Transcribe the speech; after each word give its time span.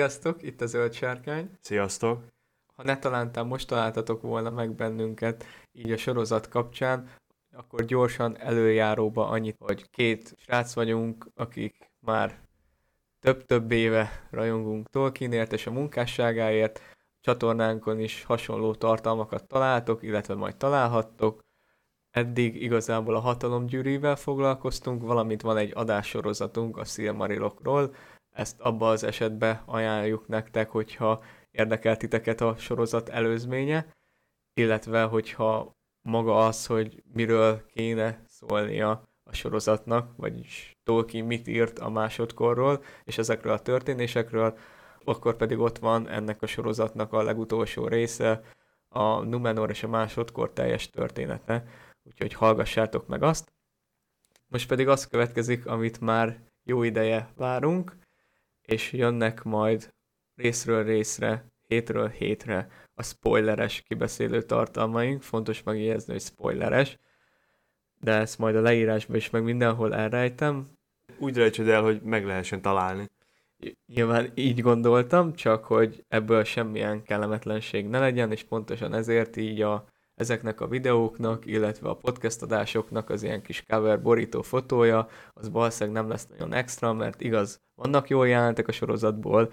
Sziasztok, 0.00 0.42
itt 0.42 0.60
a 0.60 0.66
Zöld 0.66 0.92
Sárkány. 0.92 1.50
Sziasztok! 1.60 2.24
Ha 2.74 2.82
ne 2.82 2.98
talántán 2.98 3.46
most 3.46 3.68
találtatok 3.68 4.22
volna 4.22 4.50
meg 4.50 4.74
bennünket 4.74 5.44
így 5.72 5.92
a 5.92 5.96
sorozat 5.96 6.48
kapcsán, 6.48 7.08
akkor 7.52 7.84
gyorsan 7.84 8.38
előjáróba 8.38 9.28
annyit, 9.28 9.56
hogy 9.58 9.90
két 9.90 10.34
srác 10.38 10.74
vagyunk, 10.74 11.26
akik 11.34 11.90
már 11.98 12.38
több-több 13.18 13.70
éve 13.70 14.26
rajongunk 14.30 14.88
Tolkienért 14.88 15.52
és 15.52 15.66
a 15.66 15.70
munkásságáért. 15.70 16.80
Csatornánkon 17.20 17.98
is 17.98 18.24
hasonló 18.24 18.74
tartalmakat 18.74 19.46
találtok, 19.46 20.02
illetve 20.02 20.34
majd 20.34 20.56
találhattok. 20.56 21.40
Eddig 22.10 22.62
igazából 22.62 23.14
a 23.14 23.20
hatalomgyűrűvel 23.20 24.16
foglalkoztunk, 24.16 25.02
valamint 25.02 25.42
van 25.42 25.56
egy 25.56 25.72
adássorozatunk 25.74 26.76
a 26.76 26.84
Silmarilokról. 26.84 27.94
Ezt 28.40 28.60
abba 28.60 28.88
az 28.88 29.04
esetbe 29.04 29.62
ajánljuk 29.66 30.28
nektek, 30.28 30.70
hogyha 30.70 31.22
érdekel 31.50 31.96
titeket 31.96 32.40
a 32.40 32.56
sorozat 32.58 33.08
előzménye, 33.08 33.86
illetve 34.54 35.02
hogyha 35.02 35.76
maga 36.02 36.46
az, 36.46 36.66
hogy 36.66 37.02
miről 37.12 37.66
kéne 37.66 38.22
szólnia 38.26 39.08
a 39.24 39.34
sorozatnak, 39.34 40.16
vagyis 40.16 40.78
Tolkien 40.82 41.24
mit 41.24 41.48
írt 41.48 41.78
a 41.78 41.90
másodkorról, 41.90 42.84
és 43.04 43.18
ezekről 43.18 43.52
a 43.52 43.62
történésekről, 43.62 44.58
akkor 45.04 45.36
pedig 45.36 45.58
ott 45.58 45.78
van 45.78 46.08
ennek 46.08 46.42
a 46.42 46.46
sorozatnak 46.46 47.12
a 47.12 47.22
legutolsó 47.22 47.88
része, 47.88 48.42
a 48.88 49.20
Numenor 49.20 49.70
és 49.70 49.82
a 49.82 49.88
másodkor 49.88 50.52
teljes 50.52 50.90
története, 50.90 51.64
úgyhogy 52.02 52.32
hallgassátok 52.32 53.06
meg 53.06 53.22
azt. 53.22 53.52
Most 54.46 54.68
pedig 54.68 54.88
az 54.88 55.06
következik, 55.06 55.66
amit 55.66 56.00
már 56.00 56.40
jó 56.64 56.82
ideje 56.82 57.32
várunk, 57.36 57.98
és 58.70 58.92
jönnek 58.92 59.42
majd 59.42 59.94
részről 60.34 60.84
részre, 60.84 61.44
hétről 61.66 62.08
hétre 62.08 62.68
a 62.94 63.02
spoileres 63.02 63.82
kibeszélő 63.88 64.42
tartalmaink, 64.42 65.22
fontos 65.22 65.62
megjegyezni, 65.62 66.12
hogy 66.12 66.22
spoileres, 66.22 66.98
de 68.00 68.12
ezt 68.12 68.38
majd 68.38 68.56
a 68.56 68.60
leírásban 68.60 69.16
is 69.16 69.30
meg 69.30 69.42
mindenhol 69.42 69.94
elrejtem. 69.94 70.70
Úgy 71.18 71.36
rejtsed 71.36 71.68
el, 71.68 71.82
hogy 71.82 72.02
meg 72.02 72.24
lehessen 72.24 72.62
találni. 72.62 73.08
Nyilván 73.86 74.30
így 74.34 74.60
gondoltam, 74.60 75.34
csak 75.34 75.64
hogy 75.64 76.04
ebből 76.08 76.44
semmilyen 76.44 77.02
kellemetlenség 77.02 77.88
ne 77.88 77.98
legyen, 77.98 78.32
és 78.32 78.44
pontosan 78.44 78.94
ezért 78.94 79.36
így 79.36 79.62
a, 79.62 79.86
ezeknek 80.20 80.60
a 80.60 80.68
videóknak, 80.68 81.46
illetve 81.46 81.88
a 81.88 81.96
podcast 81.96 82.42
adásoknak 82.42 83.10
az 83.10 83.22
ilyen 83.22 83.42
kis 83.42 83.64
cover 83.66 84.02
borító 84.02 84.42
fotója, 84.42 85.08
az 85.32 85.50
valószínűleg 85.50 86.00
nem 86.00 86.10
lesz 86.10 86.26
nagyon 86.26 86.52
extra, 86.52 86.92
mert 86.92 87.20
igaz, 87.20 87.60
vannak 87.74 88.08
jó 88.08 88.22
jelentek 88.22 88.68
a 88.68 88.72
sorozatból, 88.72 89.52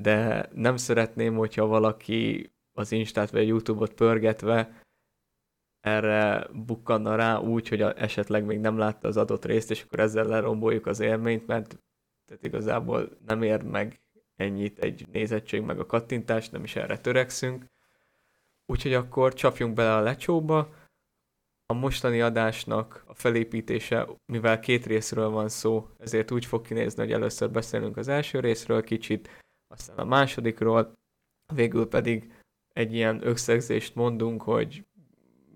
de 0.00 0.48
nem 0.52 0.76
szeretném, 0.76 1.36
hogyha 1.36 1.66
valaki 1.66 2.52
az 2.72 2.92
Instát 2.92 3.30
vagy 3.30 3.40
a 3.40 3.46
Youtube-ot 3.46 3.94
pörgetve 3.94 4.82
erre 5.80 6.48
bukkanna 6.52 7.16
rá 7.16 7.38
úgy, 7.38 7.68
hogy 7.68 7.80
esetleg 7.80 8.44
még 8.44 8.60
nem 8.60 8.78
látta 8.78 9.08
az 9.08 9.16
adott 9.16 9.44
részt, 9.44 9.70
és 9.70 9.82
akkor 9.82 9.98
ezzel 9.98 10.26
leromboljuk 10.26 10.86
az 10.86 11.00
élményt, 11.00 11.46
mert 11.46 11.78
tehát 12.26 12.44
igazából 12.44 13.08
nem 13.26 13.42
ér 13.42 13.62
meg 13.62 14.00
ennyit 14.36 14.78
egy 14.78 15.08
nézettség 15.12 15.62
meg 15.62 15.78
a 15.78 15.86
kattintás, 15.86 16.48
nem 16.48 16.64
is 16.64 16.76
erre 16.76 16.98
törekszünk. 16.98 17.66
Úgyhogy 18.66 18.94
akkor 18.94 19.34
csapjunk 19.34 19.74
bele 19.74 19.94
a 19.94 20.00
lecsóba. 20.00 20.74
A 21.66 21.72
mostani 21.72 22.20
adásnak 22.20 23.04
a 23.06 23.14
felépítése, 23.14 24.08
mivel 24.32 24.60
két 24.60 24.86
részről 24.86 25.28
van 25.28 25.48
szó, 25.48 25.88
ezért 25.98 26.30
úgy 26.30 26.44
fog 26.44 26.66
kinézni, 26.66 27.02
hogy 27.02 27.12
először 27.12 27.50
beszélünk 27.50 27.96
az 27.96 28.08
első 28.08 28.40
részről 28.40 28.82
kicsit, 28.82 29.28
aztán 29.74 29.98
a 29.98 30.04
másodikról, 30.04 30.92
végül 31.54 31.88
pedig 31.88 32.32
egy 32.68 32.94
ilyen 32.94 33.26
összegzést 33.26 33.94
mondunk, 33.94 34.42
hogy 34.42 34.84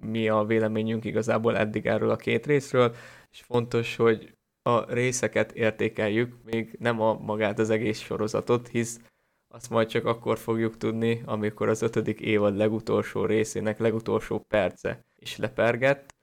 mi 0.01 0.29
a 0.29 0.45
véleményünk 0.45 1.05
igazából 1.05 1.57
eddig 1.57 1.87
erről 1.87 2.11
a 2.11 2.17
két 2.17 2.47
részről, 2.47 2.95
és 3.31 3.43
fontos, 3.43 3.97
hogy 3.97 4.35
a 4.63 4.93
részeket 4.93 5.53
értékeljük, 5.53 6.45
még 6.45 6.77
nem 6.79 7.01
a 7.01 7.13
magát 7.15 7.59
az 7.59 7.71
egész 7.71 7.99
sorozatot, 7.99 8.69
hisz 8.69 9.01
azt 9.49 9.71
majd 9.71 9.89
csak 9.89 10.05
akkor 10.05 10.39
fogjuk 10.39 10.77
tudni, 10.77 11.23
amikor 11.27 11.69
az 11.69 11.83
ötödik 11.83 12.21
évad 12.21 12.57
legutolsó 12.57 13.25
részének 13.25 13.79
legutolsó 13.79 14.39
perce 14.39 15.05
is 15.17 15.37
lepergett. 15.37 16.15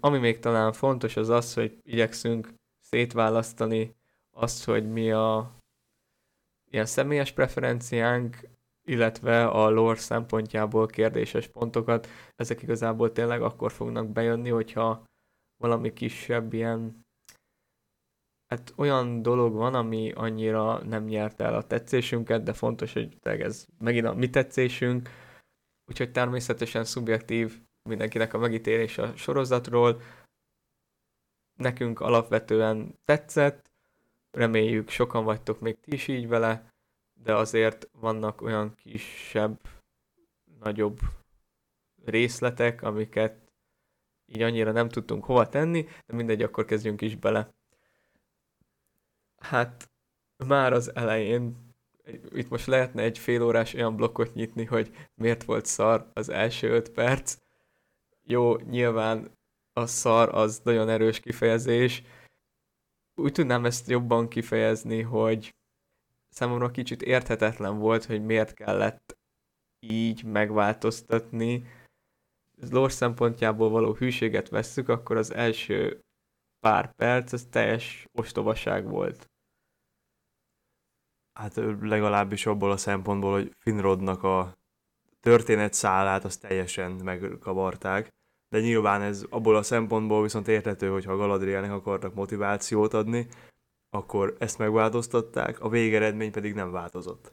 Ami 0.00 0.18
még 0.18 0.38
talán 0.38 0.72
fontos 0.72 1.16
az 1.16 1.28
az, 1.28 1.54
hogy 1.54 1.78
igyekszünk 1.82 2.54
szétválasztani 2.80 3.94
azt, 4.30 4.64
hogy 4.64 4.92
mi 4.92 5.12
a 5.12 5.56
ilyen 6.70 6.86
személyes 6.86 7.32
preferenciánk, 7.32 8.48
illetve 8.84 9.46
a 9.46 9.70
lore 9.70 9.98
szempontjából 9.98 10.86
kérdéses 10.86 11.46
pontokat, 11.46 12.08
ezek 12.36 12.62
igazából 12.62 13.12
tényleg 13.12 13.42
akkor 13.42 13.72
fognak 13.72 14.08
bejönni, 14.08 14.48
hogyha 14.48 15.04
valami 15.56 15.92
kisebb 15.92 16.52
ilyen 16.52 17.06
hát 18.52 18.72
olyan 18.76 19.22
dolog 19.22 19.54
van, 19.54 19.74
ami 19.74 20.12
annyira 20.12 20.82
nem 20.84 21.04
nyerte 21.04 21.44
el 21.44 21.54
a 21.54 21.66
tetszésünket, 21.66 22.42
de 22.42 22.52
fontos, 22.52 22.92
hogy 22.92 23.18
ez 23.22 23.66
megint 23.78 24.06
a 24.06 24.14
mi 24.14 24.30
tetszésünk, 24.30 25.08
úgyhogy 25.86 26.12
természetesen 26.12 26.84
szubjektív 26.84 27.60
mindenkinek 27.88 28.34
a 28.34 28.38
megítélés 28.38 28.98
a 28.98 29.16
sorozatról. 29.16 30.00
Nekünk 31.58 32.00
alapvetően 32.00 32.98
tetszett, 33.04 33.70
reméljük 34.30 34.88
sokan 34.88 35.24
vagytok 35.24 35.60
még 35.60 35.80
ti 35.80 35.92
is 35.92 36.08
így 36.08 36.28
vele, 36.28 36.72
de 37.22 37.34
azért 37.34 37.88
vannak 37.92 38.40
olyan 38.40 38.74
kisebb, 38.74 39.60
nagyobb 40.58 40.98
részletek, 42.04 42.82
amiket 42.82 43.52
így 44.26 44.42
annyira 44.42 44.72
nem 44.72 44.88
tudtunk 44.88 45.24
hova 45.24 45.48
tenni, 45.48 45.82
de 46.06 46.14
mindegy, 46.14 46.42
akkor 46.42 46.64
kezdjünk 46.64 47.00
is 47.00 47.16
bele. 47.16 47.54
Hát 49.42 49.90
már 50.46 50.72
az 50.72 50.94
elején, 50.94 51.56
itt 52.32 52.48
most 52.48 52.66
lehetne 52.66 53.02
egy 53.02 53.18
fél 53.18 53.42
órás 53.42 53.74
olyan 53.74 53.96
blokkot 53.96 54.34
nyitni, 54.34 54.64
hogy 54.64 54.90
miért 55.14 55.44
volt 55.44 55.66
szar 55.66 56.10
az 56.12 56.28
első 56.28 56.68
öt 56.68 56.90
perc. 56.90 57.36
Jó, 58.22 58.56
nyilván 58.56 59.30
a 59.72 59.86
szar 59.86 60.34
az 60.34 60.60
nagyon 60.64 60.88
erős 60.88 61.20
kifejezés. 61.20 62.02
Úgy 63.14 63.32
tudnám 63.32 63.64
ezt 63.64 63.88
jobban 63.88 64.28
kifejezni, 64.28 65.02
hogy 65.02 65.54
számomra 66.28 66.70
kicsit 66.70 67.02
érthetetlen 67.02 67.78
volt, 67.78 68.04
hogy 68.04 68.24
miért 68.24 68.54
kellett 68.54 69.16
így 69.80 70.24
megváltoztatni. 70.24 71.66
Lore 72.70 72.92
szempontjából 72.92 73.70
való 73.70 73.94
hűséget 73.94 74.48
vesszük, 74.48 74.88
akkor 74.88 75.16
az 75.16 75.34
első 75.34 76.00
pár 76.60 76.94
perc, 76.94 77.32
az 77.32 77.46
teljes 77.50 78.08
ostobaság 78.12 78.88
volt. 78.88 79.31
Hát 81.32 81.54
legalábbis 81.80 82.46
abból 82.46 82.70
a 82.70 82.76
szempontból, 82.76 83.32
hogy 83.32 83.54
Finrodnak 83.58 84.22
a 84.22 84.56
történetszálát 85.20 86.24
azt 86.24 86.40
teljesen 86.40 86.90
megkavarták, 86.90 88.10
de 88.48 88.60
nyilván 88.60 89.02
ez 89.02 89.24
abból 89.30 89.56
a 89.56 89.62
szempontból 89.62 90.22
viszont 90.22 90.48
érthető, 90.48 90.88
hogyha 90.90 91.16
Galadrielnek 91.16 91.70
akartak 91.70 92.14
motivációt 92.14 92.94
adni, 92.94 93.28
akkor 93.90 94.36
ezt 94.38 94.58
megváltoztatták, 94.58 95.60
a 95.60 95.68
végeredmény 95.68 96.32
pedig 96.32 96.54
nem 96.54 96.70
változott. 96.70 97.32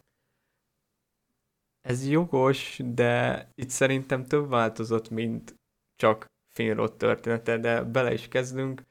Ez 1.82 2.08
jogos, 2.08 2.80
de 2.84 3.52
itt 3.56 3.70
szerintem 3.70 4.26
több 4.26 4.50
változott, 4.50 5.10
mint 5.10 5.56
csak 5.96 6.26
Finrod 6.48 6.98
története, 6.98 7.58
de 7.58 7.84
bele 7.84 8.14
is 8.14 8.28
kezdünk, 8.28 8.84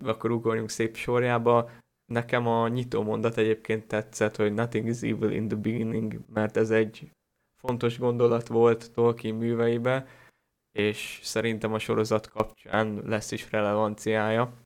akkor 0.00 0.30
ugorjunk 0.30 0.70
szép 0.70 0.96
sorjába. 0.96 1.70
Nekem 2.10 2.46
a 2.46 2.68
nyitó 2.68 3.02
mondat 3.02 3.36
egyébként 3.36 3.88
tetszett, 3.88 4.36
hogy 4.36 4.54
nothing 4.54 4.88
is 4.88 5.02
evil 5.02 5.30
in 5.30 5.48
the 5.48 5.56
beginning, 5.56 6.20
mert 6.32 6.56
ez 6.56 6.70
egy 6.70 7.10
fontos 7.56 7.98
gondolat 7.98 8.48
volt 8.48 8.92
Tolkien 8.92 9.34
műveibe, 9.34 10.06
és 10.72 11.20
szerintem 11.22 11.72
a 11.72 11.78
sorozat 11.78 12.28
kapcsán 12.28 13.02
lesz 13.04 13.30
is 13.30 13.50
relevanciája 13.50 14.60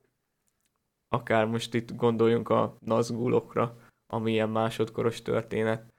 akár 1.14 1.46
most 1.46 1.74
itt 1.74 1.94
gondoljunk 1.94 2.48
a 2.48 2.76
Nazgulokra, 2.80 3.76
ami 4.06 4.32
ilyen 4.32 4.48
másodkoros 4.48 5.22
történet. 5.22 5.92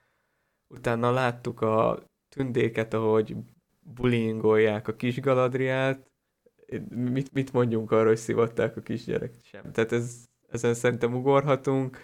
Utána 0.67 1.11
láttuk 1.11 1.61
a 1.61 2.03
tündéket, 2.35 2.93
ahogy 2.93 3.35
bullyingolják 3.79 4.87
a 4.87 4.95
kis 4.95 5.19
Galadrielt, 5.19 6.11
mit, 6.89 7.33
mit 7.33 7.53
mondjunk 7.53 7.91
arra, 7.91 8.07
hogy 8.07 8.17
szivatták 8.17 8.77
a 8.77 8.81
kisgyerek 8.81 9.33
sem. 9.43 9.71
Tehát 9.71 9.91
ez, 9.91 10.25
ezen 10.55 10.73
szerintem 10.73 11.15
ugorhatunk, 11.15 11.97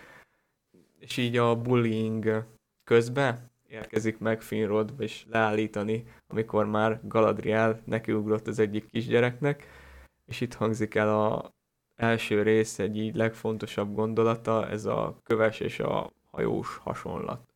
és 1.00 1.18
így 1.18 1.38
a 1.38 1.62
bullying 1.62 2.46
közben 2.84 3.52
érkezik 3.68 4.18
meg 4.20 4.42
Finrod, 4.42 4.94
és 5.00 5.26
leállítani, 5.30 6.04
amikor 6.28 6.66
már 6.66 7.00
Galadriel 7.04 7.82
nekiugrott 7.86 8.48
az 8.48 8.60
egyik 8.60 8.86
kisgyereknek, 8.86 9.68
és 10.26 10.42
itt 10.42 10.54
hangzik 10.54 10.96
el 10.96 11.20
a 11.20 11.54
első 11.96 12.42
rész 12.42 12.80
egy 12.80 12.98
így 12.98 13.16
legfontosabb 13.16 13.94
gondolata, 13.94 14.68
ez 14.68 14.86
a 14.86 15.18
köves 15.24 15.60
és 15.60 15.80
a 15.80 16.12
hajós 16.32 16.78
hasonlat. 16.78 17.54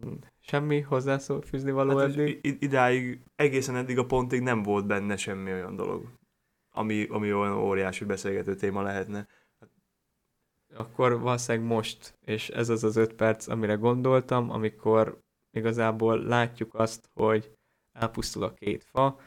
Hm, 0.00 0.12
semmi 0.40 0.80
hozzászól 0.80 1.42
fűzni 1.42 1.70
való 1.70 1.98
Hát, 1.98 2.08
eddig? 2.08 2.56
idáig, 2.60 3.20
egészen 3.36 3.76
eddig 3.76 3.98
a 3.98 4.06
pontig 4.06 4.40
nem 4.40 4.62
volt 4.62 4.86
benne 4.86 5.16
semmi 5.16 5.52
olyan 5.52 5.76
dolog, 5.76 6.04
ami, 6.70 7.06
ami 7.10 7.32
olyan 7.32 7.58
óriási 7.58 8.04
beszélgető 8.04 8.54
téma 8.54 8.82
lehetne. 8.82 9.28
Akkor 10.76 11.20
valószínűleg 11.20 11.68
most, 11.68 12.14
és 12.24 12.48
ez 12.48 12.68
az 12.68 12.84
az 12.84 12.96
öt 12.96 13.12
perc, 13.12 13.48
amire 13.48 13.74
gondoltam, 13.74 14.50
amikor 14.50 15.18
igazából 15.50 16.22
látjuk 16.22 16.74
azt, 16.74 17.10
hogy 17.14 17.50
elpusztul 17.92 18.42
a 18.42 18.54
két 18.54 18.84
fa, 18.84 19.18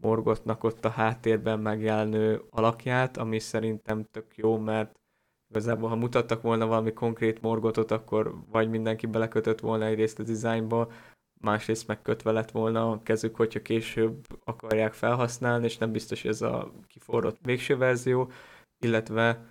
Morgotnak 0.00 0.64
ott 0.64 0.84
a 0.84 0.88
háttérben 0.88 1.60
megjelenő 1.60 2.42
alakját, 2.50 3.16
ami 3.16 3.38
szerintem 3.38 4.04
tök 4.10 4.36
jó, 4.36 4.58
mert 4.58 5.00
igazából 5.48 5.88
ha 5.88 5.96
mutattak 5.96 6.42
volna 6.42 6.66
valami 6.66 6.92
konkrét 6.92 7.40
morgotot, 7.42 7.90
akkor 7.90 8.34
vagy 8.50 8.70
mindenki 8.70 9.06
belekötött 9.06 9.60
volna 9.60 9.84
egyrészt 9.84 10.18
a 10.18 10.22
dizájnba, 10.22 10.92
másrészt 11.40 11.86
meg 11.86 12.02
kötve 12.02 12.32
lett 12.32 12.50
volna 12.50 12.90
a 12.90 13.02
kezük, 13.02 13.36
hogyha 13.36 13.62
később 13.62 14.26
akarják 14.44 14.92
felhasználni, 14.92 15.64
és 15.64 15.78
nem 15.78 15.92
biztos, 15.92 16.22
hogy 16.22 16.30
ez 16.30 16.42
a 16.42 16.72
kiforrott 16.86 17.38
végső 17.42 17.76
verzió, 17.76 18.30
illetve 18.78 19.46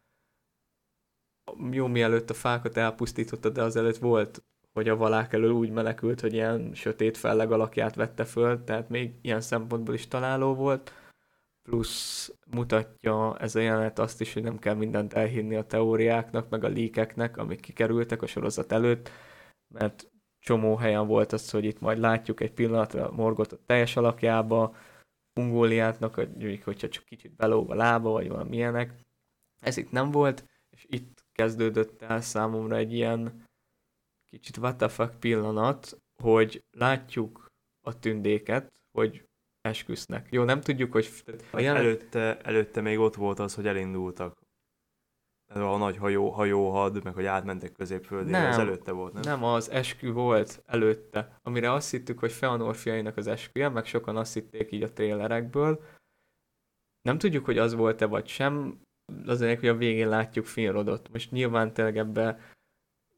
jó 1.71 1.87
mielőtt 1.87 2.29
a 2.29 2.33
fákat 2.33 2.77
elpusztította, 2.77 3.49
de 3.49 3.61
azelőtt 3.63 3.97
volt, 3.97 4.43
hogy 4.73 4.89
a 4.89 4.95
valák 4.95 5.33
elől 5.33 5.51
úgy 5.51 5.69
menekült, 5.69 6.21
hogy 6.21 6.33
ilyen 6.33 6.73
sötét 6.73 7.17
felleg 7.17 7.51
alakját 7.51 7.95
vette 7.95 8.25
föl, 8.25 8.63
tehát 8.63 8.89
még 8.89 9.13
ilyen 9.21 9.41
szempontból 9.41 9.93
is 9.93 10.07
találó 10.07 10.55
volt. 10.55 10.93
Plusz 11.69 12.33
mutatja 12.51 13.37
ez 13.37 13.55
a 13.55 13.59
jelenet 13.59 13.99
azt 13.99 14.21
is, 14.21 14.33
hogy 14.33 14.43
nem 14.43 14.59
kell 14.59 14.73
mindent 14.73 15.13
elhinni 15.13 15.55
a 15.55 15.63
teóriáknak, 15.63 16.49
meg 16.49 16.63
a 16.63 16.67
líkeknek, 16.67 17.37
amik 17.37 17.59
kikerültek 17.59 18.21
a 18.21 18.27
sorozat 18.27 18.71
előtt, 18.71 19.09
mert 19.73 20.11
csomó 20.39 20.75
helyen 20.75 21.07
volt 21.07 21.31
az, 21.31 21.49
hogy 21.49 21.65
itt 21.65 21.79
majd 21.79 21.97
látjuk 21.97 22.41
egy 22.41 22.51
pillanatra 22.51 23.11
Morgot 23.11 23.51
a 23.51 23.59
teljes 23.65 23.95
alakjába, 23.95 24.75
Ungóliátnak, 25.39 26.13
hogy- 26.15 26.61
hogyha 26.63 26.87
csak 26.89 27.03
kicsit 27.03 27.35
belóg 27.35 27.71
a 27.71 27.75
lába, 27.75 28.09
vagy 28.09 28.27
valami 28.27 28.55
ilyenek. 28.55 28.93
Ez 29.59 29.77
itt 29.77 29.91
nem 29.91 30.11
volt, 30.11 30.45
és 30.69 30.85
itt 30.89 31.20
kezdődött 31.31 32.01
el 32.01 32.21
számomra 32.21 32.75
egy 32.75 32.93
ilyen 32.93 33.43
kicsit 34.29 34.57
what 34.57 34.77
the 34.77 34.87
fuck 34.87 35.19
pillanat, 35.19 35.97
hogy 36.23 36.63
látjuk 36.77 37.45
a 37.87 37.99
tündéket, 37.99 38.81
hogy 38.97 39.25
esküsznek. 39.61 40.27
Jó, 40.31 40.43
nem 40.43 40.61
tudjuk, 40.61 40.91
hogy 40.91 41.09
a 41.51 41.59
jelenet, 41.59 41.85
Előtte, 41.85 42.41
előtte 42.41 42.81
még 42.81 42.99
ott 42.99 43.15
volt 43.15 43.39
az, 43.39 43.55
hogy 43.55 43.67
elindultak. 43.67 44.39
Ez 45.53 45.61
a 45.61 45.77
nagy 45.77 45.97
hajó, 45.97 46.29
hajóhad, 46.29 47.03
meg 47.03 47.13
hogy 47.13 47.25
átmentek 47.25 47.71
középföldére, 47.71 48.39
Nem. 48.39 48.51
ez 48.51 48.57
előtte 48.57 48.91
volt, 48.91 49.13
nem? 49.13 49.21
nem 49.21 49.43
az 49.43 49.69
eskü 49.69 50.11
volt 50.11 50.63
előtte, 50.65 51.39
amire 51.41 51.71
azt 51.71 51.91
hittük, 51.91 52.19
hogy 52.19 52.31
Feanor 52.31 52.75
fiainak 52.75 53.17
az 53.17 53.27
esküje, 53.27 53.69
meg 53.69 53.85
sokan 53.85 54.17
azt 54.17 54.33
hitték 54.33 54.71
így 54.71 54.83
a 54.83 54.93
trélerekből. 54.93 55.83
Nem 57.01 57.17
tudjuk, 57.17 57.45
hogy 57.45 57.57
az 57.57 57.73
volt-e 57.73 58.05
vagy 58.05 58.27
sem, 58.27 58.81
az 59.25 59.41
ennek, 59.41 59.59
hogy 59.59 59.69
a 59.69 59.75
végén 59.75 60.09
látjuk 60.09 60.45
Finrodot. 60.45 61.09
Most 61.11 61.31
nyilván 61.31 61.73
tényleg 61.73 61.97
ebbe 61.97 62.39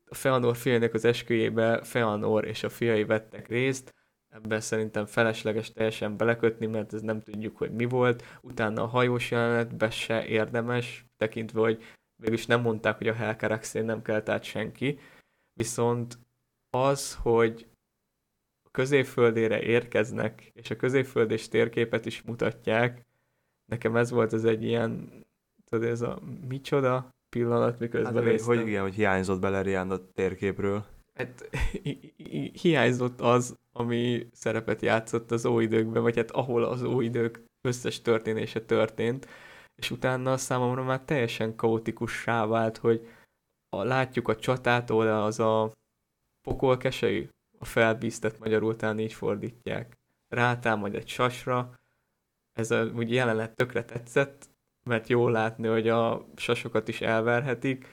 a 0.05 0.15
Feanor 0.15 0.55
fiainak 0.55 0.93
az 0.93 1.05
esküjébe 1.05 1.83
Feanor 1.83 2.45
és 2.45 2.63
a 2.63 2.69
fiai 2.69 3.03
vettek 3.03 3.47
részt, 3.47 3.93
ebben 4.33 4.61
szerintem 4.61 5.05
felesleges 5.05 5.71
teljesen 5.71 6.17
belekötni, 6.17 6.65
mert 6.65 6.93
ez 6.93 7.01
nem 7.01 7.21
tudjuk, 7.21 7.57
hogy 7.57 7.71
mi 7.71 7.85
volt. 7.85 8.23
Utána 8.41 8.83
a 8.83 8.87
hajós 8.87 9.31
jelenetbe 9.31 9.89
se 9.89 10.25
érdemes, 10.25 11.05
tekintve, 11.17 11.59
hogy 11.59 11.83
végülis 12.15 12.45
nem 12.45 12.61
mondták, 12.61 12.97
hogy 12.97 13.07
a 13.07 13.13
Helcaraxén 13.13 13.85
nem 13.85 14.01
kelt 14.01 14.29
át 14.29 14.43
senki, 14.43 14.99
viszont 15.53 16.19
az, 16.69 17.15
hogy 17.15 17.67
a 18.63 18.69
középföldére 18.71 19.61
érkeznek, 19.61 20.51
és 20.53 20.69
a 20.69 20.75
középföldés 20.75 21.47
térképet 21.47 22.05
is 22.05 22.21
mutatják, 22.21 23.05
nekem 23.65 23.95
ez 23.95 24.11
volt 24.11 24.33
az 24.33 24.45
egy 24.45 24.63
ilyen, 24.63 25.09
tudod, 25.73 25.89
ez 25.89 26.01
a 26.01 26.19
micsoda 26.47 27.09
pillanat, 27.29 27.79
miközben 27.79 28.13
Hát, 28.13 28.23
hogy, 28.23 28.31
néztem. 28.31 28.55
hogy 28.55 28.67
igen, 28.67 28.81
hogy 28.81 28.93
hiányzott 28.93 29.39
Beleriand 29.39 29.91
a 29.91 30.11
térképről. 30.11 30.85
Hát, 31.13 31.49
hi- 31.83 32.13
hi- 32.17 32.59
hiányzott 32.59 33.21
az, 33.21 33.55
ami 33.71 34.27
szerepet 34.31 34.81
játszott 34.81 35.31
az 35.31 35.45
óidőkben, 35.45 36.01
vagy 36.01 36.15
hát 36.15 36.31
ahol 36.31 36.63
az 36.63 36.83
óidők 36.83 37.43
összes 37.61 38.01
történése 38.01 38.61
történt, 38.61 39.27
és 39.75 39.91
utána 39.91 40.37
számomra 40.37 40.83
már 40.83 41.01
teljesen 41.01 41.55
kaotikussá 41.55 42.45
vált, 42.45 42.77
hogy 42.77 43.07
a, 43.69 43.83
látjuk 43.83 44.27
a 44.27 44.35
csatát, 44.35 44.89
ahol 44.89 45.07
az 45.07 45.39
a 45.39 45.71
pokolkesejű, 46.47 47.29
a 47.59 47.65
felbíztet 47.65 48.39
magyarul 48.39 48.75
talán 48.75 48.99
így 48.99 49.13
fordítják, 49.13 49.97
rátámad 50.27 50.95
egy 50.95 51.07
sasra, 51.07 51.79
ez 52.59 52.71
a 52.71 52.85
úgy 52.85 53.11
jelenet 53.13 53.55
tökre 53.55 53.85
tetszett, 53.85 54.49
mert 54.83 55.07
jól 55.07 55.31
látni, 55.31 55.67
hogy 55.67 55.87
a 55.87 56.27
sasokat 56.35 56.87
is 56.87 57.01
elverhetik, 57.01 57.87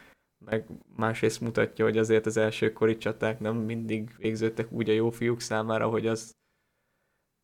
meg 0.45 0.67
másrészt 0.97 1.41
mutatja, 1.41 1.85
hogy 1.85 1.99
azért 1.99 2.27
az 2.27 2.37
elsőkori 2.37 2.97
csaták 2.97 3.41
nem 3.41 3.57
mindig 3.57 4.15
végződtek 4.17 4.73
úgy 4.73 4.89
a 4.89 4.93
jó 4.93 5.11
fiúk 5.11 5.41
számára, 5.41 5.89
hogy, 5.89 6.07
az, 6.07 6.37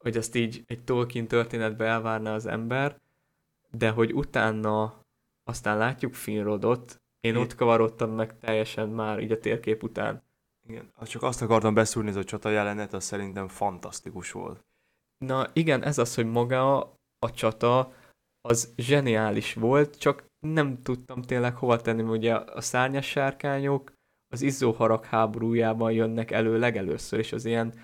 hogy 0.02 0.16
azt 0.16 0.34
így 0.34 0.62
egy 0.66 0.84
Tolkien 0.84 1.26
történetbe 1.26 1.84
elvárna 1.84 2.34
az 2.34 2.46
ember, 2.46 3.00
de 3.70 3.90
hogy 3.90 4.12
utána 4.12 5.04
aztán 5.44 5.78
látjuk 5.78 6.14
Finrodot, 6.14 7.00
én 7.20 7.34
I- 7.34 7.38
ott 7.38 7.54
kavarodtam 7.54 8.10
meg 8.10 8.38
teljesen 8.38 8.88
már 8.88 9.20
így 9.20 9.32
a 9.32 9.38
térkép 9.38 9.82
után. 9.82 10.22
Igen, 10.68 10.92
csak 11.02 11.22
azt 11.22 11.42
akartam 11.42 11.74
beszúrni, 11.74 12.08
ez 12.08 12.16
a 12.16 12.24
csata 12.24 12.48
jelenet, 12.48 12.92
az 12.92 13.04
szerintem 13.04 13.48
fantasztikus 13.48 14.32
volt. 14.32 14.64
Na 15.18 15.46
igen, 15.52 15.82
ez 15.82 15.98
az, 15.98 16.14
hogy 16.14 16.26
maga 16.26 16.78
a 17.18 17.30
csata 17.30 17.92
az 18.46 18.72
zseniális 18.76 19.54
volt, 19.54 19.98
csak 19.98 20.24
nem 20.38 20.82
tudtam 20.82 21.22
tényleg 21.22 21.56
hova 21.56 21.76
tenni, 21.76 22.02
ugye 22.02 22.34
a 22.34 22.60
szárnyas 22.60 23.06
sárkányok 23.06 23.92
az 24.28 24.42
izzóharag 24.42 25.04
háborújában 25.04 25.92
jönnek 25.92 26.30
elő 26.30 26.58
legelőször, 26.58 27.18
és 27.18 27.32
az 27.32 27.44
ilyen 27.44 27.74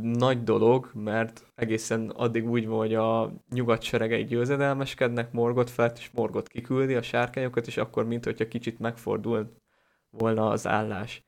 nagy 0.00 0.42
dolog, 0.42 0.90
mert 0.94 1.46
egészen 1.54 2.10
addig 2.10 2.48
úgy 2.48 2.66
van, 2.66 2.78
hogy 2.78 2.94
a 2.94 3.32
nyugat 3.50 3.82
seregei 3.82 4.24
győzedelmeskednek, 4.24 5.32
Morgot 5.32 5.70
felett, 5.70 5.98
és 5.98 6.10
Morgot 6.10 6.48
kiküldi 6.48 6.94
a 6.94 7.02
sárkányokat, 7.02 7.66
és 7.66 7.76
akkor 7.76 8.06
mint 8.06 8.24
hogyha 8.24 8.48
kicsit 8.48 8.78
megfordult 8.78 9.62
volna 10.10 10.48
az 10.48 10.66
állás. 10.66 11.22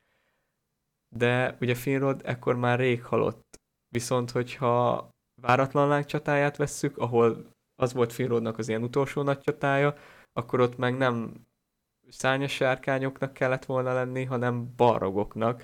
De 1.15 1.57
ugye 1.61 1.75
Finrod 1.75 2.21
ekkor 2.23 2.55
már 2.55 2.79
rég 2.79 3.03
halott. 3.03 3.59
Viszont, 3.89 4.31
hogyha 4.31 5.09
váratlan 5.41 5.87
láng 5.87 6.05
csatáját 6.05 6.57
vesszük, 6.57 6.97
ahol 6.97 7.55
az 7.79 7.93
volt 7.93 8.13
Finrodnak 8.13 8.57
az 8.57 8.67
ilyen 8.67 8.83
utolsó 8.83 9.21
nagy 9.21 9.39
csatája, 9.39 9.95
akkor 10.33 10.59
ott 10.59 10.77
meg 10.77 10.97
nem 10.97 11.33
szárnyas 12.09 12.51
sárkányoknak 12.51 13.33
kellett 13.33 13.65
volna 13.65 13.93
lenni, 13.93 14.23
hanem 14.23 14.73
barrogoknak. 14.75 15.63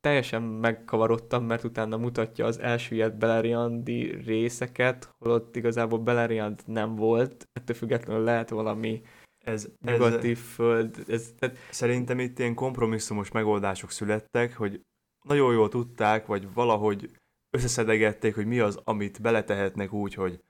Teljesen 0.00 0.42
megkavarodtam, 0.42 1.44
mert 1.44 1.64
utána 1.64 1.96
mutatja 1.96 2.46
az 2.46 2.60
elsüllyedt 2.60 3.18
Beleriandi 3.18 4.22
részeket, 4.24 5.14
holott 5.18 5.56
igazából 5.56 5.98
Beleriand 5.98 6.60
nem 6.66 6.94
volt, 6.96 7.48
ettől 7.52 7.76
függetlenül 7.76 8.24
lehet 8.24 8.50
valami 8.50 9.02
Ez, 9.44 9.68
ez, 9.80 9.98
nyugati 9.98 10.34
föld. 10.34 11.04
Ez, 11.08 11.34
tehát 11.38 11.56
Szerintem 11.70 12.18
itt 12.18 12.38
ilyen 12.38 12.54
kompromisszumos 12.54 13.30
megoldások 13.30 13.90
születtek, 13.90 14.56
hogy 14.56 14.80
nagyon 15.24 15.52
jól 15.52 15.68
tudták, 15.68 16.26
vagy 16.26 16.52
valahogy 16.52 17.10
összeszedegették, 17.50 18.34
hogy 18.34 18.46
mi 18.46 18.58
az, 18.58 18.80
amit 18.84 19.20
beletehetnek 19.20 19.92
úgy, 19.92 20.14
hogy 20.14 20.40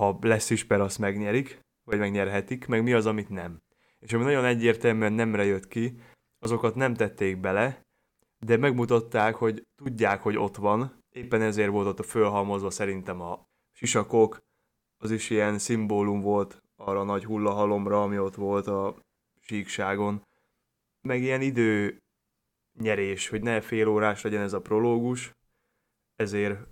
ha 0.00 0.18
lesz 0.20 0.50
is 0.50 0.64
per, 0.64 0.80
azt 0.80 0.98
megnyerik, 0.98 1.60
vagy 1.84 1.98
megnyerhetik, 1.98 2.66
meg 2.66 2.82
mi 2.82 2.92
az, 2.92 3.06
amit 3.06 3.28
nem. 3.28 3.62
És 3.98 4.12
ami 4.12 4.24
nagyon 4.24 4.44
egyértelműen 4.44 5.12
nemre 5.12 5.44
jött 5.44 5.68
ki, 5.68 6.00
azokat 6.38 6.74
nem 6.74 6.94
tették 6.94 7.40
bele, 7.40 7.82
de 8.38 8.56
megmutatták, 8.56 9.34
hogy 9.34 9.66
tudják, 9.82 10.22
hogy 10.22 10.36
ott 10.36 10.56
van, 10.56 11.02
éppen 11.10 11.42
ezért 11.42 11.70
volt 11.70 11.86
ott 11.86 11.98
a 11.98 12.02
fölhalmozva 12.02 12.70
szerintem 12.70 13.20
a 13.20 13.44
sisakok, 13.72 14.38
az 15.02 15.10
is 15.10 15.30
ilyen 15.30 15.58
szimbólum 15.58 16.20
volt 16.20 16.62
arra 16.76 17.00
a 17.00 17.04
nagy 17.04 17.24
hullahalomra, 17.24 18.02
ami 18.02 18.18
ott 18.18 18.34
volt 18.34 18.66
a 18.66 18.96
síkságon. 19.40 20.22
Meg 21.00 21.22
ilyen 21.22 21.40
idő 21.40 21.98
nyerés, 22.78 23.28
hogy 23.28 23.42
ne 23.42 23.60
fél 23.60 23.88
órás 23.88 24.22
legyen 24.22 24.42
ez 24.42 24.52
a 24.52 24.60
prológus, 24.60 25.32
ezért 26.16 26.68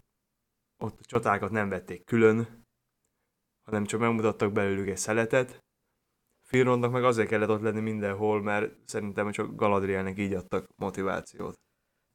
ott 0.78 0.98
a 1.00 1.04
csatákat 1.04 1.50
nem 1.50 1.68
vették 1.68 2.04
külön, 2.04 2.57
hanem 3.68 3.84
csak 3.84 4.00
megmutattak 4.00 4.52
belőlük 4.52 4.88
egy 4.88 4.96
szeletet. 4.96 5.64
Finrodnak 6.46 6.92
meg 6.92 7.04
azért 7.04 7.28
kellett 7.28 7.48
ott 7.48 7.60
lenni 7.60 7.80
mindenhol, 7.80 8.42
mert 8.42 8.74
szerintem 8.84 9.30
csak 9.30 9.54
Galadrielnek 9.54 10.18
így 10.18 10.32
adtak 10.32 10.66
motivációt. 10.76 11.54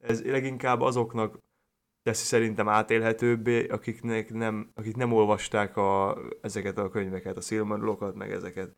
Ez 0.03 0.23
leginkább 0.23 0.81
azoknak 0.81 1.39
teszi 2.01 2.25
szerintem 2.25 2.67
átélhetőbbé, 2.67 3.67
akiknek 3.67 4.33
nem, 4.33 4.71
akik 4.73 4.95
nem 4.95 5.13
olvasták 5.13 5.77
a, 5.77 6.17
ezeket 6.41 6.77
a 6.77 6.89
könyveket, 6.89 7.37
a 7.37 7.41
Silmarillokat, 7.41 8.15
meg 8.15 8.31
ezeket. 8.31 8.75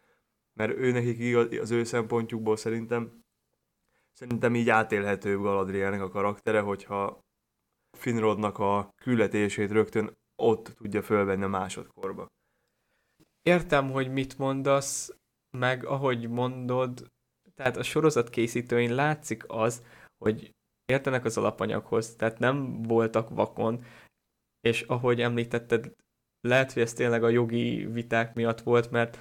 Mert 0.54 0.78
ő 0.78 0.92
nekik 0.92 1.38
az 1.60 1.72
ő 1.72 1.84
szempontjukból 1.84 2.58
szerintem 2.58 3.24
szerintem 4.12 4.56
így 4.56 4.70
átélhetőbb 4.70 5.42
Galadrielnek 5.42 6.02
a 6.02 6.10
karaktere, 6.10 6.60
hogyha 6.60 7.20
Finrodnak 7.98 8.60
a 8.60 8.90
küldetését 8.96 9.72
rögtön 9.72 10.14
ott 10.36 10.74
tudja 10.76 11.02
fölvenni 11.02 11.44
a 11.44 11.48
másodkorba. 11.48 12.28
Értem, 13.50 13.92
hogy 13.92 14.12
mit 14.12 14.38
mondasz, 14.38 15.16
meg 15.58 15.86
ahogy 15.86 16.30
mondod, 16.30 17.12
tehát 17.56 17.78
a 17.78 17.84
sorozat 17.84 18.30
készítőin 18.30 18.96
látszik 18.96 19.44
az, 19.48 19.84
hogy 20.18 20.52
értenek 20.86 21.26
az 21.26 21.38
alapanyaghoz, 21.38 22.16
tehát 22.16 22.40
nem 22.40 22.82
voltak 22.82 23.30
vakon, 23.30 23.84
és 24.62 24.82
ahogy 24.82 25.22
említetted, 25.22 25.96
lehet, 26.42 26.72
hogy 26.72 26.82
ez 26.82 26.94
tényleg 26.94 27.24
a 27.24 27.30
jogi 27.30 27.86
viták 27.86 28.34
miatt 28.34 28.62
volt, 28.62 28.92
mert 28.92 29.18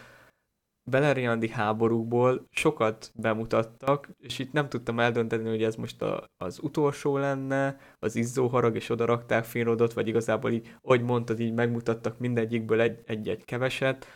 Beleriandi 0.90 1.48
háborúkból 1.48 2.46
sokat 2.50 3.12
bemutattak, 3.14 4.08
és 4.18 4.38
itt 4.38 4.52
nem 4.52 4.68
tudtam 4.68 5.00
eldönteni, 5.00 5.48
hogy 5.48 5.62
ez 5.62 5.76
most 5.76 6.02
a, 6.02 6.24
az 6.36 6.58
utolsó 6.62 7.16
lenne, 7.16 7.78
az 7.98 8.16
izzóharag, 8.16 8.74
és 8.76 8.90
oda 8.90 9.04
rakták 9.04 9.44
Finrodot, 9.44 9.92
vagy 9.92 10.08
igazából 10.08 10.50
így, 10.50 10.76
ahogy 10.80 11.02
mondtad, 11.02 11.40
így 11.40 11.52
megmutattak 11.52 12.18
mindegyikből 12.18 12.80
egy-egy 12.80 13.44
keveset. 13.44 14.06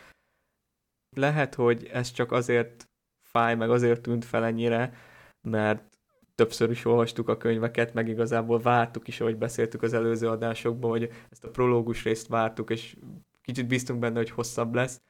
Lehet, 1.15 1.55
hogy 1.55 1.89
ez 1.93 2.11
csak 2.11 2.31
azért 2.31 2.89
fáj, 3.29 3.55
meg 3.55 3.69
azért 3.69 4.01
tűnt 4.01 4.25
fel 4.25 4.45
ennyire, 4.45 4.93
mert 5.41 5.97
többször 6.35 6.69
is 6.69 6.85
olvastuk 6.85 7.29
a 7.29 7.37
könyveket, 7.37 7.93
meg 7.93 8.07
igazából 8.07 8.59
vártuk 8.59 9.07
is, 9.07 9.21
ahogy 9.21 9.37
beszéltük 9.37 9.81
az 9.81 9.93
előző 9.93 10.27
adásokban, 10.27 10.89
hogy 10.89 11.09
ezt 11.29 11.43
a 11.43 11.49
prológus 11.49 12.03
részt 12.03 12.27
vártuk, 12.27 12.69
és 12.69 12.97
kicsit 13.41 13.67
bíztunk 13.67 13.99
benne, 13.99 14.17
hogy 14.17 14.29
hosszabb 14.29 14.73
lesz. 14.73 15.01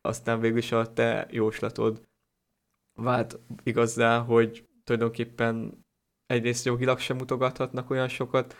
Aztán 0.00 0.40
végül 0.40 0.58
is 0.58 0.72
a 0.72 0.92
te 0.92 1.26
jóslatod 1.30 2.08
vált 2.92 3.38
igazá, 3.62 4.18
hogy 4.18 4.68
tulajdonképpen 4.84 5.84
egyrészt 6.26 6.64
jogilag 6.64 6.98
sem 6.98 7.16
mutogathatnak 7.16 7.90
olyan 7.90 8.08
sokat, 8.08 8.56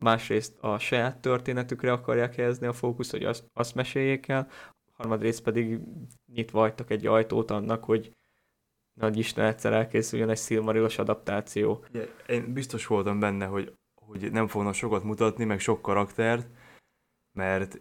másrészt 0.00 0.58
a 0.60 0.78
saját 0.78 1.20
történetükre 1.20 1.92
akarják 1.92 2.34
helyezni 2.34 2.66
a 2.66 2.72
fókusz, 2.72 3.10
hogy 3.10 3.24
azt, 3.24 3.44
azt 3.52 3.74
meséljék 3.74 4.28
el, 4.28 4.48
harmadrészt 4.92 5.42
pedig 5.42 5.80
nyitva 6.32 6.58
hagytak 6.58 6.90
egy 6.90 7.06
ajtót 7.06 7.50
annak, 7.50 7.84
hogy 7.84 8.16
nagy 9.00 9.18
Isten 9.18 9.44
egyszer 9.44 9.72
elkészüljön 9.72 10.28
egy 10.28 10.38
Silmarilos 10.38 10.98
adaptáció. 10.98 11.84
Ja, 11.92 12.02
én 12.26 12.52
biztos 12.52 12.86
voltam 12.86 13.20
benne, 13.20 13.46
hogy, 13.46 13.74
hogy 13.94 14.30
nem 14.32 14.46
fognak 14.46 14.74
sokat 14.74 15.04
mutatni, 15.04 15.44
meg 15.44 15.60
sok 15.60 15.82
karaktert, 15.82 16.48
mert, 17.32 17.80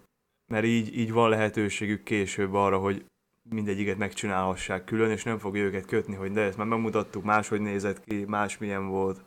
mert 0.51 0.65
így, 0.65 0.98
így 0.98 1.12
van 1.12 1.29
lehetőségük 1.29 2.03
később 2.03 2.53
arra, 2.53 2.77
hogy 2.77 3.05
mindegyiket 3.50 3.98
megcsinálhassák 3.98 4.84
külön, 4.84 5.12
és 5.12 5.24
nem 5.24 5.38
fog 5.38 5.55
őket 5.55 5.86
kötni, 5.86 6.15
hogy 6.15 6.31
de 6.31 6.41
ezt 6.41 6.58
már 6.58 6.67
megmutattuk, 6.67 7.24
máshogy 7.24 7.62
nézett 7.62 8.03
ki, 8.03 8.25
más 8.25 8.58
milyen 8.58 8.88
volt. 8.88 9.24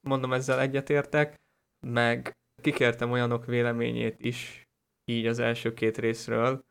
Mondom, 0.00 0.32
ezzel 0.32 0.60
egyetértek, 0.60 1.34
meg 1.86 2.32
kikértem 2.62 3.10
olyanok 3.10 3.46
véleményét 3.46 4.16
is 4.20 4.62
így 5.04 5.26
az 5.26 5.38
első 5.38 5.74
két 5.74 5.98
részről, 5.98 6.64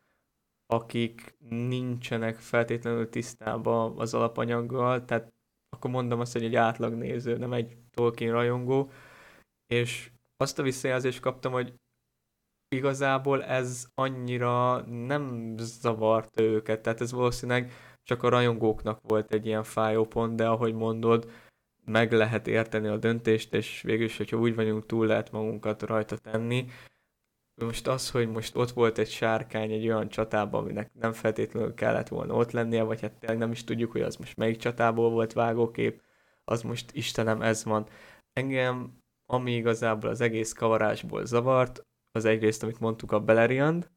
akik 0.66 1.34
nincsenek 1.48 2.36
feltétlenül 2.36 3.08
tisztában 3.08 3.98
az 3.98 4.14
alapanyaggal, 4.14 5.04
tehát 5.04 5.32
akkor 5.68 5.90
mondom 5.90 6.20
azt, 6.20 6.32
hogy 6.32 6.44
egy 6.44 6.56
átlagnéző, 6.56 7.36
nem 7.36 7.52
egy 7.52 7.76
Tolkien 7.90 8.32
rajongó, 8.32 8.90
és 9.66 10.10
azt 10.36 10.58
a 10.58 10.62
visszajelzést 10.62 11.20
kaptam, 11.20 11.52
hogy 11.52 11.74
igazából 12.74 13.44
ez 13.44 13.86
annyira 13.94 14.80
nem 14.80 15.54
zavart 15.56 16.40
őket, 16.40 16.80
tehát 16.80 17.00
ez 17.00 17.12
valószínűleg 17.12 17.72
csak 18.02 18.22
a 18.22 18.28
rajongóknak 18.28 19.00
volt 19.02 19.32
egy 19.32 19.46
ilyen 19.46 19.62
fájó 19.62 20.04
pont, 20.04 20.36
de 20.36 20.46
ahogy 20.46 20.74
mondod, 20.74 21.30
meg 21.84 22.12
lehet 22.12 22.46
érteni 22.46 22.88
a 22.88 22.96
döntést, 22.96 23.54
és 23.54 23.82
végül 23.82 24.04
is, 24.04 24.16
hogyha 24.16 24.36
úgy 24.36 24.54
vagyunk, 24.54 24.86
túl 24.86 25.06
lehet 25.06 25.32
magunkat 25.32 25.82
rajta 25.82 26.16
tenni, 26.16 26.66
most 27.54 27.86
az, 27.86 28.10
hogy 28.10 28.28
most 28.28 28.56
ott 28.56 28.70
volt 28.70 28.98
egy 28.98 29.10
sárkány 29.10 29.72
egy 29.72 29.86
olyan 29.86 30.08
csatában, 30.08 30.62
aminek 30.62 30.90
nem 30.94 31.12
feltétlenül 31.12 31.74
kellett 31.74 32.08
volna 32.08 32.34
ott 32.34 32.50
lennie, 32.50 32.82
vagy 32.82 33.00
hát 33.00 33.12
tényleg 33.12 33.38
nem 33.38 33.50
is 33.50 33.64
tudjuk, 33.64 33.92
hogy 33.92 34.00
az 34.02 34.16
most 34.16 34.36
melyik 34.36 34.56
csatából 34.56 35.10
volt 35.10 35.32
vágókép, 35.32 36.02
az 36.44 36.62
most 36.62 36.90
Istenem 36.92 37.42
ez 37.42 37.64
van. 37.64 37.86
Engem, 38.32 39.02
ami 39.26 39.52
igazából 39.54 40.10
az 40.10 40.20
egész 40.20 40.52
kavarásból 40.52 41.26
zavart, 41.26 41.82
az 42.14 42.24
egyrészt, 42.24 42.62
amit 42.62 42.80
mondtuk, 42.80 43.12
a 43.12 43.20
Beleriand, 43.20 43.90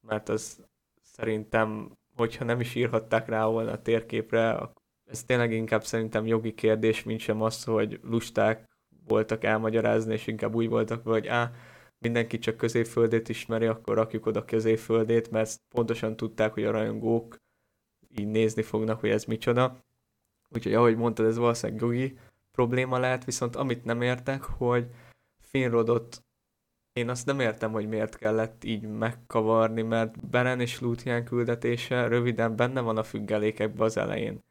mert 0.00 0.28
az 0.28 0.64
szerintem, 1.02 1.92
hogyha 2.14 2.44
nem 2.44 2.60
is 2.60 2.74
írhatták 2.74 3.28
rá 3.28 3.46
volna 3.46 3.70
a 3.70 3.82
térképre, 3.82 4.70
ez 5.04 5.24
tényleg 5.24 5.52
inkább 5.52 5.84
szerintem 5.84 6.26
jogi 6.26 6.54
kérdés, 6.54 7.02
mint 7.02 7.20
sem 7.20 7.42
az, 7.42 7.64
hogy 7.64 8.00
lusták 8.02 8.68
voltak 9.06 9.44
elmagyarázni, 9.44 10.12
és 10.12 10.26
inkább 10.26 10.54
úgy 10.54 10.68
voltak, 10.68 11.04
hogy 11.04 11.26
á, 11.26 11.52
mindenki 11.98 12.38
csak 12.38 12.56
középföldét 12.56 13.28
ismeri, 13.28 13.66
akkor 13.66 13.94
rakjuk 13.94 14.26
oda 14.26 14.44
középföldét, 14.44 15.30
mert 15.30 15.60
pontosan 15.74 16.16
tudták, 16.16 16.52
hogy 16.52 16.64
a 16.64 16.70
rajongók 16.70 17.36
így 18.18 18.28
nézni 18.28 18.62
fognak, 18.62 19.00
hogy 19.00 19.10
ez 19.10 19.24
micsoda. 19.24 19.84
Úgyhogy 20.48 20.74
ahogy 20.74 20.96
mondtad, 20.96 21.26
ez 21.26 21.36
valószínűleg 21.36 21.82
jogi 21.82 22.18
probléma 22.50 22.98
lehet, 22.98 23.24
viszont 23.24 23.56
amit 23.56 23.84
nem 23.84 24.02
értek, 24.02 24.42
hogy 24.42 24.86
Finrodot 25.40 26.25
én 26.96 27.08
azt 27.08 27.26
nem 27.26 27.40
értem, 27.40 27.72
hogy 27.72 27.88
miért 27.88 28.18
kellett 28.18 28.64
így 28.64 28.82
megkavarni, 28.82 29.82
mert 29.82 30.28
Beren 30.28 30.60
és 30.60 30.80
Lúthien 30.80 31.24
küldetése 31.24 32.06
röviden 32.06 32.56
benne 32.56 32.80
van 32.80 32.96
a 32.96 33.02
függelékekben 33.02 33.86
az 33.86 33.96
elején. 33.96 34.44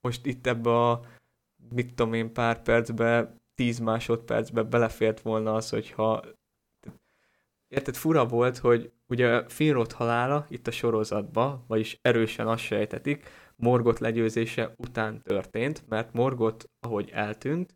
Most 0.00 0.26
itt 0.26 0.46
ebbe 0.46 0.70
a, 0.70 1.00
mit 1.74 1.94
tudom 1.94 2.12
én, 2.12 2.32
pár 2.32 2.62
percbe, 2.62 3.34
tíz 3.54 3.78
másodpercbe 3.78 4.62
belefért 4.62 5.20
volna 5.20 5.54
az, 5.54 5.70
hogyha 5.70 6.22
Érted, 7.68 7.94
fura 7.94 8.26
volt, 8.26 8.58
hogy 8.58 8.92
ugye 9.08 9.48
Finrod 9.48 9.92
halála 9.92 10.46
itt 10.48 10.66
a 10.66 10.70
sorozatban, 10.70 11.64
vagyis 11.66 11.98
erősen 12.02 12.48
azt 12.48 12.62
sejtetik, 12.62 13.28
Morgot 13.56 13.98
legyőzése 13.98 14.74
után 14.76 15.22
történt, 15.22 15.84
mert 15.88 16.12
Morgot, 16.12 16.70
ahogy 16.80 17.10
eltűnt, 17.12 17.74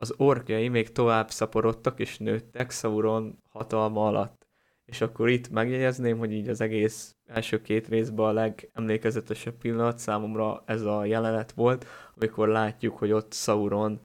az 0.00 0.14
orkjai 0.16 0.68
még 0.68 0.92
tovább 0.92 1.30
szaporodtak 1.30 2.00
és 2.00 2.18
nőttek 2.18 2.70
Sauron 2.70 3.42
hatalma 3.48 4.06
alatt. 4.06 4.46
És 4.84 5.00
akkor 5.00 5.28
itt 5.28 5.50
megjegyezném, 5.50 6.18
hogy 6.18 6.32
így 6.32 6.48
az 6.48 6.60
egész 6.60 7.16
első 7.26 7.62
két 7.62 7.88
részben 7.88 8.26
a 8.26 8.32
legemlékezetesebb 8.32 9.54
pillanat 9.54 9.98
számomra 9.98 10.62
ez 10.66 10.82
a 10.82 11.04
jelenet 11.04 11.52
volt, 11.52 11.86
amikor 12.14 12.48
látjuk, 12.48 12.98
hogy 12.98 13.12
ott 13.12 13.32
Sauron 13.32 14.00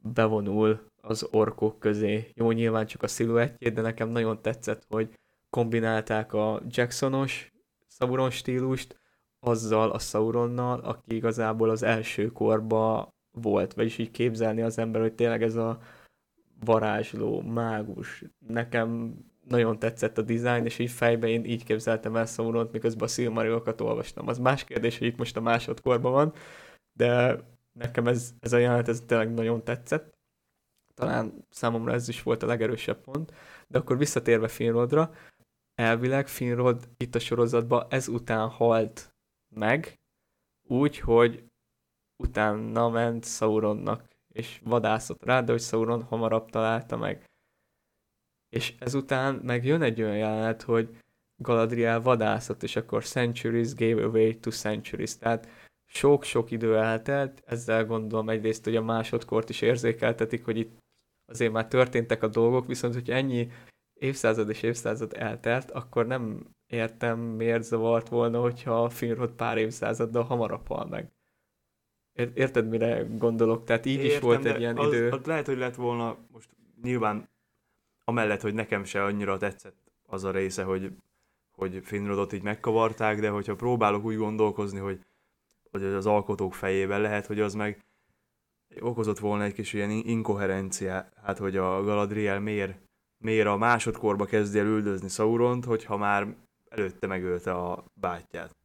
bevonul 0.00 0.80
az 1.00 1.28
orkok 1.30 1.78
közé. 1.78 2.30
Jó, 2.34 2.50
nyilván 2.50 2.86
csak 2.86 3.02
a 3.02 3.08
sziluettjét, 3.08 3.74
de 3.74 3.80
nekem 3.80 4.08
nagyon 4.08 4.42
tetszett, 4.42 4.84
hogy 4.88 5.18
kombinálták 5.50 6.32
a 6.32 6.62
Jacksonos 6.68 7.52
Sauron 7.88 8.30
stílust 8.30 8.98
azzal 9.40 9.90
a 9.90 9.98
Sauronnal, 9.98 10.80
aki 10.80 11.14
igazából 11.14 11.70
az 11.70 11.82
első 11.82 12.26
korba 12.26 13.13
volt, 13.34 13.72
vagyis 13.74 13.98
így 13.98 14.10
képzelni 14.10 14.62
az 14.62 14.78
ember, 14.78 15.00
hogy 15.00 15.14
tényleg 15.14 15.42
ez 15.42 15.54
a 15.54 15.78
varázsló, 16.64 17.40
mágus. 17.40 18.24
Nekem 18.46 19.14
nagyon 19.48 19.78
tetszett 19.78 20.18
a 20.18 20.22
dizájn, 20.22 20.64
és 20.64 20.78
így 20.78 20.90
fejben 20.90 21.30
én 21.30 21.44
így 21.44 21.64
képzeltem 21.64 22.16
el 22.16 22.26
Sauront, 22.26 22.72
miközben 22.72 23.04
a 23.04 23.10
Silmariokat 23.10 23.80
olvastam. 23.80 24.28
Az 24.28 24.38
más 24.38 24.64
kérdés, 24.64 24.98
hogy 24.98 25.06
itt 25.06 25.18
most 25.18 25.36
a 25.36 25.40
másodkorban 25.40 26.12
van, 26.12 26.32
de 26.92 27.40
nekem 27.72 28.06
ez, 28.06 28.34
ez 28.40 28.52
a 28.52 28.58
jelenet 28.58 28.88
ez 28.88 29.02
tényleg 29.06 29.34
nagyon 29.34 29.64
tetszett 29.64 30.14
talán 30.94 31.46
számomra 31.50 31.92
ez 31.92 32.08
is 32.08 32.22
volt 32.22 32.42
a 32.42 32.46
legerősebb 32.46 33.00
pont, 33.00 33.32
de 33.68 33.78
akkor 33.78 33.98
visszatérve 33.98 34.48
Finrodra, 34.48 35.14
elvileg 35.74 36.28
Finrod 36.28 36.88
itt 36.96 37.14
a 37.14 37.18
sorozatban 37.18 37.86
ezután 37.88 38.48
halt 38.48 39.14
meg, 39.54 40.00
úgy, 40.68 40.98
hogy 40.98 41.44
utána 42.16 42.88
ment 42.88 43.24
Sauronnak, 43.24 44.08
és 44.32 44.60
vadászott 44.64 45.24
rá, 45.24 45.40
de 45.40 45.52
hogy 45.52 45.60
Sauron 45.60 46.02
hamarabb 46.02 46.50
találta 46.50 46.96
meg. 46.96 47.24
És 48.48 48.74
ezután 48.78 49.34
meg 49.34 49.64
jön 49.64 49.82
egy 49.82 50.02
olyan 50.02 50.16
jelenet, 50.16 50.62
hogy 50.62 50.96
Galadriel 51.42 52.00
vadászott, 52.00 52.62
és 52.62 52.76
akkor 52.76 53.04
centuries 53.04 53.74
gave 53.74 54.04
away 54.04 54.38
to 54.38 54.50
centuries, 54.50 55.18
tehát 55.18 55.48
sok-sok 55.84 56.50
idő 56.50 56.76
eltelt, 56.76 57.42
ezzel 57.46 57.86
gondolom 57.86 58.28
egyrészt, 58.28 58.64
hogy 58.64 58.76
a 58.76 58.82
másodkort 58.82 59.48
is 59.48 59.60
érzékeltetik, 59.60 60.44
hogy 60.44 60.56
itt 60.56 60.78
azért 61.32 61.52
már 61.52 61.68
történtek 61.68 62.22
a 62.22 62.28
dolgok, 62.28 62.66
viszont 62.66 62.94
hogy 62.94 63.10
ennyi 63.10 63.50
évszázad 63.94 64.48
és 64.48 64.62
évszázad 64.62 65.12
eltelt, 65.16 65.70
akkor 65.70 66.06
nem 66.06 66.46
értem, 66.66 67.18
miért 67.18 67.62
zavart 67.62 68.08
volna, 68.08 68.40
hogyha 68.40 68.88
Finrod 68.88 69.30
pár 69.30 69.58
évszázaddal 69.58 70.22
hamarabb 70.22 70.66
hal 70.66 70.86
meg. 70.86 71.13
Érted, 72.14 72.68
mire 72.68 73.06
gondolok? 73.18 73.64
Tehát 73.64 73.86
így 73.86 73.98
Értem, 73.98 74.10
is 74.10 74.18
volt 74.18 74.44
egy 74.44 74.60
ilyen 74.60 74.76
az, 74.76 74.86
idő. 74.86 75.08
Az 75.08 75.24
lehet, 75.24 75.46
hogy 75.46 75.58
lett 75.58 75.74
volna, 75.74 76.16
most 76.32 76.48
nyilván 76.82 77.28
amellett, 78.04 78.40
hogy 78.40 78.54
nekem 78.54 78.84
se 78.84 79.04
annyira 79.04 79.36
tetszett 79.36 79.92
az 80.06 80.24
a 80.24 80.30
része, 80.30 80.62
hogy, 80.62 80.92
hogy 81.50 81.80
Finrodot 81.84 82.32
így 82.32 82.42
megkavarták, 82.42 83.20
de 83.20 83.28
hogyha 83.28 83.54
próbálok 83.54 84.04
úgy 84.04 84.16
gondolkozni, 84.16 84.78
hogy, 84.78 85.00
hogy 85.70 85.84
az 85.84 86.06
alkotók 86.06 86.54
fejében 86.54 87.00
lehet, 87.00 87.26
hogy 87.26 87.40
az 87.40 87.54
meg 87.54 87.84
okozott 88.80 89.18
volna 89.18 89.44
egy 89.44 89.52
kis 89.52 89.72
ilyen 89.72 89.90
inkoherenciát, 89.90 91.12
hát 91.22 91.38
hogy 91.38 91.56
a 91.56 91.82
Galadriel 91.82 92.40
miért, 92.40 92.78
miért 93.18 93.46
a 93.46 93.56
másodkorba 93.56 94.24
kezdi 94.24 94.58
el 94.58 94.66
üldözni 94.66 95.08
Sauront, 95.08 95.64
hogyha 95.64 95.96
már 95.96 96.36
előtte 96.68 97.06
megölte 97.06 97.52
a 97.52 97.84
bátyját. 97.94 98.56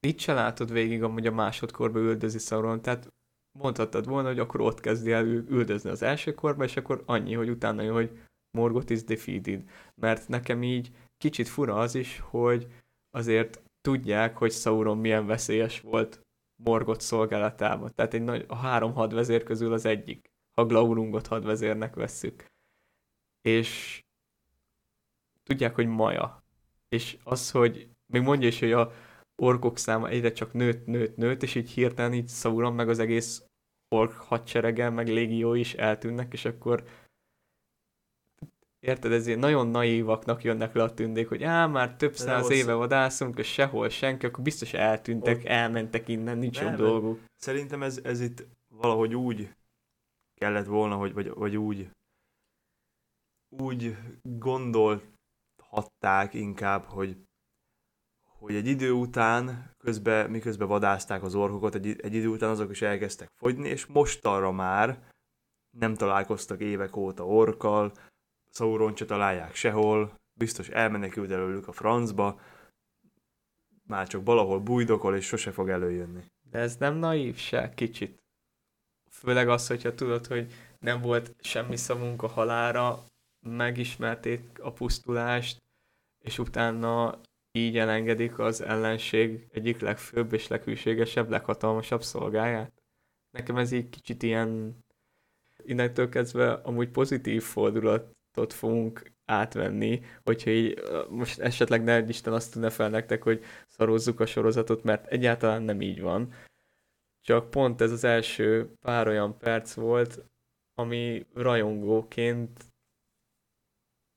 Itt 0.00 0.18
se 0.18 0.32
látod 0.32 0.72
végig 0.72 1.02
amúgy 1.02 1.26
a 1.26 1.32
másodkorba 1.32 1.98
üldözi 1.98 2.38
Sauron, 2.38 2.82
tehát 2.82 3.12
mondhattad 3.58 4.06
volna, 4.06 4.28
hogy 4.28 4.38
akkor 4.38 4.60
ott 4.60 4.80
kezdi 4.80 5.12
el 5.12 5.26
üldözni 5.26 5.90
az 5.90 6.02
első 6.02 6.34
korba, 6.34 6.64
és 6.64 6.76
akkor 6.76 7.02
annyi, 7.06 7.34
hogy 7.34 7.48
utána 7.50 7.82
jön, 7.82 7.94
hogy 7.94 8.18
Morgoth 8.50 8.92
is 8.92 9.04
defeated. 9.04 9.70
Mert 9.94 10.28
nekem 10.28 10.62
így 10.62 10.90
kicsit 11.18 11.48
fura 11.48 11.74
az 11.74 11.94
is, 11.94 12.18
hogy 12.18 12.66
azért 13.10 13.62
tudják, 13.80 14.36
hogy 14.36 14.52
Sauron 14.52 14.98
milyen 14.98 15.26
veszélyes 15.26 15.80
volt 15.80 16.20
Morgoth 16.62 17.00
szolgálatában. 17.00 17.92
Tehát 17.94 18.14
egy 18.14 18.22
nagy, 18.22 18.44
a 18.48 18.56
három 18.56 18.92
hadvezér 18.92 19.42
közül 19.42 19.72
az 19.72 19.84
egyik, 19.84 20.30
ha 20.54 20.66
Glaurungot 20.66 21.26
hadvezérnek 21.26 21.94
vesszük. 21.94 22.46
És 23.42 24.02
tudják, 25.42 25.74
hogy 25.74 25.86
Maja. 25.86 26.44
És 26.88 27.18
az, 27.24 27.50
hogy 27.50 27.88
még 28.06 28.22
mondja 28.22 28.48
is, 28.48 28.60
hogy 28.60 28.72
a 28.72 28.92
orkok 29.42 29.78
száma 29.78 30.08
egyre 30.08 30.32
csak 30.32 30.52
nőtt, 30.52 30.86
nőtt, 30.86 31.16
nőtt, 31.16 31.42
és 31.42 31.54
így 31.54 31.70
hirtelen 31.70 32.12
így 32.12 32.28
Sauron 32.28 32.74
meg 32.74 32.88
az 32.88 32.98
egész 32.98 33.44
ork 33.88 34.12
hadserege, 34.12 34.90
meg 34.90 35.08
légió 35.08 35.54
is 35.54 35.74
eltűnnek, 35.74 36.32
és 36.32 36.44
akkor 36.44 36.84
érted, 38.80 39.12
ezért 39.12 39.38
nagyon 39.38 39.66
naívaknak 39.66 40.44
jönnek 40.44 40.74
le 40.74 40.82
a 40.82 40.94
tündék, 40.94 41.28
hogy 41.28 41.42
á, 41.42 41.66
már 41.66 41.96
több 41.96 42.14
száz 42.14 42.50
éve 42.50 42.72
vadászunk, 42.72 43.38
és 43.38 43.52
sehol 43.52 43.88
senki, 43.88 44.26
akkor 44.26 44.44
biztos 44.44 44.72
eltűntek, 44.72 45.36
ott... 45.36 45.44
elmentek 45.44 46.08
innen, 46.08 46.38
nincs 46.38 46.60
jobb 46.60 46.74
dolguk. 46.76 47.20
Szerintem 47.36 47.82
ez, 47.82 48.00
ez 48.02 48.20
itt 48.20 48.46
valahogy 48.68 49.14
úgy 49.14 49.54
kellett 50.34 50.66
volna, 50.66 50.96
hogy, 50.96 51.12
vagy, 51.12 51.30
vagy 51.30 51.56
úgy 51.56 51.88
úgy 53.48 53.96
gondolhatták 54.22 55.04
inkább, 56.30 56.84
hogy 56.84 57.16
hogy 58.38 58.54
egy 58.54 58.66
idő 58.66 58.92
után, 58.92 59.70
közben, 59.78 60.30
miközben 60.30 60.68
vadázták 60.68 61.22
az 61.22 61.34
orkokat, 61.34 61.74
egy, 61.74 62.00
egy 62.00 62.14
idő 62.14 62.28
után 62.28 62.50
azok 62.50 62.70
is 62.70 62.82
elkezdtek 62.82 63.28
fogyni, 63.34 63.68
és 63.68 63.86
mostanra 63.86 64.52
már 64.52 64.98
nem 65.78 65.94
találkoztak 65.94 66.60
évek 66.60 66.96
óta 66.96 67.26
orkkal, 67.26 67.92
Sauron 68.50 68.96
se 68.96 69.04
találják 69.04 69.54
sehol, 69.54 70.14
biztos 70.38 70.68
elmenekült 70.68 71.30
előlük 71.30 71.68
a 71.68 71.72
francba, 71.72 72.40
már 73.86 74.06
csak 74.06 74.24
valahol 74.24 74.60
bújdokol, 74.60 75.16
és 75.16 75.26
sose 75.26 75.50
fog 75.50 75.68
előjönni. 75.68 76.24
De 76.50 76.58
ez 76.58 76.76
nem 76.76 76.94
naív 76.94 77.36
se, 77.36 77.74
kicsit. 77.74 78.22
Főleg 79.10 79.48
az, 79.48 79.66
hogyha 79.66 79.94
tudod, 79.94 80.26
hogy 80.26 80.52
nem 80.78 81.00
volt 81.00 81.34
semmi 81.40 81.76
szavunk 81.76 82.22
a 82.22 82.26
halára, 82.26 83.04
megismerték 83.40 84.58
a 84.62 84.72
pusztulást, 84.72 85.62
és 86.24 86.38
utána 86.38 87.20
így 87.56 87.78
elengedik 87.78 88.38
az 88.38 88.60
ellenség 88.60 89.46
egyik 89.52 89.80
legfőbb 89.80 90.32
és 90.32 90.48
leghűségesebb, 90.48 91.30
leghatalmasabb 91.30 92.02
szolgáját. 92.02 92.72
Nekem 93.30 93.56
ez 93.56 93.72
így 93.72 93.88
kicsit 93.88 94.22
ilyen 94.22 94.78
innentől 95.62 96.08
kezdve 96.08 96.52
amúgy 96.52 96.88
pozitív 96.88 97.42
fordulatot 97.42 98.52
fogunk 98.52 99.12
átvenni, 99.24 100.00
hogyha 100.24 100.50
így 100.50 100.82
most 101.08 101.38
esetleg 101.38 101.82
ne 101.82 101.98
Isten 101.98 102.32
azt 102.32 102.52
tudna 102.52 102.70
fel 102.70 102.90
nektek, 102.90 103.22
hogy 103.22 103.44
szarozzuk 103.66 104.20
a 104.20 104.26
sorozatot, 104.26 104.82
mert 104.82 105.06
egyáltalán 105.06 105.62
nem 105.62 105.80
így 105.80 106.00
van. 106.00 106.32
Csak 107.20 107.50
pont 107.50 107.80
ez 107.80 107.90
az 107.90 108.04
első 108.04 108.70
pár 108.80 109.08
olyan 109.08 109.38
perc 109.38 109.74
volt, 109.74 110.24
ami 110.74 111.26
rajongóként 111.34 112.64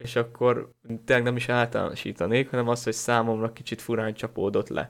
és 0.03 0.15
akkor 0.15 0.71
tényleg 0.85 1.23
nem 1.23 1.35
is 1.35 1.49
általánosítanék, 1.49 2.49
hanem 2.49 2.67
az, 2.67 2.83
hogy 2.83 2.93
számomra 2.93 3.53
kicsit 3.53 3.81
furán 3.81 4.13
csapódott 4.13 4.67
le. 4.67 4.89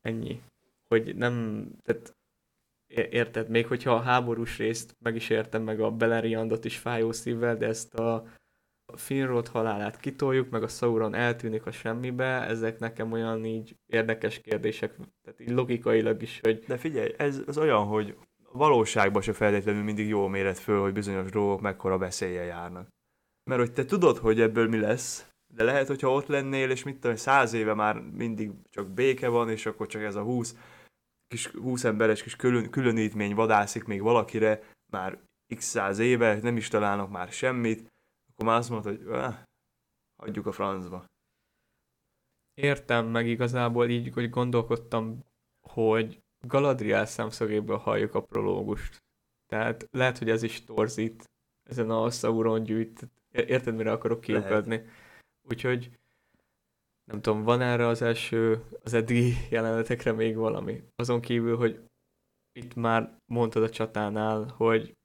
Ennyi. 0.00 0.42
Hogy 0.88 1.16
nem, 1.16 1.66
tehát 1.82 2.16
érted, 2.94 3.48
még 3.48 3.66
hogyha 3.66 3.94
a 3.94 4.00
háborús 4.00 4.58
részt 4.58 4.96
meg 4.98 5.14
is 5.14 5.30
értem, 5.30 5.62
meg 5.62 5.80
a 5.80 5.90
Beleriandot 5.90 6.64
is 6.64 6.78
fájó 6.78 7.12
szívvel, 7.12 7.56
de 7.56 7.66
ezt 7.66 7.94
a 7.94 8.24
Finrod 8.94 9.48
halálát 9.48 10.00
kitoljuk, 10.00 10.50
meg 10.50 10.62
a 10.62 10.68
Sauron 10.68 11.14
eltűnik 11.14 11.66
a 11.66 11.70
semmibe, 11.70 12.42
ezek 12.42 12.78
nekem 12.78 13.12
olyan 13.12 13.44
így 13.44 13.76
érdekes 13.86 14.40
kérdések, 14.40 14.96
tehát 15.22 15.40
így 15.40 15.50
logikailag 15.50 16.22
is, 16.22 16.40
hogy... 16.42 16.58
De 16.66 16.76
figyelj, 16.76 17.14
ez 17.16 17.42
az 17.46 17.58
olyan, 17.58 17.84
hogy 17.84 18.16
valóságban 18.52 19.22
se 19.22 19.32
feltétlenül 19.32 19.82
mindig 19.82 20.08
jó 20.08 20.26
méret 20.26 20.58
föl, 20.58 20.80
hogy 20.80 20.92
bizonyos 20.92 21.30
dolgok 21.30 21.60
mekkora 21.60 21.98
veszélye 21.98 22.42
járnak. 22.42 22.88
Mert 23.48 23.60
hogy 23.60 23.72
te 23.72 23.84
tudod, 23.84 24.18
hogy 24.18 24.40
ebből 24.40 24.68
mi 24.68 24.78
lesz, 24.78 25.32
de 25.54 25.64
lehet, 25.64 25.86
hogyha 25.86 26.12
ott 26.12 26.26
lennél, 26.26 26.70
és 26.70 26.82
mit 26.82 27.00
tudom, 27.00 27.16
száz 27.16 27.52
éve 27.52 27.74
már 27.74 28.00
mindig 28.00 28.52
csak 28.70 28.88
béke 28.88 29.28
van, 29.28 29.50
és 29.50 29.66
akkor 29.66 29.86
csak 29.86 30.02
ez 30.02 30.14
a 30.14 30.22
húsz, 30.22 30.56
kis, 31.26 31.46
húsz 31.46 31.84
emberes 31.84 32.22
kis 32.22 32.36
külön, 32.36 32.70
különítmény 32.70 33.34
vadászik 33.34 33.84
még 33.84 34.02
valakire, 34.02 34.62
már 34.92 35.18
x 35.56 35.64
száz 35.64 35.98
éve, 35.98 36.38
nem 36.40 36.56
is 36.56 36.68
találnak 36.68 37.10
már 37.10 37.28
semmit, 37.28 37.88
akkor 38.32 38.46
már 38.46 38.58
azt 38.58 38.70
mondod, 38.70 38.96
hogy 38.96 39.12
ah, 39.12 39.34
hagyjuk 40.22 40.46
a 40.46 40.52
francba. 40.52 41.04
Értem, 42.54 43.06
meg 43.06 43.26
igazából 43.26 43.88
így, 43.88 44.12
hogy 44.12 44.30
gondolkodtam, 44.30 45.24
hogy 45.68 46.20
Galadriel 46.46 47.06
szemszögéből 47.06 47.76
halljuk 47.76 48.14
a 48.14 48.22
prológust. 48.22 48.98
Tehát 49.46 49.88
lehet, 49.90 50.18
hogy 50.18 50.30
ez 50.30 50.42
is 50.42 50.64
torzít 50.64 51.24
ezen 51.68 51.90
a 51.90 52.10
Sauron 52.10 52.62
gyűjt 52.62 53.08
Érted, 53.32 53.74
mire 53.74 53.92
akarok 53.92 54.20
kiukadni? 54.20 54.82
Úgyhogy 55.48 55.90
nem 57.04 57.20
tudom, 57.20 57.42
van 57.42 57.60
erre 57.60 57.86
az 57.86 58.02
első, 58.02 58.64
az 58.82 58.94
eddigi 58.94 59.32
jelenetekre 59.50 60.12
még 60.12 60.36
valami? 60.36 60.82
Azon 60.96 61.20
kívül, 61.20 61.56
hogy 61.56 61.80
itt 62.52 62.74
már 62.74 63.18
mondtad 63.26 63.62
a 63.62 63.70
csatánál, 63.70 64.44
hogy 64.56 64.96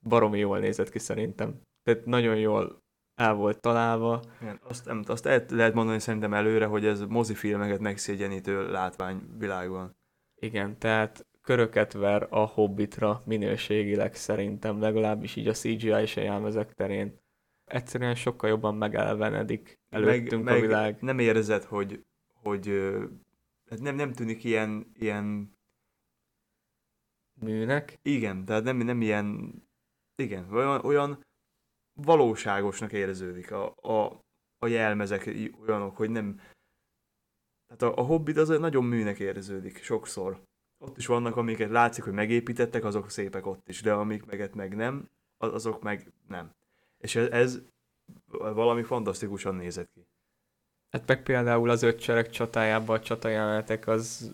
baromi 0.00 0.38
jól 0.38 0.58
nézett 0.58 0.90
ki 0.90 0.98
szerintem. 0.98 1.60
Tehát 1.82 2.04
nagyon 2.04 2.36
jól 2.36 2.78
el 3.14 3.34
volt 3.34 3.60
találva. 3.60 4.22
Igen, 4.40 4.60
azt, 4.62 4.84
nem, 4.84 5.02
azt 5.06 5.26
el 5.26 5.44
lehet 5.48 5.74
mondani 5.74 5.98
szerintem 5.98 6.34
előre, 6.34 6.66
hogy 6.66 6.86
ez 6.86 7.00
mozifilmeket 7.00 7.80
megszégyenítő 7.80 8.70
látványvilágban. 8.70 9.96
Igen, 10.40 10.78
tehát 10.78 11.26
köröket 11.40 11.92
ver 11.92 12.26
a 12.30 12.44
Hobbitra 12.46 13.22
minőségileg 13.24 14.14
szerintem, 14.14 14.80
legalábbis 14.80 15.36
így 15.36 15.48
a 15.48 15.52
CGI 15.52 16.00
és 16.00 16.16
a 16.16 16.20
jelmezek 16.20 16.72
terén 16.72 17.18
egyszerűen 17.66 18.14
sokkal 18.14 18.48
jobban 18.48 18.74
megelvenedik 18.74 19.78
előttünk 19.88 20.44
meg, 20.44 20.56
a 20.56 20.60
világ. 20.60 21.00
Nem 21.00 21.18
érzed, 21.18 21.64
hogy, 21.64 22.04
hogy 22.32 22.66
hát 23.70 23.80
nem, 23.80 23.94
nem 23.94 24.12
tűnik 24.12 24.44
ilyen, 24.44 24.92
ilyen 24.94 25.56
műnek. 27.40 27.98
Igen, 28.02 28.44
tehát 28.44 28.64
nem, 28.64 28.76
nem 28.76 29.00
ilyen, 29.00 29.54
igen, 30.16 30.52
olyan, 30.52 30.84
olyan 30.84 31.24
valóságosnak 31.92 32.92
érződik 32.92 33.50
a, 33.50 33.74
a, 33.76 34.24
a 34.58 34.66
jelmezek 34.66 35.30
olyanok, 35.60 35.96
hogy 35.96 36.10
nem, 36.10 36.40
tehát 37.66 37.82
a, 37.82 38.00
a 38.00 38.04
Hobbit 38.04 38.36
az 38.36 38.48
nagyon 38.48 38.84
műnek 38.84 39.18
érződik 39.18 39.82
sokszor. 39.82 40.42
Ott 40.78 40.96
is 40.96 41.06
vannak, 41.06 41.36
amiket 41.36 41.70
látszik, 41.70 42.04
hogy 42.04 42.12
megépítettek, 42.12 42.84
azok 42.84 43.10
szépek 43.10 43.46
ott 43.46 43.68
is, 43.68 43.82
de 43.82 43.92
amik 43.92 44.24
meget 44.24 44.54
meg 44.54 44.74
nem, 44.74 45.10
azok 45.36 45.82
meg 45.82 46.12
nem. 46.28 46.50
És 47.06 47.16
ez, 47.16 47.28
ez 47.30 47.62
valami 48.38 48.82
fantasztikusan 48.82 49.54
nézett 49.54 49.90
ki. 49.94 50.06
Hát 50.90 51.06
meg 51.06 51.22
például 51.22 51.70
az 51.70 51.82
öt 51.82 52.00
cserek 52.00 52.30
csatájában 52.30 52.96
a 52.96 53.00
csatajelenetek 53.00 53.86
az, 53.86 54.32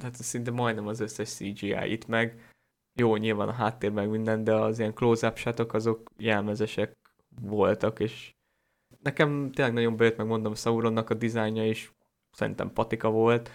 hát 0.00 0.14
szinte 0.14 0.50
majdnem 0.50 0.86
az 0.86 1.00
összes 1.00 1.34
CGI 1.34 1.92
itt 1.92 2.06
meg. 2.06 2.52
Jó, 2.98 3.16
nyilván 3.16 3.48
a 3.48 3.52
háttér 3.52 3.90
meg 3.90 4.08
minden, 4.10 4.44
de 4.44 4.54
az 4.54 4.78
ilyen 4.78 4.94
close-up 4.94 5.72
azok 5.72 6.10
jelmezesek 6.16 6.92
voltak, 7.40 8.00
és 8.00 8.34
nekem 9.02 9.50
tényleg 9.52 9.74
nagyon 9.74 9.96
bejött, 9.96 10.16
meg 10.16 10.26
mondom, 10.26 10.54
Sauronnak 10.54 11.10
a 11.10 11.14
dizájnja 11.14 11.66
is 11.66 11.92
szerintem 12.30 12.72
patika 12.72 13.10
volt. 13.10 13.50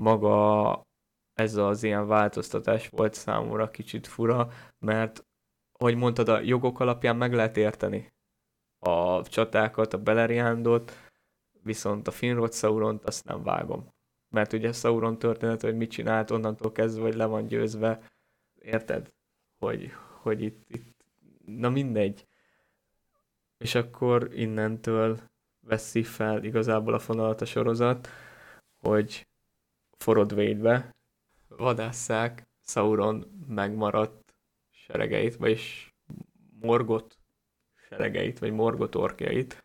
Maga 0.00 0.82
ez 1.32 1.56
az 1.56 1.82
ilyen 1.82 2.06
változtatás 2.06 2.88
volt 2.88 3.14
számomra 3.14 3.70
kicsit 3.70 4.06
fura, 4.06 4.48
mert 4.78 5.24
ahogy 5.82 5.96
mondtad, 5.96 6.28
a 6.28 6.40
jogok 6.40 6.80
alapján 6.80 7.16
meg 7.16 7.34
lehet 7.34 7.56
érteni 7.56 8.12
a 8.78 9.22
csatákat, 9.22 9.92
a 9.92 9.98
Beleriandot, 9.98 10.92
viszont 11.62 12.08
a 12.08 12.10
Finrod 12.10 12.52
Sauront 12.52 13.04
azt 13.04 13.24
nem 13.24 13.42
vágom. 13.42 13.92
Mert 14.28 14.52
ugye 14.52 14.72
Sauron 14.72 15.18
történet, 15.18 15.60
hogy 15.60 15.76
mit 15.76 15.90
csinált, 15.90 16.30
onnantól 16.30 16.72
kezdve, 16.72 17.02
hogy 17.02 17.14
le 17.14 17.24
van 17.24 17.46
győzve, 17.46 18.00
érted? 18.58 19.12
Hogy, 19.58 19.92
hogy 20.20 20.42
itt, 20.42 20.64
itt, 20.68 20.96
na 21.46 21.68
mindegy. 21.68 22.26
És 23.58 23.74
akkor 23.74 24.28
innentől 24.32 25.20
veszi 25.60 26.02
fel 26.02 26.44
igazából 26.44 26.94
a 26.94 26.98
fonalat 26.98 27.40
a 27.40 27.44
sorozat, 27.44 28.08
hogy 28.80 29.26
forod 29.98 30.34
védve 30.34 30.94
vadásszák 31.48 32.48
Sauron 32.64 33.44
megmaradt 33.48 34.21
seregeit, 34.92 35.36
vagyis 35.36 35.94
Morgot 36.60 37.18
seregeit, 37.74 38.38
vagy 38.38 38.52
Morgot 38.52 38.94
orkjait. 38.94 39.64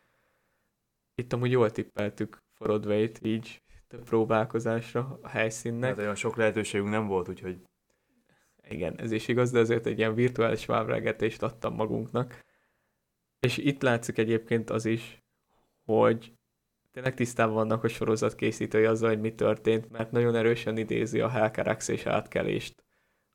Itt 1.14 1.32
amúgy 1.32 1.50
jól 1.50 1.70
tippeltük 1.70 2.38
Forodveit 2.52 3.18
így 3.22 3.62
több 3.88 4.04
próbálkozásra 4.04 5.18
a 5.22 5.28
helyszínnek. 5.28 5.88
Hát 5.88 5.98
olyan 5.98 6.14
sok 6.14 6.36
lehetőségünk 6.36 6.90
nem 6.90 7.06
volt, 7.06 7.28
úgyhogy 7.28 7.62
Igen, 8.68 8.98
ez 8.98 9.12
is 9.12 9.28
igaz, 9.28 9.50
de 9.50 9.58
azért 9.58 9.86
egy 9.86 9.98
ilyen 9.98 10.14
virtuális 10.14 10.66
vábregetést 10.66 11.42
adtam 11.42 11.74
magunknak. 11.74 12.44
És 13.40 13.56
itt 13.56 13.82
látszik 13.82 14.18
egyébként 14.18 14.70
az 14.70 14.84
is, 14.84 15.22
hogy 15.84 16.32
tényleg 16.90 17.14
tisztában 17.14 17.54
vannak 17.54 17.84
a 17.84 17.88
sorozat 17.88 18.34
készítői 18.34 18.84
azzal, 18.84 19.08
hogy 19.08 19.20
mi 19.20 19.34
történt, 19.34 19.90
mert 19.90 20.10
nagyon 20.10 20.34
erősen 20.34 20.76
idézi 20.76 21.20
a 21.20 21.28
Helcarax 21.28 21.88
és 21.88 22.06
átkelést 22.06 22.86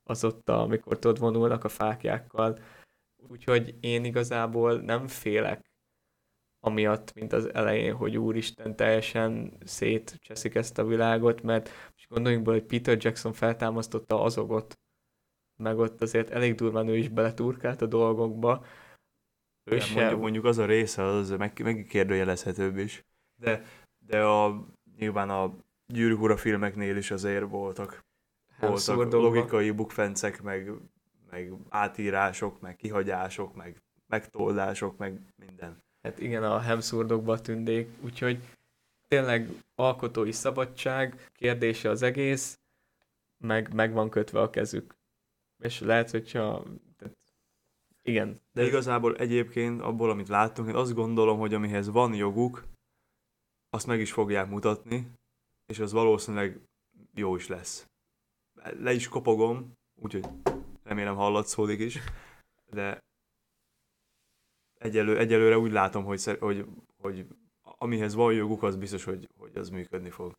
az 0.04 0.24
ott, 0.24 0.50
amikor 0.50 1.00
tudod 1.00 1.20
vonulnak 1.20 1.64
a 1.64 1.70
fákjákkal. 1.70 2.60
Úgyhogy 3.28 3.78
én 3.80 4.06
igazából 4.06 4.82
nem 4.82 5.08
félek 5.08 5.72
amiatt, 6.66 7.14
mint 7.14 7.34
az 7.34 7.54
elején, 7.54 7.94
hogy 7.94 8.18
úristen 8.18 8.76
teljesen 8.76 9.58
szétcseszik 9.66 10.56
ezt 10.56 10.78
a 10.78 10.86
világot, 10.86 11.42
mert 11.42 11.70
most 11.70 12.10
gondoljunk 12.10 12.46
bele, 12.46 12.58
hogy 12.58 12.68
Peter 12.68 12.98
Jackson 13.00 13.34
feltámasztotta 13.34 14.22
azogot, 14.22 14.80
meg 15.56 15.78
ott 15.78 16.02
azért 16.02 16.30
elég 16.30 16.56
durván 16.56 16.88
ő 16.88 16.98
is 16.98 17.10
beleturkált 17.10 17.82
a 17.82 17.86
dolgokba. 17.86 18.66
Ő 19.64 19.80
sem, 19.80 20.00
mondjuk, 20.00 20.22
mondjuk 20.22 20.46
az 20.46 20.58
a 20.58 20.66
része 20.66 21.04
az 21.04 21.30
meg, 21.30 21.60
megkérdőjelezhetőbb 21.64 22.78
is. 22.78 23.04
De, 23.36 23.64
de 24.06 24.24
a, 24.24 24.68
nyilván 24.98 25.30
a 25.30 25.56
Gyűrűk 25.94 26.22
Ura 26.22 26.38
filmeknél 26.38 26.98
is 26.98 27.12
azért 27.12 27.50
voltak, 27.50 28.06
voltak 28.68 29.12
logikai 29.12 29.72
bukfencek, 29.72 30.42
meg, 30.42 30.72
meg 31.30 31.54
átírások, 31.70 32.62
meg 32.62 32.76
kihagyások, 32.76 33.56
meg 33.56 33.82
megtoldások, 34.08 34.98
meg 34.98 35.20
minden. 35.36 35.84
Hát 36.02 36.20
igen, 36.20 36.44
a 36.44 36.60
hemszurdokba 36.60 37.42
tündék, 37.42 37.90
úgyhogy 38.02 38.40
tényleg 39.08 39.50
alkotói 39.76 40.32
szabadság, 40.32 41.30
kérdése 41.34 41.90
az 41.90 42.02
egész, 42.02 42.60
meg, 43.38 43.74
meg 43.74 43.94
van 43.94 44.10
kötve 44.10 44.42
a 44.42 44.50
kezük. 44.50 44.96
És 45.60 45.80
lehet, 45.80 46.10
hogyha... 46.10 46.64
Tehát, 46.98 47.16
igen. 48.02 48.40
De 48.52 48.66
igazából 48.66 49.16
egyébként 49.16 49.82
abból, 49.82 50.10
amit 50.10 50.28
láttunk, 50.28 50.68
én 50.70 50.76
azt 50.76 50.94
gondolom, 50.94 51.40
hogy 51.40 51.54
amihez 51.54 51.90
van 51.90 52.14
joguk, 52.14 52.64
azt 53.70 53.88
meg 53.88 54.00
is 54.00 54.12
fogják 54.12 54.50
mutatni, 54.50 55.12
és 55.66 55.80
az 55.80 55.92
valószínűleg 55.92 56.60
jó 57.14 57.36
is 57.36 57.48
lesz. 57.48 57.88
Le 58.72 58.94
is 58.94 59.08
kopogom, 59.08 59.74
úgyhogy 59.96 60.26
remélem 60.84 61.16
hallatszódik 61.16 61.80
is, 61.80 62.00
de 62.66 63.00
egyelő, 64.80 65.18
egyelőre 65.18 65.58
úgy 65.58 65.72
látom, 65.72 66.04
hogy, 66.04 66.24
hogy, 66.40 66.66
hogy 66.98 67.28
amihez 67.62 68.14
van 68.14 68.34
joguk, 68.34 68.64
az 68.64 68.76
biztos, 68.76 69.04
hogy, 69.04 69.30
hogy 69.38 69.56
az 69.56 69.70
működni 69.70 70.10
fog. 70.10 70.34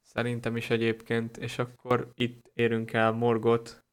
Szerintem 0.00 0.56
is 0.56 0.70
egyébként, 0.70 1.36
és 1.36 1.58
akkor 1.58 2.12
itt 2.14 2.50
érünk 2.54 2.92
el 2.92 3.12
Morgot, 3.12 3.84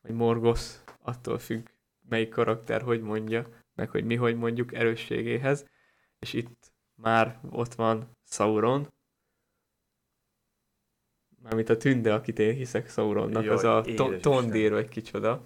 vagy 0.00 0.14
Morgosz, 0.14 0.84
attól 0.98 1.38
függ, 1.38 1.68
melyik 2.08 2.28
karakter 2.28 2.82
hogy 2.82 3.02
mondja, 3.02 3.48
meg 3.74 3.90
hogy 3.90 4.04
mi 4.04 4.14
hogy 4.16 4.36
mondjuk 4.36 4.74
erősségéhez, 4.74 5.66
és 6.18 6.32
itt 6.32 6.72
már 6.94 7.40
ott 7.50 7.74
van 7.74 8.16
Sauron, 8.24 8.92
mármint 11.42 11.68
a 11.68 11.76
tünde, 11.76 12.14
akit 12.14 12.38
én 12.38 12.54
hiszek 12.54 12.88
Sauronnak, 12.88 13.44
Jaj, 13.44 13.54
az 13.54 13.64
a 13.64 13.82
édes 13.86 13.94
to- 13.94 14.14
Isten. 14.14 14.20
tondír, 14.20 14.72
vagy 14.72 14.88
kicsoda. 14.88 15.44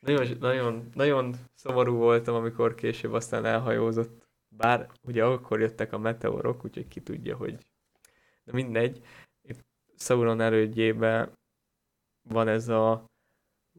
Nagyon, 0.00 0.36
nagyon, 0.40 0.88
nagyon 0.94 1.34
szomorú 1.54 1.94
voltam, 1.94 2.34
amikor 2.34 2.74
később 2.74 3.12
aztán 3.12 3.44
elhajózott. 3.44 4.28
Bár 4.48 4.90
ugye 5.02 5.24
akkor 5.24 5.60
jöttek 5.60 5.92
a 5.92 5.98
meteorok, 5.98 6.64
úgyhogy 6.64 6.88
ki 6.88 7.00
tudja, 7.00 7.36
hogy... 7.36 7.58
De 8.44 8.52
mindegy. 8.52 9.00
Itt 9.42 9.64
Sauron 9.96 10.40
elődjében 10.40 11.32
van 12.28 12.48
ez 12.48 12.68
a 12.68 13.04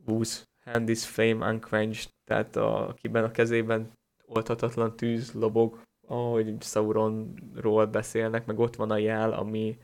whose 0.05 0.43
hand 0.63 0.89
is 0.89 1.07
flame 1.07 1.51
unquenched, 1.51 2.09
tehát 2.23 2.55
a, 2.55 2.87
akiben 2.87 3.23
a 3.23 3.31
kezében 3.31 3.91
oldhatatlan 4.25 4.95
tűz 4.95 5.33
lobog, 5.33 5.81
ahogy 6.07 6.61
Sauronról 6.61 7.85
beszélnek, 7.85 8.45
meg 8.45 8.59
ott 8.59 8.75
van 8.75 8.91
a 8.91 8.97
jel, 8.97 9.33
ami 9.33 9.77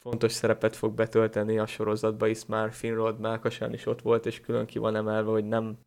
fontos 0.00 0.32
szerepet 0.32 0.76
fog 0.76 0.94
betölteni 0.94 1.58
a 1.58 1.66
sorozatba, 1.66 2.26
is 2.26 2.46
már 2.46 2.72
Finrod 2.72 3.20
Melkasán 3.20 3.72
is 3.72 3.86
ott 3.86 4.02
volt, 4.02 4.26
és 4.26 4.40
külön 4.40 4.66
ki 4.66 4.78
van 4.78 4.96
emelve, 4.96 5.30
hogy 5.30 5.44
nem 5.44 5.78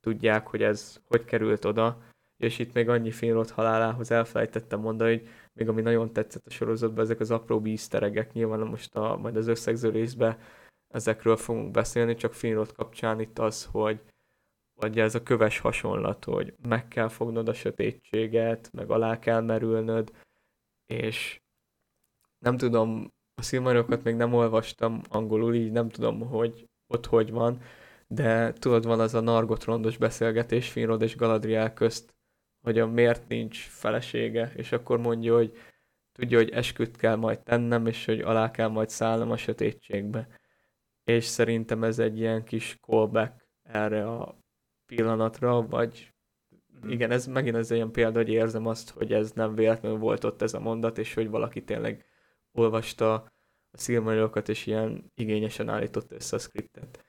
tudják, 0.00 0.46
hogy 0.46 0.62
ez 0.62 1.00
hogy 1.06 1.24
került 1.24 1.64
oda, 1.64 1.98
és 2.36 2.58
itt 2.58 2.72
még 2.72 2.88
annyi 2.88 3.10
Finrod 3.10 3.50
halálához 3.50 4.10
elfelejtettem 4.10 4.80
mondani, 4.80 5.10
hogy 5.10 5.28
még 5.52 5.68
ami 5.68 5.82
nagyon 5.82 6.12
tetszett 6.12 6.46
a 6.46 6.50
sorozatban, 6.50 7.04
ezek 7.04 7.20
az 7.20 7.30
apró 7.30 7.60
bízteregek, 7.60 8.32
nyilván 8.32 8.60
most 8.60 8.96
a, 8.96 9.16
majd 9.16 9.36
az 9.36 9.46
összegző 9.46 9.90
részben 9.90 10.38
ezekről 10.88 11.36
fogunk 11.36 11.70
beszélni, 11.70 12.14
csak 12.14 12.34
Finrod 12.34 12.72
kapcsán 12.72 13.20
itt 13.20 13.38
az, 13.38 13.64
hogy 13.64 14.00
vagy 14.74 14.98
ez 14.98 15.14
a 15.14 15.22
köves 15.22 15.58
hasonlat, 15.58 16.24
hogy 16.24 16.54
meg 16.62 16.88
kell 16.88 17.08
fognod 17.08 17.48
a 17.48 17.54
sötétséget, 17.54 18.72
meg 18.72 18.90
alá 18.90 19.18
kell 19.18 19.40
merülnöd, 19.40 20.12
és 20.86 21.40
nem 22.38 22.56
tudom, 22.56 23.12
a 23.38 23.42
Silmariokat 23.42 24.02
még 24.02 24.14
nem 24.14 24.34
olvastam 24.34 25.00
angolul, 25.08 25.54
így 25.54 25.72
nem 25.72 25.88
tudom, 25.88 26.20
hogy 26.20 26.68
ott 26.86 27.06
hogy 27.06 27.30
van, 27.30 27.60
de 28.06 28.52
tudod, 28.52 28.86
van 28.86 29.00
az 29.00 29.14
a 29.14 29.20
Nargot 29.20 29.64
rondos 29.64 29.96
beszélgetés 29.96 30.70
Finrod 30.70 31.02
és 31.02 31.16
Galadriel 31.16 31.72
közt, 31.72 32.14
hogy 32.62 32.78
a 32.78 32.86
miért 32.86 33.28
nincs 33.28 33.58
felesége, 33.68 34.52
és 34.56 34.72
akkor 34.72 34.98
mondja, 34.98 35.34
hogy 35.34 35.52
tudja, 36.12 36.38
hogy 36.38 36.50
esküt 36.50 36.96
kell 36.96 37.16
majd 37.16 37.40
tennem, 37.40 37.86
és 37.86 38.04
hogy 38.04 38.20
alá 38.20 38.50
kell 38.50 38.68
majd 38.68 38.88
szállnom 38.88 39.30
a 39.30 39.36
sötétségbe. 39.36 40.28
És 41.04 41.24
szerintem 41.24 41.84
ez 41.84 41.98
egy 41.98 42.18
ilyen 42.18 42.44
kis 42.44 42.78
callback 42.80 43.48
erre 43.62 44.08
a 44.08 44.38
pillanatra, 44.86 45.66
vagy 45.66 46.14
igen, 46.88 47.10
ez 47.10 47.26
megint 47.26 47.56
ez 47.56 47.70
egy 47.70 47.76
ilyen 47.76 47.90
példa, 47.90 48.18
hogy 48.18 48.28
érzem 48.28 48.66
azt, 48.66 48.90
hogy 48.90 49.12
ez 49.12 49.32
nem 49.32 49.54
véletlenül 49.54 49.98
volt 49.98 50.24
ott 50.24 50.42
ez 50.42 50.54
a 50.54 50.60
mondat, 50.60 50.98
és 50.98 51.14
hogy 51.14 51.28
valaki 51.28 51.64
tényleg 51.64 52.04
olvasta 52.58 53.14
a 53.14 53.78
Silmariokat, 53.78 54.48
és 54.48 54.66
ilyen 54.66 55.12
igényesen 55.14 55.68
állított 55.68 56.12
össze 56.12 56.36
a 56.36 56.38
skriptet. 56.38 57.04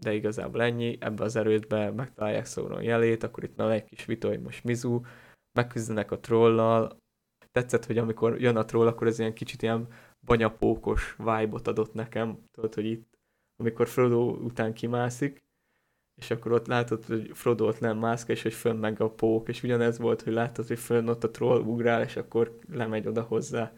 De 0.00 0.14
igazából 0.14 0.62
ennyi, 0.62 0.96
ebbe 1.00 1.24
az 1.24 1.36
erődbe 1.36 1.90
megtalálják 1.90 2.46
Sauron 2.46 2.82
jelét, 2.82 3.22
akkor 3.22 3.44
itt 3.44 3.56
van 3.56 3.70
egy 3.70 3.84
kis 3.84 4.04
vita, 4.04 4.28
hogy 4.28 4.40
most 4.40 4.64
Mizu, 4.64 5.00
megküzdenek 5.52 6.10
a 6.10 6.18
trollal. 6.18 6.96
Tetszett, 7.52 7.84
hogy 7.84 7.98
amikor 7.98 8.40
jön 8.40 8.56
a 8.56 8.64
troll, 8.64 8.86
akkor 8.86 9.06
ez 9.06 9.18
ilyen 9.18 9.34
kicsit 9.34 9.62
ilyen 9.62 9.88
banyapókos 10.26 11.16
vibe-ot 11.16 11.68
adott 11.68 11.94
nekem, 11.94 12.44
tudod, 12.50 12.74
hogy 12.74 12.84
itt, 12.84 13.18
amikor 13.56 13.88
Frodo 13.88 14.30
után 14.30 14.72
kimászik, 14.72 15.46
és 16.20 16.30
akkor 16.30 16.52
ott 16.52 16.66
látod, 16.66 17.04
hogy 17.04 17.30
Frodo 17.34 17.66
ott 17.66 17.80
nem 17.80 17.98
mászka, 17.98 18.32
és 18.32 18.42
hogy 18.42 18.52
fönn 18.52 18.76
meg 18.76 19.00
a 19.00 19.10
pók, 19.10 19.48
és 19.48 19.62
ugyanez 19.62 19.98
volt, 19.98 20.22
hogy 20.22 20.32
látod, 20.32 20.66
hogy 20.66 20.78
fönn 20.78 21.08
ott 21.08 21.24
a 21.24 21.30
troll 21.30 21.60
ugrál, 21.60 22.02
és 22.02 22.16
akkor 22.16 22.58
lemegy 22.68 23.06
oda 23.06 23.22
hozzá. 23.22 23.72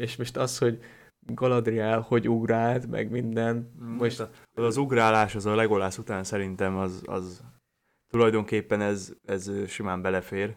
És 0.00 0.16
most 0.16 0.36
az, 0.36 0.58
hogy 0.58 0.82
Galadriel 1.26 2.00
hogy 2.00 2.28
ugrált, 2.28 2.86
meg 2.86 3.10
minden, 3.10 3.72
most 3.78 4.20
Az, 4.20 4.30
az 4.54 4.76
ugrálás, 4.76 5.34
az 5.34 5.46
a 5.46 5.54
Legolász 5.54 5.98
után 5.98 6.24
szerintem 6.24 6.76
az, 6.76 7.02
az 7.06 7.44
tulajdonképpen 8.06 8.80
ez, 8.80 9.12
ez 9.22 9.68
simán 9.68 10.02
belefér. 10.02 10.56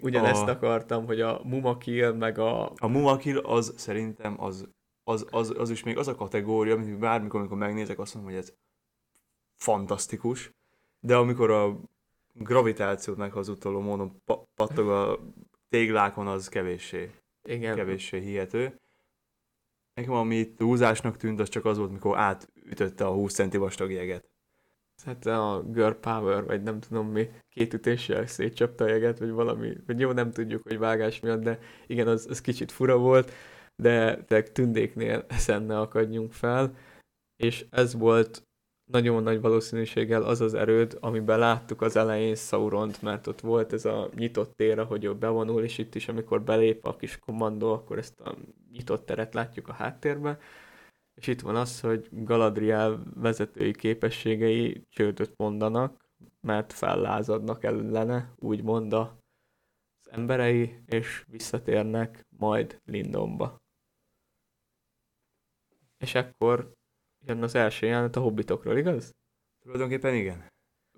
ugyanezt 0.00 0.42
a- 0.42 0.50
akartam, 0.50 1.06
hogy 1.06 1.20
a 1.20 1.40
Mumakil, 1.44 2.12
meg 2.12 2.38
a... 2.38 2.72
A 2.76 2.86
Mumakil 2.86 3.38
az 3.38 3.74
szerintem 3.76 4.40
az, 4.40 4.68
az, 5.04 5.26
az, 5.30 5.54
az 5.58 5.70
is 5.70 5.82
még 5.82 5.98
az 5.98 6.08
a 6.08 6.14
kategória, 6.14 6.74
amit 6.74 6.98
bármikor, 6.98 7.40
amikor 7.40 7.58
megnézek, 7.58 7.98
azt 7.98 8.14
mondom, 8.14 8.32
hogy 8.32 8.40
ez 8.42 8.54
fantasztikus, 9.60 10.50
de 11.00 11.16
amikor 11.16 11.50
a 11.50 11.80
gravitációt 12.32 13.16
meghazudtoló 13.16 13.80
módon 13.80 14.20
pa- 14.24 14.48
pattog 14.54 14.88
a 14.88 15.18
téglákon, 15.68 16.26
az 16.26 16.48
kevéssé, 16.48 17.10
Igen, 17.46 17.76
kevéssé 17.76 18.20
hihető. 18.20 18.80
Nekem 19.94 20.12
ami 20.12 20.54
túlzásnak 20.54 21.16
tűnt, 21.16 21.40
az 21.40 21.48
csak 21.48 21.64
az 21.64 21.78
volt, 21.78 21.92
mikor 21.92 22.18
átütötte 22.18 23.06
a 23.06 23.12
20 23.12 23.34
centi 23.34 23.56
vastag 23.56 23.90
jeget. 23.90 24.30
hát 25.04 25.26
a 25.26 25.64
Girl 25.72 25.92
Power, 25.92 26.44
vagy 26.44 26.62
nem 26.62 26.80
tudom 26.80 27.08
mi, 27.08 27.28
két 27.48 27.74
ütéssel 27.74 28.26
szétcsapta 28.26 28.84
a 28.84 28.88
jeget, 28.88 29.18
vagy 29.18 29.30
valami, 29.30 29.76
vagy 29.86 30.00
jó, 30.00 30.12
nem 30.12 30.30
tudjuk, 30.30 30.62
hogy 30.62 30.78
vágás 30.78 31.20
miatt, 31.20 31.42
de 31.42 31.58
igen, 31.86 32.08
az, 32.08 32.26
az 32.30 32.40
kicsit 32.40 32.72
fura 32.72 32.98
volt, 32.98 33.32
de 33.76 34.24
te 34.24 34.42
tündéknél 34.42 35.24
ezen 35.28 35.62
ne 35.62 35.78
akadjunk 35.78 36.32
fel, 36.32 36.76
és 37.36 37.66
ez 37.70 37.94
volt 37.94 38.45
nagyon 38.86 39.22
nagy 39.22 39.40
valószínűséggel 39.40 40.22
az 40.22 40.40
az 40.40 40.54
erőd, 40.54 40.98
amiben 41.00 41.38
láttuk 41.38 41.80
az 41.82 41.96
elején 41.96 42.34
Sauront, 42.34 43.02
mert 43.02 43.26
ott 43.26 43.40
volt 43.40 43.72
ez 43.72 43.84
a 43.84 44.10
nyitott 44.14 44.56
tér, 44.56 44.84
hogy 44.84 45.04
ő 45.04 45.14
bevonul, 45.14 45.62
és 45.62 45.78
itt 45.78 45.94
is, 45.94 46.08
amikor 46.08 46.42
belép 46.42 46.86
a 46.86 46.96
kis 46.96 47.18
kommandó, 47.18 47.72
akkor 47.72 47.98
ezt 47.98 48.20
a 48.20 48.36
nyitott 48.72 49.06
teret 49.06 49.34
látjuk 49.34 49.68
a 49.68 49.72
háttérben, 49.72 50.38
és 51.14 51.26
itt 51.26 51.40
van 51.40 51.56
az, 51.56 51.80
hogy 51.80 52.08
Galadriel 52.10 53.02
vezetői 53.14 53.72
képességei 53.72 54.86
csődöt 54.88 55.32
mondanak, 55.36 56.08
mert 56.40 56.72
fellázadnak 56.72 57.64
ellene, 57.64 58.34
úgymond 58.38 58.92
az 58.92 59.08
emberei, 60.10 60.82
és 60.86 61.24
visszatérnek 61.28 62.26
majd 62.28 62.80
Lindonba. 62.84 63.62
És 65.98 66.14
ekkor 66.14 66.74
jön 67.26 67.42
az 67.42 67.54
első 67.54 67.86
jelenet 67.86 68.16
a 68.16 68.20
hobbitokról, 68.20 68.76
igaz? 68.76 69.14
Tulajdonképpen 69.62 70.14
igen. 70.14 70.48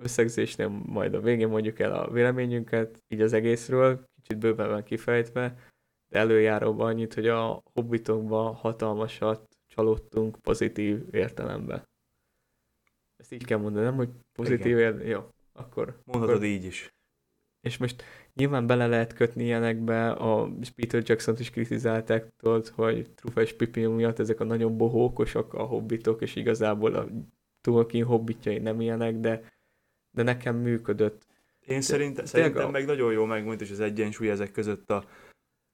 Összegzésnél 0.01 0.69
majd 0.69 1.15
a 1.15 1.21
végén 1.21 1.49
mondjuk 1.49 1.79
el 1.79 1.93
a 1.93 2.11
véleményünket, 2.11 3.03
így 3.09 3.21
az 3.21 3.33
egészről, 3.33 4.05
kicsit 4.15 4.39
bőven 4.39 4.85
kifejtve, 4.85 5.59
de 6.09 6.19
előjáróban 6.19 6.87
annyit, 6.87 7.15
hogy 7.15 7.29
a 7.29 7.63
hobbitokban 7.73 8.55
hatalmasat 8.55 9.57
csalódtunk 9.67 10.39
pozitív 10.41 11.15
értelemben. 11.15 11.85
Ezt 13.17 13.33
így 13.33 13.45
kell 13.45 13.59
mondani, 13.59 13.85
nem, 13.85 13.97
hogy 13.97 14.11
pozitív 14.33 14.79
értelemben? 14.79 15.07
Jó, 15.07 15.29
akkor... 15.53 16.01
Mondhatod 16.05 16.35
akkor... 16.35 16.47
így 16.47 16.65
is. 16.65 16.89
És 17.61 17.77
most 17.77 18.03
nyilván 18.39 18.67
bele 18.67 18.87
lehet 18.87 19.13
kötni 19.13 19.45
ilyenekbe, 19.45 20.11
a 20.11 20.51
Peter 20.77 21.03
jackson 21.07 21.35
is 21.39 21.51
kritizálták, 21.51 22.33
tudod, 22.37 22.69
hogy 22.69 23.11
Trufa 23.15 23.41
és 23.41 23.53
Pippin 23.53 23.89
miatt 23.89 24.19
ezek 24.19 24.41
a 24.41 24.45
nagyon 24.45 24.77
bohókosak 24.77 25.55
a 25.55 25.63
hobbitok, 25.63 26.23
és 26.23 26.37
igazából 26.37 26.95
a 26.95 27.09
Tolkien 27.61 28.07
hobbitjai 28.07 28.59
nem 28.59 28.81
ilyenek, 28.81 29.17
de, 29.17 29.43
de 30.11 30.23
nekem 30.23 30.57
működött. 30.57 31.27
Én 31.61 31.81
szerint, 31.81 32.27
szerintem 32.27 32.67
a... 32.67 32.71
meg 32.71 32.87
nagyon 32.87 33.13
jó 33.13 33.25
megmondta 33.25 33.65
is 33.65 33.71
az 33.71 33.81
egyensúly 33.81 34.31
ezek 34.31 34.51
között 34.51 34.91
a, 34.91 35.05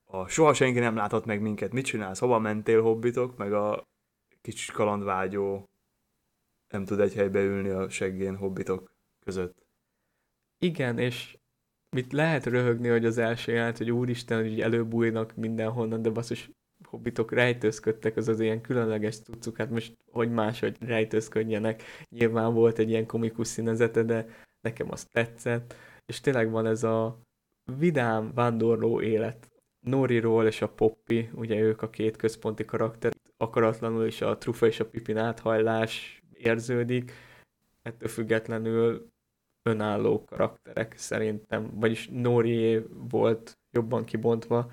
a 0.04 0.28
soha 0.28 0.54
senki 0.54 0.78
nem 0.78 0.96
láthat 0.96 1.24
meg 1.24 1.40
minket, 1.40 1.72
mit 1.72 1.84
csinálsz, 1.84 2.18
hova 2.18 2.38
mentél 2.38 2.82
hobbitok, 2.82 3.36
meg 3.36 3.52
a 3.52 3.88
kicsi 4.40 4.72
kalandvágyó 4.72 5.68
nem 6.68 6.84
tud 6.84 7.00
egy 7.00 7.14
helybe 7.14 7.40
ülni 7.40 7.68
a 7.68 7.88
seggén 7.88 8.36
hobbitok 8.36 8.92
között. 9.24 9.66
Igen, 10.58 10.98
és 10.98 11.38
mit 11.94 12.12
lehet 12.12 12.46
röhögni, 12.46 12.88
hogy 12.88 13.04
az 13.04 13.18
első 13.18 13.52
jelent, 13.52 13.78
hogy 13.78 13.90
úristen, 13.90 14.42
hogy 14.42 14.60
előbújnak 14.60 15.34
mindenhonnan, 15.36 16.02
de 16.02 16.10
basszus 16.10 16.50
hobbitok 16.84 17.32
rejtőzködtek, 17.32 18.16
az 18.16 18.28
az 18.28 18.40
ilyen 18.40 18.60
különleges 18.60 19.18
cuccuk, 19.18 19.56
hát 19.56 19.70
most 19.70 19.96
hogy 20.10 20.30
máshogy 20.30 20.76
rejtőzködjenek. 20.80 21.82
Nyilván 22.08 22.54
volt 22.54 22.78
egy 22.78 22.88
ilyen 22.88 23.06
komikus 23.06 23.48
színezete, 23.48 24.02
de 24.02 24.26
nekem 24.60 24.90
az 24.90 25.04
tetszett, 25.04 25.74
és 26.06 26.20
tényleg 26.20 26.50
van 26.50 26.66
ez 26.66 26.82
a 26.82 27.20
vidám, 27.78 28.32
vándorló 28.34 29.00
élet. 29.00 29.48
Noriról 29.86 30.46
és 30.46 30.62
a 30.62 30.68
Poppy, 30.68 31.30
ugye 31.34 31.60
ők 31.60 31.82
a 31.82 31.90
két 31.90 32.16
központi 32.16 32.64
karakter, 32.64 33.12
akaratlanul 33.36 34.06
is 34.06 34.20
a 34.20 34.38
Trufa 34.38 34.66
és 34.66 34.80
a 34.80 34.86
Pipin 34.86 35.16
áthajlás 35.16 36.22
érződik, 36.32 37.12
ettől 37.82 38.08
függetlenül 38.08 39.12
önálló 39.64 40.24
karakterek 40.24 40.96
szerintem, 40.96 41.70
vagyis 41.74 42.08
Nori 42.08 42.86
volt 43.10 43.58
jobban 43.70 44.04
kibontva, 44.04 44.70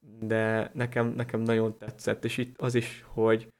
de 0.00 0.70
nekem, 0.74 1.06
nekem 1.06 1.40
nagyon 1.40 1.78
tetszett, 1.78 2.24
és 2.24 2.38
itt 2.38 2.60
az 2.60 2.74
is, 2.74 3.04
hogy 3.06 3.52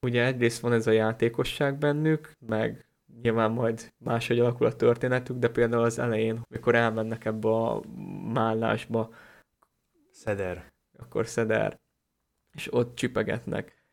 ugye 0.00 0.24
egyrészt 0.24 0.60
van 0.60 0.72
ez 0.72 0.86
a 0.86 0.90
játékosság 0.90 1.78
bennük, 1.78 2.32
meg 2.38 2.86
nyilván 3.22 3.50
majd 3.50 3.92
máshogy 3.98 4.38
alakul 4.38 4.66
a 4.66 4.76
történetük, 4.76 5.36
de 5.36 5.48
például 5.48 5.82
az 5.82 5.98
elején, 5.98 6.42
amikor 6.48 6.74
elmennek 6.74 7.24
ebbe 7.24 7.48
a 7.48 7.80
mállásba, 8.32 9.14
Szeder. 10.10 10.72
Akkor 10.98 11.26
Szeder, 11.26 11.80
és 12.52 12.72
ott 12.72 12.94
csipegetnek, 12.94 13.84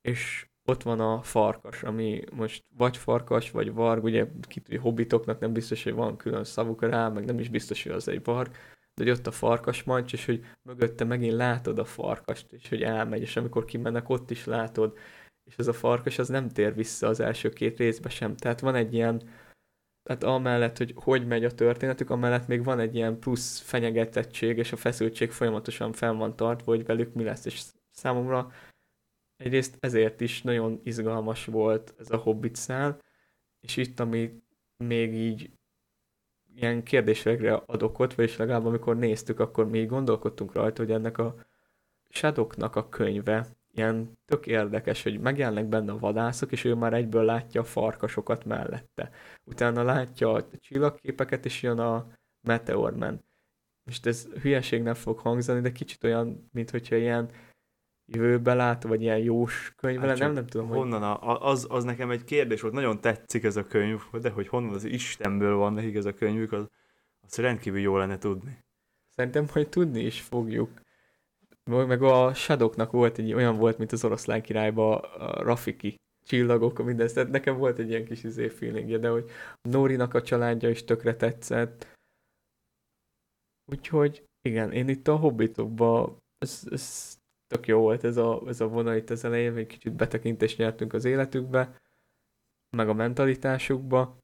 és 0.00 0.48
ott 0.64 0.82
van 0.82 1.00
a 1.00 1.22
farkas, 1.22 1.82
ami 1.82 2.22
most 2.32 2.64
vagy 2.76 2.96
farkas, 2.96 3.50
vagy 3.50 3.72
varg, 3.72 4.04
ugye 4.04 4.26
kit, 4.40 4.76
hobbitoknak 4.80 5.40
nem 5.40 5.52
biztos, 5.52 5.84
hogy 5.84 5.92
van 5.92 6.16
külön 6.16 6.44
szavuk 6.44 6.82
rá, 6.82 7.08
meg 7.08 7.24
nem 7.24 7.38
is 7.38 7.48
biztos, 7.48 7.82
hogy 7.82 7.92
az 7.92 8.08
egy 8.08 8.24
varg, 8.24 8.50
de 8.94 9.02
hogy 9.02 9.10
ott 9.10 9.26
a 9.26 9.30
farkas 9.30 9.82
mancs, 9.82 10.12
és 10.12 10.24
hogy 10.24 10.44
mögötte 10.62 11.04
megint 11.04 11.32
látod 11.32 11.78
a 11.78 11.84
farkast, 11.84 12.52
és 12.52 12.68
hogy 12.68 12.82
elmegy, 12.82 13.20
és 13.20 13.36
amikor 13.36 13.64
kimennek, 13.64 14.08
ott 14.08 14.30
is 14.30 14.44
látod, 14.44 14.98
és 15.44 15.56
ez 15.56 15.66
a 15.66 15.72
farkas 15.72 16.18
az 16.18 16.28
nem 16.28 16.48
tér 16.48 16.74
vissza 16.74 17.06
az 17.06 17.20
első 17.20 17.48
két 17.48 17.78
részbe 17.78 18.08
sem. 18.08 18.36
Tehát 18.36 18.60
van 18.60 18.74
egy 18.74 18.94
ilyen, 18.94 19.22
tehát 20.02 20.24
amellett, 20.24 20.76
hogy 20.76 20.92
hogy 20.96 21.26
megy 21.26 21.44
a 21.44 21.54
történetük, 21.54 22.10
amellett 22.10 22.46
még 22.46 22.64
van 22.64 22.78
egy 22.78 22.94
ilyen 22.94 23.18
plusz 23.18 23.60
fenyegetettség, 23.60 24.58
és 24.58 24.72
a 24.72 24.76
feszültség 24.76 25.30
folyamatosan 25.30 25.92
fel 25.92 26.12
van 26.12 26.36
tartva, 26.36 26.72
hogy 26.74 26.84
velük 26.84 27.14
mi 27.14 27.24
lesz, 27.24 27.44
és 27.44 27.62
számomra 27.90 28.52
egyrészt 29.44 29.76
ezért 29.80 30.20
is 30.20 30.42
nagyon 30.42 30.80
izgalmas 30.82 31.44
volt 31.44 31.94
ez 31.98 32.10
a 32.10 32.16
Hobbit 32.16 32.56
szál, 32.56 33.02
és 33.60 33.76
itt, 33.76 34.00
ami 34.00 34.42
még 34.76 35.14
így 35.14 35.50
ilyen 36.54 36.82
kérdésekre 36.82 37.54
ad 37.54 37.82
okot, 37.82 38.14
vagyis 38.14 38.36
legalább 38.36 38.66
amikor 38.66 38.96
néztük, 38.96 39.40
akkor 39.40 39.68
mi 39.68 39.84
gondolkodtunk 39.84 40.52
rajta, 40.52 40.82
hogy 40.82 40.92
ennek 40.92 41.18
a 41.18 41.34
Shadoknak 42.08 42.76
a 42.76 42.88
könyve 42.88 43.46
ilyen 43.72 44.18
tök 44.24 44.46
érdekes, 44.46 45.02
hogy 45.02 45.20
megjelennek 45.20 45.66
benne 45.66 45.92
a 45.92 45.98
vadászok, 45.98 46.52
és 46.52 46.64
ő 46.64 46.74
már 46.74 46.92
egyből 46.92 47.24
látja 47.24 47.60
a 47.60 47.64
farkasokat 47.64 48.44
mellette. 48.44 49.10
Utána 49.44 49.82
látja 49.82 50.32
a 50.32 50.46
csillagképeket, 50.60 51.44
és 51.44 51.62
jön 51.62 51.78
a 51.78 52.06
Meteorman. 52.40 53.24
Most 53.84 54.06
ez 54.06 54.26
hülyeségnek 54.40 54.94
fog 54.94 55.18
hangzani, 55.18 55.60
de 55.60 55.72
kicsit 55.72 56.04
olyan, 56.04 56.48
mint 56.52 56.70
hogyha 56.70 56.96
ilyen 56.96 57.30
jövőbe 58.06 58.54
lát, 58.54 58.82
vagy 58.82 59.02
ilyen 59.02 59.18
jós 59.18 59.72
könyv 59.76 60.00
hát 60.00 60.18
nem, 60.18 60.32
nem 60.32 60.46
tudom, 60.46 60.68
honnan 60.68 61.02
a, 61.02 61.48
az, 61.48 61.66
az 61.70 61.84
nekem 61.84 62.10
egy 62.10 62.24
kérdés 62.24 62.60
volt, 62.60 62.74
nagyon 62.74 63.00
tetszik 63.00 63.44
ez 63.44 63.56
a 63.56 63.66
könyv, 63.66 64.00
de 64.20 64.30
hogy 64.30 64.48
honnan 64.48 64.74
az 64.74 64.84
Istenből 64.84 65.56
van 65.56 65.72
nekik 65.72 65.96
ez 65.96 66.04
a 66.04 66.14
könyvük, 66.14 66.52
az, 66.52 66.66
az 67.26 67.36
rendkívül 67.36 67.80
jó 67.80 67.96
lenne 67.96 68.18
tudni. 68.18 68.58
Szerintem 69.14 69.48
hogy 69.48 69.68
tudni 69.68 70.00
is 70.00 70.20
fogjuk. 70.20 70.70
Meg 71.64 72.02
a 72.02 72.34
Shadowknak 72.34 72.90
volt 72.90 73.18
egy 73.18 73.32
olyan 73.32 73.56
volt, 73.56 73.78
mint 73.78 73.92
az 73.92 74.04
oroszlán 74.04 74.42
királyba 74.42 74.98
a 74.98 75.42
Rafiki 75.42 75.94
csillagok, 76.24 76.84
minden, 76.84 77.08
tehát 77.14 77.30
nekem 77.30 77.56
volt 77.56 77.78
egy 77.78 77.88
ilyen 77.88 78.04
kis 78.04 78.24
izé 78.24 78.48
feelingje, 78.48 78.98
de 78.98 79.08
hogy 79.08 79.30
Nórinak 79.62 80.14
a 80.14 80.22
családja 80.22 80.68
is 80.68 80.84
tökre 80.84 81.16
tetszett. 81.16 81.86
Úgyhogy 83.72 84.24
igen, 84.42 84.72
én 84.72 84.88
itt 84.88 85.08
a 85.08 85.16
hobbitokban 85.16 86.16
ez, 86.38 86.62
ez 86.70 87.16
tök 87.54 87.66
jó 87.66 87.80
volt 87.80 88.04
ez 88.04 88.16
a, 88.16 88.42
ez 88.46 88.60
a 88.60 88.68
vonal 88.68 88.96
itt 88.96 89.10
az 89.10 89.24
elején, 89.24 89.56
egy 89.56 89.66
kicsit 89.66 89.92
betekintést 89.92 90.58
nyertünk 90.58 90.92
az 90.92 91.04
életükbe, 91.04 91.80
meg 92.76 92.88
a 92.88 92.92
mentalitásukba, 92.92 94.18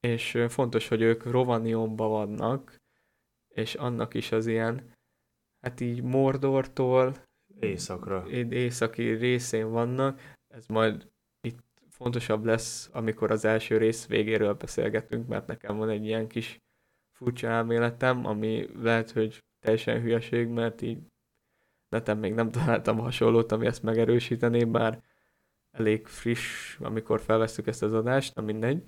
és 0.00 0.44
fontos, 0.48 0.88
hogy 0.88 1.00
ők 1.02 1.24
Rovaniumba 1.24 2.08
vannak, 2.08 2.76
és 3.48 3.74
annak 3.74 4.14
is 4.14 4.32
az 4.32 4.46
ilyen, 4.46 4.94
hát 5.60 5.80
így 5.80 6.02
Mordortól 6.02 7.14
északra. 7.60 8.28
északi 8.50 9.10
részén 9.10 9.70
vannak, 9.70 10.20
ez 10.54 10.66
majd 10.66 11.10
itt 11.40 11.58
fontosabb 11.90 12.44
lesz, 12.44 12.90
amikor 12.92 13.30
az 13.30 13.44
első 13.44 13.76
rész 13.76 14.06
végéről 14.06 14.54
beszélgetünk, 14.54 15.28
mert 15.28 15.46
nekem 15.46 15.76
van 15.76 15.88
egy 15.88 16.04
ilyen 16.04 16.28
kis 16.28 16.58
furcsa 17.16 17.46
elméletem, 17.46 18.26
ami 18.26 18.68
lehet, 18.82 19.10
hogy 19.10 19.38
teljesen 19.58 20.00
hülyeség, 20.00 20.48
mert 20.48 20.82
így 20.82 21.09
neten 21.90 22.18
még 22.18 22.34
nem 22.34 22.50
találtam 22.50 22.98
hasonlót, 22.98 23.52
ami 23.52 23.66
ezt 23.66 23.82
megerősítené, 23.82 24.64
bár 24.64 25.02
elég 25.70 26.06
friss, 26.06 26.76
amikor 26.78 27.20
felvesztük 27.20 27.66
ezt 27.66 27.82
az 27.82 27.92
adást, 27.92 28.34
nem 28.34 28.44
mindegy. 28.44 28.82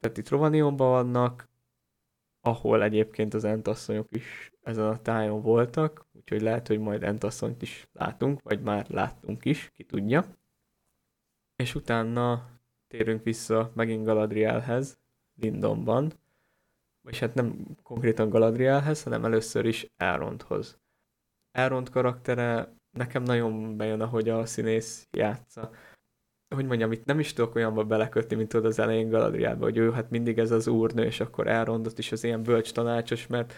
Tehát 0.00 0.18
itt 0.18 0.28
Rovaniumban 0.28 0.88
vannak, 0.88 1.48
ahol 2.40 2.82
egyébként 2.82 3.34
az 3.34 3.44
entasszonyok 3.44 4.06
is 4.10 4.52
ezen 4.62 4.86
a 4.86 5.02
tájon 5.02 5.42
voltak, 5.42 6.06
úgyhogy 6.12 6.42
lehet, 6.42 6.66
hogy 6.66 6.78
majd 6.78 7.02
entasszonyt 7.02 7.62
is 7.62 7.88
látunk, 7.92 8.42
vagy 8.42 8.60
már 8.60 8.90
láttunk 8.90 9.44
is, 9.44 9.70
ki 9.74 9.84
tudja. 9.84 10.24
És 11.56 11.74
utána 11.74 12.50
térünk 12.86 13.22
vissza 13.22 13.70
megint 13.74 14.04
Galadrielhez, 14.04 14.98
Lindonban, 15.34 16.12
vagy 17.00 17.18
hát 17.18 17.34
nem 17.34 17.76
konkrétan 17.82 18.28
Galadrielhez, 18.28 19.02
hanem 19.02 19.24
először 19.24 19.64
is 19.64 19.92
Elrondhoz. 19.96 20.78
Elrond 21.56 21.90
karaktere 21.90 22.74
nekem 22.98 23.22
nagyon 23.22 23.76
bejön, 23.76 24.00
ahogy 24.00 24.28
a 24.28 24.46
színész 24.46 25.08
játsza. 25.16 25.70
Hogy 26.54 26.66
mondjam, 26.66 26.92
itt 26.92 27.04
nem 27.04 27.18
is 27.18 27.32
tudok 27.32 27.54
olyanba 27.54 27.84
belekötni, 27.84 28.36
mint 28.36 28.48
tudod 28.48 28.66
az 28.66 28.78
elején 28.78 29.08
Galadrielbe, 29.08 29.64
hogy 29.64 29.76
ő 29.76 29.90
hát 29.92 30.10
mindig 30.10 30.38
ez 30.38 30.50
az 30.50 30.66
úrnő, 30.66 31.04
és 31.04 31.20
akkor 31.20 31.46
Elrondot 31.46 31.98
is 31.98 32.12
az 32.12 32.24
ilyen 32.24 32.42
bölcs 32.42 32.72
tanácsos, 32.72 33.26
mert 33.26 33.54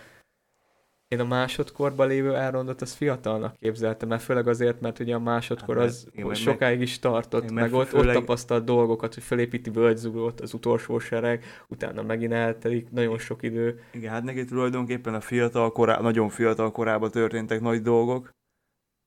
én 1.09 1.21
a 1.21 1.25
másodkorban 1.25 2.09
lévő 2.09 2.35
Elrondot 2.35 2.81
az 2.81 2.92
fiatalnak 2.92 3.57
képzeltem, 3.57 4.09
mert 4.09 4.23
főleg 4.23 4.49
azért, 4.49 4.81
mert 4.81 4.99
ugye 4.99 5.14
a 5.14 5.18
másodkor 5.18 5.77
hát, 5.77 5.87
az 5.87 6.09
én 6.12 6.35
sokáig 6.35 6.81
is 6.81 6.99
tartott, 6.99 7.44
én 7.44 7.53
meg, 7.53 7.73
ott, 7.73 7.88
főleg... 7.88 8.07
ott 8.07 8.12
tapasztalt 8.12 8.64
dolgokat, 8.64 9.14
hogy 9.14 9.23
felépíti 9.23 9.71
völgyzuglót, 9.71 10.40
az 10.40 10.55
utolsó 10.55 10.99
sereg, 10.99 11.44
utána 11.68 12.03
megint 12.03 12.33
eltelik, 12.33 12.90
nagyon 12.90 13.18
sok 13.18 13.42
idő. 13.42 13.81
Igen, 13.92 14.12
hát 14.12 14.23
neki 14.23 14.44
tulajdonképpen 14.44 15.14
a 15.14 15.21
fiatal 15.21 15.73
korá, 15.73 16.01
nagyon 16.01 16.29
fiatal 16.29 16.71
korában 16.71 17.11
történtek 17.11 17.61
nagy 17.61 17.83
dolgok, 17.83 18.31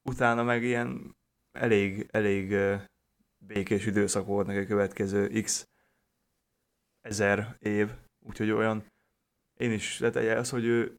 utána 0.10 0.44
meg 0.44 0.64
ilyen 0.64 1.16
elég, 1.52 2.08
elég 2.12 2.56
békés 3.38 3.86
időszak 3.86 4.26
volt 4.26 4.48
neki 4.48 4.60
a 4.60 4.66
következő 4.66 5.42
x 5.42 5.68
ezer 7.02 7.56
év, 7.60 7.90
úgyhogy 8.28 8.52
olyan, 8.52 8.86
én 9.60 9.72
is, 9.72 9.98
tehát 9.98 10.38
az, 10.38 10.50
hogy 10.50 10.66
ő, 10.66 10.96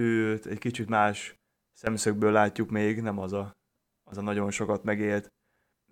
őt 0.00 0.46
egy 0.46 0.58
kicsit 0.58 0.88
más 0.88 1.34
szemszögből 1.72 2.32
látjuk 2.32 2.70
még, 2.70 3.00
nem 3.00 3.18
az 3.18 3.32
a, 3.32 3.56
az 4.10 4.18
a 4.18 4.22
nagyon 4.22 4.50
sokat 4.50 4.84
megélt, 4.84 5.28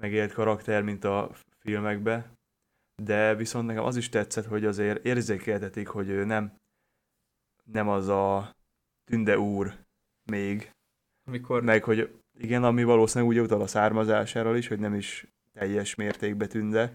megélt 0.01 0.33
karakter, 0.33 0.83
mint 0.83 1.05
a 1.05 1.31
filmekbe, 1.59 2.33
de 3.03 3.35
viszont 3.35 3.67
nekem 3.67 3.85
az 3.85 3.97
is 3.97 4.09
tetszett, 4.09 4.45
hogy 4.45 4.65
azért 4.65 5.05
érzékeltetik, 5.05 5.89
hogy 5.89 6.09
ő 6.09 6.25
nem, 6.25 6.57
nem 7.65 7.89
az 7.89 8.09
a 8.09 8.57
tünde 9.05 9.39
úr 9.39 9.77
még, 10.31 10.71
Amikor... 11.27 11.63
meg 11.63 11.85
hogy 11.85 12.21
igen, 12.39 12.65
ami 12.65 12.85
valószínűleg 12.85 13.35
úgy 13.35 13.41
utal 13.41 13.61
a 13.61 13.67
származásáról 13.67 14.57
is, 14.57 14.69
hogy 14.69 14.79
nem 14.79 14.95
is 14.95 15.27
teljes 15.53 15.95
mértékben 15.95 16.49
tünde. 16.49 16.93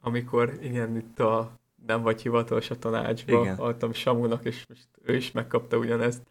Amikor 0.00 0.58
igen, 0.60 0.96
itt 0.96 1.18
a 1.18 1.60
nem 1.86 2.02
vagy 2.02 2.22
hivatalos 2.22 2.70
a 2.70 2.78
tanácsba, 2.78 3.40
igen. 3.40 3.56
adtam 3.56 3.92
Samunak, 3.92 4.44
és 4.44 4.66
most 4.68 4.88
ő 5.02 5.16
is 5.16 5.32
megkapta 5.32 5.76
ugyanezt. 5.76 6.22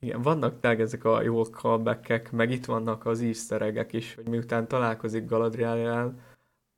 Igen, 0.00 0.22
vannak 0.22 0.60
tényleg 0.60 0.80
ezek 0.80 1.04
a 1.04 1.22
jó 1.22 1.44
callback 1.44 2.30
meg 2.30 2.50
itt 2.50 2.64
vannak 2.64 3.06
az 3.06 3.20
easter 3.20 3.86
is, 3.90 4.14
hogy 4.14 4.28
miután 4.28 4.68
találkozik 4.68 5.26
Galadriel 5.26 6.14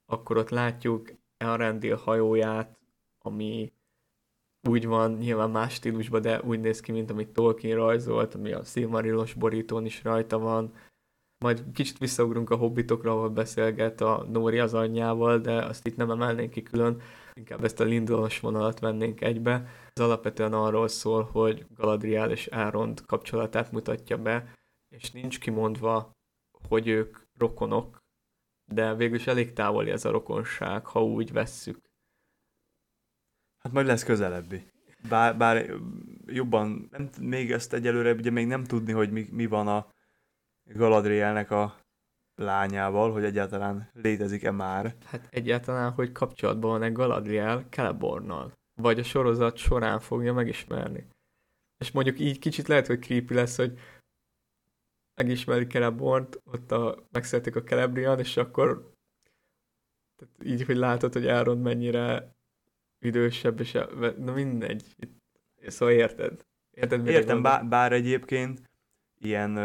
akkor 0.06 0.36
ott 0.36 0.50
látjuk 0.50 1.12
Elrendil 1.36 1.96
hajóját, 1.96 2.78
ami 3.18 3.72
úgy 4.68 4.86
van, 4.86 5.12
nyilván 5.12 5.50
más 5.50 5.74
stílusban, 5.74 6.20
de 6.20 6.40
úgy 6.40 6.60
néz 6.60 6.80
ki, 6.80 6.92
mint 6.92 7.10
amit 7.10 7.32
Tolkien 7.32 7.76
rajzolt, 7.76 8.34
ami 8.34 8.52
a 8.52 8.64
Silmarillos 8.64 9.34
borítón 9.34 9.84
is 9.84 10.02
rajta 10.04 10.38
van. 10.38 10.72
Majd 11.38 11.64
kicsit 11.74 11.98
visszaugrunk 11.98 12.50
a 12.50 12.56
hobbitokra, 12.56 13.12
ahol 13.12 13.28
beszélget 13.28 14.00
a 14.00 14.26
Nóri 14.32 14.58
az 14.58 14.74
anyjával, 14.74 15.38
de 15.38 15.64
azt 15.64 15.86
itt 15.86 15.96
nem 15.96 16.10
emelnénk 16.10 16.50
ki 16.50 16.62
külön, 16.62 17.00
inkább 17.40 17.64
ezt 17.64 17.80
a 17.80 17.84
Lindolos 17.84 18.40
vonalat 18.40 18.78
vennénk 18.78 19.20
egybe. 19.20 19.68
Ez 19.92 20.02
alapvetően 20.02 20.52
arról 20.52 20.88
szól, 20.88 21.22
hogy 21.22 21.66
Galadriel 21.74 22.30
és 22.30 22.46
Árond 22.46 23.06
kapcsolatát 23.06 23.72
mutatja 23.72 24.18
be, 24.18 24.52
és 24.88 25.10
nincs 25.10 25.38
kimondva, 25.38 26.10
hogy 26.68 26.88
ők 26.88 27.18
rokonok, 27.38 28.02
de 28.72 28.94
végül 28.94 29.16
is 29.16 29.26
elég 29.26 29.52
távoli 29.52 29.90
ez 29.90 30.04
a 30.04 30.10
rokonság, 30.10 30.86
ha 30.86 31.04
úgy 31.04 31.32
vesszük. 31.32 31.78
Hát 33.58 33.72
majd 33.72 33.86
lesz 33.86 34.04
közelebbi. 34.04 34.70
Bár, 35.08 35.36
bár 35.36 35.70
jobban, 36.26 36.88
nem, 36.90 37.10
még 37.20 37.52
ezt 37.52 37.72
egyelőre 37.72 38.12
ugye 38.12 38.30
még 38.30 38.46
nem 38.46 38.64
tudni, 38.64 38.92
hogy 38.92 39.10
mi, 39.10 39.28
mi 39.30 39.46
van 39.46 39.68
a 39.68 39.92
Galadrielnek 40.64 41.50
a 41.50 41.79
lányával, 42.40 43.12
hogy 43.12 43.24
egyáltalán 43.24 43.90
létezik-e 43.92 44.50
már. 44.50 44.94
Hát 45.04 45.26
egyáltalán, 45.30 45.92
hogy 45.92 46.12
kapcsolatban 46.12 46.70
van-e 46.70 46.88
Galadriel 46.88 47.66
Celebornnal. 47.70 48.52
Vagy 48.74 48.98
a 48.98 49.02
sorozat 49.02 49.56
során 49.56 50.00
fogja 50.00 50.32
megismerni. 50.32 51.06
És 51.78 51.90
mondjuk 51.90 52.18
így 52.18 52.38
kicsit 52.38 52.68
lehet, 52.68 52.86
hogy 52.86 52.98
creepy 52.98 53.34
lesz, 53.34 53.56
hogy 53.56 53.78
megismeri 55.14 55.66
Celebornt, 55.66 56.40
ott 56.44 56.72
a, 56.72 57.06
megszeretik 57.10 57.56
a 57.56 57.62
Celebrian, 57.62 58.18
és 58.18 58.36
akkor 58.36 58.92
tehát 60.16 60.34
így, 60.44 60.64
hogy 60.64 60.76
látod, 60.76 61.12
hogy 61.12 61.26
Áron 61.26 61.58
mennyire 61.58 62.34
idősebb, 62.98 63.60
és 63.60 63.78
na 64.16 64.32
mindegy. 64.32 64.96
Szóval 65.66 65.94
érted? 65.94 66.46
Érted, 66.70 67.06
Értem, 67.06 67.42
bár, 67.42 67.66
bár 67.66 67.92
egyébként 67.92 68.70
ilyen... 69.20 69.58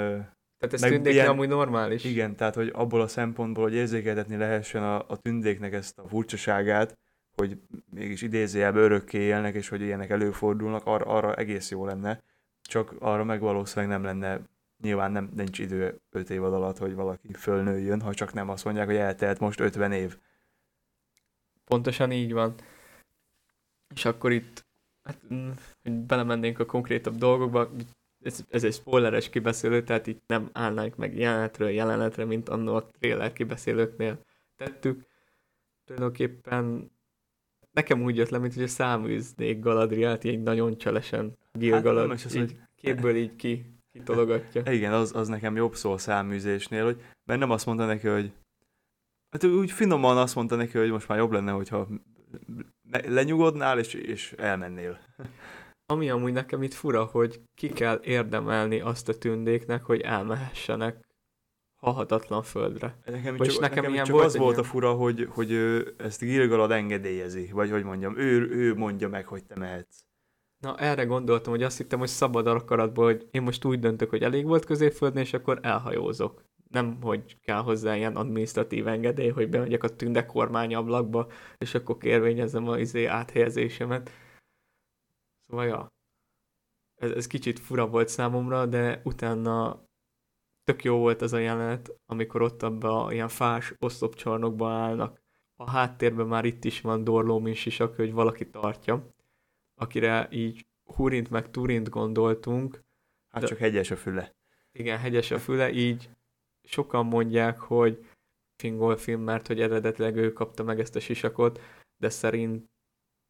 Tehát 0.57 0.73
ez 0.73 0.81
tündéknél 0.81 1.11
ilyen, 1.11 1.27
amúgy 1.27 1.47
normális. 1.47 2.03
Igen, 2.03 2.35
tehát 2.35 2.55
hogy 2.55 2.71
abból 2.73 3.01
a 3.01 3.07
szempontból, 3.07 3.63
hogy 3.63 3.73
érzékeltetni 3.73 4.37
lehessen 4.37 4.83
a, 4.83 5.05
a 5.07 5.17
tündéknek 5.17 5.73
ezt 5.73 5.99
a 5.99 6.07
furcsaságát, 6.07 6.97
hogy 7.35 7.57
mégis 7.89 8.21
idézőjelben 8.21 8.83
örökké 8.83 9.19
élnek, 9.19 9.55
és 9.55 9.69
hogy 9.69 9.81
ilyenek 9.81 10.09
előfordulnak, 10.09 10.85
arra, 10.85 11.05
arra 11.05 11.35
egész 11.35 11.71
jó 11.71 11.85
lenne. 11.85 12.21
Csak 12.61 12.95
arra 12.99 13.23
meg 13.23 13.39
valószínűleg 13.39 13.89
nem 13.89 14.03
lenne, 14.03 14.41
nyilván 14.81 15.11
nem, 15.11 15.31
nincs 15.35 15.59
idő 15.59 15.99
5 16.11 16.29
évad 16.29 16.53
alatt, 16.53 16.77
hogy 16.77 16.95
valaki 16.95 17.33
fölnőjön, 17.33 18.01
ha 18.01 18.13
csak 18.13 18.33
nem 18.33 18.49
azt 18.49 18.65
mondják, 18.65 18.85
hogy 18.85 18.95
eltelt 18.95 19.39
most 19.39 19.59
50 19.59 19.91
év. 19.91 20.17
Pontosan 21.65 22.11
így 22.11 22.33
van. 22.33 22.55
És 23.95 24.05
akkor 24.05 24.31
itt, 24.31 24.65
hát, 25.03 25.17
mm, 25.33 25.49
hogy 25.83 25.91
belemennénk 25.91 26.59
a 26.59 26.65
konkrétabb 26.65 27.15
dolgokba, 27.15 27.69
ez, 28.25 28.43
ez 28.49 28.63
egy 28.63 28.73
spoileres 28.73 29.29
kibeszélő, 29.29 29.83
tehát 29.83 30.07
itt 30.07 30.21
nem 30.27 30.49
állnánk 30.53 30.95
meg 30.95 31.17
jelenetről 31.17 31.69
jelenetre, 31.69 32.25
mint 32.25 32.49
annó 32.49 32.75
a 32.75 32.87
trailer 32.99 33.33
kibeszélőknél 33.33 34.25
tettük. 34.55 35.01
Tulajdonképpen 35.85 36.91
nekem 37.71 38.03
úgy 38.03 38.15
jött 38.15 38.29
le, 38.29 38.37
mint 38.37 38.53
hogy 38.53 38.63
a 38.63 38.67
száműznék 38.67 39.59
Galadrielt 39.59 40.23
így 40.23 40.41
nagyon 40.41 40.77
cselesen 40.77 41.37
gilgalad, 41.53 42.09
hát, 42.09 42.25
így 42.25 42.37
hogy... 42.37 42.57
képből 42.75 43.15
így 43.15 43.35
ki, 43.35 43.65
kitologatja. 43.91 44.61
Igen, 44.71 44.93
az, 44.93 45.15
az 45.15 45.27
nekem 45.27 45.55
jobb 45.55 45.75
szó 45.75 45.91
a 45.91 45.97
száműzésnél, 45.97 46.83
hogy, 46.83 47.01
mert 47.23 47.39
nem 47.39 47.51
azt 47.51 47.65
mondta 47.65 47.85
neki, 47.85 48.07
hogy 48.07 48.31
hát 49.29 49.43
úgy 49.43 49.71
finoman 49.71 50.17
azt 50.17 50.35
mondta 50.35 50.55
neki, 50.55 50.77
hogy 50.77 50.91
most 50.91 51.07
már 51.07 51.17
jobb 51.17 51.31
lenne, 51.31 51.51
hogyha 51.51 51.87
lenyugodnál, 52.91 53.79
és, 53.79 53.93
és 53.93 54.31
elmennél. 54.31 54.99
Ami 55.85 56.09
amúgy 56.09 56.33
nekem 56.33 56.63
itt 56.63 56.73
fura, 56.73 57.03
hogy 57.03 57.41
ki 57.55 57.69
kell 57.69 57.99
érdemelni 58.03 58.79
azt 58.79 59.09
a 59.09 59.17
tündéknek, 59.17 59.83
hogy 59.83 60.01
elmehessenek 60.01 61.05
halhatatlan 61.75 62.43
földre. 62.43 62.97
Nekem 63.05 63.37
csak, 63.37 63.59
nekem, 63.59 63.59
nekem 63.59 63.93
ilyen 63.93 64.05
csak 64.05 64.15
volt 64.15 64.25
az 64.25 64.37
volt 64.37 64.57
a 64.57 64.63
fura, 64.63 64.93
hogy, 64.93 65.27
hogy 65.29 65.51
ő 65.51 65.95
ezt 65.97 66.19
Gilgalad 66.19 66.71
engedélyezi, 66.71 67.49
vagy 67.51 67.71
hogy 67.71 67.83
mondjam, 67.83 68.17
ő, 68.17 68.49
ő 68.49 68.75
mondja 68.75 69.09
meg, 69.09 69.27
hogy 69.27 69.43
te 69.43 69.55
mehetsz. 69.59 70.03
Na 70.59 70.77
erre 70.77 71.03
gondoltam, 71.03 71.53
hogy 71.53 71.63
azt 71.63 71.77
hittem, 71.77 71.99
hogy 71.99 72.07
szabad 72.07 72.47
akaratból, 72.47 73.05
hogy 73.05 73.27
én 73.31 73.41
most 73.41 73.65
úgy 73.65 73.79
döntök, 73.79 74.09
hogy 74.09 74.23
elég 74.23 74.45
volt 74.45 74.65
középföldnél, 74.65 75.23
és 75.23 75.33
akkor 75.33 75.59
elhajózok 75.61 76.43
nem 76.75 76.97
hogy 77.01 77.37
kell 77.41 77.61
hozzá 77.61 77.95
ilyen 77.95 78.15
administratív 78.15 78.87
engedély, 78.87 79.29
hogy 79.29 79.49
bemegyek 79.49 79.83
a 79.83 79.89
tünde 79.89 80.25
kormányablakba, 80.25 81.27
és 81.57 81.75
akkor 81.75 81.97
kérvényezem 81.97 82.67
az 82.67 82.79
izé 82.79 83.05
áthelyezésemet. 83.05 84.11
Szóval 85.47 85.65
ja, 85.65 85.93
ez, 86.95 87.11
ez 87.11 87.27
kicsit 87.27 87.59
fura 87.59 87.87
volt 87.87 88.07
számomra, 88.07 88.65
de 88.65 89.01
utána 89.03 89.83
tök 90.63 90.83
jó 90.83 90.97
volt 90.97 91.21
az 91.21 91.33
a 91.33 91.37
jelenet, 91.37 91.99
amikor 92.05 92.41
ott 92.41 92.63
abban 92.63 93.05
a 93.05 93.13
ilyen 93.13 93.27
fás 93.27 93.73
oszlopcsarnokba 93.79 94.69
állnak. 94.69 95.23
A 95.55 95.69
háttérben 95.69 96.27
már 96.27 96.45
itt 96.45 96.63
is 96.63 96.81
van 96.81 97.03
Dorló 97.03 97.53
sisak, 97.53 97.95
hogy 97.95 98.11
valaki 98.11 98.49
tartja, 98.49 99.13
akire 99.75 100.27
így 100.31 100.65
Hurint 100.83 101.29
meg 101.29 101.51
Turint 101.51 101.89
gondoltunk. 101.89 102.83
Hát 103.29 103.41
de... 103.41 103.47
csak 103.47 103.57
hegyes 103.57 103.91
a 103.91 103.95
füle. 103.95 104.35
Igen, 104.71 104.97
hegyes 104.97 105.31
a 105.31 105.39
füle, 105.39 105.71
így 105.71 106.09
sokan 106.63 107.05
mondják, 107.05 107.59
hogy 107.59 108.05
Fingolfin, 108.55 109.19
mert 109.19 109.47
hogy 109.47 109.61
eredetileg 109.61 110.15
ő 110.15 110.33
kapta 110.33 110.63
meg 110.63 110.79
ezt 110.79 110.95
a 110.95 110.99
sisakot, 110.99 111.61
de 111.97 112.09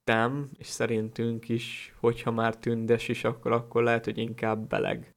szerintem, 0.05 0.49
és 0.57 0.67
szerintünk 0.67 1.49
is, 1.49 1.95
hogyha 1.99 2.31
már 2.31 2.57
tünde 2.57 2.97
sisakkal, 2.97 3.53
akkor 3.53 3.83
lehet, 3.83 4.05
hogy 4.05 4.17
inkább 4.17 4.67
beleg. 4.67 5.15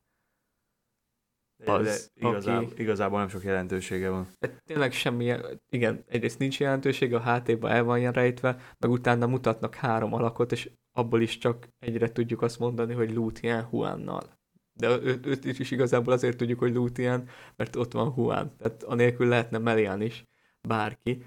Az, 1.65 2.11
de 2.15 2.27
igazából, 2.27 2.65
aki... 2.65 2.83
igazából 2.83 3.19
nem 3.19 3.29
sok 3.29 3.43
jelentősége 3.43 4.09
van. 4.09 4.27
De 4.39 4.61
tényleg 4.65 4.93
semmi, 4.93 5.35
igen, 5.69 6.05
egyrészt 6.07 6.39
nincs 6.39 6.61
jelentősége, 6.61 7.17
a 7.17 7.21
háttérben 7.21 7.71
el 7.71 7.85
van 7.85 8.13
rejtve, 8.13 8.75
meg 8.79 8.91
utána 8.91 9.27
mutatnak 9.27 9.75
három 9.75 10.13
alakot, 10.13 10.53
és 10.53 10.71
abból 10.93 11.21
is 11.21 11.39
csak 11.39 11.69
egyre 11.79 12.13
tudjuk 12.13 12.43
azt 12.43 12.59
mondani, 12.59 12.95
hogy 12.95 13.13
Lúthien 13.13 13.65
Huánnal 13.65 14.37
de 14.79 14.89
őt, 14.89 15.27
őt 15.27 15.45
is 15.45 15.71
igazából 15.71 16.13
azért 16.13 16.37
tudjuk, 16.37 16.59
hogy 16.59 16.75
Lúthien, 16.75 17.29
mert 17.57 17.77
ott 17.77 17.93
van 17.93 18.11
Huan. 18.11 18.57
Tehát 18.57 18.83
anélkül 18.83 19.29
lehetne 19.29 19.59
Melian 19.59 20.01
is, 20.01 20.25
bárki. 20.69 21.25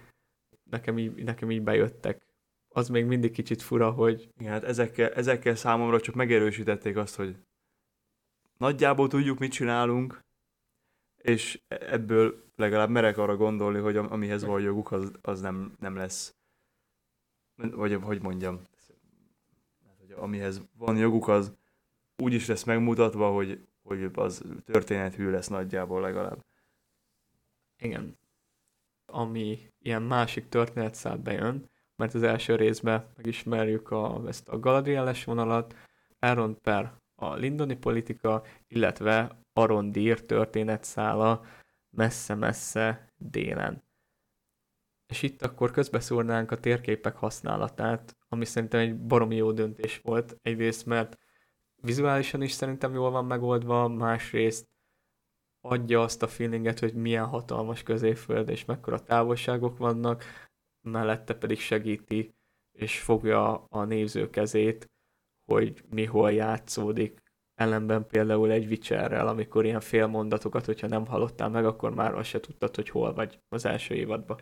Nekem 0.64 0.98
így, 0.98 1.24
nekem 1.24 1.52
így 1.52 1.62
bejöttek. 1.62 2.31
Az 2.74 2.90
még 2.90 3.06
mindig 3.06 3.32
kicsit 3.32 3.62
fura, 3.62 3.92
hogy... 3.92 4.30
Igen, 4.38 4.52
hát 4.52 4.64
ezekkel, 4.64 5.10
ezekkel 5.14 5.56
számomra 5.56 6.00
csak 6.00 6.16
megerősítették 6.16 6.98
azt, 6.98 7.16
hogy 7.16 7.36
nagyjából 8.58 9.08
tudjuk, 9.08 9.40
mit 9.40 9.52
csinálunk, 9.52 10.24
és 11.18 11.62
ebből 11.68 12.44
legalább 12.56 12.90
merek 12.90 13.18
arra 13.18 13.36
gondolni, 13.36 13.80
hogy 13.80 13.98
amihez 13.98 14.44
van 14.44 14.62
joguk, 14.62 14.92
az, 14.92 15.12
az 15.22 15.42
nem, 15.42 15.76
nem 15.80 15.96
lesz. 15.96 16.36
Vagy 17.56 17.94
hogy 17.94 18.22
mondjam, 18.22 18.62
hogy 19.98 20.12
amihez 20.12 20.62
van 20.78 20.98
joguk, 20.98 21.28
az, 21.28 21.54
úgy 22.18 22.34
is 22.34 22.48
lesz 22.48 22.64
megmutatva, 22.64 23.32
hogy, 23.32 23.68
hogy 23.84 24.10
az 24.14 24.44
történethű 24.66 25.30
lesz 25.30 25.48
nagyjából 25.48 26.02
legalább. 26.02 26.46
Igen. 27.78 28.18
Ami 29.06 29.60
ilyen 29.80 30.02
másik 30.02 30.50
történetszál 30.50 31.18
bejön, 31.18 31.70
mert 31.96 32.14
az 32.14 32.24
első 32.24 32.56
részben 32.56 33.06
megismerjük 33.16 33.92
a, 33.92 34.22
ezt 34.28 34.50
a 34.50 34.60
Galadriel 34.60 35.14
vonalat, 35.26 35.76
Aaron 36.20 36.62
per 36.62 37.00
a 37.16 37.34
lindoni 37.34 37.76
politika, 37.76 38.44
illetve 38.68 39.40
Arondir 39.54 40.26
történetszála 40.26 41.46
messze-messze 41.90 43.14
délen. 43.18 43.84
És 45.08 45.22
itt 45.22 45.42
akkor 45.42 45.72
közbeszúrnánk 45.72 46.52
a 46.52 46.60
térképek 46.60 47.16
használatát, 47.16 48.18
ami 48.28 48.46
szerintem 48.46 48.80
egy 48.80 48.98
baromi 48.98 49.36
jó 49.36 49.52
döntés 49.52 50.00
volt. 50.04 50.38
Egyrészt, 50.42 50.86
mert 50.86 51.18
vizuálisan 51.76 52.42
is 52.42 52.52
szerintem 52.52 52.94
jól 52.94 53.12
van 53.12 53.26
megoldva, 53.26 53.88
másrészt 53.88 54.70
adja 55.62 56.02
azt 56.02 56.24
a 56.24 56.28
feelinget, 56.28 56.80
hogy 56.80 56.94
milyen 56.94 57.26
hatalmas 57.26 57.84
középföld 57.84 58.50
és 58.50 58.66
mekkora 58.66 59.04
távolságok 59.04 59.78
vannak, 59.78 60.24
mellette 60.82 61.34
pedig 61.34 61.60
segíti 61.60 62.34
és 62.72 63.00
fogja 63.00 63.64
a 63.64 63.84
néző 63.84 64.30
kezét, 64.30 64.90
hogy 65.46 65.84
mi 65.90 66.06
hol 66.06 66.32
játszódik. 66.32 67.20
Ellenben 67.54 68.08
például 68.08 68.52
egy 68.52 68.66
Witcherrel, 68.66 69.28
amikor 69.28 69.66
ilyen 69.66 69.80
félmondatokat, 69.80 70.66
hogyha 70.66 70.88
nem 70.88 71.06
hallottál 71.06 71.50
meg, 71.50 71.66
akkor 71.66 71.94
már 71.94 72.14
azt 72.16 72.30
se 72.30 72.40
tudtad, 72.40 72.76
hogy 72.76 72.90
hol 72.90 73.14
vagy 73.14 73.40
az 73.50 73.66
első 73.66 73.96
évadban. 73.96 74.40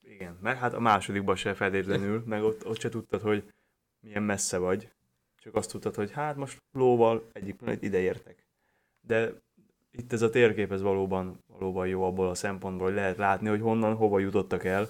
Igen, 0.00 0.38
meg 0.40 0.56
hát 0.56 0.74
a 0.74 0.80
másodikban 0.80 1.36
se 1.36 1.54
feltétlenül, 1.54 2.22
meg 2.26 2.42
ott, 2.42 2.66
ott 2.66 2.80
se 2.80 2.88
tudtad, 2.88 3.20
hogy 3.20 3.52
milyen 4.00 4.22
messze 4.22 4.58
vagy. 4.58 4.92
Csak 5.36 5.54
azt 5.54 5.70
tudtad, 5.70 5.94
hogy 5.94 6.10
hát 6.10 6.36
most 6.36 6.62
lóval 6.72 7.28
egyik 7.32 7.56
pillanat 7.56 7.82
ide 7.82 7.98
értek. 7.98 8.46
De 9.06 9.32
itt 9.90 10.12
ez 10.12 10.22
a 10.22 10.30
térkép 10.30 10.72
ez 10.72 10.82
valóban, 10.82 11.44
valóban 11.46 11.86
jó 11.86 12.02
abból 12.02 12.28
a 12.28 12.34
szempontból, 12.34 12.86
hogy 12.86 12.96
lehet 12.96 13.16
látni, 13.16 13.48
hogy 13.48 13.60
honnan, 13.60 13.94
hova 13.94 14.18
jutottak 14.18 14.64
el. 14.64 14.88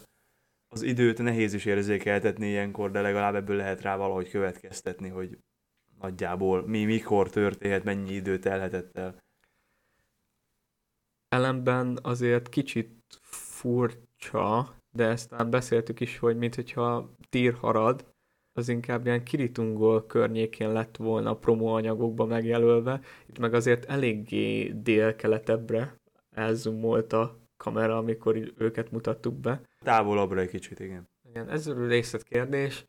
Az 0.77 0.83
időt 0.83 1.23
nehéz 1.23 1.55
is 1.55 1.65
érzékeltetni 1.65 2.47
ilyenkor, 2.47 2.91
de 2.91 3.01
legalább 3.01 3.35
ebből 3.35 3.57
lehet 3.57 3.81
rá 3.81 3.97
valahogy 3.97 4.31
következtetni, 4.31 5.09
hogy 5.09 5.39
nagyjából 6.01 6.67
mi, 6.67 6.85
mikor 6.85 7.31
történhet, 7.31 7.85
mennyi 7.85 8.13
idő 8.13 8.39
telhetett 8.39 8.99
el. 8.99 9.23
Ellenben 11.29 11.99
azért 12.03 12.49
kicsit 12.49 13.19
furcsa, 13.21 14.75
de 14.91 15.05
ezt 15.05 15.31
már 15.31 15.49
beszéltük 15.49 16.01
is, 16.01 16.19
hogy 16.19 16.37
mintha 16.37 17.15
tír 17.29 17.55
harad, 17.55 18.15
az 18.53 18.69
inkább 18.69 19.07
ilyen 19.07 19.25
Kiritungol 19.25 20.07
környékén 20.07 20.73
lett 20.73 20.97
volna 20.97 21.31
a 21.31 21.37
promóanyagokba 21.37 22.25
megjelölve. 22.25 23.01
Itt 23.27 23.39
meg 23.39 23.55
azért 23.55 23.85
eléggé 23.85 24.73
dél-keletebbre 24.73 25.97
elzoomolt 26.31 27.13
a 27.13 27.46
kamera, 27.57 27.97
amikor 27.97 28.53
őket 28.57 28.91
mutattuk 28.91 29.35
be. 29.35 29.61
Távolabbra 29.81 30.41
egy 30.41 30.51
kicsit, 30.51 30.81
igen. 30.81 31.09
Igen, 31.29 31.49
ez 31.49 31.73
részletkérdés. 31.87 32.87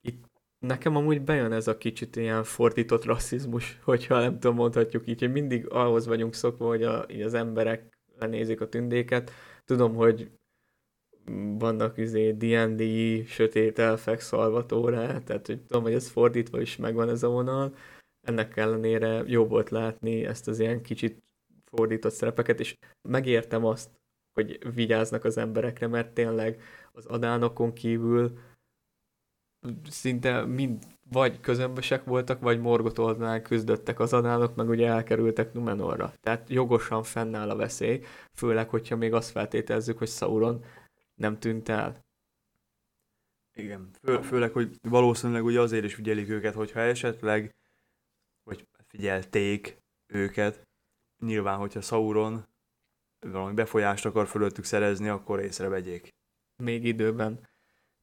Itt 0.00 0.24
nekem 0.58 0.96
amúgy 0.96 1.22
bejön 1.22 1.52
ez 1.52 1.68
a 1.68 1.76
kicsit 1.76 2.16
ilyen 2.16 2.44
fordított 2.44 3.04
rasszizmus, 3.04 3.78
hogyha 3.84 4.20
nem 4.20 4.38
tudom, 4.38 4.56
mondhatjuk 4.56 5.06
így, 5.06 5.20
hogy 5.20 5.32
mindig 5.32 5.68
ahhoz 5.70 6.06
vagyunk 6.06 6.34
szokva, 6.34 6.66
hogy 6.66 6.82
a, 6.82 7.06
így 7.10 7.22
az 7.22 7.34
emberek 7.34 7.98
lenézik 8.18 8.60
a 8.60 8.68
tündéket. 8.68 9.30
Tudom, 9.64 9.94
hogy 9.94 10.30
vannak 11.58 11.98
izé 11.98 12.32
D&D, 12.32 12.82
sötét 13.26 13.78
elfek, 13.78 14.20
szalvatóra, 14.20 15.22
tehát 15.22 15.46
hogy 15.46 15.60
tudom, 15.60 15.82
hogy 15.82 15.92
ez 15.92 16.08
fordítva 16.08 16.60
is 16.60 16.76
megvan 16.76 17.08
ez 17.08 17.22
a 17.22 17.28
vonal. 17.28 17.74
Ennek 18.20 18.56
ellenére 18.56 19.22
jó 19.26 19.46
volt 19.46 19.70
látni 19.70 20.24
ezt 20.24 20.48
az 20.48 20.60
ilyen 20.60 20.82
kicsit 20.82 21.22
fordított 21.76 22.12
szerepeket, 22.12 22.60
és 22.60 22.76
megértem 23.08 23.64
azt, 23.64 23.90
hogy 24.32 24.74
vigyáznak 24.74 25.24
az 25.24 25.36
emberekre, 25.36 25.86
mert 25.86 26.14
tényleg 26.14 26.62
az 26.92 27.06
adánokon 27.06 27.72
kívül 27.72 28.38
szinte 29.88 30.44
mind 30.44 30.84
vagy 31.10 31.40
közömbösek 31.40 32.04
voltak, 32.04 32.40
vagy 32.40 32.60
morgot 32.60 32.98
oldalán 32.98 33.42
küzdöttek 33.42 34.00
az 34.00 34.12
adánok, 34.12 34.54
meg 34.54 34.68
ugye 34.68 34.88
elkerültek 34.88 35.52
Numenorra. 35.52 36.12
Tehát 36.20 36.50
jogosan 36.50 37.02
fennáll 37.02 37.50
a 37.50 37.56
veszély, 37.56 38.00
főleg, 38.32 38.68
hogyha 38.68 38.96
még 38.96 39.12
azt 39.12 39.30
feltételezzük, 39.30 39.98
hogy 39.98 40.08
Sauron 40.08 40.64
nem 41.14 41.38
tűnt 41.38 41.68
el. 41.68 42.04
Igen, 43.56 43.90
Fő, 44.02 44.20
főleg, 44.20 44.52
hogy 44.52 44.78
valószínűleg 44.82 45.44
ugye 45.44 45.60
azért 45.60 45.84
is 45.84 45.94
figyelik 45.94 46.28
őket, 46.28 46.54
hogyha 46.54 46.80
esetleg, 46.80 47.54
vagy 48.42 48.66
figyelték 48.86 49.78
őket, 50.06 50.66
nyilván, 51.18 51.58
hogyha 51.58 51.80
Sauron 51.80 52.46
valami 53.20 53.54
befolyást 53.54 54.06
akar 54.06 54.26
fölöttük 54.26 54.64
szerezni, 54.64 55.08
akkor 55.08 55.40
észrevegyék. 55.40 56.08
Még 56.62 56.84
időben. 56.84 57.48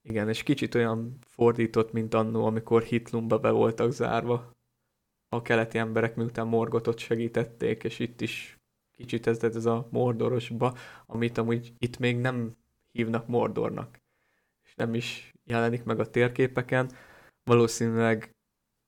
Igen, 0.02 0.30
és 0.30 0.44
kicsit 0.44 0.76
olyan 0.76 1.18
fordított, 1.26 1.92
mint 1.92 2.14
annó, 2.14 2.46
amikor 2.46 2.82
Hitlumba 2.82 3.40
be 3.40 3.50
voltak 3.50 3.92
zárva. 3.92 4.52
A 5.30 5.42
keleti 5.42 5.78
emberek 5.78 6.16
miután 6.16 6.48
Morgotot 6.48 6.98
segítették, 6.98 7.84
és 7.84 8.00
itt 8.00 8.22
is 8.22 8.60
kicsit 8.92 9.28
ez, 9.28 9.44
ez 9.44 9.66
a 9.66 9.88
Mordorosba, 9.92 10.78
amit 11.06 11.38
amúgy 11.38 11.74
itt 11.78 11.98
még 11.98 12.18
nem 12.18 12.56
hívnak 12.92 13.28
Mordornak, 13.28 13.98
és 14.64 14.76
nem 14.76 14.94
is 14.94 15.34
jelenik 15.44 15.84
meg 15.84 16.00
a 16.00 16.10
térképeken. 16.10 16.92
Valószínűleg 17.44 18.36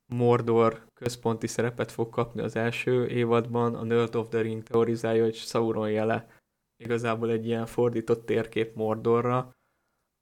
Mordor 0.05 0.87
központi 1.03 1.47
szerepet 1.47 1.91
fog 1.91 2.09
kapni 2.09 2.41
az 2.41 2.55
első 2.55 3.07
évadban, 3.07 3.75
a 3.75 3.83
Nerd 3.83 4.15
of 4.15 4.29
the 4.29 4.41
Ring 4.41 4.63
teorizálja, 4.63 5.23
hogy 5.23 5.35
Sauron 5.35 5.91
jele 5.91 6.27
igazából 6.77 7.29
egy 7.29 7.45
ilyen 7.45 7.65
fordított 7.65 8.25
térkép 8.25 8.75
Mordorra, 8.75 9.55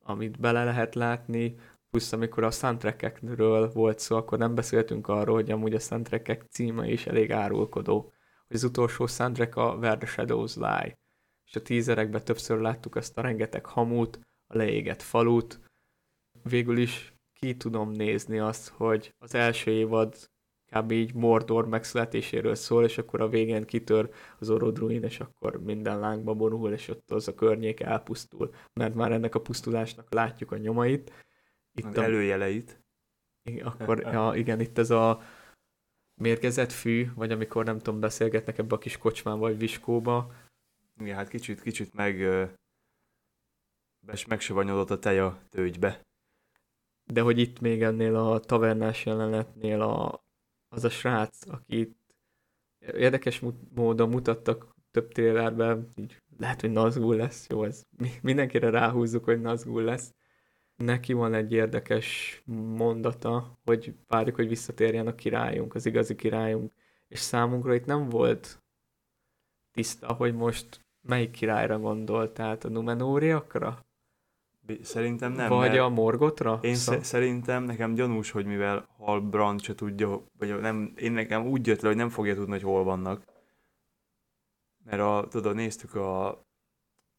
amit 0.04 0.40
bele 0.40 0.64
lehet 0.64 0.96
látni, 0.96 1.56
plusz 1.90 2.12
amikor 2.12 2.44
a 2.44 2.52
soundtrackekről 2.52 3.72
volt 3.72 4.00
szó, 4.00 4.16
akkor 4.16 4.38
nem 4.38 4.56
beszéltünk 4.56 5.08
arról, 5.08 5.36
hogy 5.36 5.52
amúgy 5.52 5.74
a 5.74 5.80
soundtrackek 5.80 6.44
címe 6.50 6.88
is 6.88 7.08
elég 7.08 7.32
árulkodó. 7.32 8.14
Hogy 8.48 8.56
az 8.56 8.64
utolsó 8.64 9.06
soundtrack 9.06 9.56
a 9.56 9.76
Where 9.76 9.98
the 9.98 10.08
Shadows 10.08 10.56
Lie 10.56 11.00
és 11.52 11.58
a 11.58 11.62
tízerekben 11.62 12.24
többször 12.24 12.60
láttuk 12.60 12.96
ezt 12.96 13.18
a 13.18 13.22
rengeteg 13.22 13.66
hamut, 13.66 14.20
a 14.48 14.58
leégett 14.58 15.02
falut. 15.02 15.60
Végül 16.44 16.78
is 16.78 17.14
ki 17.34 17.58
tudom 17.58 17.92
nézni 17.92 18.40
azt, 18.40 18.70
hogy 18.70 19.14
az 19.18 19.36
első 19.36 19.72
évad 19.72 20.30
kb. 20.76 20.92
így 20.92 21.14
Mordor 21.14 21.68
megszületéséről 21.68 22.56
szól, 22.56 22.84
és 22.84 22.98
akkor 22.98 23.22
a 23.22 23.28
végén 23.28 23.66
kitör 23.66 24.10
az 24.40 24.50
Orodruin, 24.50 25.04
és 25.04 25.20
akkor 25.20 25.64
minden 25.64 26.00
lángba 26.00 26.34
borul, 26.34 26.72
és 26.72 26.88
ott 26.88 27.12
az 27.12 27.28
a 27.28 27.34
környék 27.34 27.80
elpusztul. 27.80 28.54
Mert 28.74 28.96
már 28.96 29.12
ennek 29.12 29.36
a 29.36 29.42
pusztulásnak 29.42 30.14
látjuk 30.14 30.52
a 30.52 30.58
nyomait. 30.58 31.12
Itt 31.74 31.98
a 31.98 32.04
előjeleit. 32.04 32.84
Akkor, 33.64 34.00
ja, 34.00 34.32
igen, 34.36 34.60
itt 34.60 34.78
ez 34.78 34.90
a 34.90 35.22
mérgezett 36.22 36.72
fű, 36.72 37.12
vagy 37.16 37.32
amikor 37.32 37.66
nem 37.66 37.78
tudom, 37.78 38.00
beszélgetnek 38.00 38.58
ebbe 38.58 38.76
a 38.76 38.78
kis 38.78 38.98
kocsmán 38.98 39.40
vagy 39.40 39.58
viskóba, 39.58 40.34
igen, 41.00 41.16
hát 41.16 41.28
kicsit, 41.28 41.62
kicsit 41.62 41.94
meg, 41.94 42.22
megsavanyodott 44.28 44.90
a 44.90 45.00
tej 45.00 45.20
a 45.20 45.40
tőgybe. 45.50 46.02
De 47.04 47.22
hogy 47.22 47.40
itt 47.40 47.60
még 47.60 47.84
ennél 47.84 48.16
a 48.16 48.40
tavernás 48.40 49.06
jelenetnél 49.06 49.82
a, 49.82 50.24
az 50.72 50.84
a 50.84 50.90
srác, 50.90 51.48
akit 51.48 51.96
érdekes 52.80 53.44
módon 53.76 54.10
mutattak 54.10 54.76
több 54.92 55.12
trailerben, 55.12 55.88
így 55.96 56.22
lehet, 56.38 56.62
hogy 56.62 56.72
Nazgul 56.72 57.16
lesz, 57.16 57.48
jó, 57.50 57.64
ez 57.64 57.84
mindenkire 58.22 58.70
ráhúzzuk, 58.70 59.24
hogy 59.24 59.42
Nazgul 59.42 59.84
lesz. 59.84 60.14
Neki 60.76 61.14
van 61.14 61.34
egy 61.34 61.52
érdekes 61.52 62.42
mondata, 62.76 63.60
hogy 63.66 63.96
várjuk, 64.08 64.36
hogy 64.36 64.48
visszatérjen 64.48 65.08
a 65.08 65.16
királyunk, 65.16 65.76
az 65.76 65.86
igazi 65.86 66.16
királyunk, 66.16 66.74
és 67.08 67.20
számunkra 67.20 67.74
itt 67.74 67.86
nem 67.86 68.10
volt 68.10 68.64
tiszta, 69.72 70.14
hogy 70.14 70.36
most 70.36 70.86
Melyik 71.02 71.32
királyra 71.32 71.80
gondol? 71.80 72.32
Tehát 72.32 72.64
a 72.64 72.70
Numenóriakra? 72.70 73.86
Szerintem 74.82 75.32
nem. 75.32 75.50
Vagy 75.50 75.78
a 75.78 75.90
Morgotra? 75.90 76.60
Én 76.62 76.76
szóval... 76.76 77.04
szerintem 77.04 77.64
nekem 77.64 77.94
gyanús, 77.94 78.32
hogy 78.32 78.46
mivel 78.46 78.88
Halbrand 78.98 79.62
se 79.62 79.76
tudja, 79.76 80.24
vagy 80.38 80.60
nem, 80.60 80.94
én 80.96 81.12
nekem 81.12 81.48
úgy 81.48 81.68
jött 81.68 81.82
le, 81.82 81.88
hogy 81.88 81.98
nem 81.98 82.10
fogja 82.10 82.36
tudni, 82.36 82.52
hogy 82.52 82.62
hol 82.62 82.84
vannak. 82.84 83.24
Mert 84.84 85.02
a, 85.02 85.28
tudod, 85.30 85.56
néztük 85.56 85.96
a, 85.96 86.28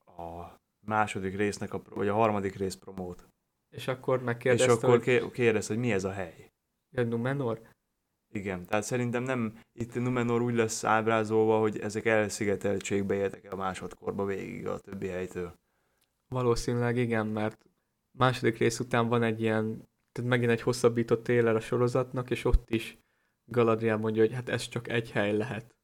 a 0.07 0.57
második 0.87 1.37
résznek, 1.37 1.75
a, 1.75 1.83
vagy 1.89 2.09
a 2.09 2.15
harmadik 2.15 2.57
rész 2.57 2.75
promót. 2.75 3.29
És 3.71 3.89
akkor 3.89 4.23
megkérdezte, 4.23 4.73
És 4.73 4.79
akkor 4.79 5.03
hogy... 5.03 5.31
kérdezte, 5.31 5.73
hogy 5.75 5.83
mi 5.83 5.93
ez 5.93 6.05
a 6.05 6.13
hely. 6.13 6.51
Ja, 6.91 7.05
Numenor? 7.05 7.61
Igen, 8.33 8.67
tehát 8.67 8.85
szerintem 8.85 9.23
nem 9.23 9.59
itt 9.73 9.95
Numenor 9.95 10.43
úgy 10.43 10.55
lesz 10.55 10.85
ábrázolva, 10.85 11.59
hogy 11.59 11.79
ezek 11.79 12.05
elszigeteltségbe 12.05 13.15
éltek 13.15 13.45
el 13.45 13.57
másodkorba 13.57 14.25
végig 14.25 14.67
a 14.67 14.79
többi 14.79 15.07
helytől. 15.07 15.55
Valószínűleg 16.33 16.97
igen, 16.97 17.27
mert 17.27 17.67
második 18.19 18.59
rész 18.59 18.81
után 18.81 19.09
van 19.09 19.23
egy 19.23 19.41
ilyen, 19.41 19.89
tehát 20.13 20.31
megint 20.31 20.51
egy 20.51 20.61
hosszabbított 20.61 21.23
trailer 21.23 21.57
a 21.57 21.61
sorozatnak, 21.61 22.31
és 22.31 22.45
ott 22.45 22.71
is 22.71 22.99
Galadriel 23.51 23.97
mondja, 23.97 24.23
hogy 24.23 24.33
hát 24.33 24.49
ez 24.49 24.69
csak 24.69 24.89
egy 24.89 25.11
hely 25.11 25.37
lehet. 25.37 25.75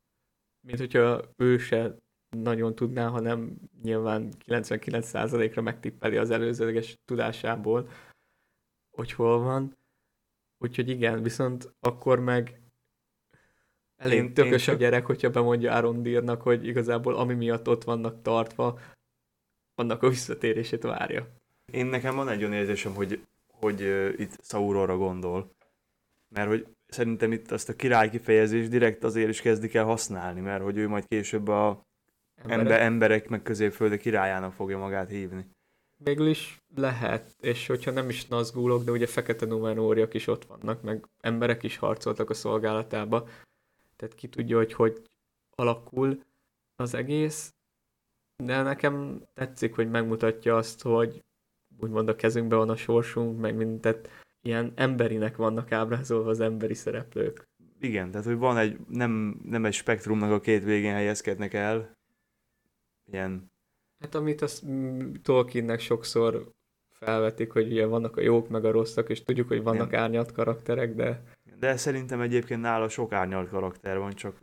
Mint 0.67 0.79
hogyha 0.79 1.23
ő 1.37 1.59
se 1.59 1.97
nagyon 2.37 2.75
tudná, 2.75 3.09
hanem 3.09 3.59
nyilván 3.83 4.33
99%-ra 4.45 5.63
megtippeli 5.63 6.17
az 6.17 6.31
előzőleges 6.31 6.99
tudásából, 7.05 7.89
hogy 8.97 9.13
hol 9.13 9.39
van. 9.39 9.77
Úgyhogy 10.59 10.89
igen, 10.89 11.23
viszont 11.23 11.75
akkor 11.81 12.21
meg 12.21 12.61
elég 13.97 14.19
Én- 14.19 14.35
tökös 14.35 14.67
én 14.67 14.75
a 14.75 14.79
gyerek, 14.79 15.07
hogyha 15.07 15.31
bemondja 15.31 15.75
Arondírnak, 15.75 16.43
hogy 16.43 16.67
igazából 16.67 17.15
ami 17.15 17.35
miatt 17.35 17.69
ott 17.69 17.85
vannak 17.85 18.23
tartva, 18.23 18.81
annak 19.79 20.03
a 20.03 20.09
visszatérését 20.09 20.83
várja. 20.83 21.29
Én 21.73 21.87
nekem 21.87 22.17
van 22.17 22.29
egy 22.29 22.41
olyan 22.41 22.53
érzésem, 22.53 22.95
hogy, 22.95 23.21
hogy 23.47 23.83
uh, 23.83 24.13
itt 24.17 24.45
Sauronra 24.45 24.97
gondol. 24.97 25.57
Mert 26.29 26.49
hogy 26.49 26.67
szerintem 26.87 27.33
itt 27.33 27.51
azt 27.51 27.69
a 27.69 27.77
király 27.77 28.11
kifejezést 28.11 28.71
direkt 28.71 29.05
azért 29.05 29.29
is 29.29 29.41
kezdik 29.41 29.75
el 29.75 29.85
használni, 29.85 30.41
mert 30.41 30.63
hogy 30.63 30.77
ő 30.77 30.89
majd 30.89 31.07
később 31.07 31.49
a 31.49 31.87
Emberek. 32.37 32.59
ember, 32.59 32.81
emberek 32.81 33.29
meg 33.29 33.43
középföldi 33.43 33.97
királyának 33.97 34.53
fogja 34.53 34.79
magát 34.79 35.11
hívni. 35.11 35.47
Végül 35.97 36.29
is 36.29 36.63
lehet, 36.75 37.37
és 37.41 37.67
hogyha 37.67 37.91
nem 37.91 38.09
is 38.09 38.27
nazgúlok, 38.27 38.85
de 38.85 38.91
ugye 38.91 39.07
fekete 39.07 39.47
numenóriak 39.47 40.15
is 40.15 40.27
ott 40.27 40.45
vannak, 40.45 40.83
meg 40.83 41.07
emberek 41.21 41.63
is 41.63 41.77
harcoltak 41.77 42.31
a 42.31 42.35
szolgálatába, 42.35 43.29
tehát 43.97 44.15
ki 44.15 44.29
tudja, 44.29 44.57
hogy 44.57 44.73
hogy 44.73 45.03
alakul 45.55 46.23
az 46.77 46.95
egész, 46.95 47.55
de 48.45 48.63
nekem 48.63 49.23
tetszik, 49.35 49.75
hogy 49.75 49.91
megmutatja 49.91 50.57
azt, 50.57 50.83
hogy 50.83 51.25
úgymond 51.79 52.09
a 52.09 52.17
kezünkben 52.17 52.59
van 52.59 52.71
a 52.71 52.77
sorsunk, 52.77 53.41
meg 53.41 53.55
mind, 53.57 53.81
tehát 53.81 54.11
ilyen 54.43 54.73
emberinek 54.75 55.37
vannak 55.37 55.73
ábrázolva 55.73 56.31
az 56.31 56.41
emberi 56.41 56.75
szereplők. 56.75 57.49
Igen, 57.81 58.11
tehát 58.11 58.27
hogy 58.27 58.37
van 58.37 58.57
egy, 58.57 58.79
nem, 58.89 59.41
nem 59.45 59.65
egy 59.65 59.73
spektrumnak 59.73 60.31
a 60.31 60.41
két 60.41 60.65
végén 60.65 60.93
helyezkednek 60.93 61.55
el, 61.55 61.97
ilyen, 63.11 63.51
Hát 64.01 64.15
amit 64.15 64.43
azt 64.43 64.67
mm, 64.67 65.13
Tolkiennek 65.23 65.81
sokszor 65.81 66.53
felvetik, 66.91 67.53
hogy 67.53 67.67
ugye 67.73 67.87
vannak 67.87 68.17
a 68.17 68.21
jók 68.21 68.49
meg 68.49 68.65
a 68.65 68.71
rosszak, 68.71 69.09
és 69.09 69.23
tudjuk, 69.23 69.49
hogy 69.49 69.63
vannak 69.63 69.89
Igen. 69.89 70.01
árnyalt 70.01 70.33
karakterek, 70.33 70.95
de 70.95 71.23
de 71.59 71.77
szerintem 71.77 72.21
egyébként 72.21 72.61
nála 72.61 72.89
sok 72.89 73.13
árnyalt 73.13 73.49
karakter 73.49 73.99
van, 73.99 74.13
csak, 74.13 74.43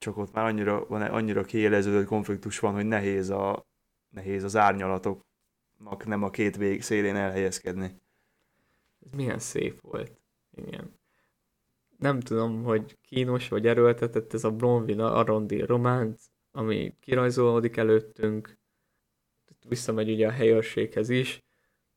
csak 0.00 0.16
ott 0.16 0.32
már 0.32 0.44
annyira, 0.44 0.86
van, 0.86 1.02
annyira 1.02 1.44
kiéleződött 1.44 2.06
konfliktus 2.06 2.58
van, 2.58 2.74
hogy 2.74 2.86
nehéz, 2.86 3.30
a, 3.30 3.66
nehéz 4.08 4.44
az 4.44 4.56
árnyalatoknak 4.56 6.04
nem 6.06 6.22
a 6.22 6.30
két 6.30 6.56
vég 6.56 6.82
szélén 6.82 7.16
elhelyezkedni. 7.16 8.00
ez 9.04 9.12
milyen 9.12 9.38
szép 9.38 9.80
volt. 9.80 10.20
Igen. 10.56 10.98
Nem 11.96 12.20
tudom, 12.20 12.62
hogy 12.62 12.98
kínos 13.02 13.48
vagy 13.48 13.66
erőltetett 13.66 14.32
ez 14.32 14.44
a 14.44 14.50
Bronwyn 14.50 15.00
Arondi 15.00 15.60
románc, 15.60 16.24
ami 16.52 16.94
kirajzolódik 17.00 17.76
előttünk, 17.76 18.58
visszamegy 19.68 20.10
ugye 20.10 20.26
a 20.26 20.30
helyőrséghez 20.30 21.08
is, 21.08 21.42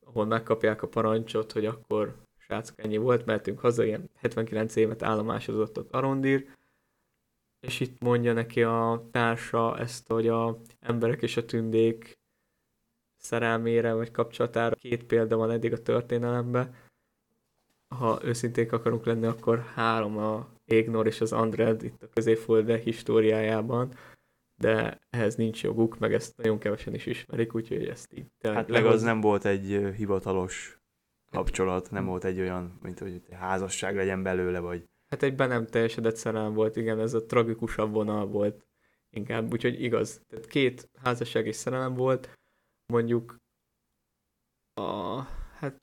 ahol 0.06 0.26
megkapják 0.26 0.82
a 0.82 0.88
parancsot, 0.88 1.51
hogy 1.51 1.66
akkor 1.66 2.16
srácok 2.38 2.80
ennyi 2.80 2.97
volt, 2.97 3.26
mehetünk 3.26 3.60
haza, 3.60 3.84
ilyen 3.84 4.10
79 4.16 4.76
évet 4.76 5.04
állomásozott 5.04 5.78
ott 5.78 5.93
Arondir, 5.93 6.45
és 7.64 7.80
itt 7.80 8.01
mondja 8.01 8.34
neki 8.34 8.64
a 8.64 9.07
társa 9.11 9.78
ezt, 9.78 10.07
hogy 10.07 10.28
a 10.28 10.59
emberek 10.80 11.22
és 11.22 11.38
a 11.38 11.45
tündék 11.45 12.18
szerelmére 13.18 13.93
vagy 13.93 14.11
kapcsolatára 14.11 14.76
két 14.76 15.03
példa 15.03 15.38
van 15.38 15.51
eddig 15.51 15.74
a 15.74 15.82
történelemben. 15.82 16.76
Ha 17.88 18.20
őszinték 18.24 18.72
akarunk 18.72 19.05
lenni, 19.05 19.26
akkor 19.26 19.59
három 19.59 20.18
a 20.18 20.49
Égnor 20.66 21.07
és 21.07 21.22
az 21.22 21.32
Andred 21.32 21.84
itt 21.84 22.03
a 22.03 22.09
középfölde 22.09 22.78
históriájában, 22.78 23.93
de 24.55 24.99
ehhez 25.09 25.36
nincs 25.36 25.64
joguk, 25.64 25.99
meg 25.99 26.14
ezt 26.14 26.38
nagyon 26.38 26.57
kevesen 26.57 26.93
is 26.93 27.05
ismerik, 27.05 27.55
úgyhogy 27.55 27.86
ezt 27.86 28.14
így 28.14 28.28
Hát 28.41 28.53
meg 28.53 28.68
az 28.68 28.84
lehoz- 28.84 29.01
nem 29.01 29.22
volt 29.22 29.45
egy 29.45 29.93
hivatalos 29.95 30.78
kapcsolat, 31.32 31.91
nem 31.91 32.05
volt 32.05 32.24
egy 32.24 32.39
olyan, 32.39 32.80
mint 32.82 32.99
hogy 32.99 33.22
házasság 33.32 33.95
legyen 33.95 34.24
belőle, 34.24 34.59
vagy 34.59 34.89
Hát 35.14 35.24
egy 35.24 35.36
be 35.36 35.45
nem 35.45 35.66
teljesedett 35.66 36.16
szerelem 36.16 36.53
volt, 36.53 36.76
igen, 36.76 36.99
ez 36.99 37.14
a 37.14 37.26
tragikusabb 37.26 37.93
vonal 37.93 38.28
volt 38.28 38.66
inkább, 39.09 39.51
úgyhogy 39.51 39.82
igaz. 39.82 40.22
Tehát 40.28 40.45
két 40.47 40.89
házasság 41.03 41.47
és 41.47 41.55
szerelem 41.55 41.93
volt, 41.93 42.39
mondjuk 42.86 43.38
a, 44.74 45.22
hát 45.57 45.82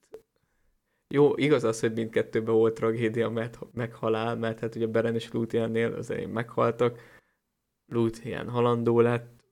jó, 1.08 1.36
igaz 1.36 1.64
az, 1.64 1.80
hogy 1.80 1.92
mindkettőben 1.92 2.54
volt 2.54 2.74
tragédia, 2.74 3.28
mert 3.28 3.58
meghalál, 3.72 4.36
mert 4.36 4.58
hát 4.58 4.74
ugye 4.74 4.86
Beren 4.86 5.14
és 5.14 5.32
Lúthiennél 5.32 5.94
az 5.94 6.10
elején 6.10 6.28
meghaltak, 6.28 7.18
Lúthien 7.86 8.48
halandó 8.48 9.00
lett, 9.00 9.44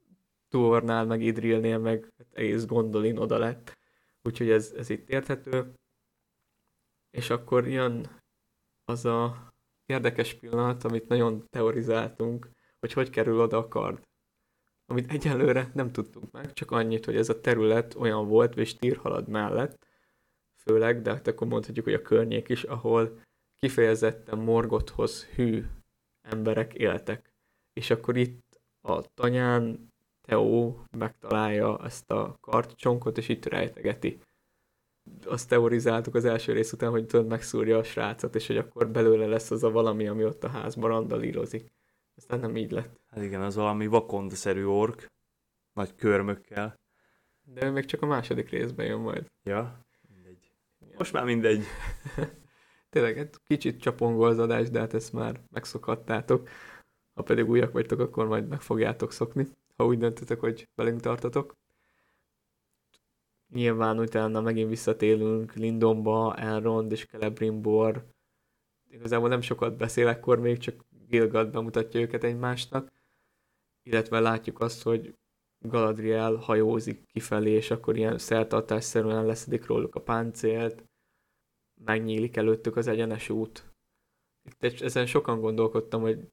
Tuornál 0.48 1.04
meg 1.04 1.22
Idrilnél 1.22 1.78
meg 1.78 2.12
hát 2.16 2.26
egész 2.32 2.66
Gondolin 2.66 3.18
oda 3.18 3.38
lett, 3.38 3.78
úgyhogy 4.22 4.50
ez, 4.50 4.72
ez 4.76 4.90
itt 4.90 5.08
érthető. 5.08 5.74
És 7.10 7.30
akkor 7.30 7.68
jön 7.68 8.20
az 8.84 9.04
a 9.04 9.47
érdekes 9.88 10.34
pillanat, 10.34 10.84
amit 10.84 11.08
nagyon 11.08 11.44
teorizáltunk, 11.50 12.50
hogy 12.80 12.92
hogy 12.92 13.10
kerül 13.10 13.40
oda 13.40 13.56
a 13.56 13.68
kard. 13.68 14.08
Amit 14.86 15.12
egyelőre 15.12 15.70
nem 15.74 15.92
tudtunk 15.92 16.30
meg, 16.30 16.52
csak 16.52 16.70
annyit, 16.70 17.04
hogy 17.04 17.16
ez 17.16 17.28
a 17.28 17.40
terület 17.40 17.94
olyan 17.94 18.28
volt, 18.28 18.56
és 18.56 18.76
tírhalad 18.76 19.28
mellett, 19.28 19.86
főleg, 20.56 21.02
de 21.02 21.10
hát 21.10 21.26
akkor 21.26 21.46
mondhatjuk, 21.46 21.84
hogy 21.84 21.94
a 21.94 22.02
környék 22.02 22.48
is, 22.48 22.62
ahol 22.62 23.20
kifejezetten 23.54 24.38
Morgothoz 24.38 25.24
hű 25.24 25.64
emberek 26.22 26.74
éltek. 26.74 27.32
És 27.72 27.90
akkor 27.90 28.16
itt 28.16 28.60
a 28.80 29.14
tanyán 29.14 29.92
Theo 30.20 30.76
megtalálja 30.96 31.84
ezt 31.84 32.10
a 32.10 32.36
kartcsonkot, 32.40 33.18
és 33.18 33.28
itt 33.28 33.44
rejtegeti. 33.44 34.20
Azt 35.24 35.48
teorizáltuk 35.48 36.14
az 36.14 36.24
első 36.24 36.52
rész 36.52 36.72
után, 36.72 36.90
hogy 36.90 37.06
tudod, 37.06 37.26
megszúrja 37.26 37.78
a 37.78 37.82
srácot, 37.82 38.34
és 38.34 38.46
hogy 38.46 38.56
akkor 38.56 38.88
belőle 38.88 39.26
lesz 39.26 39.50
az 39.50 39.64
a 39.64 39.70
valami, 39.70 40.06
ami 40.06 40.24
ott 40.24 40.44
a 40.44 40.48
házban 40.48 40.90
randalírozik. 40.90 41.72
Aztán 42.16 42.40
nem 42.40 42.56
így 42.56 42.70
lett. 42.70 43.00
hát 43.10 43.24
igen, 43.24 43.40
az 43.40 43.54
valami 43.54 43.86
vakond-szerű 43.86 44.64
ork, 44.64 45.10
nagy 45.72 45.94
körmökkel. 45.94 46.78
De 47.42 47.66
ő 47.66 47.70
még 47.70 47.84
csak 47.84 48.02
a 48.02 48.06
második 48.06 48.50
részben 48.50 48.86
jön 48.86 49.00
majd. 49.00 49.26
Ja, 49.42 49.86
mindegy. 50.14 50.50
Most 50.98 51.12
már 51.12 51.24
mindegy. 51.24 51.64
Tényleg, 52.90 53.16
hát 53.16 53.40
kicsit 53.46 53.80
csapongó 53.80 54.22
az 54.22 54.38
adás, 54.38 54.70
de 54.70 54.78
hát 54.78 54.94
ezt 54.94 55.12
már 55.12 55.40
megszokhattátok. 55.50 56.48
Ha 57.14 57.22
pedig 57.22 57.48
újak 57.48 57.72
vagytok, 57.72 58.00
akkor 58.00 58.26
majd 58.26 58.48
meg 58.48 58.60
fogjátok 58.60 59.12
szokni, 59.12 59.46
ha 59.76 59.86
úgy 59.86 59.98
döntöttek, 59.98 60.40
hogy 60.40 60.68
velünk 60.74 61.00
tartotok. 61.00 61.56
Nyilván 63.52 63.98
utána 63.98 64.40
megint 64.40 64.68
visszatérünk 64.68 65.54
Lindonba, 65.54 66.36
Elrond 66.36 66.92
és 66.92 67.06
Celebrimbor. 67.06 68.06
Igazából 68.90 69.28
nem 69.28 69.40
sokat 69.40 69.76
beszél 69.76 70.08
ekkor 70.08 70.38
még, 70.38 70.58
csak 70.58 70.84
Gilgad 71.08 71.50
bemutatja 71.50 72.00
őket 72.00 72.24
egymásnak. 72.24 72.92
Illetve 73.82 74.20
látjuk 74.20 74.60
azt, 74.60 74.82
hogy 74.82 75.14
Galadriel 75.58 76.34
hajózik 76.34 77.06
kifelé, 77.06 77.50
és 77.50 77.70
akkor 77.70 77.96
ilyen 77.96 78.18
szertartásszerűen 78.18 79.26
leszedik 79.26 79.66
róluk 79.66 79.94
a 79.94 80.00
páncélt, 80.00 80.84
megnyílik 81.84 82.36
előttük 82.36 82.76
az 82.76 82.86
egyenes 82.86 83.30
út. 83.30 83.72
Itt 84.60 84.80
ezen 84.80 85.06
sokan 85.06 85.40
gondolkodtam, 85.40 86.00
hogy 86.00 86.28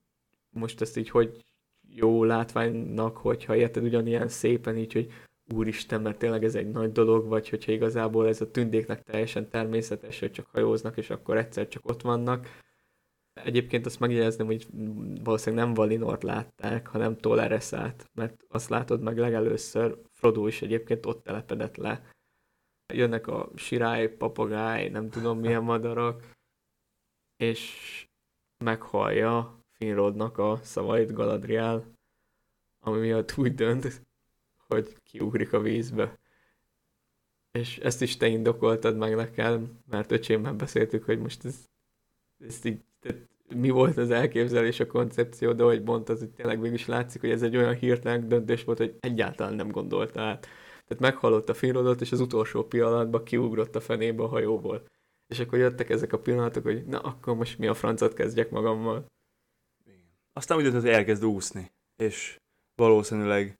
most 0.49 0.81
ezt 0.81 0.97
így 0.97 1.09
hogy 1.09 1.45
jó 1.87 2.23
látványnak, 2.23 3.17
hogyha 3.17 3.55
érted 3.55 3.83
ugyanilyen 3.83 4.27
szépen 4.27 4.77
így, 4.77 4.93
hogy 4.93 5.11
úristen, 5.53 6.01
mert 6.01 6.17
tényleg 6.17 6.43
ez 6.43 6.55
egy 6.55 6.71
nagy 6.71 6.91
dolog, 6.91 7.27
vagy 7.27 7.49
hogyha 7.49 7.71
igazából 7.71 8.27
ez 8.27 8.41
a 8.41 8.51
tündéknek 8.51 9.03
teljesen 9.03 9.49
természetes, 9.49 10.19
hogy 10.19 10.31
csak 10.31 10.47
hajóznak, 10.47 10.97
és 10.97 11.09
akkor 11.09 11.37
egyszer 11.37 11.67
csak 11.67 11.89
ott 11.89 12.01
vannak. 12.01 12.47
Egyébként 13.33 13.85
azt 13.85 13.99
megjegyezném, 13.99 14.45
hogy 14.45 14.67
valószínűleg 15.23 15.65
nem 15.65 15.73
Valinort 15.73 16.23
látták, 16.23 16.87
hanem 16.87 17.17
Tolereszát, 17.17 18.09
mert 18.13 18.45
azt 18.47 18.69
látod 18.69 19.01
meg 19.01 19.17
legelőször, 19.17 20.01
Frodo 20.11 20.47
is 20.47 20.61
egyébként 20.61 21.05
ott 21.05 21.23
telepedett 21.23 21.75
le. 21.75 22.03
Jönnek 22.93 23.27
a 23.27 23.49
sirály, 23.55 24.07
papagáj, 24.07 24.89
nem 24.89 25.09
tudom 25.09 25.39
milyen 25.39 25.63
madarak, 25.63 26.31
és 27.37 28.07
meghallja 28.63 29.59
Finrodnak 29.71 30.37
a 30.37 30.59
szavait 30.63 31.13
Galadriel, 31.13 31.93
ami 32.79 32.99
miatt 32.99 33.37
úgy 33.37 33.53
dönt, 33.53 34.05
hogy 34.67 34.95
kiugrik 35.03 35.53
a 35.53 35.59
vízbe. 35.59 36.19
És 37.51 37.77
ezt 37.77 38.01
is 38.01 38.17
te 38.17 38.27
indokoltad 38.27 38.97
meg 38.97 39.15
nekem, 39.15 39.79
mert 39.89 40.11
öcsémmel 40.11 40.53
beszéltük, 40.53 41.03
hogy 41.03 41.19
most 41.19 41.45
ez, 41.45 41.55
ez 42.39 42.65
így, 42.65 42.79
tehát 42.99 43.27
mi 43.53 43.69
volt 43.69 43.97
az 43.97 44.11
elképzelés, 44.11 44.79
a 44.79 44.87
koncepció, 44.87 45.53
de 45.53 45.63
hogy 45.63 45.83
mondtad, 45.83 46.19
hogy 46.19 46.29
tényleg 46.29 46.61
végig 46.61 46.79
is 46.79 46.85
látszik, 46.85 47.21
hogy 47.21 47.29
ez 47.29 47.41
egy 47.41 47.57
olyan 47.57 47.75
hirtelen 47.75 48.27
döntés 48.27 48.63
volt, 48.63 48.77
hogy 48.77 48.95
egyáltalán 48.99 49.53
nem 49.53 49.71
gondolta 49.71 50.21
át. 50.21 50.47
Tehát 50.87 50.99
meghallott 50.99 51.49
a 51.49 51.53
Finrodot, 51.53 52.01
és 52.01 52.11
az 52.11 52.19
utolsó 52.19 52.63
pillanatban 52.63 53.23
kiugrott 53.23 53.75
a 53.75 53.79
fenébe 53.79 54.23
a 54.23 54.27
hajóból. 54.27 54.87
És 55.27 55.39
akkor 55.39 55.59
jöttek 55.59 55.89
ezek 55.89 56.13
a 56.13 56.19
pillanatok, 56.19 56.63
hogy 56.63 56.85
na, 56.85 56.99
akkor 56.99 57.35
most 57.35 57.57
mi 57.57 57.67
a 57.67 57.73
francot 57.73 58.13
kezdjek 58.13 58.49
magammal. 58.49 59.05
Aztán 60.33 60.57
úgy 60.57 60.63
döntött, 60.63 60.81
hogy 60.81 60.91
elkezd 60.91 61.25
úszni, 61.25 61.71
és 61.95 62.39
valószínűleg 62.75 63.59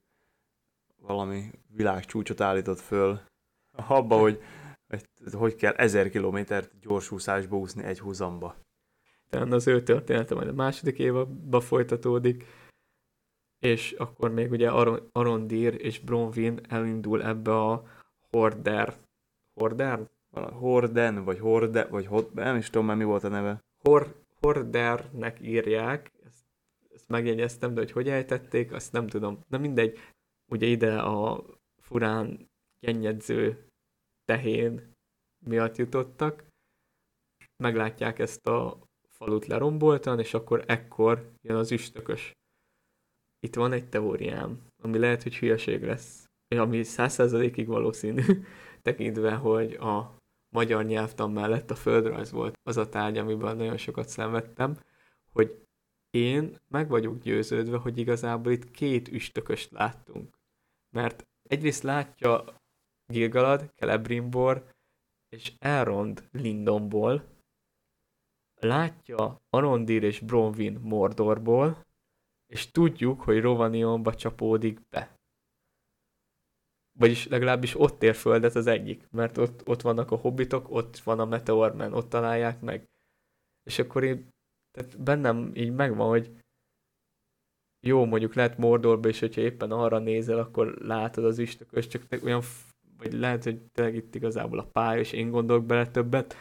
valami 1.06 1.52
világcsúcsot 1.68 2.42
állított 2.42 2.80
föl 2.80 3.20
abba, 3.88 4.18
hogy 4.18 4.42
hogy, 5.34 5.56
kell 5.56 5.74
ezer 5.74 6.10
kilométert 6.10 6.80
gyorsúszásba 6.80 7.58
úszni 7.58 7.84
egy 7.84 8.00
húzamba. 8.00 8.56
utána 9.26 9.56
az 9.56 9.68
ő 9.68 9.84
története 9.84 10.36
majd 10.36 10.48
a 10.48 10.54
második 10.54 11.00
évadba 11.00 11.60
folytatódik, 11.60 12.46
és 13.60 13.92
akkor 13.92 14.32
még 14.32 14.52
ugye 14.52 14.70
Aron- 14.70 15.10
Arondir 15.12 15.86
és 15.86 16.00
Bronwyn 16.00 16.60
elindul 16.70 17.24
ebbe 17.24 17.56
a 17.56 17.84
Horder, 18.32 18.94
Horder? 19.54 20.10
Horden, 20.54 21.24
vagy 21.24 21.40
Horde, 21.40 21.86
vagy 21.86 22.06
Hot, 22.06 22.34
nem 22.34 22.56
is 22.56 22.70
tudom 22.70 22.86
már 22.86 22.96
mi 22.96 23.04
volt 23.04 23.24
a 23.24 23.28
neve. 23.28 23.64
Hor, 23.84 24.16
Hordernek 24.42 25.40
írják, 25.42 26.12
ezt, 26.26 26.46
ezt 26.94 27.08
megjegyeztem, 27.08 27.74
de 27.74 27.80
hogy 27.80 27.92
hogy 27.92 28.10
ejtették, 28.10 28.72
azt 28.74 28.92
nem 28.92 29.08
tudom. 29.08 29.40
Na 29.48 29.58
mindegy, 29.58 30.00
ugye 30.52 30.68
ide 30.68 31.00
a 31.00 31.44
furán 31.82 32.50
gennyedző 32.80 33.68
tehén 34.26 34.94
miatt 35.46 35.76
jutottak, 35.76 36.48
meglátják 37.64 38.20
ezt 38.20 38.48
a 38.48 38.80
falut 39.10 39.46
leromboltan, 39.46 40.20
és 40.20 40.34
akkor 40.34 40.64
ekkor 40.68 41.32
jön 41.42 41.58
az 41.58 41.72
üstökös. 41.72 42.32
Itt 43.40 43.56
van 43.56 43.72
egy 43.72 43.90
teóriám, 43.90 44.68
ami 44.84 44.98
lehet, 44.98 45.24
hogy 45.24 45.36
hülyeség 45.36 45.84
lesz, 45.84 46.26
ami 46.56 46.84
százszerzalékig 46.84 47.68
valószínű, 47.68 48.24
tekintve, 48.82 49.36
hogy 49.36 49.74
a 49.74 50.18
magyar 50.56 50.86
nyelvtan 50.86 51.32
mellett 51.32 51.72
a 51.72 51.76
földrajz 51.76 52.32
volt 52.32 52.58
az 52.64 52.78
a 52.78 52.90
tárgy, 52.90 53.18
amiben 53.18 53.58
nagyon 53.58 53.78
sokat 53.78 54.08
szenvedtem, 54.08 54.80
hogy 55.32 55.65
én 56.16 56.60
meg 56.68 56.90
vagyok 56.90 57.18
győződve, 57.18 57.78
hogy 57.78 57.98
igazából 57.98 58.52
itt 58.52 58.72
két 58.72 59.08
üstököst 59.08 59.72
láttunk. 59.72 60.38
Mert 60.90 61.28
egyrészt 61.50 61.84
látja 61.84 62.62
Gilgalad, 63.06 63.72
Celebrimbor 63.76 64.74
és 65.30 65.54
Elrond 65.60 66.28
Lindonból, 66.32 67.24
látja 68.56 69.42
Arondir 69.50 70.04
és 70.04 70.20
Bronwyn 70.20 70.80
Mordorból, 70.82 71.86
és 72.48 72.72
tudjuk, 72.72 73.22
hogy 73.22 73.42
Rovaniumba 73.42 74.16
csapódik 74.16 74.90
be. 74.90 75.16
Vagyis 76.98 77.28
legalábbis 77.28 77.80
ott 77.80 78.04
ér 78.04 78.16
földet 78.16 78.56
az 78.56 78.68
egyik, 78.68 79.08
mert 79.12 79.38
ott, 79.38 79.68
ott 79.68 79.82
vannak 79.82 80.12
a 80.12 80.16
hobbitok, 80.16 80.70
ott 80.70 80.98
van 80.98 81.20
a 81.20 81.26
Meteorman, 81.26 81.94
ott 81.94 82.10
találják 82.10 82.62
meg. 82.62 82.90
És 83.64 83.80
akkor 83.80 84.04
én, 84.04 84.35
tehát 84.76 85.02
bennem 85.02 85.52
így 85.54 85.72
megvan, 85.72 86.08
hogy 86.08 86.32
jó, 87.86 88.06
mondjuk 88.06 88.34
lehet 88.34 88.58
Mordorba 88.58 89.08
is, 89.08 89.20
hogyha 89.20 89.42
éppen 89.42 89.72
arra 89.72 90.00
nézel, 90.00 90.40
akkor 90.40 90.78
látod 90.82 91.26
az 91.26 91.40
üstökös, 91.40 91.88
csak 91.88 92.04
olyan, 92.24 92.42
vagy 92.98 93.14
lehet, 93.14 93.44
hogy 93.44 93.62
tényleg 93.62 93.96
itt 93.96 94.16
igazából 94.16 94.60
a 94.60 94.66
pálya, 94.66 95.00
és 95.00 95.12
én 95.12 95.30
gondolok 95.30 95.66
bele 95.66 95.88
többet, 95.88 96.36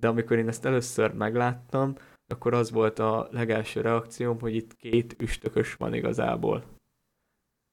de 0.00 0.08
amikor 0.08 0.38
én 0.38 0.48
ezt 0.48 0.64
először 0.64 1.12
megláttam, 1.12 1.94
akkor 2.26 2.54
az 2.54 2.70
volt 2.70 2.98
a 2.98 3.28
legelső 3.30 3.80
reakcióm, 3.80 4.40
hogy 4.40 4.54
itt 4.54 4.76
két 4.76 5.16
üstökös 5.18 5.74
van 5.74 5.94
igazából. 5.94 6.64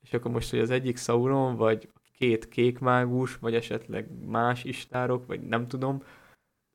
És 0.04 0.14
akkor 0.14 0.32
most, 0.32 0.50
hogy 0.50 0.60
az 0.60 0.70
egyik 0.70 0.98
Sauron, 0.98 1.56
vagy 1.56 1.90
két 2.14 2.48
kék 2.48 2.80
mágus, 2.80 3.38
vagy 3.38 3.56
esetleg 3.56 4.26
más 4.26 4.64
istárok, 4.64 5.26
vagy 5.26 5.42
nem 5.42 5.68
tudom, 5.68 6.04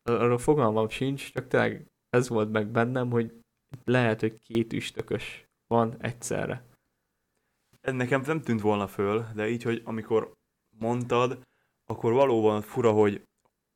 arról 0.03 0.39
fogalmam 0.39 0.89
sincs, 0.89 1.33
csak 1.33 1.49
tényleg 1.49 1.87
ez 2.11 2.29
volt 2.29 2.51
meg 2.51 2.67
bennem, 2.67 3.11
hogy 3.11 3.41
lehet, 3.85 4.21
hogy 4.21 4.41
két 4.41 4.73
üstökös 4.73 5.45
van 5.67 5.97
egyszerre. 6.03 6.65
Ez 7.81 7.93
nekem 7.93 8.23
nem 8.27 8.41
tűnt 8.41 8.61
volna 8.61 8.87
föl, 8.87 9.27
de 9.35 9.49
így, 9.49 9.63
hogy 9.63 9.83
amikor 9.85 10.33
mondtad, 10.79 11.43
akkor 11.85 12.13
valóban 12.13 12.63
fura, 12.63 12.93
hogy 12.93 13.23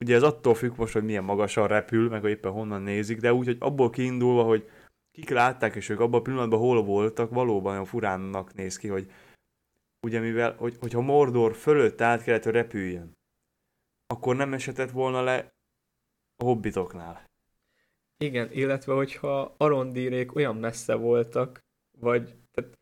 ugye 0.05 0.15
ez 0.15 0.23
attól 0.23 0.55
függ 0.55 0.77
most, 0.77 0.93
hogy 0.93 1.05
milyen 1.05 1.25
magasan 1.25 1.67
repül, 1.67 2.09
meg 2.09 2.21
hogy 2.21 2.31
éppen 2.31 2.53
honnan 2.53 2.83
nézik, 2.83 3.21
de 3.21 3.33
úgy, 3.33 3.47
hogy 3.47 3.57
abból 3.61 3.91
kiindulva, 3.91 4.43
hogy 4.43 4.71
kik 5.11 5.31
látták, 5.31 5.75
és 5.75 5.89
ők 5.89 6.01
abban 6.01 6.21
a 6.21 6.23
pillanatban 6.23 6.59
hol 6.59 6.85
voltak, 6.85 7.31
valóban 7.31 7.73
olyan 7.73 7.85
furánnak 7.85 8.55
néz 8.55 8.77
ki, 8.77 8.89
hogy 8.89 9.13
ugye 10.07 10.21
mivel, 10.21 10.57
hogy, 10.57 10.77
hogyha 10.81 11.01
Mordor 11.01 11.55
fölött 11.55 12.01
át 12.01 12.23
kellett, 12.23 12.45
hogy 12.45 12.53
repüljön, 12.53 13.13
akkor 14.07 14.37
nem 14.37 14.53
esetett 14.53 14.91
volna 14.91 15.23
le 15.23 15.53
a 16.37 16.45
hobbitoknál. 16.45 17.30
Igen, 18.23 18.53
illetve 18.53 18.93
hogyha 18.93 19.55
Arondírék 19.57 20.35
olyan 20.35 20.57
messze 20.57 20.95
voltak, 20.95 21.61
vagy 21.99 22.35
tehát, 22.51 22.79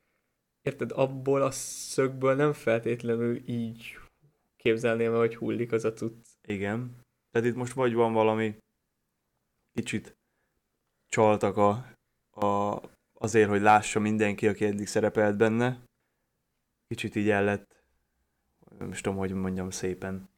érted, 0.62 0.92
abból 0.92 1.42
a 1.42 1.50
szögből 1.50 2.34
nem 2.34 2.52
feltétlenül 2.52 3.48
így 3.48 3.98
képzelném 4.56 5.14
hogy 5.14 5.36
hullik 5.36 5.72
az 5.72 5.84
a 5.84 5.92
cucc. 5.92 6.26
Igen. 6.42 7.00
Tehát 7.30 7.48
itt 7.48 7.54
most 7.54 7.72
vagy 7.72 7.94
van 7.94 8.12
valami 8.12 8.56
kicsit 9.72 10.16
csaltak 11.06 11.56
a, 11.56 11.70
a, 12.46 12.80
azért, 13.12 13.48
hogy 13.48 13.60
lássa 13.60 14.00
mindenki, 14.00 14.48
aki 14.48 14.64
eddig 14.64 14.86
szerepelt 14.86 15.36
benne. 15.36 15.82
Kicsit 16.88 17.14
így 17.14 17.30
el 17.30 17.44
lett, 17.44 17.84
nem 18.78 18.90
is 18.90 19.00
tudom, 19.00 19.18
hogy 19.18 19.32
mondjam 19.32 19.70
szépen. 19.70 20.28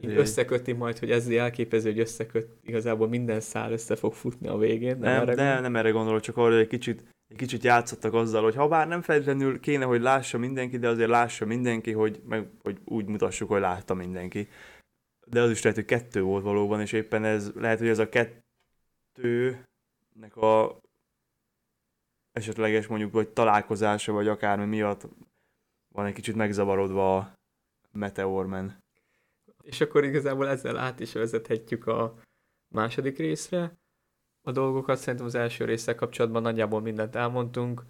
Így 0.00 0.16
összeköti 0.16 0.72
majd, 0.72 0.98
hogy 0.98 1.10
ezzel 1.10 1.38
elképező, 1.38 1.90
hogy 1.90 2.00
összeköt, 2.00 2.48
igazából 2.62 3.08
minden 3.08 3.40
szál 3.40 3.72
össze 3.72 3.96
fog 3.96 4.12
futni 4.12 4.48
a 4.48 4.56
végén. 4.56 4.98
Nem, 4.98 5.12
nem, 5.12 5.22
erre 5.22 5.34
de, 5.34 5.44
gondol? 5.44 5.60
nem 5.60 5.76
erre 5.76 5.90
gondolok, 5.90 6.20
csak 6.20 6.36
arra, 6.36 6.52
hogy 6.52 6.60
egy 6.60 6.66
kicsit, 6.66 7.04
egy 7.28 7.36
kicsit 7.36 7.64
játszottak 7.64 8.14
azzal, 8.14 8.42
hogy 8.42 8.54
ha 8.54 8.68
bár 8.68 8.88
nem 8.88 9.02
feltétlenül 9.02 9.60
kéne, 9.60 9.84
hogy 9.84 10.00
lássa 10.00 10.38
mindenki, 10.38 10.78
de 10.78 10.88
azért 10.88 11.08
lássa 11.08 11.46
mindenki, 11.46 11.92
hogy, 11.92 12.20
meg, 12.28 12.48
hogy 12.62 12.78
úgy 12.84 13.06
mutassuk, 13.06 13.48
hogy 13.48 13.60
látta 13.60 13.94
mindenki 13.94 14.48
de 15.30 15.40
az 15.40 15.50
is 15.50 15.62
lehet, 15.62 15.78
hogy 15.78 15.86
kettő 15.86 16.22
volt 16.22 16.42
valóban, 16.42 16.80
és 16.80 16.92
éppen 16.92 17.24
ez, 17.24 17.52
lehet, 17.54 17.78
hogy 17.78 17.88
ez 17.88 17.98
a 17.98 18.08
kettőnek 18.08 19.66
a 20.36 20.80
esetleges 22.32 22.86
mondjuk, 22.86 23.12
vagy 23.12 23.28
találkozása, 23.28 24.12
vagy 24.12 24.28
akármi 24.28 24.64
miatt 24.64 25.08
van 25.88 26.06
egy 26.06 26.14
kicsit 26.14 26.34
megzavarodva 26.34 27.16
a 27.16 27.34
Meteorman. 27.92 28.78
És 29.62 29.80
akkor 29.80 30.04
igazából 30.04 30.48
ezzel 30.48 30.76
át 30.76 31.00
is 31.00 31.12
vezethetjük 31.12 31.86
a 31.86 32.14
második 32.68 33.18
részre. 33.18 33.78
A 34.42 34.52
dolgokat 34.52 34.98
szerintem 34.98 35.26
az 35.26 35.34
első 35.34 35.64
résszel 35.64 35.94
kapcsolatban 35.94 36.42
nagyjából 36.42 36.80
mindent 36.80 37.16
elmondtunk. 37.16 37.82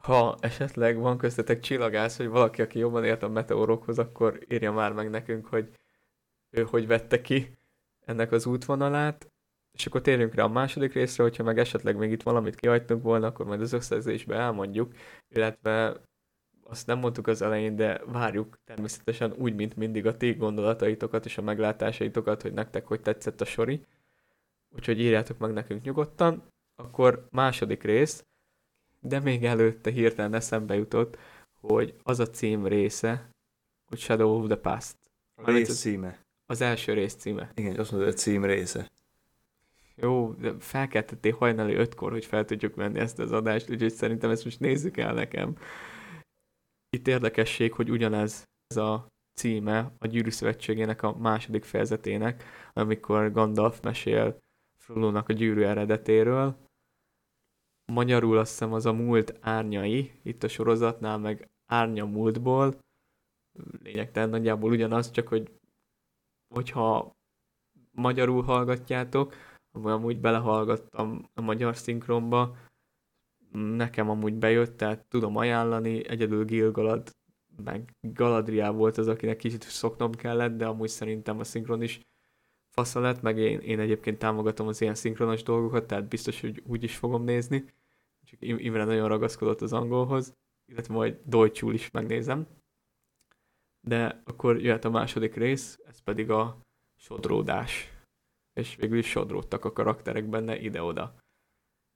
Ha 0.00 0.36
esetleg 0.40 0.98
van 0.98 1.18
köztetek 1.18 1.60
csillagász, 1.60 2.16
hogy 2.16 2.28
valaki, 2.28 2.62
aki 2.62 2.78
jobban 2.78 3.04
ért 3.04 3.22
a 3.22 3.28
meteorokhoz, 3.28 3.98
akkor 3.98 4.38
írja 4.48 4.72
már 4.72 4.92
meg 4.92 5.10
nekünk, 5.10 5.46
hogy 5.46 5.68
ő 6.50 6.62
hogy 6.62 6.86
vette 6.86 7.20
ki 7.20 7.58
ennek 8.06 8.32
az 8.32 8.46
útvonalát, 8.46 9.28
és 9.72 9.86
akkor 9.86 10.00
térjünk 10.00 10.34
rá 10.34 10.44
a 10.44 10.48
második 10.48 10.92
részre, 10.92 11.22
hogyha 11.22 11.42
meg 11.42 11.58
esetleg 11.58 11.96
még 11.96 12.10
itt 12.10 12.22
valamit 12.22 12.54
kihagytunk 12.54 13.02
volna, 13.02 13.26
akkor 13.26 13.46
majd 13.46 13.60
az 13.60 13.72
összegzésbe 13.72 14.36
elmondjuk, 14.36 14.94
illetve 15.28 16.00
azt 16.64 16.86
nem 16.86 16.98
mondtuk 16.98 17.26
az 17.26 17.42
elején, 17.42 17.76
de 17.76 18.00
várjuk 18.06 18.58
természetesen 18.64 19.32
úgy, 19.32 19.54
mint 19.54 19.76
mindig 19.76 20.06
a 20.06 20.16
ti 20.16 20.32
gondolataitokat 20.32 21.24
és 21.24 21.38
a 21.38 21.42
meglátásaitokat, 21.42 22.42
hogy 22.42 22.52
nektek 22.52 22.86
hogy 22.86 23.00
tetszett 23.00 23.40
a 23.40 23.44
sori. 23.44 23.84
Úgyhogy 24.76 25.00
írjátok 25.00 25.38
meg 25.38 25.52
nekünk 25.52 25.82
nyugodtan. 25.82 26.42
Akkor 26.76 27.26
második 27.30 27.82
rész, 27.82 28.24
de 29.00 29.20
még 29.20 29.44
előtte 29.44 29.90
hirtelen 29.90 30.34
eszembe 30.34 30.74
jutott, 30.74 31.18
hogy 31.60 31.94
az 32.02 32.20
a 32.20 32.26
cím 32.26 32.66
része, 32.66 33.30
hogy 33.88 33.98
Shadow 33.98 34.38
of 34.38 34.46
the 34.46 34.56
Past. 34.56 34.96
A 35.34 35.50
rész 35.50 35.78
címe. 35.80 36.18
Az 36.46 36.60
első 36.60 36.92
rész 36.92 37.14
címe. 37.14 37.52
Igen, 37.54 37.78
azt 37.78 37.90
mondod, 37.90 38.08
a 38.08 38.12
cím 38.12 38.44
része. 38.44 38.90
Jó, 39.96 40.32
de 40.32 40.54
felkeltettél 40.58 41.36
hajnali 41.38 41.74
ötkor, 41.74 42.10
hogy 42.10 42.24
fel 42.24 42.44
tudjuk 42.44 42.74
menni 42.74 42.98
ezt 42.98 43.18
az 43.18 43.32
adást, 43.32 43.70
úgyhogy 43.70 43.92
szerintem 43.92 44.30
ezt 44.30 44.44
most 44.44 44.60
nézzük 44.60 44.96
el 44.96 45.12
nekem. 45.12 45.56
Itt 46.94 47.06
érdekesség, 47.06 47.72
hogy 47.72 47.90
ugyanez 47.90 48.44
ez 48.66 48.76
a 48.76 49.06
címe 49.38 49.94
a 49.98 50.06
Gyűrű 50.06 50.30
Szövetségének 50.30 51.02
a 51.02 51.16
második 51.16 51.64
fejezetének, 51.64 52.44
amikor 52.72 53.32
Gandalf 53.32 53.80
mesél 53.80 54.38
Frodo-nak 54.78 55.28
a 55.28 55.32
gyűrű 55.32 55.62
eredetéről. 55.62 56.56
Magyarul 57.92 58.38
azt 58.38 58.50
hiszem 58.50 58.72
az 58.72 58.86
a 58.86 58.92
múlt 58.92 59.38
árnyai, 59.40 60.20
itt 60.22 60.42
a 60.42 60.48
sorozatnál 60.48 61.18
meg 61.18 61.48
árnya 61.66 62.04
múltból. 62.04 62.74
Lényegtelen 63.82 64.28
nagyjából 64.28 64.70
ugyanaz, 64.70 65.10
csak 65.10 65.28
hogy 65.28 65.50
hogyha 66.54 67.12
magyarul 67.90 68.42
hallgatjátok, 68.42 69.34
amúgy 69.72 70.20
belehallgattam 70.20 71.30
a 71.34 71.40
magyar 71.40 71.76
szinkronba, 71.76 72.56
nekem 73.58 74.10
amúgy 74.10 74.34
bejött, 74.34 74.76
tehát 74.76 75.04
tudom 75.08 75.36
ajánlani, 75.36 76.08
egyedül 76.08 76.44
Gilgalad, 76.44 77.10
meg 77.64 77.94
Galadriel 78.00 78.72
volt 78.72 78.98
az, 78.98 79.08
akinek 79.08 79.36
kicsit 79.36 79.62
szoknom 79.62 80.12
kellett, 80.12 80.56
de 80.56 80.66
amúgy 80.66 80.88
szerintem 80.88 81.38
a 81.38 81.44
szinkron 81.44 81.82
is 81.82 82.00
fasza 82.70 83.00
lett, 83.00 83.22
meg 83.22 83.38
én, 83.38 83.58
én 83.58 83.80
egyébként 83.80 84.18
támogatom 84.18 84.66
az 84.66 84.80
ilyen 84.80 84.94
szinkronos 84.94 85.42
dolgokat, 85.42 85.86
tehát 85.86 86.08
biztos, 86.08 86.40
hogy 86.40 86.62
úgy 86.66 86.82
is 86.82 86.96
fogom 86.96 87.24
nézni. 87.24 87.64
Csak 88.24 88.38
Imre 88.40 88.84
nagyon 88.84 89.08
ragaszkodott 89.08 89.60
az 89.60 89.72
angolhoz, 89.72 90.32
illetve 90.66 90.94
majd 90.94 91.18
Deutschul 91.24 91.74
is 91.74 91.90
megnézem 91.90 92.46
de 93.84 94.22
akkor 94.24 94.60
jöhet 94.60 94.84
a 94.84 94.90
második 94.90 95.34
rész, 95.34 95.78
ez 95.86 95.98
pedig 96.00 96.30
a 96.30 96.58
sodródás. 96.96 97.92
És 98.52 98.76
végül 98.76 98.98
is 98.98 99.08
sodródtak 99.08 99.64
a 99.64 99.72
karakterek 99.72 100.28
benne 100.28 100.58
ide-oda. 100.58 101.14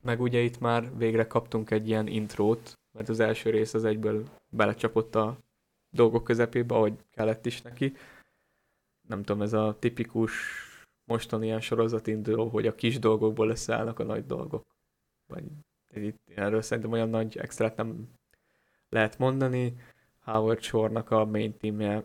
Meg 0.03 0.20
ugye 0.20 0.40
itt 0.40 0.59
már 0.59 0.96
végre 0.96 1.26
kaptunk 1.26 1.70
egy 1.70 1.88
ilyen 1.88 2.07
intrót, 2.07 2.78
mert 2.92 3.09
az 3.09 3.20
első 3.20 3.51
rész 3.51 3.74
az 3.74 3.84
egyből 3.84 4.28
belecsapott 4.51 5.14
a 5.14 5.38
dolgok 5.90 6.24
közepébe, 6.24 6.74
ahogy 6.74 6.94
kellett 7.11 7.46
is 7.46 7.62
neki. 7.62 7.96
Nem 9.09 9.22
tudom, 9.22 9.42
ez 9.42 9.53
a 9.53 9.76
tipikus 9.78 10.32
mostani 11.05 11.46
ilyen 11.46 11.61
sorozat 11.61 12.07
induló, 12.07 12.49
hogy 12.49 12.66
a 12.66 12.74
kis 12.74 12.99
dolgokból 12.99 13.49
összeállnak 13.49 13.99
a 13.99 14.05
nagy 14.05 14.26
dolgok. 14.26 14.66
Vagy 15.26 15.44
itt 15.94 16.18
erről 16.34 16.62
szerintem 16.62 16.92
olyan 16.92 17.09
nagy 17.09 17.36
extrát 17.36 17.76
nem 17.76 18.09
lehet 18.88 19.18
mondani. 19.18 19.76
Howard 20.20 20.62
Shore-nak 20.62 21.11
a 21.11 21.24
main 21.24 21.57
teamje 21.57 22.05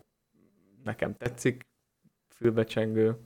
nekem 0.82 1.16
tetszik, 1.16 1.66
fülbecsengő. 2.28 3.18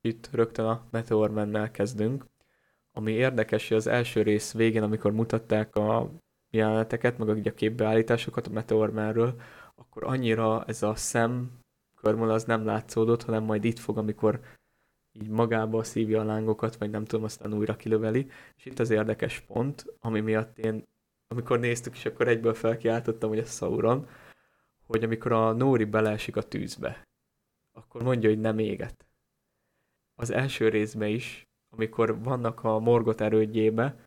Itt 0.00 0.28
rögtön 0.32 0.66
a 0.66 0.86
Meteor 0.90 1.30
Man-nel 1.30 1.70
kezdünk. 1.70 2.24
Ami 2.98 3.12
érdekes, 3.12 3.68
hogy 3.68 3.76
az 3.76 3.86
első 3.86 4.22
rész 4.22 4.52
végén, 4.52 4.82
amikor 4.82 5.12
mutatták 5.12 5.76
a 5.76 6.10
jeleneteket, 6.50 7.18
meg 7.18 7.46
a 7.46 7.54
képbeállításokat 7.54 8.46
a 8.46 8.50
Meteor 8.50 8.92
Man-ről, 8.92 9.40
akkor 9.74 10.04
annyira 10.04 10.64
ez 10.64 10.82
a 10.82 10.94
szem 10.94 11.58
körmöl 11.94 12.30
az 12.30 12.44
nem 12.44 12.64
látszódott, 12.64 13.22
hanem 13.22 13.44
majd 13.44 13.64
itt 13.64 13.78
fog, 13.78 13.98
amikor 13.98 14.40
így 15.12 15.28
magába 15.28 15.82
szívja 15.82 16.20
a 16.20 16.24
lángokat, 16.24 16.76
vagy 16.76 16.90
nem 16.90 17.04
tudom, 17.04 17.24
aztán 17.24 17.54
újra 17.54 17.76
kilöveli. 17.76 18.30
És 18.56 18.64
itt 18.64 18.78
az 18.78 18.90
érdekes 18.90 19.40
pont, 19.40 19.86
ami 19.98 20.20
miatt 20.20 20.58
én, 20.58 20.84
amikor 21.28 21.58
néztük, 21.58 21.94
és 21.94 22.04
akkor 22.04 22.28
egyből 22.28 22.54
felkiáltottam, 22.54 23.28
hogy 23.28 23.38
ez 23.38 23.56
Sauron, 23.56 24.08
hogy 24.86 25.04
amikor 25.04 25.32
a 25.32 25.52
Nóri 25.52 25.84
beleesik 25.84 26.36
a 26.36 26.42
tűzbe, 26.42 27.08
akkor 27.72 28.02
mondja, 28.02 28.28
hogy 28.28 28.40
nem 28.40 28.58
éget. 28.58 29.06
Az 30.14 30.30
első 30.30 30.68
részben 30.68 31.08
is, 31.08 31.47
amikor 31.70 32.22
vannak 32.22 32.64
a 32.64 32.78
morgot 32.78 33.20
erődjébe, 33.20 34.06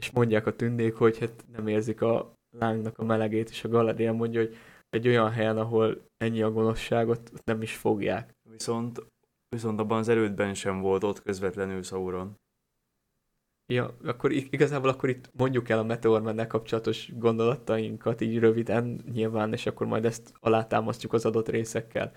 és 0.00 0.10
mondják 0.10 0.46
a 0.46 0.56
tündék, 0.56 0.94
hogy 0.94 1.18
hát 1.18 1.44
nem 1.52 1.66
érzik 1.66 2.02
a 2.02 2.32
lángnak 2.50 2.98
a 2.98 3.04
melegét, 3.04 3.50
és 3.50 3.64
a 3.64 3.68
Galadriel 3.68 4.12
mondja, 4.12 4.40
hogy 4.40 4.56
egy 4.90 5.08
olyan 5.08 5.30
helyen, 5.30 5.58
ahol 5.58 6.08
ennyi 6.16 6.42
a 6.42 6.50
gonoszságot, 6.50 7.30
nem 7.44 7.62
is 7.62 7.76
fogják. 7.76 8.34
Viszont, 8.50 9.02
viszont 9.48 9.80
abban 9.80 9.98
az 9.98 10.08
erődben 10.08 10.54
sem 10.54 10.80
volt 10.80 11.04
ott 11.04 11.22
közvetlenül 11.22 11.82
Sauron. 11.82 12.36
Ja, 13.72 13.96
akkor 14.04 14.32
igazából 14.32 14.88
akkor 14.88 15.08
itt 15.08 15.30
mondjuk 15.32 15.68
el 15.68 15.78
a 15.78 15.82
Meteor 15.82 16.46
kapcsolatos 16.46 17.12
gondolatainkat 17.16 18.20
így 18.20 18.38
röviden 18.38 19.04
nyilván, 19.12 19.52
és 19.52 19.66
akkor 19.66 19.86
majd 19.86 20.04
ezt 20.04 20.32
alátámasztjuk 20.40 21.12
az 21.12 21.24
adott 21.24 21.48
részekkel. 21.48 22.12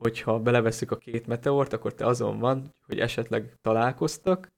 Hogyha 0.00 0.40
beleveszük 0.40 0.90
a 0.90 0.96
két 0.96 1.26
meteort, 1.26 1.72
akkor 1.72 1.94
te 1.94 2.06
azon 2.06 2.38
van, 2.38 2.74
hogy 2.86 2.98
esetleg 3.00 3.54
találkoztak, 3.60 4.48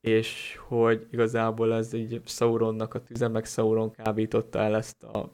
és 0.00 0.56
hogy 0.56 1.06
igazából 1.10 1.74
ez 1.74 1.92
így 1.92 2.20
Sauronnak 2.24 2.94
a 2.94 3.02
tüze, 3.02 3.28
meg 3.28 3.44
Sauron 3.44 3.90
kábította 3.90 4.58
el 4.58 4.74
ezt 4.74 5.02
a 5.02 5.30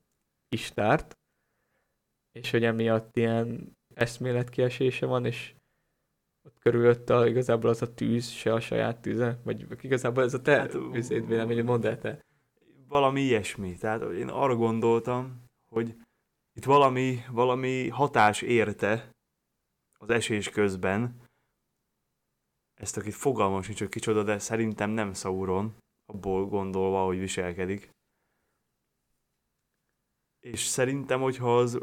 istárt, 0.48 1.18
és 2.32 2.50
hogy 2.50 2.64
emiatt 2.64 3.16
ilyen 3.16 3.76
eszméletkiesése 3.94 5.06
van, 5.06 5.24
és 5.24 5.54
ott 6.46 6.58
körülötte 6.58 7.28
igazából 7.28 7.70
az 7.70 7.82
a 7.82 7.94
tűz, 7.94 8.28
se 8.28 8.52
a 8.52 8.60
saját 8.60 9.00
tüze, 9.00 9.38
vagy 9.44 9.66
igazából 9.80 10.22
ez 10.22 10.34
a 10.34 10.42
te 10.42 10.56
hát, 10.56 10.74
üzét 10.74 11.26
véleményed, 11.26 11.64
mondd 11.64 11.86
el 11.86 11.98
te. 11.98 12.24
Valami 12.88 13.20
ilyesmi, 13.20 13.76
tehát 13.76 14.02
én 14.02 14.28
arra 14.28 14.56
gondoltam, 14.56 15.44
hogy 15.74 15.96
itt 16.52 16.64
valami, 16.64 17.18
valami 17.30 17.88
hatás 17.88 18.42
érte 18.42 19.10
az 19.98 20.10
esés 20.10 20.48
közben, 20.48 21.28
ezt 22.74 22.96
akit 22.96 23.14
fogalmam 23.14 23.62
sincs, 23.62 23.78
hogy 23.78 23.88
kicsoda, 23.88 24.22
de 24.22 24.38
szerintem 24.38 24.90
nem 24.90 25.12
Sauron, 25.12 25.76
abból 26.06 26.46
gondolva, 26.46 27.04
hogy 27.04 27.18
viselkedik. 27.18 27.90
És 30.40 30.66
szerintem, 30.66 31.20
hogyha 31.20 31.58
az 31.58 31.78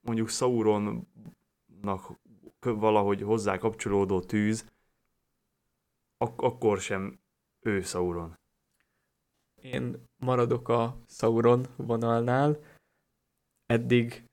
mondjuk 0.00 0.28
Sauronnak 0.28 2.20
valahogy 2.60 3.22
hozzá 3.22 3.58
kapcsolódó 3.58 4.20
tűz, 4.20 4.66
ak- 6.16 6.40
akkor 6.40 6.80
sem 6.80 7.20
ő 7.60 7.82
Sauron. 7.82 8.38
Én 9.62 10.04
maradok 10.16 10.68
a 10.68 10.98
Sauron 11.06 11.66
vonalnál. 11.76 12.67
Eddig 13.72 14.24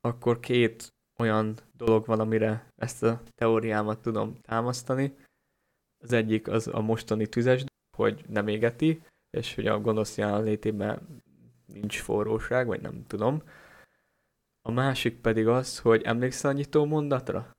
akkor 0.00 0.40
két 0.40 0.88
olyan 1.18 1.58
dolog 1.72 2.06
van, 2.06 2.20
amire 2.20 2.68
ezt 2.74 3.02
a 3.02 3.22
teóriámat 3.34 4.02
tudom 4.02 4.34
támasztani. 4.40 5.16
Az 6.04 6.12
egyik 6.12 6.48
az 6.48 6.66
a 6.66 6.80
mostani 6.80 7.26
tüzes, 7.26 7.64
hogy 7.96 8.24
nem 8.28 8.48
égeti, 8.48 9.02
és 9.30 9.54
hogy 9.54 9.66
a 9.66 9.80
gonosz 9.80 10.16
jelenlétében 10.16 11.22
nincs 11.66 12.00
forróság, 12.00 12.66
vagy 12.66 12.80
nem 12.80 13.06
tudom. 13.06 13.42
A 14.60 14.70
másik 14.70 15.20
pedig 15.20 15.46
az, 15.46 15.78
hogy 15.78 16.02
emlékszel 16.02 16.50
a 16.50 16.54
nyitó 16.54 16.84
mondatra? 16.84 17.50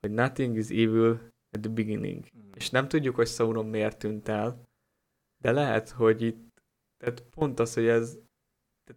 Hogy 0.00 0.10
nothing 0.10 0.56
is 0.56 0.68
evil 0.68 1.30
at 1.50 1.60
the 1.60 1.70
beginning. 1.70 2.26
Mm. 2.36 2.50
És 2.54 2.70
nem 2.70 2.88
tudjuk, 2.88 3.14
hogy 3.14 3.26
Sauron 3.26 3.66
miért 3.66 3.98
tűnt 3.98 4.28
el, 4.28 4.62
de 5.42 5.52
lehet, 5.52 5.88
hogy 5.90 6.22
itt, 6.22 6.62
tehát 6.96 7.22
pont 7.22 7.60
az, 7.60 7.74
hogy 7.74 7.86
ez, 7.86 8.18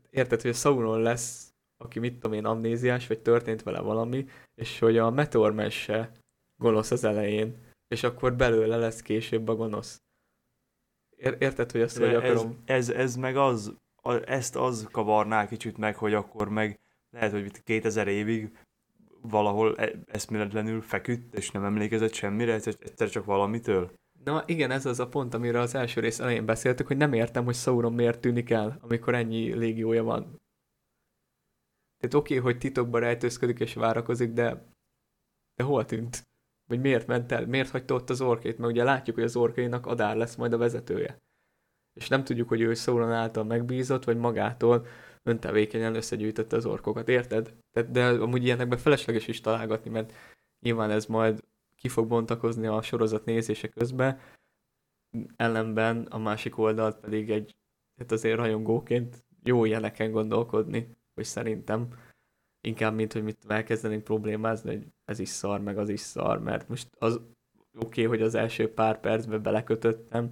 érted, 0.09 0.41
hogy 0.41 0.49
a 0.51 0.53
Sauron 0.53 1.01
lesz, 1.01 1.53
aki 1.77 1.99
mit 1.99 2.13
tudom 2.13 2.33
én, 2.33 2.45
amnéziás, 2.45 3.07
vagy 3.07 3.19
történt 3.19 3.63
vele 3.63 3.79
valami, 3.79 4.25
és 4.55 4.79
hogy 4.79 4.97
a 4.97 5.09
meteor 5.09 5.71
se 5.71 6.11
gonosz 6.55 6.91
az 6.91 7.03
elején, 7.03 7.57
és 7.87 8.03
akkor 8.03 8.35
belőle 8.35 8.77
lesz 8.77 9.01
később 9.01 9.47
a 9.47 9.55
gonosz. 9.55 10.01
Érted, 11.17 11.71
hogy 11.71 11.81
azt, 11.81 11.97
hogy 11.97 12.15
akarom? 12.15 12.61
Ez, 12.65 12.89
ez, 12.89 12.95
ez 12.95 13.15
meg 13.15 13.37
az, 13.37 13.73
ezt 14.25 14.55
az 14.55 14.87
kavarná 14.91 15.47
kicsit 15.47 15.77
meg, 15.77 15.95
hogy 15.95 16.13
akkor 16.13 16.49
meg 16.49 16.79
lehet, 17.09 17.31
hogy 17.31 17.63
2000 17.63 18.07
évig 18.07 18.57
valahol 19.21 19.77
e- 19.77 19.93
eszméletlenül 20.05 20.81
feküdt, 20.81 21.35
és 21.35 21.51
nem 21.51 21.63
emlékezett 21.63 22.13
semmire, 22.13 22.53
egyszer 22.53 23.09
csak 23.09 23.25
valamitől. 23.25 23.93
Na 24.25 24.43
igen, 24.45 24.71
ez 24.71 24.85
az 24.85 24.99
a 24.99 25.09
pont, 25.09 25.33
amire 25.33 25.59
az 25.59 25.75
első 25.75 26.01
rész 26.01 26.19
elején 26.19 26.45
beszéltük, 26.45 26.87
hogy 26.87 26.97
nem 26.97 27.13
értem, 27.13 27.45
hogy 27.45 27.55
Sauron 27.55 27.93
miért 27.93 28.19
tűnik 28.19 28.49
el, 28.49 28.77
amikor 28.81 29.15
ennyi 29.15 29.53
légiója 29.53 30.03
van. 30.03 30.21
Tehát 31.97 32.15
oké, 32.15 32.37
okay, 32.37 32.51
hogy 32.51 32.57
titokban 32.57 32.99
rejtőzködik 33.01 33.59
és 33.59 33.73
várakozik, 33.73 34.31
de, 34.31 34.71
de 35.55 35.63
hol 35.63 35.85
tűnt? 35.85 36.23
Vagy 36.69 36.79
miért 36.79 37.07
ment 37.07 37.31
el? 37.31 37.45
Miért 37.45 37.69
hagyta 37.69 37.93
ott 37.93 38.09
az 38.09 38.21
orkét? 38.21 38.57
Mert 38.57 38.71
ugye 38.71 38.83
látjuk, 38.83 39.15
hogy 39.15 39.25
az 39.25 39.35
orkainak 39.35 39.85
Adár 39.85 40.15
lesz 40.15 40.35
majd 40.35 40.53
a 40.53 40.57
vezetője 40.57 41.19
és 41.95 42.07
nem 42.07 42.23
tudjuk, 42.23 42.47
hogy 42.47 42.61
ő 42.61 42.73
Sauron 42.73 43.11
által 43.11 43.43
megbízott, 43.43 44.03
vagy 44.03 44.17
magától 44.17 44.85
öntevékenyen 45.23 45.95
összegyűjtötte 45.95 46.55
az 46.55 46.65
orkokat, 46.65 47.09
érted? 47.09 47.55
De, 47.71 47.83
de 47.83 48.07
amúgy 48.07 48.43
ilyenekben 48.43 48.77
felesleges 48.77 49.27
is 49.27 49.41
találgatni, 49.41 49.89
mert 49.89 50.13
nyilván 50.65 50.91
ez 50.91 51.05
majd 51.05 51.43
ki 51.85 51.91
fog 51.91 52.07
bontakozni 52.07 52.67
a 52.67 52.81
sorozat 52.81 53.25
nézése 53.25 53.67
közben, 53.67 54.19
ellenben 55.35 56.05
a 56.05 56.17
másik 56.17 56.57
oldalt 56.57 56.99
pedig 56.99 57.29
egy, 57.29 57.55
hát 57.97 58.11
azért 58.11 58.37
rajongóként 58.37 59.25
jó 59.43 59.65
ilyeneken 59.65 60.11
gondolkodni, 60.11 60.95
hogy 61.13 61.23
szerintem 61.23 61.87
inkább, 62.61 62.95
mint 62.95 63.13
hogy 63.13 63.23
mit 63.23 63.45
elkezdenénk 63.47 64.03
problémázni, 64.03 64.69
hogy 64.69 64.87
ez 65.05 65.19
is 65.19 65.29
szar, 65.29 65.61
meg 65.61 65.77
az 65.77 65.89
is 65.89 65.99
szar, 65.99 66.39
mert 66.39 66.69
most 66.69 66.89
az 66.99 67.15
oké, 67.15 67.79
okay, 67.79 68.05
hogy 68.05 68.21
az 68.21 68.35
első 68.35 68.73
pár 68.73 68.99
percben 68.99 69.41
belekötöttem, 69.41 70.29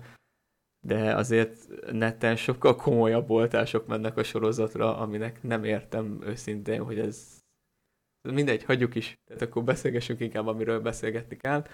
de 0.85 1.15
azért 1.15 1.67
neten 1.91 2.35
sokkal 2.35 2.75
komolyabb 2.75 3.27
voltások 3.27 3.87
mennek 3.87 4.17
a 4.17 4.23
sorozatra, 4.23 4.97
aminek 4.97 5.43
nem 5.43 5.63
értem 5.63 6.21
őszintén, 6.21 6.83
hogy 6.83 6.99
ez 6.99 7.42
mindegy, 8.31 8.63
hagyjuk 8.63 8.95
is. 8.95 9.19
Tehát 9.25 9.41
akkor 9.41 9.63
beszélgessünk 9.63 10.19
inkább, 10.19 10.47
amiről 10.47 10.79
beszélgetni 10.79 11.37
kell. 11.37 11.67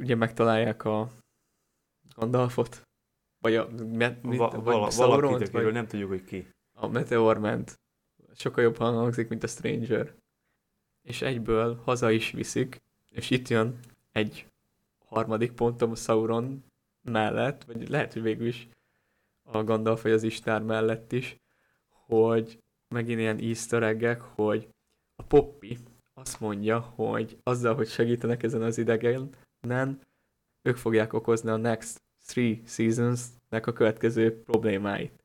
Ugye 0.00 0.14
megtalálják 0.14 0.84
a 0.84 1.08
Gandalfot, 2.16 2.88
vagy 3.38 3.54
a 3.54 3.68
met, 3.70 4.22
mit, 4.22 4.38
Va- 4.38 4.52
vagy 4.52 4.62
vala, 4.64 4.90
valakit, 4.96 5.50
vagy 5.50 5.72
nem 5.72 5.86
tudjuk, 5.86 6.08
hogy 6.08 6.24
ki. 6.24 6.48
A 6.72 6.86
Meteorment. 6.86 7.80
Sokkal 8.34 8.64
jobban 8.64 8.94
hangzik, 8.94 9.28
mint 9.28 9.42
a 9.42 9.46
Stranger. 9.46 10.14
És 11.02 11.22
egyből 11.22 11.80
haza 11.84 12.10
is 12.10 12.30
viszik, 12.30 12.82
és 13.10 13.30
itt 13.30 13.48
jön 13.48 13.78
egy 14.12 14.46
harmadik 15.06 15.52
pontom 15.52 15.94
Sauron 15.94 16.64
mellett, 17.02 17.64
vagy 17.64 17.88
lehet, 17.88 18.12
hogy 18.12 18.22
végül 18.22 18.46
is 18.46 18.68
a 19.42 19.64
Gandalf 19.64 20.02
vagy 20.02 20.12
az 20.12 20.22
Istár 20.22 20.62
mellett 20.62 21.12
is, 21.12 21.36
hogy 21.88 22.58
megint 22.94 23.18
ilyen 23.18 23.38
easter 23.38 23.82
egg 23.82 24.20
hogy 24.20 24.68
a 25.14 25.22
Poppy 25.22 25.78
azt 26.14 26.40
mondja, 26.40 26.78
hogy 26.78 27.38
azzal, 27.42 27.74
hogy 27.74 27.88
segítenek 27.88 28.42
ezen 28.42 28.62
az 28.62 28.78
idegenen, 28.78 30.00
ők 30.62 30.76
fogják 30.76 31.12
okozni 31.12 31.50
a 31.50 31.56
next 31.56 32.02
three 32.26 32.60
seasons-nek 32.66 33.66
a 33.66 33.72
következő 33.72 34.42
problémáit. 34.42 35.24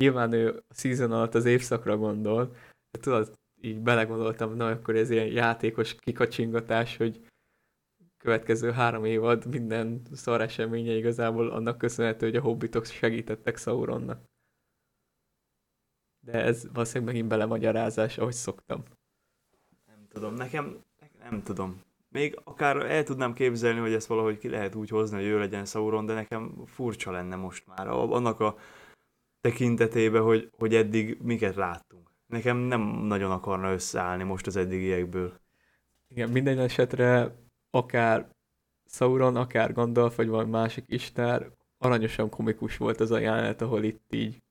Nyilván 0.00 0.32
ő 0.32 0.64
a 0.68 0.74
season 0.74 1.12
alatt 1.12 1.34
az 1.34 1.44
évszakra 1.44 1.96
gondol, 1.96 2.56
de 2.90 2.98
tudod, 3.00 3.34
így 3.60 3.80
belegondoltam, 3.80 4.56
na 4.56 4.68
akkor 4.68 4.96
ez 4.96 5.10
ilyen 5.10 5.26
játékos 5.26 5.94
kikacsingatás, 5.94 6.96
hogy 6.96 7.26
következő 8.18 8.70
három 8.70 9.04
évad 9.04 9.46
minden 9.46 10.02
szar 10.12 10.40
eseménye 10.40 10.92
igazából 10.92 11.50
annak 11.50 11.78
köszönhető, 11.78 12.26
hogy 12.26 12.36
a 12.36 12.40
hobbitok 12.40 12.84
segítettek 12.84 13.56
Sauronnak. 13.56 14.22
De 16.24 16.32
ez 16.32 16.66
valószínűleg 16.72 17.12
megint 17.12 17.28
belemagyarázás, 17.28 18.18
ahogy 18.18 18.32
szoktam. 18.32 18.82
Nem 19.86 20.06
tudom, 20.08 20.34
nekem, 20.34 20.84
nem 21.30 21.42
tudom. 21.42 21.80
Még 22.08 22.40
akár 22.44 22.76
el 22.76 23.02
tudnám 23.02 23.32
képzelni, 23.32 23.80
hogy 23.80 23.92
ezt 23.92 24.06
valahogy 24.06 24.38
ki 24.38 24.48
lehet 24.48 24.74
úgy 24.74 24.88
hozni, 24.88 25.16
hogy 25.16 25.26
ő 25.26 25.38
legyen 25.38 25.64
Sauron, 25.64 26.06
de 26.06 26.14
nekem 26.14 26.62
furcsa 26.66 27.10
lenne 27.10 27.36
most 27.36 27.66
már. 27.66 27.88
Annak 27.88 28.40
a 28.40 28.56
tekintetében, 29.40 30.22
hogy, 30.22 30.50
hogy 30.58 30.74
eddig 30.74 31.18
miket 31.22 31.54
láttunk. 31.54 32.10
Nekem 32.26 32.56
nem 32.56 32.80
nagyon 32.80 33.30
akarna 33.30 33.72
összeállni 33.72 34.22
most 34.22 34.46
az 34.46 34.56
eddigiekből. 34.56 35.40
Igen, 36.08 36.30
minden 36.30 36.58
esetre 36.58 37.34
akár 37.70 38.28
Sauron, 38.86 39.36
akár 39.36 39.72
Gandalf, 39.72 40.16
vagy 40.16 40.28
valami 40.28 40.50
másik 40.50 40.84
isten, 40.86 41.52
aranyosan 41.78 42.28
komikus 42.28 42.76
volt 42.76 43.00
az 43.00 43.10
a 43.10 43.18
jelenet, 43.18 43.62
ahol 43.62 43.82
itt 43.82 44.12
így 44.12 44.42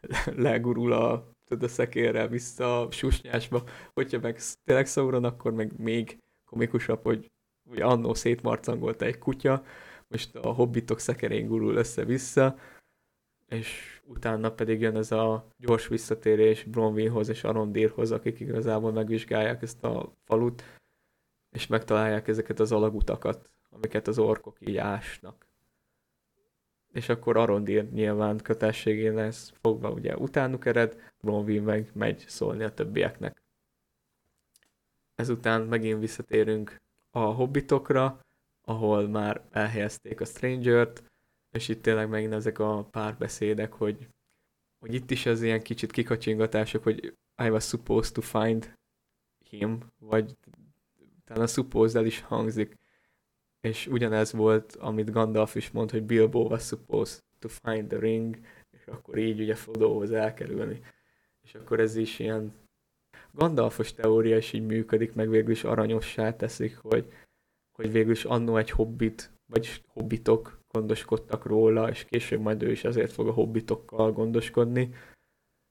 legurul 0.36 0.92
a, 0.92 1.32
tudod, 1.44 1.62
a 1.62 1.68
szekérrel 1.68 2.28
vissza 2.28 2.80
a 2.80 2.90
susnyásba. 2.90 3.62
Hogyha 3.94 4.18
meg 4.20 4.38
tényleg 4.64 4.86
Sauron, 4.86 5.24
akkor 5.24 5.52
meg 5.52 5.78
még 5.78 6.18
komikusabb, 6.44 7.02
hogy 7.02 7.30
ugye 7.70 7.84
annó 7.84 8.14
szétmarcangolt 8.14 9.02
egy 9.02 9.18
kutya, 9.18 9.62
most 10.08 10.36
a 10.36 10.52
hobbitok 10.52 10.98
szekerén 10.98 11.46
gurul 11.46 11.76
össze-vissza, 11.76 12.58
és 13.48 14.00
utána 14.04 14.52
pedig 14.52 14.80
jön 14.80 14.96
ez 14.96 15.12
a 15.12 15.46
gyors 15.56 15.88
visszatérés 15.88 16.64
Bronwynhoz 16.64 17.28
és 17.28 17.44
Arondírhoz, 17.44 18.10
akik 18.10 18.40
igazából 18.40 18.92
megvizsgálják 18.92 19.62
ezt 19.62 19.84
a 19.84 20.12
falut, 20.24 20.62
és 21.50 21.66
megtalálják 21.66 22.28
ezeket 22.28 22.60
az 22.60 22.72
alagutakat, 22.72 23.50
amiket 23.70 24.08
az 24.08 24.18
orkok 24.18 24.56
így 24.60 24.76
ásnak. 24.76 25.47
És 26.98 27.08
akkor 27.08 27.36
Arondir 27.36 27.90
nyilván 27.92 28.36
kötességén 28.36 29.14
lesz 29.14 29.52
fogva, 29.60 29.90
ugye 29.90 30.16
utánuk 30.16 30.66
ered, 30.66 31.12
Bronwyn 31.20 31.62
meg 31.62 31.90
megy 31.94 32.24
szólni 32.28 32.64
a 32.64 32.74
többieknek. 32.74 33.42
Ezután 35.14 35.62
megint 35.62 36.00
visszatérünk 36.00 36.76
a 37.10 37.18
hobbitokra, 37.18 38.20
ahol 38.64 39.08
már 39.08 39.42
elhelyezték 39.50 40.20
a 40.20 40.24
Stranger-t, 40.24 41.02
és 41.50 41.68
itt 41.68 41.82
tényleg 41.82 42.08
megint 42.08 42.32
ezek 42.32 42.58
a 42.58 42.84
párbeszédek, 42.90 43.72
hogy, 43.72 44.08
hogy 44.78 44.94
itt 44.94 45.10
is 45.10 45.26
az 45.26 45.42
ilyen 45.42 45.62
kicsit 45.62 45.92
kikacsingatások, 45.92 46.82
hogy 46.82 47.14
I 47.44 47.50
was 47.50 47.64
supposed 47.64 48.12
to 48.12 48.20
find 48.20 48.74
him, 49.44 49.80
vagy 49.98 50.36
talán 51.24 51.42
a 51.42 51.46
suppose 51.46 51.98
el 51.98 52.06
is 52.06 52.20
hangzik, 52.20 52.76
és 53.60 53.86
ugyanez 53.86 54.32
volt, 54.32 54.76
amit 54.76 55.10
Gandalf 55.10 55.54
is 55.54 55.70
mond, 55.70 55.90
hogy 55.90 56.02
Bilbo 56.02 56.40
was 56.40 56.62
supposed 56.62 57.22
to 57.38 57.48
find 57.48 57.88
the 57.88 57.98
ring, 57.98 58.38
és 58.70 58.86
akkor 58.86 59.18
így 59.18 59.40
ugye 59.40 59.54
Frodohoz 59.54 60.12
elkerülni. 60.12 60.80
És 61.42 61.54
akkor 61.54 61.80
ez 61.80 61.96
is 61.96 62.18
ilyen 62.18 62.52
Gandalfos 63.32 63.92
teória 63.92 64.36
is 64.36 64.52
így 64.52 64.66
működik, 64.66 65.12
meg 65.12 65.28
végül 65.28 65.50
is 65.50 65.64
aranyossá 65.64 66.36
teszik, 66.36 66.76
hogy, 66.76 67.12
hogy 67.72 67.92
végül 67.92 68.12
is 68.12 68.24
annó 68.24 68.56
egy 68.56 68.70
hobbit, 68.70 69.30
vagy 69.46 69.82
hobbitok 69.86 70.60
gondoskodtak 70.68 71.46
róla, 71.46 71.90
és 71.90 72.04
később 72.04 72.40
majd 72.40 72.62
ő 72.62 72.70
is 72.70 72.84
azért 72.84 73.12
fog 73.12 73.28
a 73.28 73.32
hobbitokkal 73.32 74.12
gondoskodni. 74.12 74.94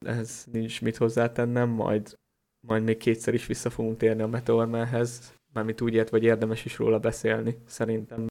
Ez 0.06 0.46
nincs 0.52 0.82
mit 0.82 0.98
hozzátennem, 0.98 1.70
majd, 1.70 2.18
majd 2.68 2.84
még 2.84 2.98
kétszer 2.98 3.34
is 3.34 3.46
vissza 3.46 3.70
fogunk 3.70 3.98
térni 3.98 4.22
a 4.22 4.28
Meteormanhez, 4.28 5.37
mármint 5.58 5.82
úgy 5.82 5.94
ért, 5.94 6.10
vagy 6.10 6.24
érdemes 6.24 6.66
is 6.66 6.78
róla 6.78 7.00
beszélni, 7.00 7.58
szerintem. 7.66 8.28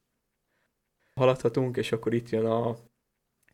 Haladhatunk, 1.20 1.76
és 1.76 1.92
akkor 1.92 2.14
itt 2.14 2.30
jön 2.30 2.46
a 2.46 2.76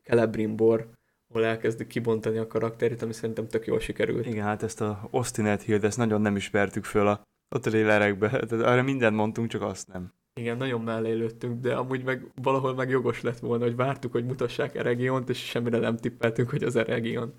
Celebrimbor, 0.03 0.91
ahol 1.29 1.45
elkezdik 1.45 1.87
kibontani 1.87 2.39
a 2.39 2.47
karakterét, 2.47 3.03
ami 3.03 3.13
szerintem 3.13 3.49
tök 3.49 3.67
jól 3.67 3.81
sikerült. 3.81 4.27
Igen, 4.27 4.45
hát 4.45 4.63
ezt 4.63 4.81
a 4.81 5.09
Ostinet 5.11 5.63
Hill, 5.63 5.85
ezt 5.85 5.97
nagyon 5.97 6.21
nem 6.21 6.37
ismertük 6.37 6.85
föl 6.85 7.07
a, 7.07 7.23
a 7.49 7.59
trailerekbe. 7.59 8.29
Tehát 8.29 8.65
arra 8.65 8.83
mindent 8.83 9.17
mondtunk, 9.17 9.49
csak 9.49 9.63
azt 9.63 9.89
nem. 9.89 10.13
Igen, 10.41 10.57
nagyon 10.57 10.81
mellé 10.81 11.13
lőttünk, 11.13 11.61
de 11.61 11.75
amúgy 11.77 12.05
meg 12.05 12.33
valahol 12.35 12.75
meg 12.75 12.91
jogos 12.91 13.21
lett 13.21 13.39
volna, 13.39 13.65
hogy 13.65 13.77
vártuk, 13.77 14.13
hogy 14.13 14.25
mutassák 14.25 14.75
Eregiont, 14.75 15.29
és 15.29 15.47
semmire 15.49 15.79
nem 15.79 15.97
tippeltünk, 15.97 16.51
hogy 16.51 16.63
az 16.63 16.77
Eregion. 16.77 17.35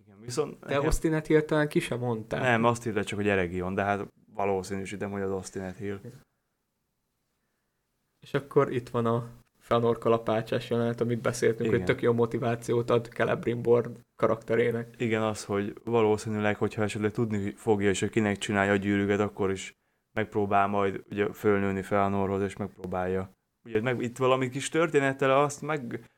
Igen, 0.00 0.20
viszont... 0.20 0.58
De. 0.64 0.80
Ostinet 0.80 1.26
Hill 1.26 1.40
talán 1.40 1.68
ki 1.68 1.80
sem 1.80 1.98
mondták. 1.98 2.40
Nem, 2.40 2.64
azt 2.64 2.86
írta 2.86 3.04
csak, 3.04 3.18
hogy 3.18 3.28
Eregion, 3.28 3.74
de 3.74 3.82
hát 3.82 4.08
valószínűsítem, 4.46 5.10
hogy 5.10 5.20
az 5.20 5.30
Ostinet 5.30 5.76
Hill. 5.76 6.00
És 8.20 8.34
akkor 8.34 8.72
itt 8.72 8.88
van 8.88 9.06
a 9.06 9.28
Fëanor 9.58 9.98
kalapácsás 9.98 10.70
jelenet, 10.70 11.00
amit 11.00 11.20
beszéltünk, 11.20 11.68
Igen. 11.68 11.74
hogy 11.74 11.84
tök 11.84 12.02
jó 12.02 12.12
motivációt 12.12 12.90
ad 12.90 13.06
Celebrimbor 13.06 13.92
karakterének. 14.16 14.94
Igen, 14.98 15.22
az, 15.22 15.44
hogy 15.44 15.80
valószínűleg, 15.84 16.56
hogyha 16.56 16.82
esetleg 16.82 17.10
tudni 17.10 17.50
fogja, 17.50 17.88
és 17.88 18.00
hogy 18.00 18.10
kinek 18.10 18.38
csinálja 18.38 18.72
a 18.72 18.76
gyűrűket, 18.76 19.20
akkor 19.20 19.50
is 19.50 19.74
megpróbál 20.12 20.66
majd 20.66 21.04
ugye 21.10 21.32
fölnőni 21.32 21.82
Fëanorhoz, 21.82 22.42
és 22.42 22.56
megpróbálja. 22.56 23.30
Ugye 23.64 23.80
meg 23.80 24.02
itt 24.02 24.16
valami 24.16 24.48
kis 24.48 24.68
történettel 24.68 25.42
azt 25.42 25.62
meg 25.62 26.10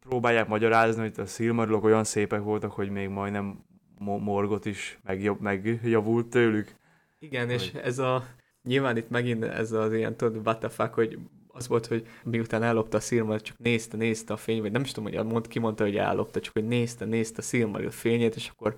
próbálják 0.00 0.48
magyarázni, 0.48 1.00
hogy 1.02 1.20
a 1.20 1.26
szilmarilok 1.26 1.84
olyan 1.84 2.04
szépek 2.04 2.42
voltak, 2.42 2.72
hogy 2.72 2.90
még 2.90 3.08
majdnem 3.08 3.64
morgot 3.98 4.64
is 4.64 4.98
megjobb, 5.02 5.40
megjavult 5.40 6.26
tőlük. 6.26 6.74
Igen, 7.22 7.46
hogy... 7.46 7.54
és 7.54 7.72
ez 7.72 7.98
a 7.98 8.26
nyilván 8.62 8.96
itt 8.96 9.10
megint 9.10 9.44
ez 9.44 9.72
az 9.72 9.92
ilyen, 9.92 10.16
tudod, 10.16 10.46
what 10.46 10.58
the 10.58 10.68
fuck, 10.68 10.94
hogy 10.94 11.18
az 11.48 11.68
volt, 11.68 11.86
hogy 11.86 12.06
miután 12.24 12.62
ellopta 12.62 12.96
a 12.96 13.00
Silmaril, 13.00 13.40
csak 13.40 13.58
nézte, 13.58 13.96
nézte 13.96 14.32
a 14.32 14.36
fény, 14.36 14.60
vagy 14.60 14.72
nem 14.72 14.82
is 14.82 14.92
tudom, 14.92 15.12
hogy 15.12 15.24
mond, 15.24 15.48
ki 15.48 15.58
mondta, 15.58 15.84
hogy 15.84 15.96
ellopta, 15.96 16.40
csak 16.40 16.52
hogy 16.52 16.66
nézte, 16.66 17.04
nézte 17.04 17.38
a 17.38 17.42
Silmaril 17.42 17.90
fényét, 17.90 18.36
és 18.36 18.48
akkor 18.48 18.74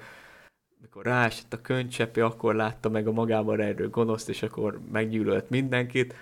mikor 0.80 1.05
ráesett 1.05 1.53
a 1.53 1.61
könycsepi, 1.61 2.20
akkor 2.20 2.55
látta 2.55 2.88
meg 2.88 3.07
a 3.07 3.12
magában 3.12 3.57
rejlő 3.57 3.88
gonoszt, 3.88 4.28
és 4.28 4.43
akkor 4.43 4.80
meggyűlölt 4.93 5.51
mindenkit, 5.51 6.14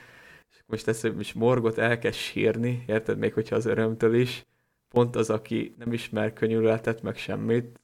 és 0.51 0.63
most 0.67 0.89
ezt 0.89 1.05
is 1.19 1.33
morgot 1.33 1.79
elkezd 1.79 2.19
sírni, 2.19 2.85
érted, 2.87 3.19
még 3.19 3.33
hogyha 3.33 3.57
az 3.57 3.67
örömtől 3.67 4.15
is, 4.15 4.47
pont 4.89 5.17
az, 5.17 5.31
aki 5.31 5.75
nem 5.79 5.93
ismer 5.93 6.33
könyörületet, 6.33 7.03
meg 7.03 7.17
semmit, 7.17 7.81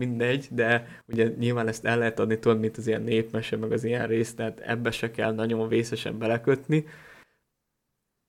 mindegy, 0.00 0.48
de 0.50 1.02
ugye 1.06 1.28
nyilván 1.38 1.68
ezt 1.68 1.84
el 1.84 1.98
lehet 1.98 2.18
adni, 2.18 2.38
tudod, 2.38 2.60
mint 2.60 2.76
az 2.76 2.86
ilyen 2.86 3.02
népmese, 3.02 3.56
meg 3.56 3.72
az 3.72 3.84
ilyen 3.84 4.06
rész, 4.06 4.34
tehát 4.34 4.60
ebbe 4.60 4.90
se 4.90 5.10
kell 5.10 5.34
nagyon 5.34 5.68
vészesen 5.68 6.18
belekötni, 6.18 6.84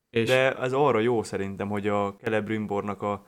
és... 0.10 0.28
De 0.28 0.56
ez 0.58 0.74
arra 0.74 1.00
jó 1.00 1.24
szerintem, 1.24 1.70
hogy 1.70 1.88
a 1.88 2.16
Celebrimbornak 2.16 3.02
a, 3.02 3.28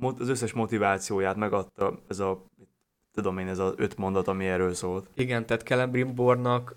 az 0.00 0.28
összes 0.28 0.52
motivációját 0.52 1.36
megadta 1.36 1.98
ez 2.08 2.18
a, 2.18 2.46
tudom 3.12 3.38
én, 3.38 3.48
ez 3.48 3.58
az 3.58 3.72
öt 3.76 3.96
mondat, 3.96 4.28
ami 4.28 4.46
erről 4.46 4.74
szólt. 4.74 5.10
Igen, 5.14 5.46
tehát 5.46 5.62
Celebrimbornak 5.62 6.76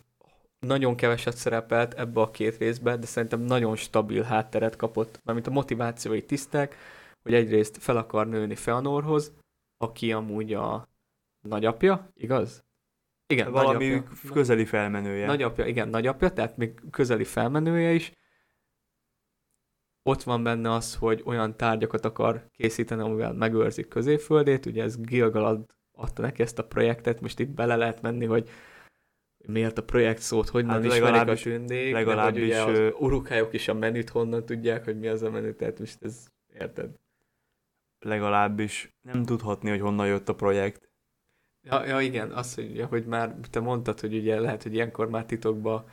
nagyon 0.59 0.95
keveset 0.95 1.37
szerepelt 1.37 1.93
ebbe 1.93 2.21
a 2.21 2.31
két 2.31 2.57
részbe, 2.57 2.97
de 2.97 3.05
szerintem 3.05 3.39
nagyon 3.39 3.75
stabil 3.75 4.21
hátteret 4.21 4.75
kapott, 4.75 5.19
mármint 5.23 5.47
a 5.47 5.51
motivációi 5.51 6.23
tisztek, 6.23 6.75
hogy 7.23 7.33
egyrészt 7.33 7.77
fel 7.77 7.97
akar 7.97 8.27
nőni 8.27 8.55
Feanorhoz, 8.55 9.33
aki 9.83 10.11
amúgy 10.11 10.53
a 10.53 10.89
nagyapja, 11.41 12.11
igaz? 12.13 12.65
Igen, 13.27 13.51
Valami 13.51 13.87
nagyapja. 13.87 14.31
közeli 14.31 14.65
felmenője. 14.65 15.25
Nagyapja, 15.25 15.65
igen, 15.65 15.89
nagyapja, 15.89 16.29
tehát 16.29 16.57
még 16.57 16.81
közeli 16.91 17.23
felmenője 17.23 17.91
is, 17.91 18.11
ott 20.03 20.23
van 20.23 20.43
benne 20.43 20.71
az, 20.71 20.95
hogy 20.95 21.21
olyan 21.25 21.57
tárgyakat 21.57 22.05
akar 22.05 22.49
készíteni, 22.51 23.01
amivel 23.01 23.33
megőrzik 23.33 23.87
középföldét, 23.87 24.65
ugye 24.65 24.83
ez 24.83 24.97
Gilgalad 24.97 25.75
adta 25.91 26.21
neki 26.21 26.41
ezt 26.41 26.59
a 26.59 26.67
projektet, 26.67 27.21
most 27.21 27.39
itt 27.39 27.49
bele 27.49 27.75
lehet 27.75 28.01
menni, 28.01 28.25
hogy 28.25 28.49
miért 29.47 29.77
a 29.77 29.83
projekt 29.83 30.21
szót, 30.21 30.49
hogy 30.49 30.65
hát 30.67 30.83
ismerik 30.83 31.29
a 31.29 31.33
tündék, 31.33 31.93
legalábbis, 31.93 32.43
ugye 32.43 32.61
az 32.61 32.93
urukályok 32.99 33.53
is 33.53 33.67
a 33.67 33.73
menüt 33.73 34.09
honnan 34.09 34.45
tudják, 34.45 34.83
hogy 34.83 34.99
mi 34.99 35.07
az 35.07 35.21
a 35.21 35.29
menü, 35.29 35.53
tehát 35.53 35.79
most 35.79 36.03
ez, 36.03 36.27
érted? 36.53 36.89
Legalábbis 38.03 38.93
nem 39.01 39.23
tudhatni, 39.23 39.69
hogy 39.69 39.79
honnan 39.79 40.07
jött 40.07 40.29
a 40.29 40.35
projekt. 40.35 40.91
Ja, 41.61 41.85
ja 41.85 41.99
igen, 41.99 42.31
azt, 42.31 42.55
hogy, 42.55 42.85
hogy 42.89 43.05
már 43.05 43.35
te 43.49 43.59
mondtad, 43.59 43.99
hogy 43.99 44.15
ugye 44.15 44.39
lehet, 44.39 44.63
hogy 44.63 44.73
ilyenkor 44.73 45.09
már 45.09 45.25
titokban 45.25 45.85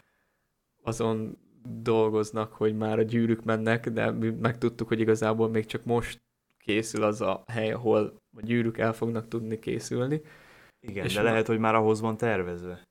azon 0.83 1.39
dolgoznak, 1.63 2.53
hogy 2.53 2.77
már 2.77 2.99
a 2.99 3.03
gyűrűk 3.03 3.45
mennek, 3.45 3.89
de 3.89 4.11
mi 4.11 4.31
megtudtuk, 4.31 4.89
hogy 4.89 5.01
igazából 5.01 5.49
még 5.49 5.67
csak 5.67 5.85
most 5.85 6.23
készül 6.59 7.03
az 7.03 7.21
a 7.21 7.45
hely, 7.47 7.73
ahol 7.73 8.23
a 8.37 8.41
gyűrűk 8.41 8.79
el 8.79 8.93
fognak 8.93 9.29
tudni 9.29 9.59
készülni. 9.59 10.21
Igen, 10.81 11.05
és 11.05 11.15
de 11.15 11.23
lehet, 11.23 11.47
hogy 11.47 11.59
már 11.59 11.75
ahhoz 11.75 12.01
van 12.01 12.17
tervezve. 12.17 12.89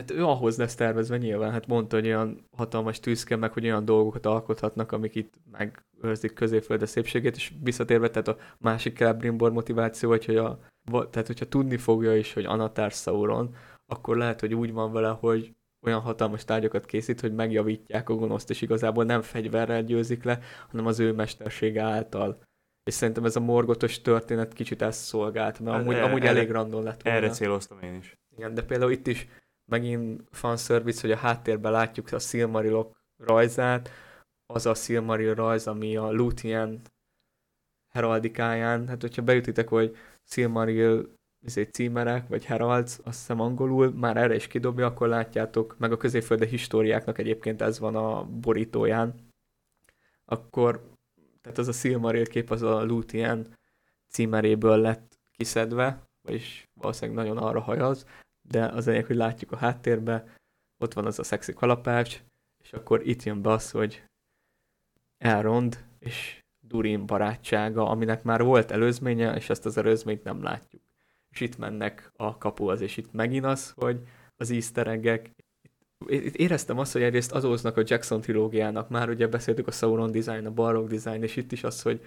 Hát 0.00 0.10
ő 0.10 0.24
ahhoz 0.24 0.56
lesz 0.56 0.74
tervezve 0.74 1.16
nyilván, 1.16 1.50
hát 1.50 1.66
mondta, 1.66 1.96
hogy 1.96 2.06
olyan 2.06 2.48
hatalmas 2.56 3.00
tűzke 3.00 3.36
meg, 3.36 3.52
hogy 3.52 3.64
olyan 3.64 3.84
dolgokat 3.84 4.26
alkothatnak, 4.26 4.92
amik 4.92 5.14
itt 5.14 5.34
megőrzik 5.50 6.32
középfölde 6.32 6.86
szépségét, 6.86 7.36
és 7.36 7.52
visszatérve, 7.62 8.10
tehát 8.10 8.28
a 8.28 8.36
másik 8.58 8.96
Celebrimbor 8.96 9.52
motiváció, 9.52 10.08
hogy, 10.08 10.24
hogy 10.24 10.36
a, 10.36 10.58
tehát 11.10 11.26
hogyha 11.26 11.48
tudni 11.48 11.76
fogja 11.76 12.16
is, 12.16 12.32
hogy 12.32 12.44
Anatár 12.44 12.90
Sauron, 12.90 13.54
akkor 13.86 14.16
lehet, 14.16 14.40
hogy 14.40 14.54
úgy 14.54 14.72
van 14.72 14.92
vele, 14.92 15.08
hogy 15.08 15.54
olyan 15.86 16.00
hatalmas 16.00 16.44
tárgyakat 16.44 16.86
készít, 16.86 17.20
hogy 17.20 17.34
megjavítják 17.34 18.08
a 18.08 18.14
gonoszt, 18.14 18.50
és 18.50 18.62
igazából 18.62 19.04
nem 19.04 19.22
fegyverrel 19.22 19.82
győzik 19.82 20.24
le, 20.24 20.38
hanem 20.70 20.86
az 20.86 20.98
ő 20.98 21.12
mestersége 21.12 21.82
által. 21.82 22.42
És 22.84 22.94
szerintem 22.94 23.24
ez 23.24 23.36
a 23.36 23.40
morgotos 23.40 24.00
történet 24.00 24.52
kicsit 24.52 24.82
ezt 24.82 25.04
szolgált, 25.04 25.60
mert 25.60 25.72
Hát 25.72 25.82
amúgy, 25.82 25.94
erre- 25.94 26.06
amúgy 26.06 26.24
elég 26.24 26.50
random 26.50 26.84
lett 26.84 27.02
volna. 27.02 27.18
Erre 27.18 27.28
céloztam 27.30 27.78
én 27.82 27.94
is. 27.94 28.18
Igen, 28.36 28.54
de 28.54 28.62
például 28.62 28.92
itt 28.92 29.06
is 29.06 29.28
megint 29.70 30.22
fanservice, 30.30 31.00
hogy 31.00 31.10
a 31.10 31.16
háttérben 31.16 31.72
látjuk 31.72 32.12
a 32.12 32.18
Silmarilok 32.18 32.96
rajzát, 33.16 33.90
az 34.46 34.66
a 34.66 34.74
Silmaril 34.74 35.34
rajz, 35.34 35.66
ami 35.66 35.96
a 35.96 36.12
Luthien 36.12 36.80
heraldikáján, 37.88 38.88
hát 38.88 39.00
hogyha 39.00 39.22
beütitek, 39.22 39.68
hogy 39.68 39.96
Silmaril 40.24 41.18
izé, 41.46 41.62
címerek, 41.62 42.28
vagy 42.28 42.44
heralds, 42.44 42.98
azt 43.02 43.18
hiszem 43.18 43.40
angolul, 43.40 43.92
már 43.92 44.16
erre 44.16 44.34
is 44.34 44.46
kidobja, 44.46 44.86
akkor 44.86 45.08
látjátok, 45.08 45.78
meg 45.78 45.92
a 45.92 45.96
középfölde 45.96 46.46
históriáknak 46.46 47.18
egyébként 47.18 47.62
ez 47.62 47.78
van 47.78 47.96
a 47.96 48.24
borítóján, 48.24 49.14
akkor, 50.24 50.94
tehát 51.40 51.58
az 51.58 51.68
a 51.68 51.72
Silmaril 51.72 52.26
kép 52.26 52.50
az 52.50 52.62
a 52.62 52.84
Luthien 52.84 53.56
címeréből 54.08 54.76
lett 54.76 55.18
kiszedve, 55.32 56.02
vagyis 56.22 56.68
valószínűleg 56.74 57.24
nagyon 57.24 57.42
arra 57.42 57.60
hajaz, 57.60 58.06
de 58.50 58.64
az 58.64 58.86
lényeg, 58.86 59.06
hogy 59.06 59.16
látjuk 59.16 59.52
a 59.52 59.56
háttérbe, 59.56 60.24
ott 60.78 60.92
van 60.92 61.06
az 61.06 61.18
a 61.18 61.22
szexi 61.22 61.52
kalapács, 61.52 62.22
és 62.62 62.72
akkor 62.72 63.06
itt 63.06 63.22
jön 63.22 63.42
be 63.42 63.50
az, 63.50 63.70
hogy 63.70 64.04
Elrond 65.18 65.84
és 65.98 66.42
Durin 66.60 67.06
barátsága, 67.06 67.88
aminek 67.88 68.22
már 68.22 68.42
volt 68.42 68.70
előzménye, 68.70 69.34
és 69.34 69.50
ezt 69.50 69.66
az 69.66 69.76
előzményt 69.76 70.24
nem 70.24 70.42
látjuk. 70.42 70.82
És 71.30 71.40
itt 71.40 71.58
mennek 71.58 72.12
a 72.16 72.38
kapuhoz, 72.38 72.80
és 72.80 72.96
itt 72.96 73.12
megint 73.12 73.44
az, 73.44 73.70
hogy 73.70 74.00
az 74.36 74.50
easter 74.50 74.86
itt 76.06 76.34
éreztem 76.34 76.78
azt, 76.78 76.92
hogy 76.92 77.02
egyrészt 77.02 77.32
azóznak 77.32 77.76
a 77.76 77.82
Jackson 77.84 78.20
trilógiának, 78.20 78.88
már 78.88 79.08
ugye 79.08 79.26
beszéltük 79.26 79.66
a 79.66 79.70
Sauron 79.70 80.10
design, 80.10 80.46
a 80.46 80.50
Balrog 80.50 80.88
design, 80.88 81.22
és 81.22 81.36
itt 81.36 81.52
is 81.52 81.64
az, 81.64 81.82
hogy 81.82 82.00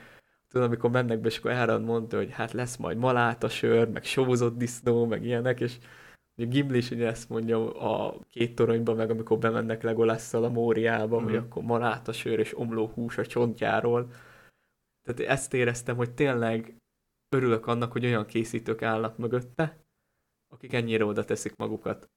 tudod, 0.47 0.67
amikor 0.67 0.89
mennek 0.89 1.19
be, 1.19 1.27
és 1.27 1.37
akkor 1.37 1.51
Elrond 1.51 1.85
mondta, 1.85 2.17
hogy 2.17 2.31
hát 2.31 2.51
lesz 2.51 2.75
majd 2.75 2.97
maláta 2.97 3.49
sör, 3.49 3.89
meg 3.89 4.03
sózott 4.03 4.57
disznó, 4.57 5.05
meg 5.05 5.25
ilyenek, 5.25 5.59
és 5.59 5.77
Gimli 6.35 6.77
is 6.77 6.91
ugye 6.91 7.07
ezt 7.07 7.29
mondja 7.29 7.73
a 7.73 8.19
két 8.29 8.55
toronyban, 8.55 8.95
meg 8.95 9.09
amikor 9.09 9.37
bemennek 9.37 9.83
Legolásszal 9.83 10.43
a 10.43 10.49
Móriába, 10.49 11.19
mm. 11.19 11.23
hogy 11.23 11.33
Mhm. 11.33 11.43
akkor 11.43 11.63
maláta 11.63 12.11
sör 12.11 12.39
és 12.39 12.57
omló 12.57 12.87
hús 12.87 13.17
a 13.17 13.25
csontjáról. 13.25 14.11
Tehát 15.01 15.31
ezt 15.31 15.53
éreztem, 15.53 15.95
hogy 15.95 16.13
tényleg 16.13 16.75
örülök 17.35 17.67
annak, 17.67 17.91
hogy 17.91 18.05
olyan 18.05 18.25
készítők 18.25 18.81
állnak 18.81 19.17
mögötte, 19.17 19.85
akik 20.53 20.73
ennyire 20.73 21.05
oda 21.05 21.25
teszik 21.25 21.55
magukat. 21.55 22.09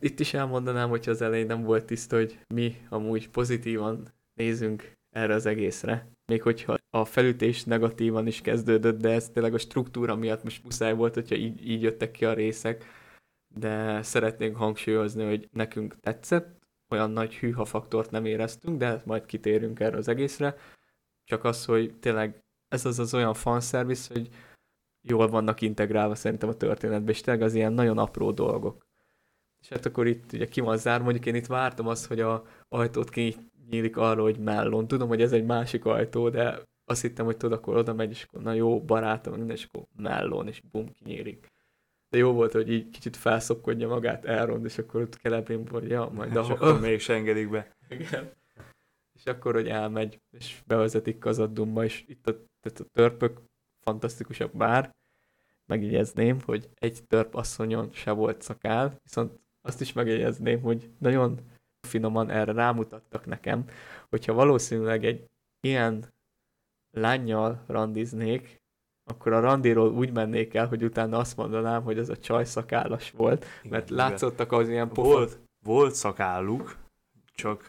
Itt 0.00 0.20
is 0.20 0.34
elmondanám, 0.34 0.88
hogy 0.88 1.08
az 1.08 1.20
elején 1.20 1.46
nem 1.46 1.62
volt 1.62 1.84
tiszta, 1.84 2.16
hogy 2.16 2.38
mi 2.54 2.86
amúgy 2.88 3.30
pozitívan 3.30 4.08
nézünk 4.34 4.92
erre 5.10 5.34
az 5.34 5.46
egészre. 5.46 6.10
Még 6.26 6.42
hogyha 6.42 6.75
a 7.00 7.04
felütés 7.04 7.64
negatívan 7.64 8.26
is 8.26 8.40
kezdődött, 8.40 9.00
de 9.00 9.10
ez 9.10 9.28
tényleg 9.30 9.54
a 9.54 9.58
struktúra 9.58 10.16
miatt 10.16 10.42
most 10.42 10.64
muszáj 10.64 10.94
volt, 10.94 11.14
hogyha 11.14 11.34
így, 11.34 11.70
így 11.70 11.82
jöttek 11.82 12.10
ki 12.10 12.24
a 12.24 12.32
részek. 12.32 12.84
De 13.54 14.02
szeretnénk 14.02 14.56
hangsúlyozni, 14.56 15.24
hogy 15.24 15.48
nekünk 15.52 16.00
tetszett, 16.00 16.56
olyan 16.88 17.10
nagy 17.10 17.34
hűha 17.34 17.64
faktort 17.64 18.10
nem 18.10 18.24
éreztünk, 18.24 18.78
de 18.78 19.02
majd 19.04 19.26
kitérünk 19.26 19.80
erre 19.80 19.96
az 19.96 20.08
egészre. 20.08 20.56
Csak 21.24 21.44
az, 21.44 21.64
hogy 21.64 21.94
tényleg 21.98 22.44
ez 22.68 22.84
az 22.84 22.98
az 22.98 23.14
olyan 23.14 23.34
fanservice, 23.34 24.12
hogy 24.12 24.28
jól 25.08 25.28
vannak 25.28 25.60
integrálva 25.60 26.14
szerintem 26.14 26.48
a 26.48 26.56
történetbe, 26.56 27.10
és 27.10 27.20
tényleg 27.20 27.44
az 27.44 27.54
ilyen 27.54 27.72
nagyon 27.72 27.98
apró 27.98 28.30
dolgok. 28.30 28.86
És 29.60 29.68
hát 29.68 29.86
akkor 29.86 30.06
itt 30.06 30.32
ugye 30.32 30.46
ki 30.46 30.60
van 30.60 30.76
zár, 30.76 31.02
mondjuk 31.02 31.26
én 31.26 31.34
itt 31.34 31.46
vártam 31.46 31.86
azt, 31.86 32.06
hogy 32.06 32.20
a 32.20 32.44
ajtót 32.68 33.10
kinyílik 33.10 33.96
arra, 33.96 34.22
hogy 34.22 34.38
mellon. 34.38 34.88
Tudom, 34.88 35.08
hogy 35.08 35.22
ez 35.22 35.32
egy 35.32 35.44
másik 35.44 35.84
ajtó, 35.84 36.28
de 36.28 36.62
azt 36.88 37.02
hittem, 37.02 37.24
hogy 37.24 37.36
tudod, 37.36 37.58
akkor 37.58 37.76
oda 37.76 37.94
megy, 37.94 38.10
és 38.10 38.22
akkor 38.22 38.42
na 38.42 38.52
jó, 38.52 38.80
barátom, 38.80 39.34
minden, 39.34 39.56
és 39.56 39.64
akkor 39.64 39.86
mellon, 39.96 40.48
és 40.48 40.60
bum, 40.70 40.92
kinyílik. 40.92 41.46
De 42.08 42.18
jó 42.18 42.32
volt, 42.32 42.52
hogy 42.52 42.72
így 42.72 42.90
kicsit 42.90 43.16
felszopkodja 43.16 43.88
magát 43.88 44.24
Elrond, 44.24 44.64
és 44.64 44.78
akkor 44.78 45.00
ott 45.00 45.14
Celebrimbor, 45.14 45.80
hogy 45.80 45.90
ja, 45.90 46.10
majd 46.14 46.30
És 46.30 46.36
ahol... 46.36 46.56
akkor 46.56 46.80
még 46.80 47.00
se 47.00 47.14
engedik 47.14 47.50
be. 47.50 47.76
Igen. 47.88 48.32
És 49.12 49.24
akkor, 49.24 49.54
hogy 49.54 49.68
elmegy, 49.68 50.20
és 50.30 50.62
bevezetik 50.66 51.18
Kazadumba, 51.18 51.84
és 51.84 52.04
itt 52.06 52.26
a, 52.26 52.32
tehát 52.60 52.80
a 52.80 52.84
törpök 52.92 53.40
fantasztikusak 53.80 54.56
bár, 54.56 54.94
megjegyezném, 55.66 56.40
hogy 56.40 56.68
egy 56.74 57.04
törp 57.06 57.34
asszonyon 57.34 57.92
se 57.92 58.10
volt 58.10 58.42
szakál, 58.42 59.00
viszont 59.02 59.38
azt 59.62 59.80
is 59.80 59.92
megjegyezném, 59.92 60.60
hogy 60.60 60.90
nagyon 60.98 61.40
finoman 61.86 62.30
erre 62.30 62.52
rámutattak 62.52 63.26
nekem, 63.26 63.64
hogyha 64.08 64.32
valószínűleg 64.32 65.04
egy 65.04 65.24
ilyen 65.60 66.14
lányjal 66.96 67.64
randiznék, 67.66 68.56
akkor 69.10 69.32
a 69.32 69.40
randiról 69.40 69.90
úgy 69.90 70.12
mennék 70.12 70.54
el, 70.54 70.66
hogy 70.66 70.84
utána 70.84 71.18
azt 71.18 71.36
mondanám, 71.36 71.82
hogy 71.82 71.98
ez 71.98 72.08
a 72.08 72.16
csaj 72.16 72.44
szakállas 72.44 73.10
volt, 73.10 73.46
mert 73.68 73.90
Igen, 73.90 73.96
látszottak 73.96 74.52
az 74.52 74.68
ilyen 74.68 74.88
pofa, 74.88 75.08
Volt, 75.08 75.40
volt 75.64 75.94
szakálluk, 75.94 76.76
csak 77.34 77.66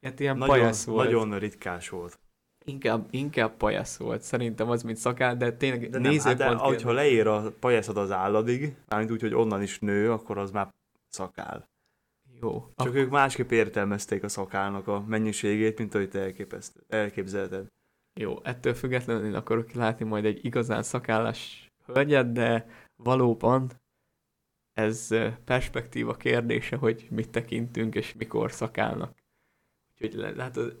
hát 0.00 0.20
ilyen 0.20 0.36
nagyon, 0.38 0.56
pajasz 0.56 0.84
volt. 0.84 1.04
nagyon 1.10 1.38
ritkás 1.38 1.88
volt. 1.88 2.18
Inkább, 2.64 3.06
inkább 3.10 3.56
pajasz 3.56 3.96
volt. 3.96 4.22
Szerintem 4.22 4.70
az, 4.70 4.82
mint 4.82 4.96
szakál, 4.96 5.36
de 5.36 5.52
tényleg 5.52 5.90
De 5.90 5.98
nem, 5.98 6.12
hát 6.18 6.36
de 6.36 6.44
nézőpont 6.44 6.60
ahogy 6.60 6.94
leér 6.94 7.26
a 7.26 7.52
pajaszod 7.60 7.96
az 7.96 8.10
álladig, 8.10 8.76
mármint 8.88 9.10
úgy, 9.12 9.20
hogy 9.20 9.34
onnan 9.34 9.62
is 9.62 9.78
nő, 9.78 10.12
akkor 10.12 10.38
az 10.38 10.50
már 10.50 10.68
szakál. 11.08 11.68
Jó. 12.40 12.66
Csak 12.76 12.86
Ak- 12.86 12.96
ők 12.96 13.10
másképp 13.10 13.50
értelmezték 13.50 14.22
a 14.22 14.28
szakálnak 14.28 14.88
a 14.88 15.00
mennyiségét, 15.00 15.78
mint 15.78 15.94
ahogy 15.94 16.08
te 16.08 16.32
elképzelted. 16.88 17.66
Jó, 18.14 18.38
ettől 18.42 18.74
függetlenül 18.74 19.26
én 19.26 19.34
akarok 19.34 19.72
látni 19.72 20.04
majd 20.04 20.24
egy 20.24 20.44
igazán 20.44 20.82
szakállás 20.82 21.70
hölgyet, 21.84 22.32
de 22.32 22.66
valóban 22.96 23.70
ez 24.72 25.08
perspektíva 25.44 26.14
kérdése, 26.14 26.76
hogy 26.76 27.06
mit 27.10 27.30
tekintünk 27.30 27.94
és 27.94 28.14
mikor 28.14 28.52
szakálnak. 28.52 29.18
Úgyhogy 29.92 30.14
le- 30.14 30.30
látod, 30.30 30.78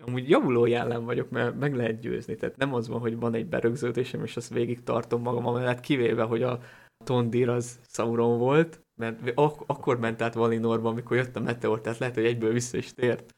amúgy 0.00 0.28
javuló 0.28 0.66
jellem 0.66 1.04
vagyok, 1.04 1.30
mert 1.30 1.58
meg 1.58 1.74
lehet 1.74 2.00
győzni. 2.00 2.34
Tehát 2.34 2.56
nem 2.56 2.74
az 2.74 2.88
van, 2.88 3.00
hogy 3.00 3.16
van 3.16 3.34
egy 3.34 3.46
berögződésem, 3.46 4.24
és 4.24 4.36
azt 4.36 4.52
végig 4.52 4.82
tartom 4.82 5.22
magam 5.22 5.46
amellett, 5.46 5.80
kivéve, 5.80 6.22
hogy 6.22 6.42
a 6.42 6.60
Tondir 7.04 7.48
az 7.48 7.80
Sauron 7.86 8.38
volt, 8.38 8.82
mert 8.94 9.32
ak- 9.34 9.64
akkor 9.66 9.98
ment 9.98 10.22
át 10.22 10.34
Valinorba, 10.34 10.88
amikor 10.88 11.16
jött 11.16 11.36
a 11.36 11.40
meteor, 11.40 11.80
tehát 11.80 11.98
lehet, 11.98 12.14
hogy 12.14 12.24
egyből 12.24 12.52
vissza 12.52 12.76
is 12.76 12.94
tért. 12.94 13.34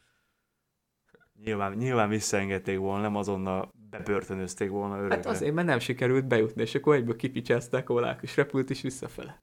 Nyilván, 1.45 1.73
nyilván 1.73 2.09
visszaengedték 2.09 2.79
volna, 2.79 3.03
nem 3.03 3.17
azonnal 3.17 3.73
bebörtönözték 3.91 4.71
volna 4.71 4.97
örökre. 4.97 5.15
Hát 5.15 5.27
azért, 5.27 5.55
mert 5.55 5.67
nem 5.67 5.79
sikerült 5.79 6.27
bejutni, 6.27 6.63
és 6.63 6.75
akkor 6.75 6.95
egyből 6.95 7.17
kipicsázták 7.17 7.89
a 7.89 7.93
volák, 7.93 8.23
és 8.23 8.37
repült 8.37 8.71
is 8.71 8.81
visszafele. 8.81 9.43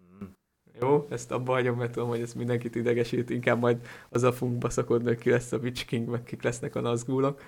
Mm. 0.00 0.26
Jó, 0.80 1.06
ezt 1.10 1.30
abba 1.30 1.52
hagyom, 1.52 1.76
mert 1.76 1.92
tudom, 1.92 2.08
hogy 2.08 2.20
ez 2.20 2.34
mindenkit 2.34 2.74
idegesít, 2.74 3.30
inkább 3.30 3.58
majd 3.58 3.86
azzal 4.08 4.32
fogunk 4.32 4.58
baszakodni, 4.58 5.08
hogy 5.08 5.18
ki 5.18 5.30
lesz 5.30 5.52
a 5.52 5.58
Witch 5.58 5.86
King, 5.86 6.08
meg 6.08 6.22
kik 6.22 6.42
lesznek 6.42 6.74
a 6.74 6.80
Nazgulok. 6.80 7.42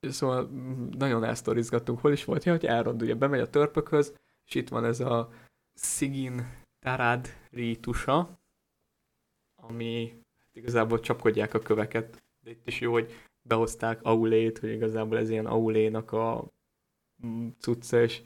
Szóval 0.00 0.46
mm, 0.46 0.88
nagyon 0.98 1.24
elsztorizgattunk. 1.24 2.00
Hol 2.00 2.12
is 2.12 2.24
volt? 2.24 2.44
Ja, 2.44 2.52
hogy 2.52 2.66
Elrond 2.66 3.02
ugye 3.02 3.14
bemegy 3.14 3.40
a 3.40 3.50
törpökhöz, 3.50 4.16
és 4.46 4.54
itt 4.54 4.68
van 4.68 4.84
ez 4.84 5.00
a 5.00 5.30
Sigin 5.74 6.46
Tarad 6.78 7.28
rítusa, 7.50 8.40
ami 9.56 10.12
hát 10.38 10.56
igazából 10.56 11.00
csapkodják 11.00 11.54
a 11.54 11.58
köveket. 11.58 12.22
Itt 12.50 12.66
is 12.66 12.80
jó, 12.80 12.92
hogy 12.92 13.12
behozták 13.42 14.02
Aulét, 14.02 14.58
hogy 14.58 14.70
igazából 14.70 15.18
ez 15.18 15.30
ilyen 15.30 15.46
Aulénak 15.46 16.12
a 16.12 16.52
mm, 17.26 17.48
cucca, 17.58 18.02
és 18.02 18.22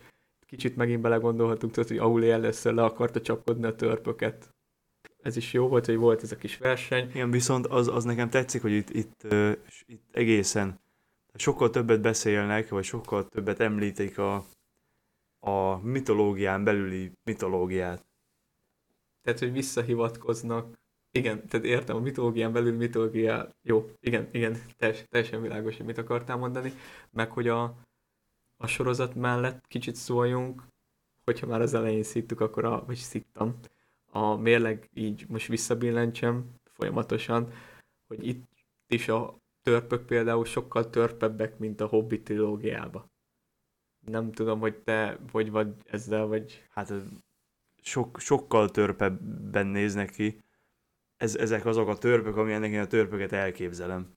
kicsit 0.46 0.76
megint 0.76 1.00
belegondolhatunk, 1.00 1.72
tudod, 1.72 1.88
hogy 1.88 1.98
Aulé 1.98 2.30
először 2.30 2.74
le 2.74 2.84
akarta 2.84 3.20
csapkodni 3.20 3.66
a 3.66 3.74
törpöket. 3.74 4.54
Ez 5.22 5.36
is 5.36 5.52
jó 5.52 5.68
volt, 5.68 5.86
hogy 5.86 5.96
volt 5.96 6.22
ez 6.22 6.32
a 6.32 6.36
kis 6.36 6.58
verseny. 6.58 7.08
Igen, 7.08 7.30
viszont 7.30 7.66
az, 7.66 7.88
az 7.88 8.04
nekem 8.04 8.30
tetszik, 8.30 8.62
hogy 8.62 8.72
itt, 8.72 8.90
itt, 8.90 9.26
itt 9.86 10.08
egészen 10.12 10.80
sokkal 11.34 11.70
többet 11.70 12.00
beszélnek, 12.00 12.68
vagy 12.68 12.84
sokkal 12.84 13.28
többet 13.28 13.60
említik 13.60 14.18
a, 14.18 14.44
a 15.38 15.76
mitológián 15.82 16.64
belüli 16.64 17.12
mitológiát. 17.24 18.06
Tehát, 19.22 19.38
hogy 19.38 19.52
visszahivatkoznak. 19.52 20.82
Igen, 21.18 21.46
tehát 21.46 21.66
értem, 21.66 21.96
a 21.96 22.00
mitológián 22.00 22.52
belül 22.52 22.76
mitológia. 22.76 23.48
Jó, 23.62 23.90
igen, 24.00 24.28
igen, 24.32 24.56
teljes, 24.76 25.04
teljesen 25.08 25.42
világos, 25.42 25.76
hogy 25.76 25.86
mit 25.86 25.98
akartál 25.98 26.36
mondani. 26.36 26.72
Meg, 27.10 27.30
hogy 27.30 27.48
a, 27.48 27.62
a 28.56 28.66
sorozat 28.66 29.14
mellett 29.14 29.66
kicsit 29.66 29.94
szóljunk, 29.94 30.62
hogyha 31.24 31.46
már 31.46 31.60
az 31.60 31.74
elején 31.74 32.02
szíttük, 32.02 32.40
akkor 32.40 32.64
a, 32.64 32.84
vagy 32.84 32.96
szittam, 32.96 33.58
a 34.10 34.34
mérleg 34.34 34.88
így 34.94 35.24
most 35.28 35.46
visszabillentsem 35.46 36.54
folyamatosan, 36.64 37.52
hogy 38.06 38.26
itt 38.26 38.48
is 38.86 39.08
a 39.08 39.38
törpök 39.62 40.06
például 40.06 40.44
sokkal 40.44 40.90
törpebbek, 40.90 41.58
mint 41.58 41.80
a 41.80 41.86
Hobbit 41.86 42.24
trilógiába. 42.24 43.10
Nem 44.06 44.32
tudom, 44.32 44.60
hogy 44.60 44.76
te 44.76 45.18
hogy 45.30 45.50
vagy 45.50 45.74
ezzel, 45.84 46.26
vagy 46.26 46.66
Hát 46.70 46.92
sok, 47.82 48.20
sokkal 48.20 48.70
törpebben 48.70 49.66
néznek 49.66 50.10
ki. 50.10 50.43
Ez, 51.24 51.34
ezek 51.34 51.66
azok 51.66 51.88
a 51.88 51.98
törpök, 51.98 52.36
amilyenek 52.36 52.70
én 52.70 52.80
a 52.80 52.86
törpöket 52.86 53.32
elképzelem. 53.32 54.12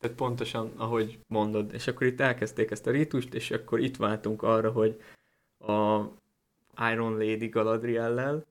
Tehát 0.00 0.16
pontosan, 0.16 0.72
ahogy 0.76 1.18
mondod. 1.26 1.72
És 1.72 1.86
akkor 1.86 2.06
itt 2.06 2.20
elkezdték 2.20 2.70
ezt 2.70 2.86
a 2.86 2.90
rítust, 2.90 3.34
és 3.34 3.50
akkor 3.50 3.80
itt 3.80 3.96
váltunk 3.96 4.42
arra, 4.42 4.70
hogy 4.70 5.02
a 5.58 6.00
Iron 6.92 7.12
Lady 7.12 7.48
Galadriellel 7.48 8.44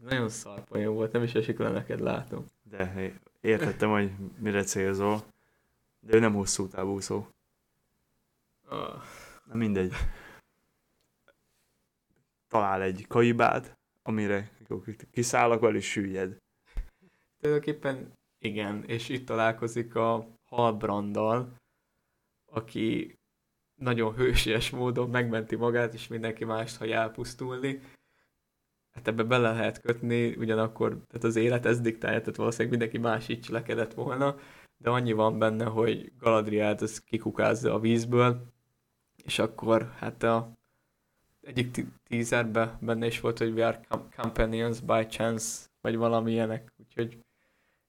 nagyon 0.00 0.28
szar 0.28 0.64
volt, 0.68 1.12
nem 1.12 1.22
is 1.22 1.34
esik 1.34 1.58
le 1.58 1.70
neked, 1.70 2.00
látom. 2.00 2.46
De 2.62 3.12
értettem, 3.40 3.90
hogy 3.90 4.10
mire 4.38 4.62
célzol. 4.62 5.24
De 6.00 6.16
ő 6.16 6.18
nem 6.18 6.34
hosszú 6.34 6.68
távúszó. 6.68 7.26
Ah. 8.68 9.02
Na 9.44 9.54
mindegy. 9.54 9.92
Talál 12.48 12.82
egy 12.82 13.04
kaibát, 13.08 13.78
amire 14.10 14.50
kiszállak 15.10 15.60
vele, 15.60 15.76
és 15.76 15.90
süllyed. 15.90 16.36
Tulajdonképpen 17.40 18.12
igen, 18.38 18.84
és 18.84 19.08
itt 19.08 19.26
találkozik 19.26 19.94
a 19.94 20.26
Halbranddal, 20.44 21.56
aki 22.52 23.18
nagyon 23.74 24.14
hősies 24.14 24.70
módon 24.70 25.10
megmenti 25.10 25.56
magát, 25.56 25.94
és 25.94 26.08
mindenki 26.08 26.44
mást 26.44 26.76
hagy 26.76 26.90
elpusztulni. 26.90 27.80
Hát 28.90 29.08
ebbe 29.08 29.22
bele 29.22 29.52
lehet 29.52 29.80
kötni, 29.80 30.36
ugyanakkor 30.36 30.88
tehát 30.88 31.24
az 31.24 31.36
élet 31.36 31.66
ez 31.66 31.80
diktálja, 31.80 32.18
tehát 32.18 32.36
valószínűleg 32.36 32.70
mindenki 32.70 32.98
más 32.98 33.28
így 33.28 33.40
cselekedett 33.40 33.94
volna, 33.94 34.36
de 34.76 34.90
annyi 34.90 35.12
van 35.12 35.38
benne, 35.38 35.64
hogy 35.64 36.12
Galadrielt 36.18 36.80
az 36.80 37.00
kikukázza 37.00 37.74
a 37.74 37.80
vízből, 37.80 38.52
és 39.24 39.38
akkor 39.38 39.92
hát 39.96 40.22
a 40.22 40.59
egyik 41.42 41.86
teaserben 42.08 42.78
benne 42.80 43.06
is 43.06 43.20
volt, 43.20 43.38
hogy 43.38 43.52
we 43.52 43.66
are 43.66 43.80
companions 44.16 44.80
by 44.80 45.06
chance, 45.06 45.66
vagy 45.80 45.96
valami 45.96 46.30
ilyenek, 46.32 46.72
úgyhogy 46.76 47.18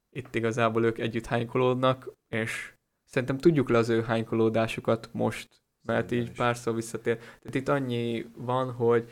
itt 0.09 0.35
igazából 0.35 0.85
ők 0.85 0.97
együtt 0.97 1.25
hánykolódnak, 1.25 2.13
és 2.27 2.73
szerintem 3.03 3.37
tudjuk 3.37 3.69
le 3.69 3.77
az 3.77 3.89
ő 3.89 4.01
hánykolódásukat 4.01 5.09
most, 5.11 5.61
mert 5.81 5.99
szerintem 5.99 6.17
így 6.17 6.31
is. 6.31 6.37
párszor 6.37 6.75
visszatér. 6.75 7.17
Tehát 7.17 7.55
itt 7.55 7.67
annyi 7.67 8.25
van, 8.35 8.71
hogy 8.71 9.09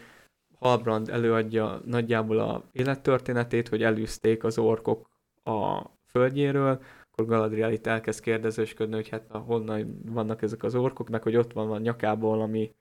Halbrand 0.60 1.10
előadja 1.10 1.82
nagyjából 1.86 2.40
a 2.40 2.64
élettörténetét, 2.72 3.68
hogy 3.68 3.84
elűzték 3.84 4.44
az 4.44 4.58
orkok 4.58 5.10
a 5.44 5.82
földjéről, 6.06 6.82
akkor 7.12 7.26
Galadriel 7.26 7.72
itt 7.72 7.88
elkezd 7.88 8.22
kérdezősködni, 8.22 8.96
hogy 8.96 9.10
hát 9.10 9.28
na, 9.30 9.38
honnan 9.38 10.02
vannak 10.06 10.42
ezek 10.42 10.64
az 10.64 10.76
orkok, 10.76 11.10
meg 11.10 11.24
hogy 11.24 11.36
ott 11.36 11.54
van 11.54 11.72
a 11.72 11.78
nyakában 11.78 12.30
valami 12.30 12.76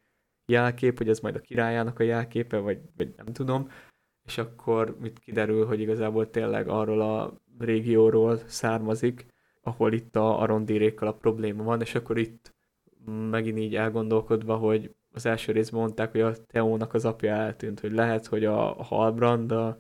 jelkép, 0.48 0.98
hogy 0.98 1.08
ez 1.08 1.20
majd 1.20 1.34
a 1.34 1.40
királyának 1.40 1.98
a 1.98 2.02
jelképe, 2.02 2.58
vagy, 2.58 2.78
vagy 2.96 3.14
nem 3.16 3.26
tudom, 3.26 3.68
és 4.26 4.38
akkor 4.38 4.96
mit 5.00 5.18
kiderül, 5.18 5.66
hogy 5.66 5.80
igazából 5.80 6.30
tényleg 6.30 6.68
arról 6.68 7.00
a 7.00 7.40
régióról 7.58 8.36
származik, 8.36 9.26
ahol 9.62 9.92
itt 9.92 10.16
a 10.16 10.40
arondírékkal 10.40 11.08
a 11.08 11.14
probléma 11.14 11.62
van, 11.62 11.80
és 11.80 11.94
akkor 11.94 12.18
itt 12.18 12.54
megint 13.30 13.58
így 13.58 13.76
elgondolkodva, 13.76 14.56
hogy 14.56 14.94
az 15.14 15.26
első 15.26 15.52
részben 15.52 15.80
mondták, 15.80 16.10
hogy 16.10 16.20
a 16.20 16.44
Teónak 16.46 16.94
az 16.94 17.04
apja 17.04 17.32
eltűnt, 17.32 17.80
hogy 17.80 17.92
lehet, 17.92 18.26
hogy 18.26 18.44
a 18.44 18.82
Halbrand 18.82 19.52
a, 19.52 19.78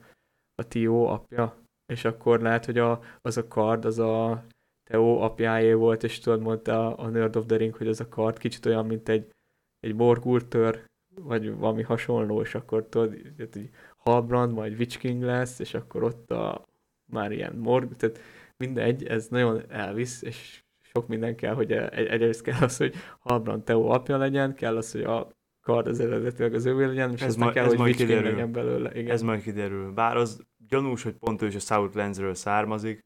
a 0.54 0.68
Tió 0.68 1.06
apja, 1.06 1.56
és 1.86 2.04
akkor 2.04 2.40
lehet, 2.40 2.64
hogy 2.64 2.78
a, 2.78 3.00
az 3.22 3.36
a 3.36 3.48
kard, 3.48 3.84
az 3.84 3.98
a 3.98 4.44
Teó 4.90 5.20
apjáé 5.20 5.72
volt, 5.72 6.02
és 6.04 6.18
tudod, 6.18 6.40
mondta 6.40 6.96
a 6.96 7.08
Nerd 7.08 7.36
of 7.36 7.46
the 7.46 7.56
Ring, 7.56 7.74
hogy 7.74 7.88
az 7.88 8.00
a 8.00 8.08
kard 8.08 8.38
kicsit 8.38 8.66
olyan, 8.66 8.86
mint 8.86 9.08
egy, 9.08 9.32
egy 9.80 9.96
borgultör, 9.96 10.84
vagy 11.20 11.54
valami 11.54 11.82
hasonló, 11.82 12.40
és 12.40 12.54
akkor 12.54 12.86
tudod, 12.86 13.16
hogy 13.36 13.70
Halbrand, 13.96 14.52
majd 14.52 14.78
Witch 14.78 14.98
King 14.98 15.22
lesz, 15.22 15.58
és 15.58 15.74
akkor 15.74 16.02
ott 16.02 16.30
a, 16.30 16.68
már 17.04 17.32
ilyen 17.32 17.56
morg, 17.56 17.96
tehát 17.96 18.20
mindegy, 18.56 19.04
ez 19.04 19.26
nagyon 19.28 19.62
elvisz, 19.68 20.22
és 20.22 20.62
sok 20.80 21.08
minden 21.08 21.36
kell, 21.36 21.54
hogy 21.54 21.72
egy, 21.72 22.06
egyrészt 22.06 22.42
kell 22.42 22.60
az, 22.60 22.76
hogy 22.76 22.94
Halbrand 23.18 23.64
Teo 23.64 23.88
apja 23.88 24.16
legyen, 24.16 24.54
kell 24.54 24.76
az, 24.76 24.92
hogy 24.92 25.02
a 25.02 25.36
kard 25.60 25.86
az 25.86 26.00
eredetileg 26.00 26.54
az 26.54 26.66
ővé 26.66 26.84
legyen, 26.84 27.12
és 27.12 27.22
ez 27.22 27.36
majd, 27.36 27.52
kell, 27.52 27.64
ez 27.64 27.70
hogy 27.70 27.78
majd 27.78 27.96
kiderül. 27.96 28.30
legyen 28.30 28.52
belőle. 28.52 28.94
Igen. 28.94 29.10
Ez 29.10 29.22
majd 29.22 29.42
kiderül. 29.42 29.92
Bár 29.92 30.16
az 30.16 30.46
gyanús, 30.68 31.02
hogy 31.02 31.12
pont 31.12 31.42
ő 31.42 31.46
is 31.46 31.54
a 31.54 31.58
Southlandsről 31.58 32.34
származik, 32.34 33.00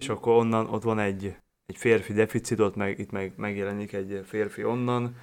és 0.00 0.08
akkor 0.08 0.32
onnan 0.32 0.66
ott 0.66 0.82
van 0.82 0.98
egy, 0.98 1.36
egy 1.66 1.76
férfi 1.76 2.12
deficit, 2.12 2.60
ott 2.60 2.76
meg, 2.76 2.98
itt 2.98 3.10
meg, 3.10 3.32
megjelenik 3.36 3.92
egy 3.92 4.20
férfi 4.24 4.64
onnan, 4.64 5.16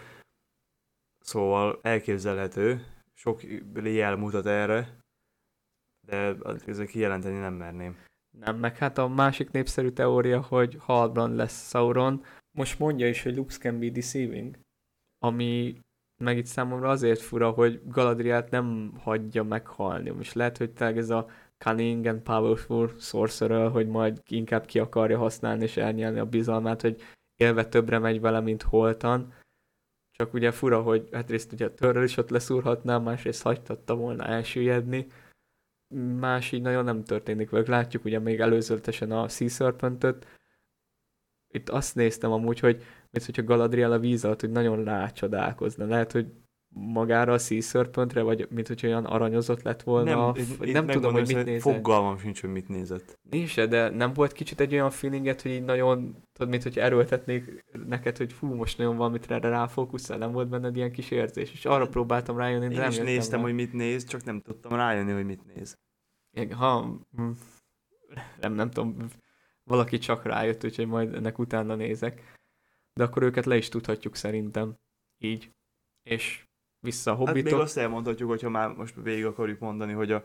szóval 1.24 1.80
elképzelhető, 1.82 2.86
sok 3.13 3.41
jel 3.84 4.15
mutat 4.15 4.45
erre, 4.45 4.97
de 6.07 6.36
ezzel 6.65 6.86
kijelenteni 6.86 7.38
nem 7.38 7.53
merném. 7.53 7.97
Nem, 8.38 8.57
meg 8.57 8.78
hát 8.78 8.97
a 8.97 9.07
másik 9.07 9.51
népszerű 9.51 9.89
teória, 9.89 10.41
hogy 10.41 10.78
Halbrand 10.80 11.36
lesz 11.36 11.69
Sauron. 11.69 12.24
Most 12.57 12.80
mondja 12.80 13.07
is, 13.07 13.24
hogy 13.24 13.36
looks 13.36 13.57
can 13.57 13.80
be 13.80 13.89
deceiving, 13.89 14.59
ami 15.17 15.80
meg 16.21 16.38
itt 16.38 16.45
számomra 16.45 16.89
azért 16.89 17.19
fura, 17.19 17.51
hogy 17.51 17.82
Galadrielt 17.86 18.49
nem 18.49 18.93
hagyja 18.99 19.43
meghalni. 19.43 20.09
Most 20.09 20.34
lehet, 20.34 20.57
hogy 20.57 20.71
tényleg 20.74 20.97
ez 20.97 21.09
a 21.09 21.30
cunning 21.57 22.05
and 22.05 22.21
powerful 22.21 22.91
sorcerer, 22.99 23.71
hogy 23.71 23.87
majd 23.87 24.21
inkább 24.28 24.66
ki 24.66 24.79
akarja 24.79 25.17
használni 25.17 25.63
és 25.63 25.78
elnyelni 25.78 26.20
a 26.20 26.25
bizalmát, 26.25 26.82
hogy 26.82 27.01
élve 27.36 27.66
többre 27.66 28.00
megy 28.00 28.21
vele, 28.21 28.39
mint 28.39 28.62
holtan. 28.62 29.33
Csak 30.18 30.34
ugye 30.34 30.52
fura, 30.52 30.82
hogy 30.82 31.10
hát 31.12 31.30
részt 31.30 31.52
ugye 31.52 31.66
a 31.66 31.74
törrel 31.74 32.04
is 32.04 32.18
ott 32.18 32.30
leszúrhatná, 32.30 32.98
másrészt 32.98 33.42
hagytatta 33.42 33.96
volna 33.96 34.24
elsüllyedni 34.24 35.08
más 35.96 36.52
így 36.52 36.62
nagyon 36.62 36.84
nem 36.84 37.04
történik 37.04 37.50
velük. 37.50 37.68
Látjuk 37.68 38.06
ugye 38.06 38.20
még 38.20 38.40
előzőletesen 38.40 39.12
a 39.12 39.28
Sea 39.28 39.50
serpent 39.50 40.28
Itt 41.48 41.70
azt 41.70 41.96
néztem 41.96 42.32
amúgy, 42.32 42.60
hogy 42.60 42.84
mint 43.10 43.26
hogyha 43.26 43.44
Galadriel 43.44 43.92
a 43.92 44.00
víz 44.00 44.26
alatt, 44.26 44.40
hogy 44.40 44.52
nagyon 44.52 44.84
rácsodálkozna. 44.84 45.86
Lehet, 45.86 46.12
hogy 46.12 46.32
magára 46.74 47.33
a 47.33 47.37
Sea 47.37 47.62
Serpentre, 47.62 48.21
vagy 48.21 48.47
mint 48.50 48.67
hogy 48.67 48.86
olyan 48.86 49.05
aranyozott 49.05 49.62
lett 49.62 49.83
volna. 49.83 50.32
Nem, 50.32 50.45
itt, 50.45 50.74
nem 50.74 50.83
itt 50.83 50.91
tudom, 50.91 51.13
hogy 51.13 51.28
mit 51.28 51.45
nézett. 51.45 51.74
Fogalmam 51.74 52.17
sincs, 52.17 52.41
hogy 52.41 52.51
mit 52.51 52.67
nézett. 52.67 53.20
Nincs, 53.29 53.62
de 53.62 53.89
nem 53.89 54.13
volt 54.13 54.32
kicsit 54.32 54.59
egy 54.59 54.74
olyan 54.74 54.89
feelinget, 54.89 55.41
hogy 55.41 55.51
így 55.51 55.63
nagyon, 55.63 56.16
tudod, 56.33 56.50
mint 56.50 56.63
hogy 56.63 56.79
erőltetnék 56.79 57.63
neked, 57.87 58.17
hogy 58.17 58.33
fú, 58.33 58.54
most 58.54 58.78
nagyon 58.78 58.97
valamit 58.97 59.32
erre 59.32 59.50
ráfókuszál, 59.50 60.17
nem 60.17 60.32
volt 60.32 60.50
benned 60.50 60.75
ilyen 60.75 60.91
kis 60.91 61.12
érzés, 61.12 61.51
és 61.51 61.66
arra 61.66 61.87
próbáltam 61.87 62.37
rájönni, 62.37 62.67
de 62.67 62.74
Én 62.74 62.79
nem 62.79 62.89
is 62.89 62.97
néztem, 62.97 63.39
rá. 63.39 63.45
hogy 63.45 63.54
mit 63.54 63.74
néz, 63.74 64.05
csak 64.05 64.24
nem 64.24 64.41
tudtam 64.41 64.75
rájönni, 64.75 65.12
hogy 65.12 65.25
mit 65.25 65.55
néz. 65.55 65.78
Ha, 66.51 67.00
hm, 67.16 67.32
nem, 68.39 68.54
nem 68.54 68.70
tudom, 68.71 68.97
valaki 69.63 69.97
csak 69.97 70.24
rájött, 70.24 70.63
úgyhogy 70.63 70.87
majd 70.87 71.13
ennek 71.13 71.39
utána 71.39 71.75
nézek. 71.75 72.41
De 72.93 73.04
akkor 73.04 73.24
őket 73.24 73.45
le 73.45 73.58
is 73.58 73.70
tudhatjuk 73.70 74.16
szerintem. 74.16 74.75
Így. 75.17 75.51
És 76.04 76.45
vissza 76.84 77.12
a 77.12 77.16
hobbitok. 77.16 77.43
Hát 77.43 77.54
még 77.54 77.62
azt 77.62 77.78
elmondhatjuk, 77.78 78.30
hogyha 78.30 78.50
már 78.50 78.74
most 78.74 78.96
végig 79.04 79.26
akarjuk 79.26 79.60
mondani, 79.60 79.93
hogy 79.93 80.12
a 80.12 80.24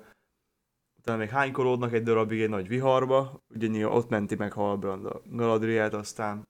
utána 0.98 1.18
még 1.18 1.28
hánykolódnak 1.28 1.92
egy 1.92 2.02
darabig 2.02 2.40
egy 2.40 2.48
nagy 2.48 2.68
viharba, 2.68 3.44
ugye 3.54 3.66
nyilván 3.66 3.96
ott 3.96 4.08
menti 4.08 4.34
meg 4.34 4.52
Halbrand 4.52 5.06
a 5.06 5.22
Galadrielt, 5.24 5.94
aztán 5.94 6.48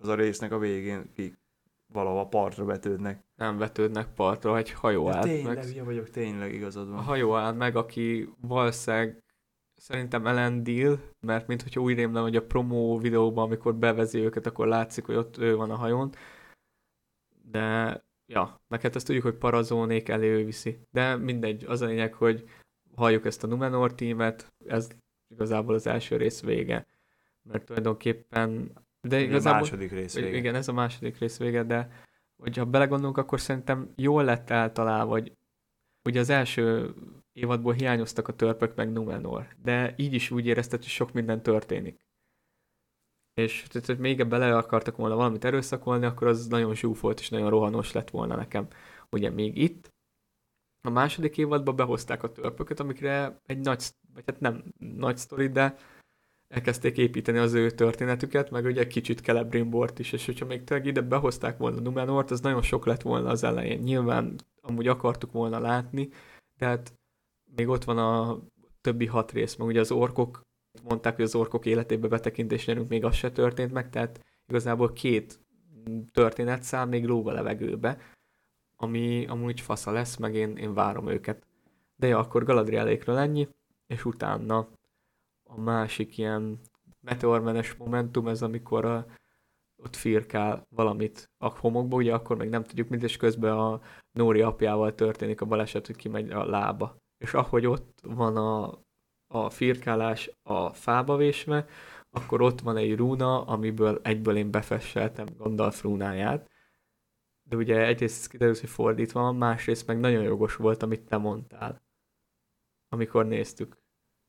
az 0.00 0.08
a 0.08 0.14
résznek 0.14 0.52
a 0.52 0.58
végén 0.58 1.12
ki 1.14 1.38
valahol 1.92 2.28
partra 2.28 2.64
vetődnek. 2.64 3.24
Nem 3.34 3.58
vetődnek 3.58 4.14
partra, 4.14 4.56
egy 4.56 4.70
hajó 4.70 5.08
ja, 5.08 5.18
tényleg, 5.18 5.54
meg. 5.54 5.64
Tényleg, 5.64 5.84
vagyok, 5.84 6.10
tényleg 6.10 6.54
igazad 6.54 6.88
van. 6.88 6.98
A 6.98 7.02
hajó 7.02 7.34
áll 7.34 7.52
meg, 7.52 7.76
aki 7.76 8.28
valószínűleg 8.40 9.22
szerintem 9.74 10.26
Ellen 10.26 10.62
Deal, 10.62 10.98
mert 11.20 11.46
mint 11.46 11.62
hogyha 11.62 11.80
úgy 11.80 11.94
rémlem, 11.94 12.22
hogy 12.22 12.36
a 12.36 12.46
promo 12.46 12.98
videóban, 12.98 13.44
amikor 13.44 13.74
bevezi 13.74 14.18
őket, 14.18 14.46
akkor 14.46 14.66
látszik, 14.66 15.04
hogy 15.04 15.14
ott 15.14 15.38
ő 15.38 15.56
van 15.56 15.70
a 15.70 15.76
hajón. 15.76 16.12
De 17.42 18.06
ja, 18.28 18.60
meg 18.68 18.80
hát 18.80 18.94
azt 18.94 19.06
tudjuk, 19.06 19.24
hogy 19.24 19.34
Parazónék 19.34 20.08
elő 20.08 20.44
viszi. 20.44 20.78
De 20.90 21.16
mindegy, 21.16 21.64
az 21.64 21.80
a 21.80 21.86
lényeg, 21.86 22.14
hogy 22.14 22.48
halljuk 22.94 23.26
ezt 23.26 23.44
a 23.44 23.46
Numenor 23.46 23.94
tímet, 23.94 24.52
ez 24.66 24.88
igazából 25.28 25.74
az 25.74 25.86
első 25.86 26.16
rész 26.16 26.42
vége. 26.42 26.86
Mert 27.42 27.64
tulajdonképpen... 27.64 28.72
De 29.00 29.20
igazából, 29.20 29.58
a 29.58 29.60
második 29.60 29.90
rész 29.90 30.14
vége. 30.14 30.36
Igen, 30.36 30.54
ez 30.54 30.68
a 30.68 30.72
második 30.72 31.18
rész 31.18 31.38
vége, 31.38 31.62
de 31.62 31.90
hogyha 32.36 32.64
belegondolunk, 32.64 33.16
akkor 33.16 33.40
szerintem 33.40 33.92
jól 33.96 34.24
lett 34.24 34.50
eltalálva, 34.50 35.10
hogy 35.10 35.32
ugye 36.04 36.20
az 36.20 36.30
első 36.30 36.94
évadból 37.32 37.72
hiányoztak 37.72 38.28
a 38.28 38.36
törpök 38.36 38.74
meg 38.74 38.92
Numenor, 38.92 39.48
de 39.62 39.94
így 39.96 40.14
is 40.14 40.30
úgy 40.30 40.46
érezted, 40.46 40.78
hogy 40.78 40.88
sok 40.88 41.12
minden 41.12 41.42
történik. 41.42 42.06
És 43.38 43.64
tehát, 43.68 43.86
hogy 43.86 43.98
még 43.98 44.26
bele 44.26 44.56
akartak 44.56 44.96
volna 44.96 45.14
valamit 45.14 45.44
erőszakolni, 45.44 46.06
akkor 46.06 46.26
az 46.26 46.46
nagyon 46.46 46.74
zsúfolt 46.74 47.20
és 47.20 47.28
nagyon 47.28 47.50
rohanos 47.50 47.92
lett 47.92 48.10
volna 48.10 48.36
nekem. 48.36 48.66
Ugye 49.10 49.30
még 49.30 49.56
itt, 49.56 49.92
a 50.82 50.90
második 50.90 51.38
évadban 51.38 51.76
behozták 51.76 52.22
a 52.22 52.32
törpöket, 52.32 52.80
amikre 52.80 53.40
egy 53.46 53.58
nagy, 53.58 53.84
vagy 54.14 54.22
hát 54.26 54.40
nem 54.40 54.64
nagy 54.78 55.16
sztori, 55.16 55.48
de 55.48 55.76
elkezdték 56.54 56.98
építeni 56.98 57.38
az 57.38 57.52
ő 57.52 57.70
történetüket, 57.70 58.50
meg 58.50 58.64
ugye 58.64 58.86
kicsit 58.86 59.20
Celebrimbort 59.20 59.98
is, 59.98 60.12
és 60.12 60.26
hogyha 60.26 60.46
még 60.46 60.64
tényleg 60.64 60.86
ide 60.86 61.00
behozták 61.00 61.58
volna 61.58 61.80
Numenort, 61.80 62.30
az 62.30 62.40
nagyon 62.40 62.62
sok 62.62 62.86
lett 62.86 63.02
volna 63.02 63.28
az 63.28 63.44
elején. 63.44 63.78
Nyilván 63.78 64.38
amúgy 64.60 64.88
akartuk 64.88 65.32
volna 65.32 65.58
látni, 65.58 66.08
de 66.58 66.66
hát 66.66 66.92
még 67.56 67.68
ott 67.68 67.84
van 67.84 67.98
a 67.98 68.40
többi 68.80 69.06
hat 69.06 69.32
rész, 69.32 69.56
meg 69.56 69.66
ugye 69.66 69.80
az 69.80 69.90
orkok, 69.90 70.46
mondták, 70.82 71.14
hogy 71.16 71.24
az 71.24 71.34
orkok 71.34 71.66
életébe 71.66 72.08
betekintés 72.08 72.66
nyerünk, 72.66 72.88
még 72.88 73.04
az 73.04 73.14
se 73.14 73.30
történt 73.30 73.72
meg, 73.72 73.90
tehát 73.90 74.24
igazából 74.46 74.92
két 74.92 75.40
történetszál 76.12 76.86
még 76.86 77.06
lóg 77.06 77.28
a 77.28 77.32
levegőbe, 77.32 77.98
ami 78.76 79.26
amúgy 79.26 79.60
fasza 79.60 79.90
lesz, 79.90 80.16
meg 80.16 80.34
én, 80.34 80.56
én 80.56 80.74
várom 80.74 81.08
őket. 81.08 81.46
De 81.96 82.06
ja, 82.06 82.18
akkor 82.18 82.44
Galadrielékről 82.44 83.16
ennyi, 83.16 83.48
és 83.86 84.04
utána 84.04 84.68
a 85.44 85.60
másik 85.60 86.18
ilyen 86.18 86.60
meteormenes 87.00 87.74
momentum, 87.74 88.28
ez 88.28 88.42
amikor 88.42 88.84
a, 88.84 89.06
ott 89.76 89.96
firkál 89.96 90.66
valamit 90.70 91.30
a 91.38 91.58
homokba, 91.58 91.96
ugye 91.96 92.14
akkor 92.14 92.36
még 92.36 92.48
nem 92.48 92.64
tudjuk 92.64 92.88
mit, 92.88 93.02
és 93.02 93.16
közben 93.16 93.58
a 93.58 93.80
Nóri 94.12 94.40
apjával 94.40 94.94
történik 94.94 95.40
a 95.40 95.46
baleset, 95.46 95.86
hogy 95.86 95.96
kimegy 95.96 96.30
a 96.30 96.44
lába. 96.44 96.96
És 97.18 97.34
ahogy 97.34 97.66
ott 97.66 98.00
van 98.02 98.36
a, 98.36 98.78
a 99.28 99.50
firkálás 99.50 100.30
a 100.42 100.68
fába 100.68 101.16
vésve, 101.16 101.66
akkor 102.10 102.40
ott 102.40 102.60
van 102.60 102.76
egy 102.76 102.96
rúna, 102.96 103.44
amiből 103.44 104.00
egyből 104.02 104.36
én 104.36 104.50
befesseltem 104.50 105.26
Gandalf 105.36 105.82
rúnáját. 105.82 106.50
De 107.48 107.56
ugye 107.56 107.86
egyrészt 107.86 108.28
kiderült, 108.28 108.58
hogy 108.58 108.68
fordítva 108.68 109.20
van, 109.20 109.36
másrészt 109.36 109.86
meg 109.86 110.00
nagyon 110.00 110.22
jogos 110.22 110.56
volt, 110.56 110.82
amit 110.82 111.00
te 111.00 111.16
mondtál. 111.16 111.82
Amikor 112.88 113.26
néztük. 113.26 113.76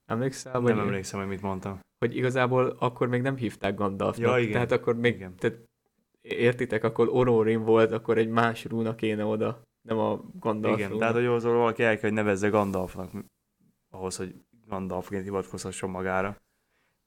Emlékszel? 0.05 0.51
Nem 0.51 0.61
vagy 0.61 0.77
emlékszem, 0.77 1.19
hogy 1.19 1.29
mit 1.29 1.41
mondtam. 1.41 1.79
Hogy 1.97 2.15
igazából 2.15 2.75
akkor 2.79 3.07
még 3.07 3.21
nem 3.21 3.35
hívták 3.35 3.75
Gandalfnak. 3.75 4.29
Ja, 4.29 4.37
igen. 4.37 4.51
Tehát 4.51 4.71
akkor 4.71 4.95
még, 4.95 5.15
Igen. 5.15 5.35
tehát 5.35 5.59
értitek, 6.21 6.83
akkor 6.83 7.09
Ororin 7.11 7.63
volt, 7.63 7.91
akkor 7.91 8.17
egy 8.17 8.29
más 8.29 8.65
rúna 8.65 8.95
kéne 8.95 9.25
oda, 9.25 9.61
nem 9.81 9.97
a 9.97 10.21
Gandalf 10.33 10.77
Igen, 10.77 10.89
rúna. 10.89 10.99
tehát 10.99 11.15
hogy 11.15 11.25
az 11.25 11.43
valaki 11.43 11.83
el 11.83 11.93
kell, 11.93 12.09
hogy 12.09 12.13
nevezze 12.13 12.49
Gandalfnak 12.49 13.11
ahhoz, 13.89 14.17
hogy 14.17 14.35
Gandalfként 14.69 15.23
hivatkozhasson 15.23 15.89
magára. 15.89 16.37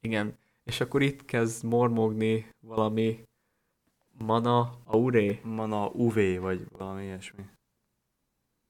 Igen. 0.01 0.39
És 0.64 0.80
akkor 0.80 1.02
itt 1.02 1.24
kezd 1.24 1.64
mormogni 1.64 2.47
valami 2.60 3.24
Mana 4.18 4.78
Auré. 4.84 5.40
Mana 5.44 5.89
UV, 5.89 6.14
vagy 6.40 6.66
valami 6.70 7.02
ilyesmi. 7.02 7.44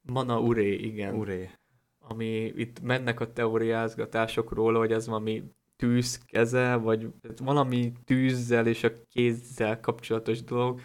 Mana 0.02 0.40
Uré, 0.40 0.74
igen. 0.74 1.14
Uré. 1.14 1.50
Ami 1.98 2.44
itt 2.44 2.80
mennek 2.80 3.20
a 3.20 3.32
teóriázgatások 3.32 4.52
róla, 4.52 4.78
hogy 4.78 4.92
ez 4.92 5.06
valami 5.06 5.42
tűz 5.76 6.18
keze, 6.24 6.76
vagy 6.76 7.12
valami 7.36 7.92
tűzzel 8.04 8.66
és 8.66 8.84
a 8.84 9.06
kézzel 9.08 9.80
kapcsolatos 9.80 10.42
dolog, 10.42 10.80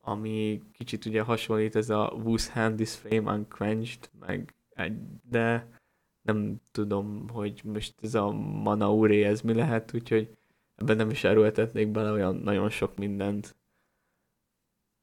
ami 0.00 0.62
kicsit 0.72 1.04
ugye 1.04 1.22
hasonlít 1.22 1.76
ez 1.76 1.90
a 1.90 2.12
whose 2.14 2.52
hand 2.52 2.80
is 2.80 2.94
flame 2.94 3.32
unquenched, 3.32 4.10
meg 4.20 4.54
egy, 4.74 4.98
de 5.22 5.77
nem 6.32 6.60
tudom, 6.70 7.28
hogy 7.28 7.60
most 7.64 7.94
ez 8.02 8.14
a 8.14 8.30
mana 8.32 8.92
uré, 8.92 9.24
ez 9.24 9.40
mi 9.40 9.54
lehet, 9.54 9.94
úgyhogy 9.94 10.36
ebben 10.74 10.96
nem 10.96 11.10
is 11.10 11.24
erőltetnék 11.24 11.88
bele 11.90 12.12
olyan 12.12 12.36
nagyon 12.36 12.70
sok 12.70 12.96
mindent. 12.96 13.56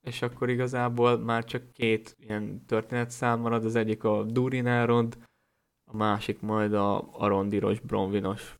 És 0.02 0.22
akkor 0.22 0.50
igazából 0.50 1.18
már 1.18 1.44
csak 1.44 1.72
két 1.72 2.16
ilyen 2.20 2.66
történetszám 2.66 3.40
marad, 3.40 3.66
az 3.66 3.76
egyik 3.76 4.04
a 4.04 4.24
Durin 4.24 4.68
Elrond, 4.68 5.18
a 5.86 5.96
másik 5.96 6.42
majd 6.42 6.74
a 6.74 7.12
Arondiros 7.12 7.80
Bronvinos. 7.80 8.56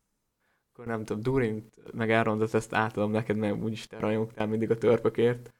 Akkor 0.72 0.86
nem 0.86 1.04
tudom, 1.04 1.22
Durint 1.22 1.92
meg 1.92 2.10
Elrondot 2.10 2.54
ezt 2.54 2.74
átadom 2.74 3.10
neked, 3.10 3.36
mert 3.36 3.62
úgyis 3.62 3.86
te 3.86 3.98
rajongtál 3.98 4.46
mindig 4.46 4.70
a 4.70 4.78
törpökért. 4.78 5.54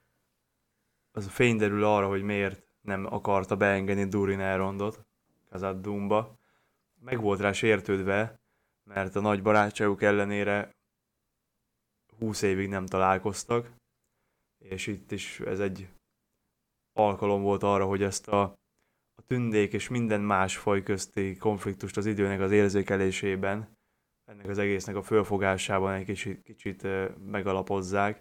Az 1.13 1.27
a 1.27 1.31
fény 1.31 1.57
derül 1.57 1.85
arra, 1.85 2.09
hogy 2.09 2.23
miért 2.23 2.67
nem 2.81 3.07
akarta 3.11 3.57
beengedni 3.57 4.05
Durin 4.05 4.41
Elrondot 4.41 5.07
Kazad 5.51 5.81
Doomba. 5.81 6.39
Meg 7.07 7.21
volt 7.21 7.41
rá 7.41 7.53
sértődve, 7.53 8.37
mert 8.91 9.17
a 9.17 9.21
nagy 9.21 9.43
barátságuk 9.43 10.03
ellenére 10.03 10.71
20 12.19 12.43
évig 12.43 12.69
nem 12.69 12.87
találkoztak, 12.87 13.75
és 14.65 14.87
itt 14.87 15.11
is 15.11 15.41
ez 15.41 15.61
egy 15.61 15.89
alkalom 16.93 17.43
volt 17.43 17.63
arra, 17.63 17.87
hogy 17.87 18.03
ezt 18.03 18.29
a, 18.29 18.43
a 19.15 19.23
tündék 19.27 19.73
és 19.73 19.89
minden 19.89 20.21
más 20.21 20.57
faj 20.57 20.83
közti 20.83 21.37
konfliktust 21.37 21.97
az 21.97 22.07
időnek 22.07 22.41
az 22.41 22.53
érzékelésében, 22.53 23.75
ennek 24.25 24.49
az 24.49 24.59
egésznek 24.59 24.97
a 24.97 25.03
fölfogásában 25.03 25.93
egy 25.93 26.05
kicsit, 26.05 26.43
kicsit 26.43 26.83
megalapozzák, 27.31 28.21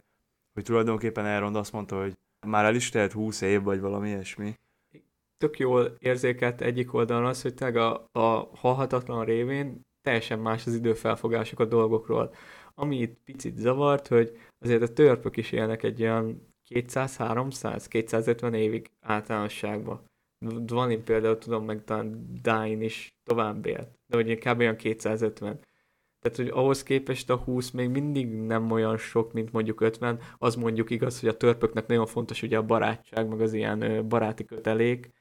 hogy 0.54 0.64
tulajdonképpen 0.64 1.26
Elrond 1.26 1.56
azt 1.56 1.72
mondta, 1.72 2.02
hogy 2.02 2.14
már 2.48 2.66
el 2.66 2.76
is 2.76 2.90
telt 2.90 3.12
20 3.12 3.42
év, 3.42 3.62
vagy 3.62 3.80
valami 3.80 4.10
ilyesmi. 4.10 4.56
Tök 5.38 5.60
jól 5.60 5.96
érzékelt 6.00 6.62
egyik 6.62 6.94
oldalon 6.94 7.26
az, 7.26 7.42
hogy 7.42 7.54
tényleg 7.54 7.78
a, 7.78 8.10
a 8.12 8.50
halhatatlan 8.56 9.26
révén 9.26 9.82
teljesen 10.02 10.40
más 10.40 10.66
az 10.66 10.76
időfelfogások 10.76 11.60
a 11.60 11.66
dolgokról. 11.66 12.34
Ami 12.74 12.98
itt 12.98 13.20
picit 13.24 13.58
zavart, 13.58 14.08
hogy 14.08 14.38
azért 14.60 14.82
a 14.82 14.94
törpök 14.94 15.38
is 15.38 15.52
élnek 15.52 15.84
egy 15.84 16.02
olyan 16.02 16.54
200-300-250 16.70 18.56
évig 18.56 18.90
általánosságban. 19.02 20.02
Dvanin 20.46 21.04
például 21.04 21.38
tudom, 21.38 21.66
meg 21.66 21.84
talán 21.84 22.28
Dain 22.42 22.82
is 22.82 23.16
tovább 23.24 23.66
élt, 23.66 23.90
de 24.08 24.16
hogy 24.16 24.38
kb. 24.38 24.60
olyan 24.60 24.76
250. 24.76 25.60
Tehát, 26.20 26.38
hogy 26.38 26.48
ahhoz 26.48 26.84
képest 26.84 27.30
a 27.30 27.36
20 27.36 27.72
még 27.72 27.90
mindig 27.90 28.28
nem 28.28 28.72
olyan 28.72 28.98
sok, 28.98 29.34
mint 29.34 29.52
mondjuk 29.52 29.82
50. 29.82 30.20
Az 30.38 30.56
mondjuk 30.56 30.90
igaz, 30.90 31.20
hogy 31.20 31.30
a 31.30 31.38
törpöknek 31.38 31.88
nagyon 31.88 32.06
fontos 32.06 32.42
ugye 32.42 32.58
a 32.58 32.66
barátság, 32.66 33.28
meg 33.28 33.42
az 33.42 33.54
ilyen 33.54 34.08
baráti 34.08 34.46
kötelék, 34.46 35.12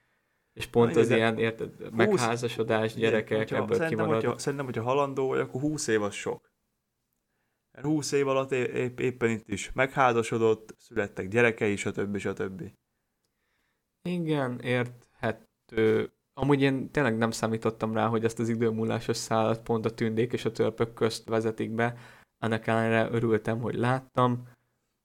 és 0.54 0.66
pont 0.66 0.94
Na, 0.94 1.00
az 1.00 1.08
de 1.08 1.16
ilyen, 1.16 1.38
érted, 1.38 1.90
megházasodás, 1.92 2.94
gyerekek, 2.94 3.38
Hogyha- 3.38 3.56
ebből 3.56 3.76
szerintem, 3.76 3.98
kimarad. 3.98 4.22
hogyha, 4.22 4.38
szerintem, 4.38 4.64
hogyha 4.66 4.82
halandó 4.82 5.28
vagy, 5.28 5.40
akkor 5.40 5.60
20 5.60 5.86
év 5.86 6.02
az 6.02 6.14
sok. 6.14 6.52
Mert 7.72 7.86
20 7.86 8.12
év 8.12 8.28
alatt 8.28 8.52
é- 8.52 8.68
épp, 8.74 9.00
éppen 9.00 9.30
itt 9.30 9.48
is 9.48 9.72
megházasodott, 9.72 10.74
születtek 10.78 11.28
gyerekei, 11.28 11.76
stb. 11.76 12.16
stb. 12.16 12.62
Igen, 14.08 14.60
érthető. 14.60 16.12
Amúgy 16.40 16.62
én 16.62 16.90
tényleg 16.90 17.16
nem 17.16 17.30
számítottam 17.30 17.94
rá, 17.94 18.06
hogy 18.06 18.24
ezt 18.24 18.38
az 18.38 18.48
időmúlásos 18.48 19.16
szállat 19.16 19.62
pont 19.62 19.84
a 19.84 19.94
tündék 19.94 20.32
és 20.32 20.44
a 20.44 20.52
törpök 20.52 20.94
közt 20.94 21.28
vezetik 21.28 21.70
be. 21.70 21.94
Ennek 22.38 22.66
ellenére 22.66 23.08
örültem, 23.10 23.60
hogy 23.60 23.74
láttam. 23.74 24.48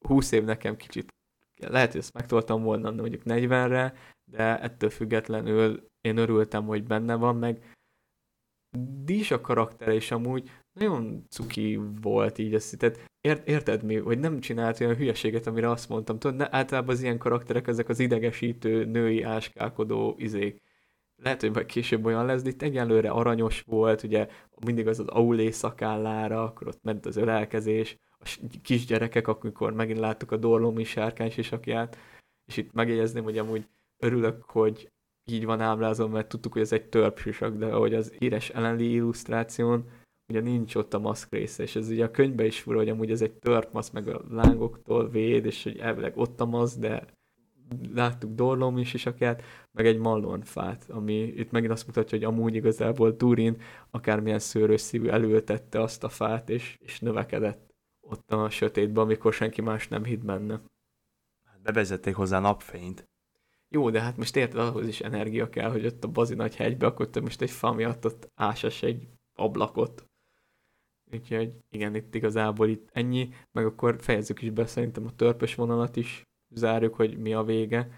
20 0.07 0.31
év 0.31 0.43
nekem 0.43 0.75
kicsit, 0.77 1.13
lehet, 1.67 1.91
hogy 1.91 1.99
ezt 1.99 2.13
megtoltam 2.13 2.63
volna 2.63 2.91
mondjuk 2.91 3.21
40-re, 3.25 3.93
de 4.31 4.59
ettől 4.59 4.89
függetlenül 4.89 5.87
én 6.01 6.17
örültem, 6.17 6.65
hogy 6.65 6.83
benne 6.83 7.15
van, 7.15 7.35
meg 7.35 7.77
Dis 9.03 9.31
a 9.31 9.41
karaktere 9.41 9.93
is 9.93 10.11
amúgy 10.11 10.49
nagyon 10.73 11.25
cuki 11.29 11.79
volt 12.01 12.37
így, 12.37 12.53
ezt, 12.53 12.77
tehát 12.77 13.09
ért, 13.21 13.47
érted 13.47 13.83
mi, 13.83 13.95
hogy 13.95 14.19
nem 14.19 14.39
csinált 14.39 14.79
olyan 14.79 14.95
hülyeséget, 14.95 15.47
amire 15.47 15.69
azt 15.69 15.89
mondtam, 15.89 16.19
tudod, 16.19 16.37
ne, 16.37 16.47
általában 16.51 16.95
az 16.95 17.01
ilyen 17.01 17.17
karakterek, 17.17 17.67
ezek 17.67 17.89
az 17.89 17.99
idegesítő, 17.99 18.85
női 18.85 19.21
áskálkodó 19.23 20.15
izék. 20.17 20.61
Lehet, 21.15 21.41
hogy 21.41 21.51
majd 21.53 21.65
később 21.65 22.05
olyan 22.05 22.25
lesz, 22.25 22.41
de 22.41 22.49
itt 22.49 22.61
egyenlőre 22.61 23.09
aranyos 23.09 23.61
volt, 23.61 24.03
ugye 24.03 24.27
mindig 24.65 24.87
az 24.87 24.99
az 24.99 25.07
aulé 25.07 25.49
szakállára, 25.49 26.43
akkor 26.43 26.67
ott 26.67 26.83
ment 26.83 27.05
az 27.05 27.15
ölelkezés, 27.17 27.97
a 28.19 28.39
kisgyerekek, 28.63 29.27
amikor 29.27 29.73
megint 29.73 29.99
láttuk 29.99 30.31
a 30.31 30.37
Dorlomi 30.37 30.83
sárkány 30.83 31.31
sisakját, 31.31 31.97
és 32.45 32.57
itt 32.57 32.71
megjegyezném, 32.71 33.23
hogy 33.23 33.37
amúgy 33.37 33.67
örülök, 34.03 34.43
hogy 34.43 34.89
így 35.25 35.45
van 35.45 35.61
ábrázolva, 35.61 36.13
mert 36.13 36.27
tudtuk, 36.27 36.53
hogy 36.53 36.61
ez 36.61 36.71
egy 36.71 36.89
törpsisak, 36.89 37.57
de 37.57 37.65
ahogy 37.65 37.93
az 37.93 38.13
íres 38.19 38.49
ellenli 38.49 38.91
illusztráción, 38.91 39.89
ugye 40.29 40.41
nincs 40.41 40.75
ott 40.75 40.93
a 40.93 40.99
maszk 40.99 41.31
része, 41.31 41.63
és 41.63 41.75
ez 41.75 41.89
ugye 41.89 42.03
a 42.03 42.11
könyvben 42.11 42.45
is 42.45 42.59
fura, 42.59 42.77
hogy 42.77 42.89
amúgy 42.89 43.11
ez 43.11 43.21
egy 43.21 43.33
törpmasz, 43.33 43.89
meg 43.89 44.07
a 44.07 44.23
lángoktól 44.29 45.09
véd, 45.09 45.45
és 45.45 45.63
hogy 45.63 45.77
elvileg 45.77 46.17
ott 46.17 46.41
a 46.41 46.45
masz, 46.45 46.77
de 46.77 47.05
láttuk 47.93 48.33
Dorlomi 48.33 48.83
sisakját, 48.83 49.43
meg 49.71 49.85
egy 49.85 49.97
mallonfát, 49.97 50.89
ami 50.89 51.13
itt 51.13 51.51
megint 51.51 51.71
azt 51.71 51.87
mutatja, 51.87 52.17
hogy 52.17 52.27
amúgy 52.27 52.55
igazából 52.55 53.15
Turin 53.15 53.61
akármilyen 53.91 54.39
szőrös 54.39 54.81
szívű 54.81 55.07
előtette 55.07 55.81
azt 55.81 56.03
a 56.03 56.09
fát, 56.09 56.49
és, 56.49 56.77
és 56.79 56.99
növekedett 56.99 57.69
ott 57.99 58.31
a 58.31 58.49
sötétben, 58.49 59.03
amikor 59.03 59.33
senki 59.33 59.61
más 59.61 59.87
nem 59.87 60.03
hitt 60.03 60.25
benne. 60.25 60.61
Hát 61.45 61.61
bevezették 61.61 62.15
hozzá 62.15 62.39
napfényt. 62.39 63.08
Jó, 63.71 63.89
de 63.89 64.01
hát 64.01 64.17
most 64.17 64.35
érted, 64.35 64.59
ahhoz 64.59 64.87
is 64.87 65.01
energia 65.01 65.49
kell, 65.49 65.71
hogy 65.71 65.85
ott 65.85 66.03
a 66.03 66.07
bazi 66.07 66.35
nagy 66.35 66.55
hegybe, 66.55 66.85
akkor 66.85 67.09
te 67.09 67.21
most 67.21 67.41
egy 67.41 67.51
fa 67.51 67.71
miatt 67.71 68.05
ott 68.05 68.31
ásas 68.35 68.83
egy 68.83 69.07
ablakot. 69.33 70.05
Úgyhogy 71.11 71.53
igen, 71.69 71.95
itt 71.95 72.15
igazából 72.15 72.67
itt 72.67 72.89
ennyi, 72.91 73.29
meg 73.51 73.65
akkor 73.65 74.01
fejezzük 74.01 74.41
is 74.41 74.49
be 74.49 74.65
szerintem 74.65 75.05
a 75.05 75.15
törpös 75.15 75.55
vonalat 75.55 75.95
is, 75.95 76.23
zárjuk, 76.55 76.95
hogy 76.95 77.17
mi 77.17 77.33
a 77.33 77.43
vége. 77.43 77.89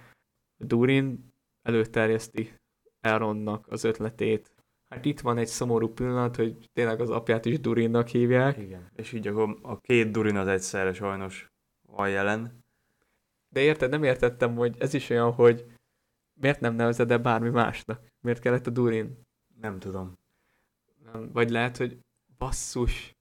Durin 0.58 1.34
előterjeszti 1.62 2.54
Elrondnak 3.00 3.68
az 3.68 3.84
ötletét. 3.84 4.54
Hát 4.88 5.06
itt 5.06 5.20
van 5.20 5.38
egy 5.38 5.48
szomorú 5.48 5.88
pillanat, 5.88 6.36
hogy 6.36 6.70
tényleg 6.74 7.02
az 7.02 7.10
apját 7.10 7.46
is 7.46 7.60
Durinnak 7.60 8.08
hívják, 8.08 8.58
Igen. 8.58 8.92
És 8.96 9.12
így 9.12 9.28
akkor 9.28 9.58
a 9.62 9.80
két 9.80 10.12
Durin 10.12 10.36
az 10.36 10.48
egyszerre 10.48 10.94
sajnos 10.94 11.48
van 11.88 12.10
jelen. 12.10 12.61
De 13.52 13.60
érted, 13.60 13.90
nem 13.90 14.04
értettem, 14.04 14.56
hogy 14.56 14.76
ez 14.80 14.94
is 14.94 15.10
olyan, 15.10 15.32
hogy 15.34 15.66
miért 16.34 16.60
nem 16.60 16.76
nevezed 16.76 17.12
el 17.12 17.20
bármi 17.20 17.50
másnak? 17.50 18.02
Miért 18.22 18.40
kellett 18.40 18.68
a 18.68 18.70
Durin? 18.70 19.22
Nem 19.62 19.80
tudom. 19.80 20.18
Nem, 21.04 21.32
vagy 21.32 21.50
lehet, 21.50 21.78
hogy 21.78 22.00
basszus, 22.38 23.16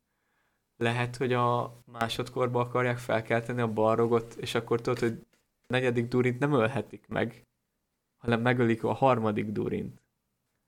lehet, 0.77 1.17
hogy 1.17 1.33
a 1.33 1.77
másodkorba 1.85 2.61
akarják 2.61 2.99
felkelteni 2.99 3.61
a 3.61 3.73
balrogot, 3.73 4.35
és 4.35 4.55
akkor 4.55 4.81
tudod, 4.81 4.99
hogy 4.99 5.27
a 5.61 5.73
negyedik 5.73 6.09
Durint 6.09 6.39
nem 6.39 6.53
ölhetik 6.53 7.07
meg, 7.09 7.47
hanem 8.19 8.41
megölik 8.41 8.85
a 8.85 8.93
harmadik 8.93 9.47
Durint. 9.47 10.03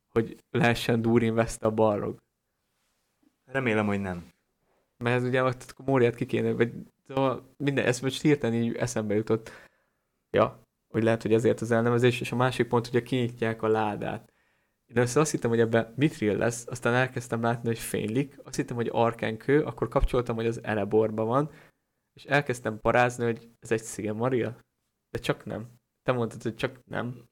Hogy 0.09 0.45
lehessen 0.51 1.03
Durin 1.03 1.35
veszte 1.35 1.67
a 1.67 1.71
balrog. 1.71 2.23
Remélem, 3.45 3.87
hogy 3.87 4.01
nem. 4.01 4.33
Mert 4.97 5.17
ez 5.17 5.25
ugye 5.25 5.43
ott 5.43 5.75
a 5.77 5.83
Móriát 5.83 6.15
ki 6.15 6.27
kéne, 6.27 6.53
vagy 6.53 6.73
szóval 7.07 7.55
minden, 7.57 7.85
ezt 7.85 8.03
most 8.03 8.23
hirtelen 8.23 8.63
így 8.63 8.77
eszembe 8.77 9.15
jutott. 9.15 9.51
Ja, 10.31 10.63
hogy 10.89 11.03
lehet, 11.03 11.23
hogy 11.23 11.33
ezért 11.33 11.61
az 11.61 11.71
elnevezés, 11.71 12.21
és 12.21 12.33
a 12.33 12.37
másik 12.37 12.69
pont, 12.69 12.87
hogy 12.87 13.03
kinyitják 13.03 13.63
a 13.63 13.69
ládát. 13.69 14.33
Én 14.87 14.97
össze 14.97 15.21
azt 15.21 15.31
hittem, 15.31 15.51
hogy 15.51 15.61
ebben 15.61 15.93
mitril 15.97 16.37
lesz, 16.37 16.67
aztán 16.67 16.95
elkezdtem 16.95 17.43
látni, 17.43 17.69
hogy 17.69 17.79
fénylik, 17.79 18.39
azt 18.45 18.57
hittem, 18.57 18.77
hogy 18.77 18.89
arkánkő, 18.93 19.63
akkor 19.63 19.89
kapcsoltam, 19.89 20.37
hogy 20.37 20.47
az 20.47 20.65
Ereborban 20.65 21.27
van, 21.27 21.51
és 22.13 22.25
elkezdtem 22.25 22.81
parázni, 22.81 23.25
hogy 23.25 23.51
ez 23.61 23.71
egy 23.71 23.83
Silmaril, 23.83 24.61
de 25.11 25.19
csak 25.19 25.45
nem. 25.45 25.67
Te 26.03 26.13
mondtad, 26.13 26.43
hogy 26.43 26.55
csak 26.55 26.85
nem. 26.85 27.31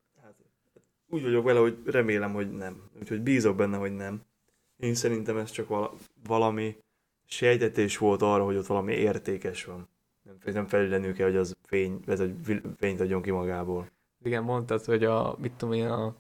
Úgy 1.07 1.23
vagyok 1.23 1.45
vele, 1.45 1.59
hogy 1.59 1.79
remélem, 1.85 2.33
hogy 2.33 2.51
nem. 2.51 2.91
Úgyhogy 2.99 3.23
bízok 3.23 3.57
benne, 3.57 3.77
hogy 3.77 3.93
nem. 3.93 4.23
Én 4.77 4.95
szerintem 4.95 5.37
ez 5.37 5.51
csak 5.51 5.69
vala, 5.69 5.95
valami 6.23 6.77
sejtetés 7.31 7.99
volt 7.99 8.23
arra, 8.23 8.45
hogy 8.45 8.57
ott 8.57 8.67
valami 8.67 8.93
értékes 8.93 9.65
van. 9.65 9.89
Nem, 10.23 10.55
nem 10.55 10.67
felüllenül 10.67 11.15
kell, 11.15 11.27
hogy 11.27 11.37
az 11.37 11.57
fény, 11.63 12.01
ez 12.07 12.21
egy 12.21 12.35
fényt 12.77 13.01
adjon 13.01 13.23
ki 13.23 13.31
magából. 13.31 13.91
Igen, 14.23 14.43
mondtad, 14.43 14.85
hogy 14.85 15.05
a, 15.05 15.37
mit 15.39 15.53
tudom 15.53 15.75
én, 15.75 15.87
a 15.87 16.17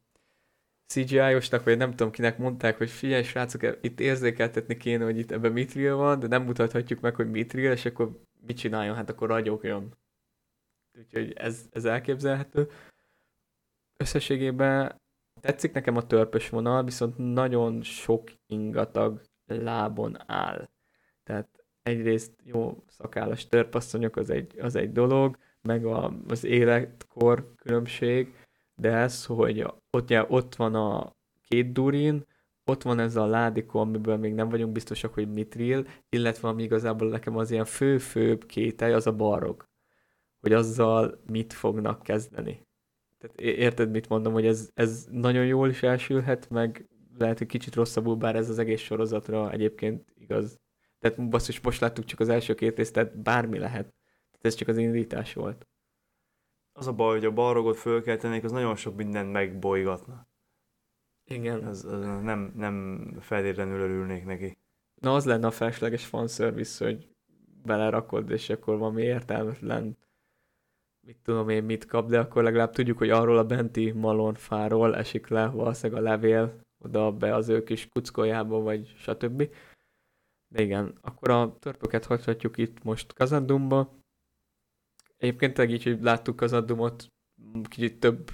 CGI-osnak, 0.87 1.65
vagy 1.65 1.77
nem 1.77 1.91
tudom 1.91 2.11
kinek 2.11 2.39
mondták, 2.39 2.79
hogy 2.79 2.91
figyelj 2.91 3.23
srácok, 3.23 3.79
itt 3.81 4.01
érzékeltetni 4.01 4.77
kéne, 4.77 5.05
hogy 5.05 5.19
itt 5.19 5.31
ebben 5.31 5.53
mitril 5.53 5.97
van, 5.97 6.19
de 6.19 6.27
nem 6.27 6.43
mutathatjuk 6.43 7.01
meg, 7.01 7.15
hogy 7.15 7.31
mitril, 7.31 7.73
és 7.73 7.85
akkor 7.85 8.21
mit 8.47 8.57
csináljon? 8.57 8.95
Hát 8.95 9.11
akkor 9.11 9.29
ragyogjon. 9.29 9.95
Úgyhogy 10.99 11.33
ez, 11.33 11.69
ez 11.71 11.85
elképzelhető. 11.85 12.71
Összességében 13.97 15.01
tetszik 15.41 15.73
nekem 15.73 15.97
a 15.97 16.07
törpös 16.07 16.49
vonal, 16.49 16.85
viszont 16.85 17.19
nagyon 17.19 17.83
sok 17.83 18.31
ingatag 18.47 19.21
lábon 19.47 20.17
áll. 20.27 20.69
Tehát 21.31 21.65
egyrészt 21.83 22.33
jó 22.45 22.85
szakállas 22.87 23.47
törpasszonyok 23.47 24.17
az 24.17 24.31
egy, 24.31 24.59
az 24.61 24.75
egy 24.75 24.93
dolog, 24.93 25.39
meg 25.63 25.85
a, 25.85 26.13
az 26.29 26.45
életkor 26.45 27.55
különbség, 27.57 28.35
de 28.75 28.93
ez, 28.93 29.27
hogy 29.27 29.67
ott, 29.91 30.13
ott 30.29 30.55
van 30.55 30.75
a 30.75 31.17
két 31.49 31.73
durin, 31.73 32.27
ott 32.65 32.83
van 32.83 32.99
ez 32.99 33.17
a 33.17 33.27
ládikó, 33.27 33.81
amiből 33.81 34.17
még 34.17 34.35
nem 34.35 34.49
vagyunk 34.49 34.73
biztosak, 34.73 35.15
hogy 35.15 35.33
mitril, 35.33 35.87
illetve 36.09 36.49
ami 36.49 36.63
igazából 36.63 37.09
nekem 37.09 37.37
az 37.37 37.51
ilyen 37.51 37.65
fő-főbb 37.65 38.47
kételj, 38.47 38.93
az 38.93 39.07
a 39.07 39.17
barok. 39.17 39.69
Hogy 40.41 40.53
azzal 40.53 41.21
mit 41.27 41.53
fognak 41.53 42.03
kezdeni. 42.03 42.67
Tehát 43.19 43.41
érted, 43.41 43.91
mit 43.91 44.09
mondom, 44.09 44.33
hogy 44.33 44.47
ez, 44.47 44.71
ez 44.75 45.07
nagyon 45.11 45.47
jól 45.47 45.69
is 45.69 45.83
elsülhet, 45.83 46.51
meg 46.51 46.89
lehet, 47.19 47.39
hogy 47.39 47.47
kicsit 47.47 47.75
rosszabbul, 47.75 48.17
bár 48.17 48.37
ez 48.37 48.49
az 48.49 48.59
egész 48.59 48.81
sorozatra 48.81 49.51
egyébként 49.51 50.13
igaz. 50.15 50.59
Tehát 51.01 51.29
basszus, 51.29 51.61
most 51.61 51.81
láttuk 51.81 52.05
csak 52.05 52.21
az 52.21 52.29
első 52.29 52.55
két 52.55 52.77
részt, 52.77 52.93
tehát 52.93 53.19
bármi 53.19 53.59
lehet. 53.59 53.95
Tehát 54.31 54.45
ez 54.45 54.55
csak 54.55 54.69
az 54.69 54.77
indítás 54.77 55.35
volt. 55.35 55.69
Az 56.73 56.87
a 56.87 56.93
baj, 56.93 57.15
hogy 57.15 57.25
a 57.25 57.33
balrogot 57.33 57.77
fölkeltenék, 57.77 58.45
az 58.45 58.53
nagyon 58.53 58.77
sok 58.77 58.97
mindent 58.97 59.33
megbolygatna. 59.33 60.29
Igen. 61.25 61.67
Ez, 61.67 61.85
ez 61.85 62.01
nem, 62.01 62.53
nem 62.57 63.07
feltétlenül 63.21 63.81
örülnék 63.81 64.25
neki. 64.25 64.59
Na 64.95 65.15
az 65.15 65.25
lenne 65.25 65.47
a 65.47 65.51
felesleges 65.51 66.07
fanservice, 66.07 66.85
hogy 66.85 67.09
belerakod, 67.63 68.31
és 68.31 68.51
akkor 68.51 68.79
valami 68.79 69.03
értelmetlen 69.03 69.99
mit 71.07 71.19
tudom 71.23 71.49
én 71.49 71.65
mit 71.65 71.87
kap, 71.87 72.09
de 72.09 72.19
akkor 72.19 72.43
legalább 72.43 72.71
tudjuk, 72.71 72.99
hogy 72.99 73.11
arról 73.11 73.39
a 73.39 73.45
benti 73.45 73.91
malonfáról 73.91 74.97
esik 74.97 75.29
le 75.29 75.47
valószínűleg 75.47 76.03
a 76.03 76.09
levél 76.09 76.61
oda 76.79 77.13
be 77.13 77.35
az 77.35 77.49
ő 77.49 77.63
kis 77.63 77.89
kuckójába, 77.89 78.61
vagy 78.61 78.95
stb. 78.97 79.51
De 80.53 80.63
igen, 80.63 80.99
akkor 81.01 81.31
a 81.31 81.57
törpöket 81.59 82.05
hagyhatjuk 82.05 82.57
itt 82.57 82.83
most 82.83 83.13
Kazandumba. 83.13 83.99
Egyébként 85.17 85.55
tényleg 85.55 85.75
így, 85.75 85.83
hogy 85.83 86.03
láttuk 86.03 86.37
Kazandumot 86.37 87.07
kicsit 87.69 88.01
több 88.01 88.31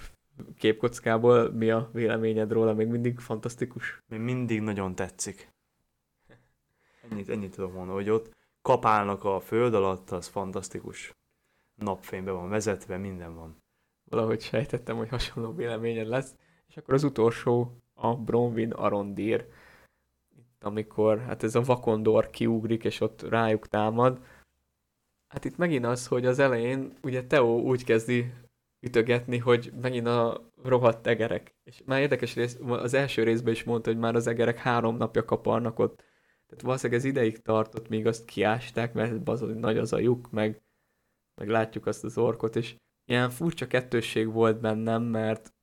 képkockából, 0.59 1.51
mi 1.53 1.71
a 1.71 1.91
véleményed 1.93 2.53
róla? 2.53 2.75
Még 2.75 2.87
mindig 2.87 3.19
fantasztikus? 3.19 4.03
Még 4.07 4.21
mindig 4.21 4.61
nagyon 4.61 4.95
tetszik. 4.95 5.49
Ennyit, 7.11 7.29
ennyit 7.29 7.55
tudom 7.55 7.73
mondani, 7.73 7.97
hogy 7.97 8.11
ott 8.11 8.37
kapálnak 8.63 9.25
a 9.25 9.41
föld 9.41 9.75
alatt, 9.75 10.11
az 10.11 10.27
fantasztikus. 10.27 11.15
Napfénybe 11.75 12.31
van 12.31 12.49
vezetve, 12.49 12.97
minden 12.97 13.35
van. 13.35 13.63
Valahogy 14.05 14.41
sejtettem, 14.41 14.97
hogy 14.97 15.09
hasonló 15.09 15.53
véleményed 15.53 16.07
lesz. 16.07 16.35
És 16.69 16.77
akkor 16.77 16.95
az 16.95 17.05
utolsó 17.05 17.81
a 17.95 18.17
Bronwyn 18.17 18.73
Arondir 18.73 19.49
amikor 20.67 21.19
hát 21.19 21.43
ez 21.43 21.55
a 21.55 21.61
vakondor 21.61 22.31
kiugrik, 22.31 22.85
és 22.85 23.01
ott 23.01 23.23
rájuk 23.23 23.69
támad. 23.69 24.25
Hát 25.27 25.45
itt 25.45 25.57
megint 25.57 25.85
az, 25.85 26.07
hogy 26.07 26.27
az 26.27 26.39
elején 26.39 26.99
ugye 27.03 27.25
Teo 27.25 27.59
úgy 27.59 27.85
kezdi 27.85 28.33
ütögetni, 28.81 29.39
hogy 29.39 29.73
megint 29.81 30.07
a 30.07 30.51
rohadt 30.63 31.07
egerek. 31.07 31.55
És 31.65 31.83
már 31.85 32.01
érdekes 32.01 32.35
rész, 32.35 32.59
az 32.67 32.95
első 32.95 33.23
részben 33.23 33.53
is 33.53 33.65
mondta, 33.65 33.91
hogy 33.91 33.99
már 33.99 34.15
az 34.15 34.27
egerek 34.27 34.59
három 34.59 34.97
napja 34.97 35.25
kaparnak 35.25 35.79
ott. 35.79 35.97
Tehát 36.47 36.63
valószínűleg 36.63 37.01
ez 37.01 37.07
ideig 37.07 37.43
tartott, 37.43 37.89
míg 37.89 38.07
azt 38.07 38.25
kiásták, 38.25 38.93
mert 38.93 39.29
az 39.29 39.41
nagy 39.41 39.79
az 39.79 39.93
a 39.93 39.99
lyuk, 39.99 40.31
meg, 40.31 40.63
meg 41.41 41.49
látjuk 41.49 41.87
azt 41.87 42.05
az 42.05 42.19
orkot, 42.19 42.57
és 42.57 42.77
ilyen 43.05 43.31
furcsa 43.31 43.67
kettősség 43.67 44.33
volt 44.33 44.61
bennem, 44.61 45.03
mert 45.03 45.55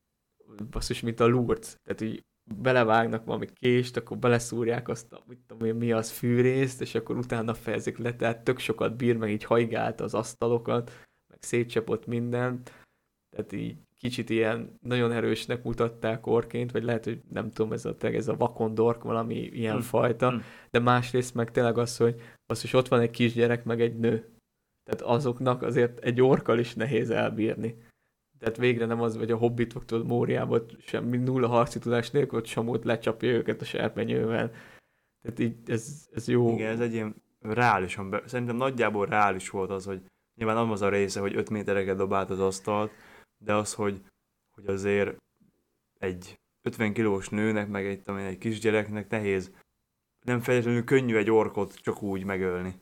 basszus, 0.70 1.02
mint 1.02 1.20
a 1.20 1.28
Lourdes. 1.28 1.76
Tehát 1.84 2.02
így 2.02 2.26
belevágnak 2.44 3.26
valami 3.26 3.48
kést, 3.54 3.98
akkor 3.98 4.18
beleszúrják 4.18 4.88
azt 4.88 5.14
a, 5.14 5.24
mit 5.28 5.40
tudom 5.48 5.68
én, 5.68 5.76
mi 5.76 5.92
az 5.92 6.12
fűrészt, 6.12 6.82
és 6.82 6.96
akkor 6.96 7.18
utána 7.18 7.54
fejezik 7.54 7.98
le, 7.98 8.16
tehát 8.16 8.44
tök 8.44 8.60
sokat 8.60 8.96
bír, 8.96 9.18
meg 9.18 9.32
így 9.32 9.44
hajgált 9.44 10.02
az 10.02 10.14
asztalokat, 10.14 10.92
meg 11.30 11.38
szétcsapott 11.42 12.06
minden, 12.06 12.62
tehát 13.36 13.52
így 13.52 13.78
kicsit 13.98 14.30
ilyen 14.30 14.78
nagyon 14.82 15.12
erősnek 15.12 15.64
mutatták 15.64 16.28
orként, 16.28 16.72
vagy 16.72 16.84
lehet, 16.84 17.04
hogy 17.04 17.22
nem 17.30 17.52
tudom, 17.52 17.74
ez 17.74 17.86
a, 17.86 17.96
ez 18.00 18.28
a 18.28 18.36
vakondork 18.36 19.04
valami 19.04 19.36
ilyen 19.36 19.76
mm. 19.76 19.80
fajta, 19.80 20.32
mm. 20.32 20.38
de 20.72 20.80
másrészt 20.80 21.34
meg 21.34 21.52
tényleg 21.52 21.78
az, 21.78 21.98
hogy 21.98 22.22
az, 22.46 22.64
is 22.64 22.74
ott 22.74 22.88
van 22.88 23.00
egy 23.00 23.12
kisgyerek, 23.12 23.64
meg 23.64 23.82
egy 23.82 24.00
nő. 24.00 24.30
Tehát 24.84 25.02
azoknak 25.02 25.62
azért 25.62 26.00
egy 26.00 26.22
orkal 26.22 26.60
is 26.60 26.74
nehéz 26.74 27.10
elbírni. 27.10 27.78
Tehát 28.44 28.58
végre 28.58 28.86
nem 28.86 29.02
az, 29.02 29.18
hogy 29.18 29.32
a 29.32 29.38
hobbitok 29.38 29.86
tudod 29.86 30.06
Móriába 30.06 30.62
semmi 30.80 31.18
nulla 31.18 31.48
harci 31.48 31.80
tudás 31.80 32.12
nélkül, 32.12 32.38
ott 32.38 32.46
Samót 32.46 32.84
lecsapja 32.84 33.30
őket 33.30 33.62
a 33.62 33.66
serpenyővel. 33.66 34.52
Tehát 35.22 35.40
így 35.40 35.56
ez, 35.66 36.08
ez 36.14 36.28
jó. 36.28 36.54
Igen, 36.54 36.72
ez 36.72 36.80
egy 36.80 36.94
ilyen 36.94 37.16
reálisan, 37.40 38.10
be, 38.10 38.24
szerintem 38.26 38.56
nagyjából 38.56 39.06
reális 39.06 39.50
volt 39.50 39.70
az, 39.70 39.86
hogy 39.86 40.02
nyilván 40.36 40.56
nem 40.56 40.72
az 40.72 40.82
a 40.82 40.90
része, 40.90 41.20
hogy 41.20 41.36
5 41.36 41.50
métereket 41.50 41.98
dobált 41.98 42.30
az 42.30 42.40
asztalt, 42.40 42.92
de 43.38 43.54
az, 43.54 43.74
hogy, 43.74 44.02
hogy 44.52 44.68
azért 44.68 45.18
egy 46.00 46.40
50 46.62 46.94
kilós 46.94 47.30
nőnek, 47.30 47.68
meg 47.68 47.86
egy, 47.86 48.02
tudom 48.02 48.20
egy 48.20 48.38
kisgyereknek 48.38 49.10
nehéz, 49.10 49.52
nem 50.26 50.40
feltétlenül 50.40 50.84
könnyű 50.84 51.16
egy 51.16 51.32
orkot 51.32 51.76
csak 51.76 52.02
úgy 52.02 52.24
megölni. 52.24 52.82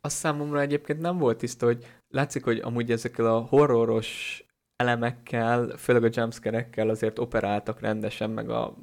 Az 0.00 0.12
számomra 0.12 0.60
egyébként 0.60 1.00
nem 1.00 1.18
volt 1.18 1.38
tiszta, 1.38 1.66
hogy 1.66 1.84
látszik, 2.08 2.44
hogy 2.44 2.58
amúgy 2.58 2.90
ezekkel 2.90 3.26
a 3.26 3.40
horroros 3.40 4.42
elemekkel, 4.78 5.68
főleg 5.76 6.04
a 6.04 6.08
jumpscare 6.12 6.68
azért 6.76 7.18
operáltak 7.18 7.80
rendesen, 7.80 8.30
meg 8.30 8.50
a, 8.50 8.76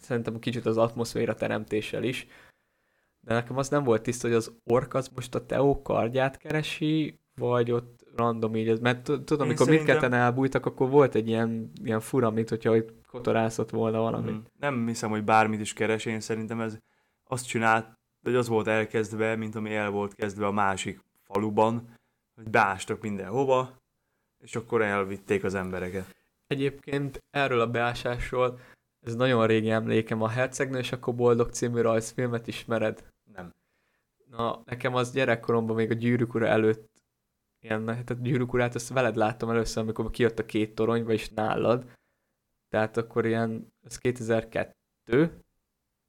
szerintem 0.00 0.38
kicsit 0.38 0.66
az 0.66 0.76
atmoszféra 0.76 1.34
teremtéssel 1.34 2.02
is. 2.02 2.26
De 3.20 3.34
nekem 3.34 3.56
az 3.56 3.68
nem 3.68 3.84
volt 3.84 4.02
tiszta, 4.02 4.26
hogy 4.26 4.36
az 4.36 4.52
ork 4.64 4.94
az 4.94 5.08
most 5.14 5.34
a 5.34 5.46
Teo 5.46 5.82
kardját 5.82 6.36
keresi, 6.36 7.20
vagy 7.34 7.70
ott 7.70 8.06
random 8.16 8.56
így, 8.56 8.80
mert 8.80 9.02
tudom, 9.02 9.40
amikor 9.40 9.66
szerintem... 9.66 9.74
mindketten 9.74 10.12
elbújtak, 10.12 10.66
akkor 10.66 10.90
volt 10.90 11.14
egy 11.14 11.28
ilyen, 11.28 11.70
ilyen 11.82 12.00
fura, 12.00 12.30
mint 12.30 12.48
hogyha 12.48 12.76
itt 12.76 13.06
kotorászott 13.06 13.70
volna 13.70 14.00
valami. 14.00 14.30
Hmm. 14.30 14.44
Nem 14.58 14.86
hiszem, 14.86 15.10
hogy 15.10 15.24
bármit 15.24 15.60
is 15.60 15.72
keres, 15.72 16.04
én 16.04 16.20
szerintem 16.20 16.60
ez 16.60 16.78
azt 17.28 17.46
csinált, 17.46 17.92
hogy 18.22 18.34
az 18.34 18.48
volt 18.48 18.66
elkezdve, 18.66 19.36
mint 19.36 19.54
ami 19.54 19.74
el 19.74 19.90
volt 19.90 20.14
kezdve 20.14 20.46
a 20.46 20.52
másik 20.52 21.00
faluban, 21.22 21.88
hogy 22.34 22.50
beástak 22.50 23.00
mindenhova, 23.00 23.84
és 24.38 24.56
akkor 24.56 24.82
elvitték 24.82 25.44
az 25.44 25.54
embereket. 25.54 26.14
Egyébként 26.46 27.22
erről 27.30 27.60
a 27.60 27.70
beásásról, 27.70 28.60
ez 29.00 29.14
nagyon 29.14 29.46
régi 29.46 29.70
emlékem, 29.70 30.22
a 30.22 30.28
Hercegnő 30.28 30.78
és 30.78 30.92
akkor 30.92 31.14
Boldog 31.14 31.50
című 31.50 31.80
rajzfilmet 31.80 32.46
ismered? 32.46 33.12
Nem. 33.34 33.54
Na, 34.30 34.62
nekem 34.64 34.94
az 34.94 35.12
gyerekkoromban 35.12 35.76
még 35.76 35.90
a 35.90 35.94
Gyűrűk 35.94 36.34
ura 36.34 36.46
előtt 36.46 36.96
ilyen, 37.60 37.84
tehát 37.84 38.22
gyűrűk 38.22 38.52
urát, 38.52 38.74
azt 38.74 38.88
veled 38.88 39.16
láttam 39.16 39.50
először, 39.50 39.82
amikor 39.82 40.10
kijött 40.10 40.38
a 40.38 40.46
két 40.46 40.74
torony, 40.74 41.04
vagyis 41.04 41.30
nálad. 41.30 41.84
Tehát 42.68 42.96
akkor 42.96 43.26
ilyen, 43.26 43.72
ez 43.82 43.98
2002, 43.98 44.74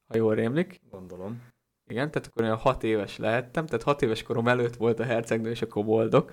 ha 0.06 0.16
jól 0.16 0.34
rémlik. 0.34 0.80
Gondolom. 0.90 1.42
Igen, 1.86 2.10
tehát 2.10 2.28
akkor 2.28 2.42
olyan 2.42 2.56
hat 2.56 2.82
éves 2.82 3.16
lehettem, 3.16 3.66
tehát 3.66 3.82
hat 3.82 4.02
éves 4.02 4.22
korom 4.22 4.48
előtt 4.48 4.76
volt 4.76 5.00
a 5.00 5.04
hercegnő 5.04 5.50
és 5.50 5.62
a 5.62 5.66
koboldok. 5.66 6.32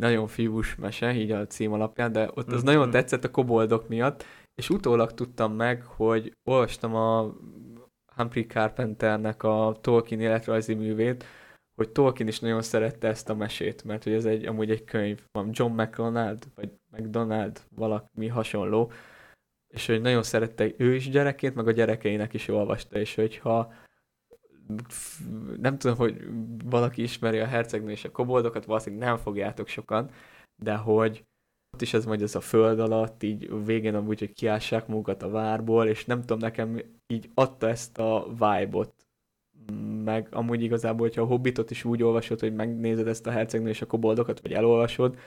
Nagyon 0.00 0.26
fiús 0.26 0.74
mese, 0.74 1.12
így 1.14 1.30
a 1.30 1.46
cím 1.46 1.72
alapján, 1.72 2.12
de 2.12 2.30
ott 2.34 2.52
az 2.52 2.62
Mhm. 2.62 2.64
nagyon 2.64 2.90
tetszett 2.90 3.24
a 3.24 3.30
koboldok 3.30 3.88
miatt, 3.88 4.24
és 4.54 4.70
utólag 4.70 5.12
tudtam 5.12 5.52
meg, 5.52 5.82
hogy 5.82 6.32
olvastam 6.50 6.94
a 6.94 7.34
Humphrey 8.16 8.46
Carpenternek 8.46 9.42
a 9.42 9.76
Tolkien 9.80 10.20
életrajzi 10.20 10.74
művét, 10.74 11.24
hogy 11.74 11.90
Tolkien 11.90 12.28
is 12.28 12.40
nagyon 12.40 12.62
szerette 12.62 13.08
ezt 13.08 13.28
a 13.28 13.34
mesét, 13.34 13.84
mert 13.84 14.04
hogy 14.04 14.12
ez 14.12 14.24
egy, 14.24 14.44
amúgy 14.46 14.70
egy 14.70 14.84
könyv, 14.84 15.20
van 15.32 15.48
John 15.52 15.80
McDonald, 15.80 16.44
vagy 16.54 16.70
McDonald, 16.90 17.60
valami 17.74 18.26
hasonló, 18.28 18.92
és 19.74 19.86
hogy 19.86 20.00
nagyon 20.00 20.22
szerette 20.22 20.70
ő 20.76 20.94
is 20.94 21.10
gyerekként, 21.10 21.54
meg 21.54 21.66
a 21.66 21.70
gyerekeinek 21.72 22.34
is 22.34 22.48
olvasta, 22.48 22.98
és 22.98 23.14
hogyha 23.14 23.72
nem 25.60 25.78
tudom, 25.78 25.96
hogy 25.96 26.24
valaki 26.64 27.02
ismeri 27.02 27.38
a 27.38 27.46
hercegnő 27.46 27.90
és 27.90 28.04
a 28.04 28.10
koboldokat, 28.10 28.64
valószínűleg 28.64 29.08
nem 29.08 29.16
fogjátok 29.16 29.68
sokan, 29.68 30.10
de 30.62 30.76
hogy 30.76 31.24
ott 31.74 31.82
is 31.82 31.94
ez 31.94 32.04
majd 32.04 32.22
ez 32.22 32.34
a 32.34 32.40
föld 32.40 32.80
alatt, 32.80 33.22
így 33.22 33.64
végén 33.64 33.94
amúgy, 33.94 34.18
hogy 34.18 34.32
kiássák 34.32 34.86
magukat 34.86 35.22
a 35.22 35.30
várból, 35.30 35.86
és 35.86 36.04
nem 36.04 36.20
tudom, 36.20 36.38
nekem 36.38 36.80
így 37.06 37.30
adta 37.34 37.68
ezt 37.68 37.98
a 37.98 38.26
vibe-ot, 38.28 38.94
meg 40.04 40.28
amúgy 40.30 40.62
igazából, 40.62 41.06
hogyha 41.06 41.22
a 41.22 41.26
Hobbitot 41.26 41.70
is 41.70 41.84
úgy 41.84 42.02
olvasod, 42.02 42.40
hogy 42.40 42.54
megnézed 42.54 43.08
ezt 43.08 43.26
a 43.26 43.30
hercegnő 43.30 43.68
és 43.68 43.82
a 43.82 43.86
koboldokat, 43.86 44.40
vagy 44.40 44.52
elolvasod, 44.52 45.18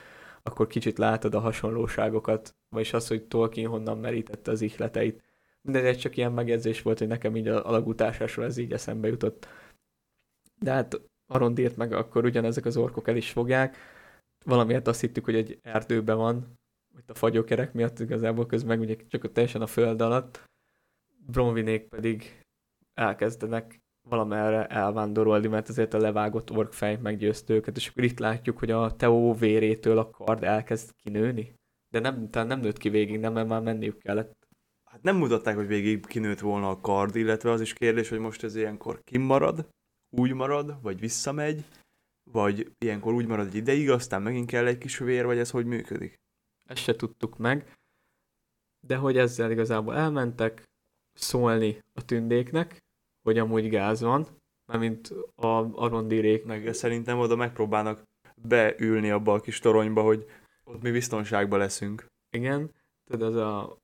akkor 0.42 0.66
kicsit 0.66 0.98
látod 0.98 1.34
a 1.34 1.40
hasonlóságokat, 1.40 2.54
vagyis 2.68 2.92
az, 2.92 3.08
hogy 3.08 3.22
Tolkien 3.22 3.70
honnan 3.70 3.98
merítette 3.98 4.50
az 4.50 4.60
ihleteit. 4.60 5.22
Mindegy, 5.62 5.84
ez 5.84 5.96
csak 5.96 6.16
ilyen 6.16 6.32
megjegyzés 6.32 6.82
volt, 6.82 6.98
hogy 6.98 7.08
nekem 7.08 7.36
így 7.36 7.48
a 7.48 7.66
alagutásásról 7.66 8.44
ez 8.44 8.56
így 8.56 8.72
eszembe 8.72 9.08
jutott. 9.08 9.46
De 10.58 10.72
hát 10.72 11.00
Arondírt 11.26 11.76
meg 11.76 11.92
akkor 11.92 12.24
ugyanezek 12.24 12.64
az 12.64 12.76
orkok 12.76 13.08
el 13.08 13.16
is 13.16 13.30
fogják. 13.30 13.76
Valamiért 14.44 14.86
azt 14.86 15.00
hittük, 15.00 15.24
hogy 15.24 15.34
egy 15.34 15.58
erdőben 15.62 16.16
van, 16.16 16.58
itt 16.98 17.10
a 17.10 17.14
fagyókerek 17.14 17.72
miatt 17.72 17.98
igazából 17.98 18.46
közben 18.46 18.78
meg 18.78 18.88
ugye 18.88 18.96
csak 19.08 19.24
ott 19.24 19.32
teljesen 19.32 19.62
a 19.62 19.66
föld 19.66 20.00
alatt. 20.00 20.50
Bronvinék 21.26 21.88
pedig 21.88 22.42
elkezdenek 22.94 23.80
valamerre 24.08 24.66
elvándorolni, 24.66 25.46
mert 25.46 25.68
azért 25.68 25.94
a 25.94 25.98
levágott 25.98 26.50
orkfej 26.50 26.96
meggyőzte 26.96 27.54
őket, 27.54 27.76
és 27.76 27.88
akkor 27.88 28.04
itt 28.04 28.18
látjuk, 28.18 28.58
hogy 28.58 28.70
a 28.70 28.96
Teó 28.96 29.34
vérétől 29.34 29.98
a 29.98 30.10
kard 30.10 30.42
elkezd 30.42 30.90
kinőni. 31.02 31.54
De 31.92 31.98
nem, 31.98 32.30
talán 32.30 32.48
nem 32.48 32.60
nőtt 32.60 32.78
ki 32.78 32.88
végig, 32.88 33.18
nem, 33.18 33.32
mert 33.32 33.48
már 33.48 33.62
menniük 33.62 33.98
kellett. 33.98 34.39
Hát 34.90 35.02
nem 35.02 35.16
mutatták, 35.16 35.56
hogy 35.56 35.66
végig 35.66 36.06
kinőtt 36.06 36.38
volna 36.38 36.70
a 36.70 36.80
kard, 36.80 37.16
illetve 37.16 37.50
az 37.50 37.60
is 37.60 37.72
kérdés, 37.72 38.08
hogy 38.08 38.18
most 38.18 38.42
ez 38.42 38.54
ilyenkor 38.54 39.02
kimarad, 39.04 39.68
úgy 40.16 40.32
marad, 40.32 40.82
vagy 40.82 41.00
visszamegy, 41.00 41.64
vagy 42.30 42.72
ilyenkor 42.78 43.12
úgy 43.12 43.26
marad 43.26 43.46
egy 43.46 43.54
ideig, 43.54 43.90
aztán 43.90 44.22
megint 44.22 44.46
kell 44.46 44.66
egy 44.66 44.78
kis 44.78 44.98
vér, 44.98 45.24
vagy 45.24 45.38
ez 45.38 45.50
hogy 45.50 45.66
működik? 45.66 46.20
Ezt 46.68 46.82
se 46.82 46.96
tudtuk 46.96 47.38
meg, 47.38 47.72
de 48.86 48.96
hogy 48.96 49.16
ezzel 49.18 49.50
igazából 49.50 49.96
elmentek 49.96 50.62
szólni 51.12 51.82
a 51.94 52.04
tündéknek, 52.04 52.78
hogy 53.22 53.38
amúgy 53.38 53.68
gáz 53.68 54.00
van, 54.00 54.26
mint 54.78 55.10
a 55.34 55.46
arondirék. 55.84 56.44
Meg 56.44 56.74
szerintem 56.74 57.18
oda 57.18 57.36
megpróbálnak 57.36 58.02
beülni 58.34 59.10
abba 59.10 59.32
a 59.32 59.40
kis 59.40 59.58
toronyba, 59.58 60.02
hogy 60.02 60.26
ott 60.64 60.82
mi 60.82 60.90
biztonságban 60.90 61.58
leszünk. 61.58 62.06
Igen, 62.30 62.70
tudod, 63.04 63.22
az 63.22 63.34
a 63.34 63.79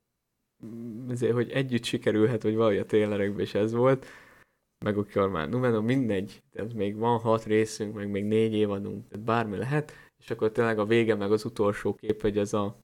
azért, 1.09 1.33
hogy 1.33 1.49
együtt 1.51 1.83
sikerülhet, 1.83 2.41
hogy 2.41 2.55
valahogy 2.55 2.77
a 2.77 2.85
trailerekben 2.85 3.41
is 3.41 3.53
ez 3.53 3.73
volt, 3.73 4.05
meg 4.85 4.97
akkor 4.97 5.29
már 5.29 5.49
Numenor 5.49 5.83
mindegy, 5.83 6.43
tehát 6.51 6.73
még 6.73 6.95
van 6.95 7.19
hat 7.19 7.43
részünk, 7.43 7.95
meg 7.95 8.09
még 8.09 8.25
négy 8.25 8.53
évadunk, 8.53 9.07
tehát 9.07 9.25
bármi 9.25 9.57
lehet, 9.57 9.91
és 10.17 10.31
akkor 10.31 10.51
tényleg 10.51 10.79
a 10.79 10.85
vége 10.85 11.15
meg 11.15 11.31
az 11.31 11.45
utolsó 11.45 11.93
kép, 11.93 12.21
hogy 12.21 12.37
ez 12.37 12.53
a 12.53 12.77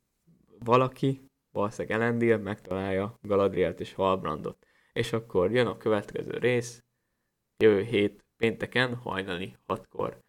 valaki, 0.59 1.21
valószínűleg 1.51 1.97
Elendil 2.01 2.37
megtalálja 2.37 3.17
Galadrielt 3.21 3.79
és 3.79 3.93
Halbrandot. 3.93 4.57
És 4.93 5.13
akkor 5.13 5.51
jön 5.51 5.67
a 5.67 5.77
következő 5.77 6.37
rész, 6.37 6.83
jövő 7.63 7.81
hét 7.81 8.25
pénteken 8.37 8.95
hajnali 8.95 9.55
hatkor. 9.65 10.21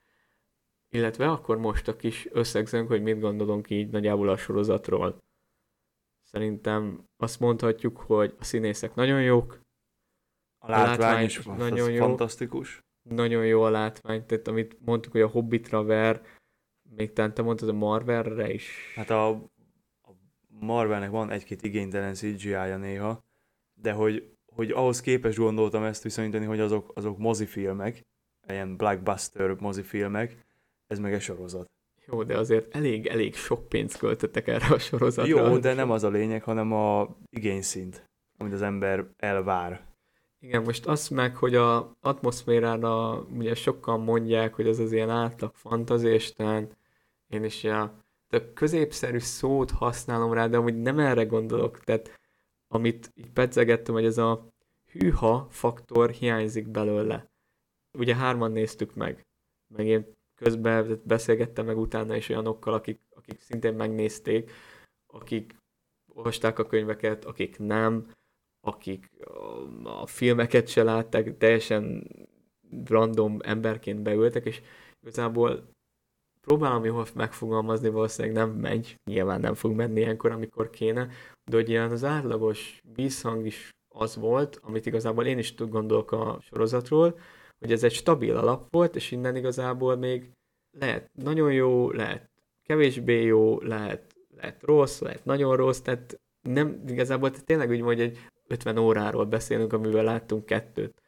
Illetve 0.88 1.30
akkor 1.30 1.58
most 1.58 1.88
a 1.88 1.96
kis 1.96 2.28
összegzőnk, 2.30 2.88
hogy 2.88 3.02
mit 3.02 3.20
gondolunk 3.20 3.70
így 3.70 3.88
nagyjából 3.88 4.28
a 4.28 4.36
sorozatról. 4.36 5.22
Szerintem 6.34 7.04
azt 7.16 7.40
mondhatjuk, 7.40 7.96
hogy 7.98 8.34
a 8.38 8.44
színészek 8.44 8.94
nagyon 8.94 9.22
jók, 9.22 9.60
A 10.58 10.70
látvány, 10.70 10.98
látvány 10.98 11.24
is 11.24 11.42
nagyon 11.42 11.90
jó. 11.90 11.98
fantasztikus. 11.98 12.80
nagyon 13.02 13.46
jó 13.46 13.62
a 13.62 13.70
látvány, 13.70 14.26
tehát 14.26 14.48
amit 14.48 14.76
mondtuk, 14.84 15.12
hogy 15.12 15.20
a 15.20 15.28
Hobbitra 15.28 15.82
ver, 15.82 16.22
még 16.90 17.12
talán 17.12 17.34
te 17.34 17.42
mondtad 17.42 17.68
a 17.68 17.72
Marvelre 17.72 18.52
is. 18.52 18.92
Hát 18.94 19.10
a, 19.10 19.28
a 19.28 20.10
Marvelnek 20.48 21.10
van 21.10 21.30
egy-két 21.30 21.62
igénytelen 21.62 22.14
CGI-ja 22.14 22.76
néha, 22.76 23.24
de 23.80 23.92
hogy, 23.92 24.36
hogy 24.54 24.70
ahhoz 24.70 25.00
képest 25.00 25.38
gondoltam 25.38 25.82
ezt 25.82 26.02
viszonyítani, 26.02 26.44
hogy 26.44 26.60
azok, 26.60 26.92
azok 26.94 27.18
mozifilmek, 27.18 28.02
ilyen 28.48 28.76
blockbuster 28.76 29.50
mozifilmek, 29.50 30.46
ez 30.86 30.98
meg 30.98 31.12
egy 31.12 31.20
sorozat. 31.20 31.66
Jó, 32.06 32.22
de 32.22 32.38
azért 32.38 32.74
elég, 32.74 33.06
elég 33.06 33.34
sok 33.34 33.68
pénzt 33.68 33.98
költöttek 33.98 34.48
erre 34.48 34.74
a 34.74 34.78
sorozatra. 34.78 35.30
Jó, 35.30 35.58
de 35.58 35.74
nem 35.74 35.90
az 35.90 36.04
a 36.04 36.08
lényeg, 36.08 36.42
hanem 36.42 36.72
a 36.72 37.16
igényszint, 37.30 38.10
amit 38.38 38.52
az 38.52 38.62
ember 38.62 39.06
elvár. 39.16 39.92
Igen, 40.40 40.62
most 40.62 40.86
azt 40.86 41.10
meg, 41.10 41.36
hogy 41.36 41.54
a 41.54 41.96
atmoszférára 42.00 43.20
ugye 43.20 43.54
sokan 43.54 44.00
mondják, 44.00 44.54
hogy 44.54 44.68
ez 44.68 44.78
az 44.78 44.92
ilyen 44.92 45.10
átlag 45.10 45.54
fantazésten, 45.54 46.76
én 47.28 47.44
is 47.44 47.64
a, 47.64 47.82
a 48.28 48.52
középszerű 48.54 49.18
szót 49.18 49.70
használom 49.70 50.32
rá, 50.32 50.46
de 50.46 50.56
amúgy 50.56 50.82
nem 50.82 50.98
erre 50.98 51.24
gondolok, 51.24 51.80
tehát 51.80 52.20
amit 52.68 53.12
így 53.14 53.30
pedzegettem, 53.30 53.94
hogy 53.94 54.04
ez 54.04 54.18
a 54.18 54.46
hűha 54.92 55.46
faktor 55.50 56.10
hiányzik 56.10 56.68
belőle. 56.68 57.30
Ugye 57.98 58.14
hárman 58.14 58.52
néztük 58.52 58.94
meg, 58.94 59.26
meg 59.76 59.86
én 59.86 60.14
közben 60.34 61.00
beszélgettem 61.04 61.66
meg 61.66 61.78
utána 61.78 62.16
is 62.16 62.28
olyanokkal, 62.28 62.74
akik, 62.74 63.00
akik 63.14 63.40
szintén 63.40 63.74
megnézték, 63.74 64.50
akik 65.06 65.56
olvasták 66.14 66.58
a 66.58 66.66
könyveket, 66.66 67.24
akik 67.24 67.58
nem, 67.58 68.06
akik 68.66 69.10
a, 69.84 70.06
filmeket 70.06 70.68
se 70.68 70.82
látták, 70.82 71.36
teljesen 71.36 72.10
random 72.84 73.38
emberként 73.42 74.02
beültek, 74.02 74.44
és 74.44 74.62
igazából 75.00 75.68
próbálom 76.40 76.84
jól 76.84 77.06
megfogalmazni, 77.14 77.88
valószínűleg 77.88 78.36
nem 78.36 78.50
megy, 78.50 78.96
nyilván 79.10 79.40
nem 79.40 79.54
fog 79.54 79.72
menni 79.72 80.00
ilyenkor, 80.00 80.30
amikor 80.30 80.70
kéne, 80.70 81.08
de 81.50 81.56
hogy 81.56 81.68
ilyen 81.68 81.90
az 81.90 82.04
átlagos 82.04 82.80
vízhang 82.94 83.46
is 83.46 83.70
az 83.94 84.16
volt, 84.16 84.58
amit 84.62 84.86
igazából 84.86 85.26
én 85.26 85.38
is 85.38 85.54
gondolok 85.54 86.12
a 86.12 86.38
sorozatról, 86.40 87.18
hogy 87.64 87.72
ez 87.72 87.84
egy 87.84 87.92
stabil 87.92 88.36
alap 88.36 88.70
volt, 88.70 88.96
és 88.96 89.10
innen 89.10 89.36
igazából 89.36 89.96
még 89.96 90.30
lehet 90.70 91.10
nagyon 91.14 91.52
jó, 91.52 91.90
lehet 91.90 92.28
kevésbé 92.62 93.22
jó, 93.22 93.60
lehet, 93.60 94.16
lehet 94.36 94.62
rossz, 94.62 95.00
lehet 95.00 95.24
nagyon 95.24 95.56
rossz, 95.56 95.80
tehát 95.80 96.20
nem 96.40 96.82
igazából 96.88 97.30
tehát 97.30 97.44
tényleg 97.44 97.70
úgy, 97.70 97.80
hogy 97.80 98.00
egy 98.00 98.18
50 98.46 98.78
óráról 98.78 99.24
beszélünk, 99.24 99.72
amivel 99.72 100.04
láttunk 100.04 100.46
kettőt. 100.46 101.02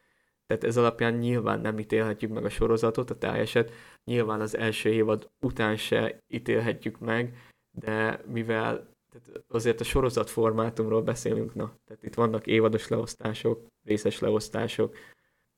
Tehát 0.47 0.63
ez 0.63 0.77
alapján 0.77 1.13
nyilván 1.13 1.59
nem 1.59 1.79
ítélhetjük 1.79 2.31
meg 2.31 2.45
a 2.45 2.49
sorozatot, 2.49 3.09
a 3.09 3.17
teljeset, 3.17 3.71
nyilván 4.03 4.41
az 4.41 4.57
első 4.57 4.89
évad 4.89 5.29
után 5.41 5.75
se 5.75 6.19
ítélhetjük 6.27 6.99
meg, 6.99 7.37
de 7.71 8.21
mivel 8.25 8.95
tehát 9.11 9.43
azért 9.47 9.79
a 9.79 9.83
sorozat 9.83 10.29
formátumról 10.29 11.01
beszélünk, 11.01 11.53
na, 11.53 11.73
tehát 11.85 12.03
itt 12.03 12.13
vannak 12.13 12.47
évados 12.47 12.87
leosztások, 12.87 13.67
részes 13.83 14.19
leosztások, 14.19 14.95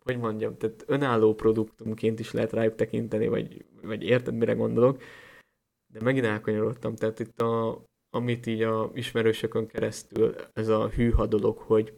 hogy 0.04 0.18
mondjam, 0.18 0.58
tehát 0.58 0.84
önálló 0.88 1.34
produktumként 1.34 2.20
is 2.20 2.32
lehet 2.32 2.52
rájuk 2.52 2.76
tekinteni, 2.76 3.28
vagy, 3.28 3.66
vagy 3.82 4.04
érted, 4.04 4.34
mire 4.34 4.54
gondolok, 4.54 5.02
de 5.94 6.02
megint 6.02 6.26
elkanyarodtam, 6.26 6.96
tehát 6.96 7.20
itt 7.20 7.42
a, 7.42 7.84
amit 8.10 8.46
így 8.46 8.62
a 8.62 8.92
ismerősökön 8.94 9.68
keresztül 9.68 10.36
ez 10.54 10.68
a 10.68 10.90
hűha 10.90 11.26
dolog, 11.26 11.58
hogy 11.58 11.94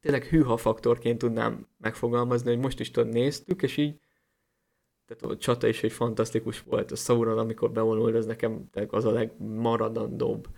tényleg 0.00 0.24
hűha 0.24 0.56
faktorként 0.56 1.18
tudnám 1.18 1.66
megfogalmazni, 1.78 2.48
hogy 2.48 2.62
most 2.62 2.80
is 2.80 2.90
tudod, 2.90 3.12
néztük, 3.12 3.62
és 3.62 3.76
így 3.76 4.00
tehát 5.06 5.22
a 5.22 5.36
csata 5.36 5.66
is 5.66 5.82
egy 5.82 5.92
fantasztikus 5.92 6.60
volt. 6.60 6.90
A 6.90 6.96
Sauron, 6.96 7.38
amikor 7.38 7.72
bevonult, 7.72 8.14
az 8.14 8.26
nekem 8.26 8.70
az 8.88 9.04
a 9.04 9.10
legmaradandóbb. 9.10 10.48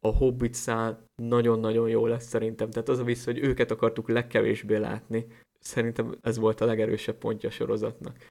A 0.00 0.08
Hobbit 0.08 0.54
szál 0.54 1.04
nagyon-nagyon 1.22 1.88
jó 1.88 2.06
lesz 2.06 2.26
szerintem. 2.26 2.70
Tehát 2.70 2.88
az 2.88 2.98
a 2.98 3.04
vissza, 3.04 3.32
hogy 3.32 3.42
őket 3.42 3.70
akartuk 3.70 4.08
legkevésbé 4.08 4.76
látni. 4.76 5.26
Szerintem 5.64 6.18
ez 6.20 6.36
volt 6.36 6.60
a 6.60 6.64
legerősebb 6.64 7.18
pontja 7.18 7.48
a 7.48 7.52
sorozatnak. 7.52 8.26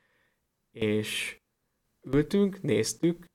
És 0.71 1.41
ültünk, 2.01 2.61
néztük, 2.61 3.25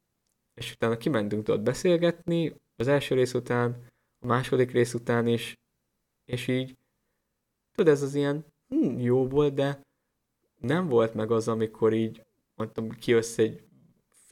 és 0.54 0.72
utána 0.72 0.96
kimentünk 0.96 1.48
ott 1.48 1.60
beszélgetni, 1.60 2.54
az 2.76 2.88
első 2.88 3.14
rész 3.14 3.34
után, 3.34 3.86
a 4.18 4.26
második 4.26 4.70
rész 4.70 4.94
után 4.94 5.26
is, 5.26 5.54
és 6.24 6.48
így, 6.48 6.76
tudod, 7.74 7.92
ez 7.92 8.02
az 8.02 8.14
ilyen, 8.14 8.44
hm, 8.68 8.98
jó 8.98 9.28
volt, 9.28 9.54
de 9.54 9.82
nem 10.60 10.88
volt 10.88 11.14
meg 11.14 11.30
az, 11.30 11.48
amikor 11.48 11.92
így, 11.92 12.22
mondtam, 12.54 12.90
kijössz 12.90 13.38
egy 13.38 13.67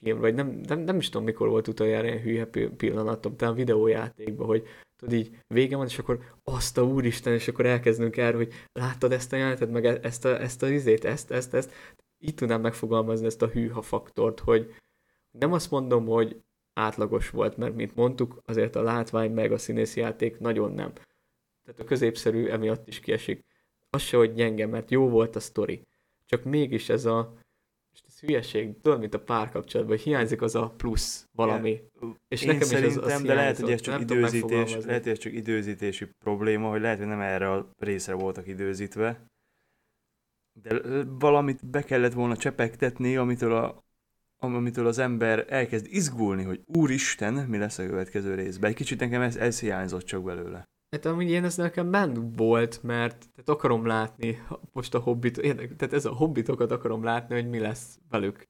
film, 0.01 0.18
vagy 0.20 0.35
nem, 0.35 0.60
nem, 0.68 0.81
nem 0.81 0.97
is 0.97 1.09
tudom, 1.09 1.24
mikor 1.24 1.48
volt 1.48 1.68
utoljára 1.68 2.06
ilyen 2.06 2.20
hülye 2.20 2.47
pillanatom, 2.77 3.36
talán 3.36 3.55
videójátékban, 3.55 4.47
hogy 4.47 4.66
tudod 4.97 5.14
így 5.14 5.39
vége 5.47 5.77
van, 5.77 5.86
és 5.86 5.98
akkor 5.98 6.20
azt 6.44 6.78
a 6.78 6.82
úristen, 6.82 7.32
és 7.32 7.48
akkor 7.48 7.66
elkezdünk 7.66 8.16
erről, 8.16 8.36
hogy 8.36 8.52
láttad 8.73 9.12
ezt 9.12 9.32
a 9.32 9.36
jelenetet, 9.36 9.70
meg 9.70 9.85
e- 9.85 9.98
ezt 10.02 10.24
a, 10.24 10.40
ezt 10.40 10.62
a 10.62 10.68
izét, 10.68 11.05
ezt, 11.05 11.31
ezt, 11.31 11.55
ezt. 11.55 11.73
Így 12.18 12.35
tudnám 12.35 12.60
megfogalmazni 12.60 13.27
ezt 13.27 13.43
a 13.43 13.48
hűha 13.48 13.82
faktort, 13.82 14.40
hogy 14.40 14.74
nem 15.31 15.52
azt 15.52 15.70
mondom, 15.70 16.06
hogy 16.06 16.40
átlagos 16.73 17.31
volt, 17.31 17.56
mert 17.56 17.74
mint 17.74 17.94
mondtuk, 17.94 18.43
azért 18.44 18.77
a 18.77 18.82
látvány 18.82 19.32
meg 19.32 19.52
a 19.52 19.59
színészi 19.59 20.01
játék 20.01 20.39
nagyon 20.39 20.73
nem. 20.73 20.93
Tehát 21.64 21.81
a 21.81 21.85
középszerű 21.85 22.47
emiatt 22.47 22.89
is 22.89 23.01
kiesik. 23.01 23.44
Az 23.90 24.02
se, 24.02 24.16
hogy 24.16 24.35
gyenge, 24.35 24.66
mert 24.66 24.90
jó 24.90 25.09
volt 25.09 25.36
a 25.36 25.40
sztori. 25.40 25.86
Csak 26.24 26.44
mégis 26.44 26.89
ez 26.89 27.05
a 27.05 27.35
ez 28.16 28.28
hülyeség, 28.28 28.80
tudod, 28.80 29.01
mint 29.01 29.14
a 29.14 29.20
párkapcsolatban, 29.20 29.97
hogy 29.97 30.05
hiányzik 30.05 30.43
az 30.43 30.55
a 30.55 30.70
plusz 30.76 31.28
valami. 31.32 31.70
Igen. 31.70 32.18
És 32.28 32.43
Én 32.43 32.48
nekem 32.48 32.68
is 32.68 32.97
az, 32.97 32.97
az 32.97 33.22
de 33.22 33.34
lehet, 33.34 33.59
hogy 33.59 33.70
ez 33.70 33.80
csak 33.80 34.01
időzítés, 34.01 34.72
lehet, 34.84 35.02
hogy 35.02 35.12
ez 35.12 35.18
csak 35.18 35.32
időzítési 35.32 36.09
probléma, 36.24 36.68
hogy 36.68 36.80
lehet, 36.80 36.98
hogy 36.98 37.06
nem 37.06 37.20
erre 37.20 37.52
a 37.52 37.70
részre 37.78 38.14
voltak 38.14 38.47
időzítve. 38.47 39.26
De 40.62 40.80
valamit 41.05 41.66
be 41.70 41.82
kellett 41.82 42.12
volna 42.12 42.36
csepegtetni, 42.36 43.16
amitől, 43.16 43.52
a, 43.52 43.84
amitől 44.36 44.86
az 44.86 44.98
ember 44.98 45.44
elkezd 45.48 45.86
izgulni, 45.88 46.43
hogy 46.43 46.62
úristen, 46.66 47.34
mi 47.34 47.59
lesz 47.59 47.78
a 47.78 47.86
következő 47.86 48.34
részben. 48.34 48.70
Egy 48.70 48.76
kicsit 48.76 49.01
nekem 49.01 49.20
ez, 49.20 49.36
ez 49.36 49.60
hiányzott 49.60 50.05
csak 50.05 50.24
belőle. 50.24 50.64
Hát 50.90 51.04
amúgy 51.04 51.30
én 51.30 51.44
ez 51.44 51.56
nekem 51.56 51.90
bent 51.90 52.18
volt, 52.36 52.82
mert 52.82 53.18
tehát 53.18 53.48
akarom 53.48 53.86
látni 53.86 54.42
most 54.72 54.94
a 54.94 54.98
hobbit, 54.98 55.40
tehát 55.40 55.92
ez 55.92 56.04
a 56.04 56.14
hobbitokat 56.14 56.70
akarom 56.70 57.02
látni, 57.02 57.34
hogy 57.34 57.48
mi 57.48 57.58
lesz 57.58 57.98
velük. 58.10 58.48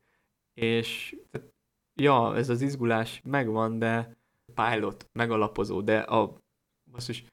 És 0.54 1.16
tehát, 1.30 1.52
ja, 1.94 2.36
ez 2.36 2.48
az 2.48 2.60
izgulás 2.60 3.20
megvan, 3.24 3.78
de 3.78 4.16
pilot 4.54 5.08
megalapozó, 5.12 5.80
de 5.80 5.98
a 5.98 6.40
basszus, 6.90 7.24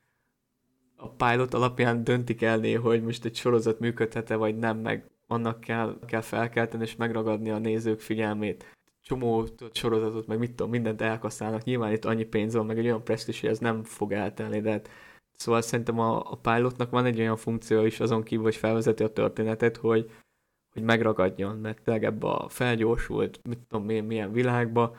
a 0.96 1.10
pilot 1.10 1.54
alapján 1.54 2.04
döntik 2.04 2.42
elné, 2.42 2.74
hogy 2.74 3.04
most 3.04 3.26
egy 3.26 3.36
sorozat 3.36 3.80
működhet-e 3.80 4.36
vagy 4.36 4.58
nem, 4.58 4.78
meg 4.78 5.10
annak 5.28 5.60
kell, 5.60 6.00
kell 6.06 6.22
felkelteni 6.22 6.84
és 6.84 6.96
megragadni 6.96 7.50
a 7.50 7.58
nézők 7.58 8.00
figyelmét 8.00 8.78
csomó 9.04 9.48
sorozatot, 9.72 10.28
meg 10.28 10.38
mit 10.38 10.50
tudom, 10.50 10.70
mindent 10.70 11.02
elkaszálnak. 11.02 11.64
Nyilván 11.64 11.92
itt 11.92 12.06
annyi 12.06 12.24
pénz 12.24 12.54
van, 12.54 12.66
meg 12.66 12.78
egy 12.78 12.86
olyan 12.86 13.04
presztis, 13.04 13.42
hogy 13.42 13.50
ez 13.50 13.60
nem 13.60 13.84
fog 13.84 14.12
eltelni, 14.12 14.62
de 14.62 14.72
hát, 14.72 14.90
szóval 15.32 15.62
szerintem 15.62 16.00
a, 16.00 16.32
a 16.32 16.36
pilotnak 16.36 16.90
van 16.90 17.06
egy 17.06 17.20
olyan 17.20 17.38
funkció 17.38 17.86
is 17.86 18.00
azon 18.00 18.24
kívül, 18.24 18.44
hogy 18.44 18.56
felvezeti 18.56 19.04
a 19.04 19.14
történetet, 19.14 19.78
hogy, 19.78 20.12
hogy 20.74 20.84
megragadjon, 20.84 21.58
mert 21.58 21.82
tényleg 21.84 22.04
ebbe 22.04 22.28
a 22.28 22.50
felgyorsult, 22.50 23.40
mit 23.44 23.60
tudom 23.60 23.86
milyen, 23.86 24.06
milyen 24.06 24.32
világba, 24.32 24.96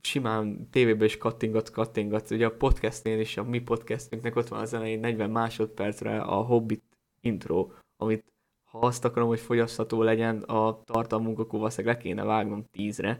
simán 0.00 0.70
tévében 0.70 1.06
is 1.06 1.16
kattingatsz, 1.16 1.70
kattingatsz. 1.70 2.30
Ugye 2.30 2.46
a 2.46 2.56
podcastnél 2.56 3.20
is, 3.20 3.36
a 3.36 3.44
mi 3.44 3.60
podcastünknek 3.60 4.36
ott 4.36 4.48
van 4.48 4.60
az 4.60 4.74
elején 4.74 5.00
40 5.00 5.30
másodpercre 5.30 6.20
a 6.20 6.34
Hobbit 6.42 6.82
intro, 7.20 7.70
amit 7.96 8.33
ha 8.74 8.86
azt 8.86 9.04
akarom, 9.04 9.28
hogy 9.28 9.40
fogyasztható 9.40 10.02
legyen 10.02 10.42
a 10.42 10.82
tartalmunk, 10.84 11.38
akkor 11.38 11.58
valószínűleg 11.58 11.96
le 11.96 12.02
kéne 12.02 12.24
vágnom 12.24 12.64
tízre, 12.70 13.18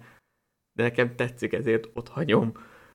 de 0.72 0.82
nekem 0.82 1.16
tetszik, 1.16 1.52
ezért 1.52 1.90
ott 1.94 2.08
hagyom. 2.08 2.52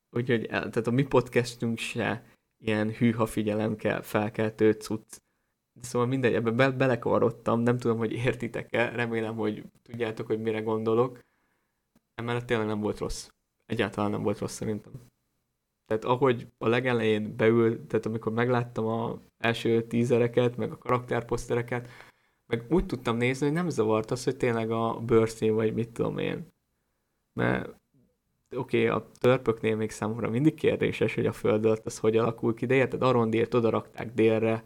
Úgyhogy 0.09 0.45
tehát 0.47 0.87
a 0.87 0.91
mi 0.91 1.03
podcastünk 1.03 1.77
se 1.77 2.25
ilyen 2.63 2.91
hűha 2.91 3.25
figyelem 3.25 3.75
kell, 3.75 4.01
felkeltő 4.01 4.71
cucc. 4.71 5.17
De 5.79 5.87
szóval 5.87 6.07
mindegy, 6.07 6.33
ebbe 6.33 6.51
be- 6.51 6.71
belekarodtam, 6.71 7.59
nem 7.59 7.77
tudom, 7.77 7.97
hogy 7.97 8.11
értitek-e, 8.11 8.89
remélem, 8.89 9.35
hogy 9.35 9.63
tudjátok, 9.83 10.27
hogy 10.27 10.41
mire 10.41 10.61
gondolok. 10.61 11.19
Emellett 12.15 12.45
tényleg 12.45 12.67
nem 12.67 12.79
volt 12.79 12.97
rossz. 12.97 13.29
Egyáltalán 13.65 14.11
nem 14.11 14.23
volt 14.23 14.39
rossz 14.39 14.55
szerintem. 14.55 14.93
Tehát 15.85 16.05
ahogy 16.05 16.47
a 16.57 16.67
legelején 16.67 17.35
beül, 17.35 17.87
tehát 17.87 18.05
amikor 18.05 18.31
megláttam 18.31 18.85
a 18.85 19.19
első 19.37 19.87
tízereket, 19.87 20.57
meg 20.57 20.71
a 20.71 20.77
karakterposztereket, 20.77 21.89
meg 22.49 22.65
úgy 22.69 22.85
tudtam 22.85 23.17
nézni, 23.17 23.45
hogy 23.45 23.55
nem 23.55 23.69
zavart 23.69 24.11
az, 24.11 24.23
hogy 24.23 24.37
tényleg 24.37 24.71
a 24.71 24.99
bőrszín, 24.99 25.53
vagy 25.53 25.73
mit 25.73 25.91
tudom 25.91 26.17
én. 26.17 26.47
Mert 27.33 27.67
oké, 28.55 28.87
okay, 28.87 28.99
a 28.99 29.11
törpöknél 29.11 29.75
még 29.75 29.91
számomra 29.91 30.29
mindig 30.29 30.53
kérdéses, 30.53 31.15
hogy 31.15 31.25
a 31.25 31.31
föld 31.31 31.65
alatt 31.65 31.85
az 31.85 31.99
hogy 31.99 32.17
alakul 32.17 32.53
ki, 32.53 32.65
de 32.65 32.75
érted, 32.75 33.01
Arondért 33.01 33.53
oda 33.53 33.69
rakták 33.69 34.13
délre, 34.13 34.65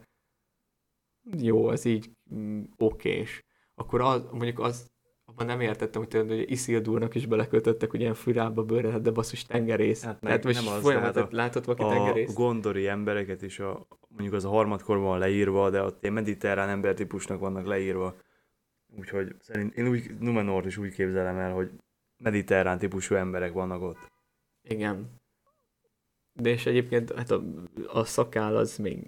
jó, 1.38 1.68
az 1.68 1.85
így 1.85 2.11
mm, 2.34 2.64
okés. 2.77 3.43
Akkor 3.76 4.01
az, 4.01 4.23
mondjuk 4.31 4.60
az, 4.60 4.91
abban 5.34 5.45
nem 5.45 5.61
értettem, 5.61 6.01
hogy, 6.01 6.10
tőle, 6.10 6.35
hogy 6.35 6.51
Isildurnak 6.51 7.15
is 7.15 7.26
belekötöttek, 7.26 7.91
hogy 7.91 7.99
ilyen 7.99 8.14
fűrába 8.14 8.64
bőre, 8.64 8.99
de 8.99 9.11
basszus 9.11 9.45
tengerész. 9.45 10.03
Hát 10.03 10.26
hát 10.27 10.43
most 10.43 10.64
nem 10.64 10.73
az, 10.73 10.81
folyamatot 10.81 11.23
hát 11.23 11.31
látod 11.31 11.65
valaki 11.65 11.95
tengerész. 11.95 12.30
A 12.30 12.34
gondori 12.34 12.88
embereket 12.88 13.41
is 13.41 13.60
a, 13.60 13.88
mondjuk 14.07 14.34
az 14.34 14.45
a 14.45 14.49
harmadkorban 14.49 15.05
van 15.05 15.19
leírva, 15.19 15.69
de 15.69 15.81
ott 15.81 16.01
ilyen 16.01 16.14
mediterrán 16.14 16.69
embertípusnak 16.69 17.39
vannak 17.39 17.65
leírva. 17.65 18.15
Úgyhogy 18.97 19.35
szerint 19.39 19.76
én 19.77 19.88
úgy 19.88 20.18
Numenort 20.19 20.65
is 20.65 20.77
úgy 20.77 20.93
képzelem 20.93 21.38
el, 21.38 21.53
hogy 21.53 21.72
mediterrán 22.18 22.77
típusú 22.77 23.15
emberek 23.15 23.53
vannak 23.53 23.81
ott. 23.81 24.11
Igen. 24.61 25.22
De 26.34 26.49
és 26.49 26.65
egyébként 26.65 27.14
hát 27.14 27.31
a, 27.31 27.43
a 27.88 28.03
szakál 28.03 28.55
az 28.55 28.77
még 28.77 29.07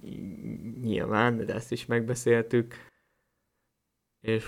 nyilván, 0.82 1.46
de 1.46 1.54
ezt 1.54 1.72
is 1.72 1.86
megbeszéltük. 1.86 2.76
És 4.20 4.46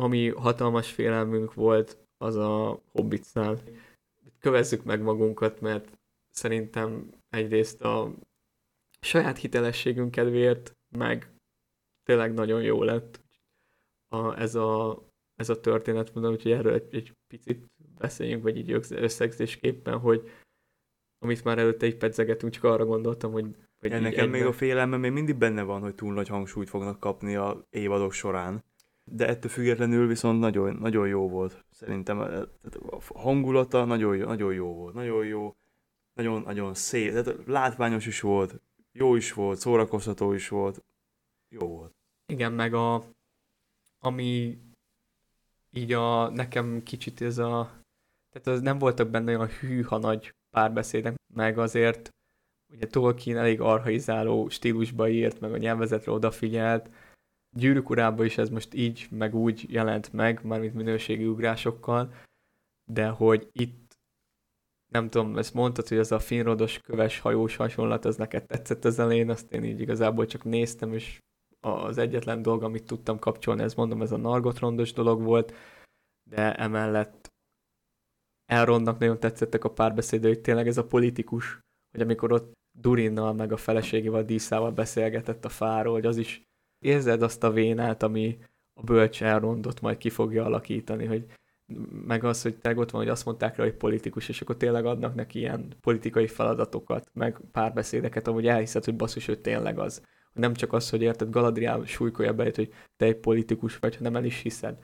ami 0.00 0.28
hatalmas 0.28 0.92
félelmünk 0.92 1.54
volt, 1.54 1.98
az 2.18 2.36
a 2.36 2.80
Hobbitnál. 2.92 3.58
Kövezzük 4.38 4.84
meg 4.84 5.02
magunkat, 5.02 5.60
mert 5.60 5.98
szerintem 6.30 7.10
egyrészt 7.28 7.82
a 7.82 8.14
saját 9.00 9.38
hitelességünk 9.38 10.10
kedvéért, 10.10 10.76
meg 10.96 11.32
tényleg 12.02 12.34
nagyon 12.34 12.62
jó 12.62 12.82
lett 12.82 13.20
a, 14.08 14.40
ez, 14.40 14.54
a, 14.54 15.02
ez 15.34 15.48
a 15.48 15.60
történet, 15.60 16.14
mondom, 16.14 16.32
úgyhogy 16.32 16.52
erről 16.52 16.72
egy, 16.72 16.94
egy 16.94 17.12
picit 17.26 17.66
beszéljünk, 17.98 18.42
vagy 18.42 18.56
így 18.56 18.72
összegzésképpen, 18.90 19.98
hogy 19.98 20.30
amit 21.18 21.44
már 21.44 21.58
előtte 21.58 21.86
egy 21.86 21.96
pedzegetünk, 21.96 22.52
csak 22.52 22.64
arra 22.64 22.84
gondoltam, 22.84 23.32
hogy... 23.32 23.56
hogy 23.78 23.90
ja, 23.90 24.00
nekem 24.00 24.30
még 24.30 24.44
a 24.44 24.52
félelmem 24.52 25.00
még 25.00 25.12
mindig 25.12 25.36
benne 25.36 25.62
van, 25.62 25.80
hogy 25.80 25.94
túl 25.94 26.12
nagy 26.12 26.28
hangsúlyt 26.28 26.68
fognak 26.68 27.00
kapni 27.00 27.36
a 27.36 27.66
évadok 27.70 28.12
során. 28.12 28.64
De 29.12 29.28
ettől 29.28 29.50
függetlenül 29.50 30.06
viszont 30.06 30.40
nagyon, 30.40 30.76
nagyon 30.76 31.08
jó 31.08 31.28
volt. 31.28 31.64
Szerintem 31.70 32.18
a 32.18 33.02
hangulata 33.14 33.84
nagyon, 33.84 34.18
nagyon 34.18 34.54
jó 34.54 34.74
volt. 34.74 34.94
Nagyon 34.94 35.26
jó, 35.26 35.54
nagyon, 36.14 36.42
nagyon 36.42 36.74
szép. 36.74 37.12
Tehát 37.12 37.36
látványos 37.46 38.06
is 38.06 38.20
volt, 38.20 38.60
jó 38.92 39.14
is 39.14 39.32
volt, 39.32 39.58
szórakoztató 39.58 40.32
is 40.32 40.48
volt, 40.48 40.84
jó 41.48 41.66
volt. 41.66 41.94
Igen, 42.26 42.52
meg 42.52 42.74
a, 42.74 43.04
ami 43.98 44.58
így 45.70 45.92
a, 45.92 46.30
nekem 46.30 46.82
kicsit 46.82 47.20
ez 47.20 47.38
a, 47.38 47.70
tehát 48.30 48.46
az 48.46 48.60
nem 48.60 48.78
voltak 48.78 49.08
benne 49.08 49.36
olyan 49.36 49.48
hűha 49.48 49.98
nagy 49.98 50.34
párbeszédek, 50.50 51.14
meg 51.34 51.58
azért 51.58 52.10
ugye 52.72 52.86
Tolkien 52.86 53.36
elég 53.36 53.60
arhaizáló 53.60 54.48
stílusba 54.48 55.08
írt, 55.08 55.40
meg 55.40 55.52
a 55.52 55.56
nyelvezetre 55.56 56.12
odafigyelt, 56.12 56.90
Gyűrűk 57.56 58.24
is 58.24 58.38
ez 58.38 58.48
most 58.48 58.74
így, 58.74 59.06
meg 59.10 59.34
úgy 59.34 59.72
jelent 59.72 60.12
meg, 60.12 60.44
mármint 60.44 60.74
minőségi 60.74 61.26
ugrásokkal, 61.26 62.14
de 62.84 63.08
hogy 63.08 63.48
itt 63.52 63.98
nem 64.92 65.10
tudom, 65.10 65.38
ezt 65.38 65.54
mondtad, 65.54 65.88
hogy 65.88 65.98
az 65.98 66.12
a 66.12 66.18
finrodos 66.18 66.78
köves 66.78 67.18
hajós 67.18 67.56
hasonlat, 67.56 68.04
az 68.04 68.16
neked 68.16 68.46
tetszett 68.46 68.84
az 68.84 68.98
elején, 68.98 69.30
azt 69.30 69.52
én 69.52 69.64
így 69.64 69.80
igazából 69.80 70.26
csak 70.26 70.44
néztem, 70.44 70.92
és 70.92 71.18
az 71.60 71.98
egyetlen 71.98 72.42
dolog, 72.42 72.62
amit 72.62 72.86
tudtam 72.86 73.18
kapcsolni, 73.18 73.62
ez 73.62 73.74
mondom, 73.74 74.02
ez 74.02 74.12
a 74.12 74.16
nargotrondos 74.16 74.92
dolog 74.92 75.22
volt, 75.22 75.54
de 76.30 76.54
emellett 76.54 77.30
Elrondnak 78.50 78.98
nagyon 78.98 79.20
tetszettek 79.20 79.64
a 79.64 79.72
párbeszédő, 79.72 80.28
hogy 80.28 80.40
tényleg 80.40 80.66
ez 80.66 80.78
a 80.78 80.86
politikus, 80.86 81.58
hogy 81.90 82.00
amikor 82.00 82.32
ott 82.32 82.52
Durinnal 82.78 83.32
meg 83.32 83.52
a 83.52 83.56
feleségével, 83.56 84.24
Díszával 84.24 84.70
beszélgetett 84.70 85.44
a 85.44 85.48
fáról, 85.48 85.92
hogy 85.92 86.06
az 86.06 86.16
is 86.16 86.42
érzed 86.80 87.22
azt 87.22 87.44
a 87.44 87.50
vénát, 87.50 88.02
ami 88.02 88.38
a 88.74 88.82
bölcs 88.82 89.22
Elrondot 89.22 89.80
majd 89.80 89.96
ki 89.96 90.10
fogja 90.10 90.44
alakítani, 90.44 91.04
hogy 91.04 91.26
meg 92.06 92.24
az, 92.24 92.42
hogy 92.42 92.56
tényleg 92.56 92.80
ott 92.80 92.90
van, 92.90 93.00
hogy 93.00 93.10
azt 93.10 93.24
mondták 93.24 93.56
rá, 93.56 93.64
hogy 93.64 93.74
politikus, 93.74 94.28
és 94.28 94.40
akkor 94.40 94.56
tényleg 94.56 94.86
adnak 94.86 95.14
neki 95.14 95.38
ilyen 95.38 95.76
politikai 95.80 96.26
feladatokat, 96.26 97.10
meg 97.12 97.40
párbeszédeket, 97.52 98.26
amúgy 98.26 98.46
elhiszed, 98.46 98.84
hogy 98.84 98.96
basszus, 98.96 99.26
hogy 99.26 99.40
tényleg 99.40 99.78
az. 99.78 100.02
Nem 100.32 100.54
csak 100.54 100.72
az, 100.72 100.90
hogy 100.90 101.02
érted, 101.02 101.30
Galadriel 101.30 101.84
súlykolja 101.84 102.34
be, 102.34 102.42
hogy 102.54 102.72
te 102.96 103.04
egy 103.04 103.16
politikus 103.16 103.78
vagy, 103.78 103.96
hanem 103.96 104.16
el 104.16 104.24
is 104.24 104.40
hiszed. 104.40 104.78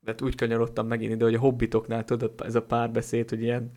De 0.00 0.10
hát 0.10 0.22
úgy 0.22 0.34
kanyarodtam 0.34 0.86
megint 0.86 1.12
ide, 1.12 1.24
hogy 1.24 1.34
a 1.34 1.38
hobbitoknál 1.38 2.04
tudod, 2.04 2.32
ez 2.38 2.54
a 2.54 2.62
párbeszéd, 2.62 3.28
hogy 3.28 3.42
ilyen 3.42 3.72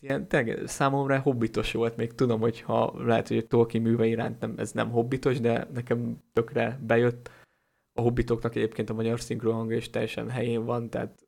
ilyen, 0.00 0.28
tényleg 0.28 0.66
számomra 0.66 1.20
hobbitos 1.20 1.72
volt, 1.72 1.96
még 1.96 2.14
tudom, 2.14 2.40
hogy 2.40 2.60
ha 2.60 3.04
lehet, 3.04 3.28
hogy 3.28 3.36
a 3.36 3.46
Tolkien 3.46 3.82
műve 3.82 4.06
iránt 4.06 4.40
nem, 4.40 4.54
ez 4.56 4.72
nem 4.72 4.90
hobbitos, 4.90 5.40
de 5.40 5.68
nekem 5.72 6.22
tökre 6.32 6.78
bejött. 6.82 7.30
A 7.92 8.00
hobbitoknak 8.00 8.54
egyébként 8.54 8.90
a 8.90 8.94
magyar 8.94 9.20
szinkronhangja 9.20 9.76
is 9.76 9.90
teljesen 9.90 10.30
helyén 10.30 10.64
van, 10.64 10.90
tehát 10.90 11.26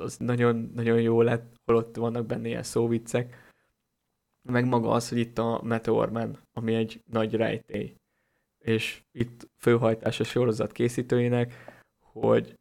az 0.00 0.16
nagyon, 0.16 0.70
nagyon 0.74 1.00
jó 1.00 1.22
lett, 1.22 1.54
holott 1.64 1.96
vannak 1.96 2.26
benne 2.26 2.48
ilyen 2.48 2.62
szóviccek. 2.62 3.52
Meg 4.42 4.66
maga 4.66 4.90
az, 4.90 5.08
hogy 5.08 5.18
itt 5.18 5.38
a 5.38 5.60
Meteorman, 5.64 6.38
ami 6.52 6.74
egy 6.74 7.02
nagy 7.10 7.34
rejtély. 7.34 7.94
És 8.58 9.02
itt 9.12 9.48
főhajtás 9.56 10.20
a 10.20 10.24
sorozat 10.24 10.72
készítőinek, 10.72 11.54
hogy 12.00 12.58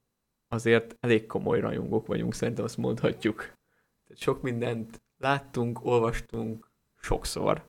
azért 0.47 0.95
elég 0.99 1.25
komoly 1.25 1.59
rajongók 1.59 2.07
vagyunk, 2.07 2.33
szerintem 2.33 2.63
azt 2.63 2.77
mondhatjuk. 2.77 3.56
Tehát 4.07 4.21
sok 4.21 4.41
mindent 4.41 5.01
láttunk, 5.17 5.85
olvastunk 5.85 6.71
sokszor, 6.95 7.65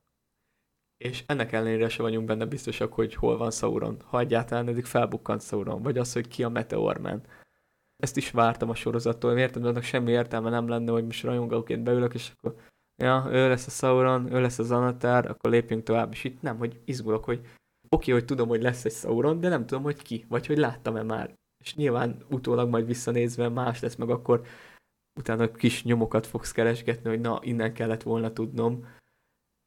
és 0.97 1.24
ennek 1.27 1.52
ellenére 1.52 1.89
se 1.89 2.02
vagyunk 2.02 2.27
benne 2.27 2.44
biztosak, 2.47 2.93
hogy 2.93 3.15
hol 3.15 3.36
van 3.36 3.51
Sauron, 3.51 4.01
ha 4.05 4.20
egyáltalán 4.20 4.69
eddig 4.69 4.85
felbukkant 4.85 5.43
Sauron, 5.43 5.82
vagy 5.82 5.98
az, 5.98 6.12
hogy 6.12 6.28
ki 6.28 6.43
a 6.43 6.48
Meteorman. 6.48 7.23
Ezt 7.97 8.16
is 8.16 8.31
vártam 8.31 8.70
a 8.70 8.74
sorozattól, 8.74 9.39
értem, 9.39 9.62
de 9.62 9.69
annak 9.69 9.82
semmi 9.82 10.10
értelme 10.10 10.51
nem 10.51 10.69
lenne, 10.69 10.93
hogy 10.93 11.05
most 11.05 11.23
rajongóként 11.23 11.82
beülök, 11.82 12.15
és 12.15 12.32
akkor 12.36 12.55
ja, 13.02 13.27
ő 13.31 13.48
lesz 13.48 13.66
a 13.66 13.70
Sauron, 13.70 14.32
ő 14.32 14.40
lesz 14.40 14.59
az 14.59 14.70
Anatár, 14.70 15.27
akkor 15.31 15.51
lépjünk 15.51 15.82
tovább, 15.82 16.12
és 16.12 16.24
itt 16.24 16.43
nem, 16.43 16.59
hogy 16.59 16.81
izgulok, 16.85 17.24
hogy 17.24 17.39
oké, 17.39 17.51
okay, 17.89 18.12
hogy 18.15 18.24
tudom, 18.24 18.48
hogy 18.48 18.62
lesz 18.62 18.85
egy 18.85 18.93
Sauron, 18.93 19.40
de 19.40 19.48
nem 19.48 19.66
tudom, 19.66 19.82
hogy 19.82 20.02
ki, 20.02 20.24
vagy 20.28 20.47
hogy 20.47 20.59
láttam-e 20.59 21.02
már. 21.02 21.35
És 21.65 21.74
nyilván 21.74 22.24
utólag 22.31 22.69
majd 22.69 22.86
visszanézve 22.86 23.48
más 23.48 23.81
lesz, 23.81 23.94
meg 23.94 24.10
akkor 24.10 24.43
utána 25.19 25.51
kis 25.51 25.85
nyomokat 25.85 26.27
fogsz 26.27 26.53
keresgetni, 26.53 27.09
hogy 27.09 27.20
na, 27.20 27.39
innen 27.43 27.73
kellett 27.73 28.03
volna 28.03 28.32
tudnom, 28.32 28.86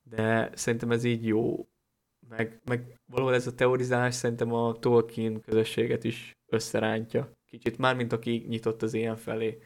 de 0.09 0.51
szerintem 0.53 0.91
ez 0.91 1.03
így 1.03 1.25
jó, 1.25 1.67
meg, 2.27 2.61
meg 2.65 2.99
valahol 3.05 3.33
ez 3.33 3.47
a 3.47 3.55
teorizálás 3.55 4.15
szerintem 4.15 4.53
a 4.53 4.79
Tolkien 4.79 5.41
közösséget 5.41 6.03
is 6.03 6.31
összerántja. 6.51 7.31
Kicsit 7.45 7.77
már, 7.77 7.95
mint 7.95 8.13
aki 8.13 8.45
nyitott 8.47 8.81
az 8.81 8.93
ilyen 8.93 9.15
felé. 9.15 9.63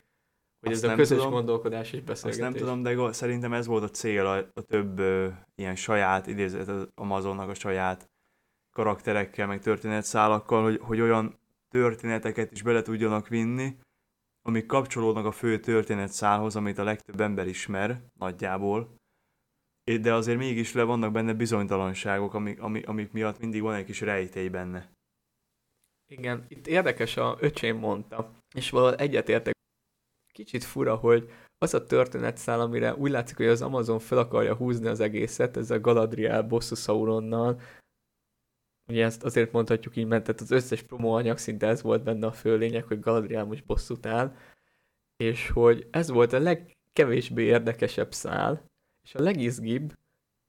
Hogy 0.59 0.71
azt 0.71 0.83
ez 0.83 0.89
a 0.89 0.95
közös 0.95 1.17
tudom, 1.17 1.33
gondolkodás 1.33 1.93
és 1.93 2.01
beszélgetés. 2.01 2.45
Azt 2.45 2.51
nem 2.51 2.81
tudom, 2.81 3.05
de 3.05 3.11
szerintem 3.11 3.53
ez 3.53 3.65
volt 3.65 3.83
a 3.83 3.89
cél 3.89 4.25
a, 4.25 4.37
a 4.53 4.61
több 4.61 4.99
ö, 4.99 5.29
ilyen 5.55 5.75
saját, 5.75 6.27
idézett 6.27 6.67
az 6.67 6.87
Amazonnak 6.95 7.49
a 7.49 7.53
saját 7.53 8.09
karakterekkel, 8.71 9.47
meg 9.47 9.61
történetszálakkal, 9.61 10.63
hogy, 10.63 10.79
hogy 10.81 11.01
olyan 11.01 11.39
történeteket 11.69 12.51
is 12.51 12.61
bele 12.61 12.81
tudjanak 12.81 13.27
vinni, 13.27 13.77
amik 14.47 14.65
kapcsolódnak 14.65 15.25
a 15.25 15.31
fő 15.31 15.59
történetszálhoz, 15.59 16.55
amit 16.55 16.77
a 16.77 16.83
legtöbb 16.83 17.21
ember 17.21 17.47
ismer 17.47 18.01
nagyjából, 18.19 18.95
de 20.01 20.13
azért 20.13 20.37
mégis 20.37 20.73
le 20.73 20.83
vannak 20.83 21.11
benne 21.11 21.33
bizonytalanságok, 21.33 22.33
amik, 22.33 22.61
amik, 22.61 22.87
amik 22.87 23.11
miatt 23.11 23.39
mindig 23.39 23.61
van 23.61 23.75
egy 23.75 23.85
kis 23.85 24.01
rejtély 24.01 24.47
benne. 24.47 24.91
Igen, 26.11 26.45
itt 26.47 26.67
érdekes 26.67 27.17
a 27.17 27.37
öcsém 27.39 27.77
mondta, 27.77 28.31
és 28.55 28.69
valahol 28.69 28.95
egyetértek. 28.95 29.53
Kicsit 30.33 30.63
fura, 30.63 30.95
hogy 30.95 31.31
az 31.57 31.73
a 31.73 31.85
történetszál, 31.85 32.59
amire 32.59 32.95
úgy 32.95 33.11
látszik, 33.11 33.37
hogy 33.37 33.45
az 33.45 33.61
Amazon 33.61 33.99
fel 33.99 34.17
akarja 34.17 34.55
húzni 34.55 34.87
az 34.87 34.99
egészet, 34.99 35.57
ez 35.57 35.71
a 35.71 35.79
Galadriel 35.79 36.43
bosszú 36.43 36.75
Sauronnal, 36.75 37.61
ugye 38.87 39.05
ezt 39.05 39.23
azért 39.23 39.51
mondhatjuk 39.51 39.95
így, 39.95 40.07
mert 40.07 40.29
az 40.29 40.51
összes 40.51 40.81
promóanyag 40.81 41.37
szinte 41.37 41.67
ez 41.67 41.81
volt 41.81 42.03
benne 42.03 42.27
a 42.27 42.31
fő 42.31 42.57
lényeg, 42.57 42.83
hogy 42.83 42.99
Galadriel 42.99 43.45
most 43.45 43.65
bosszút 43.65 44.05
áll, 44.05 44.35
és 45.17 45.49
hogy 45.49 45.87
ez 45.91 46.09
volt 46.09 46.33
a 46.33 46.39
legkevésbé 46.39 47.43
érdekesebb 47.43 48.13
szál, 48.13 48.65
és 49.03 49.15
a 49.15 49.21
legizgibb, 49.21 49.93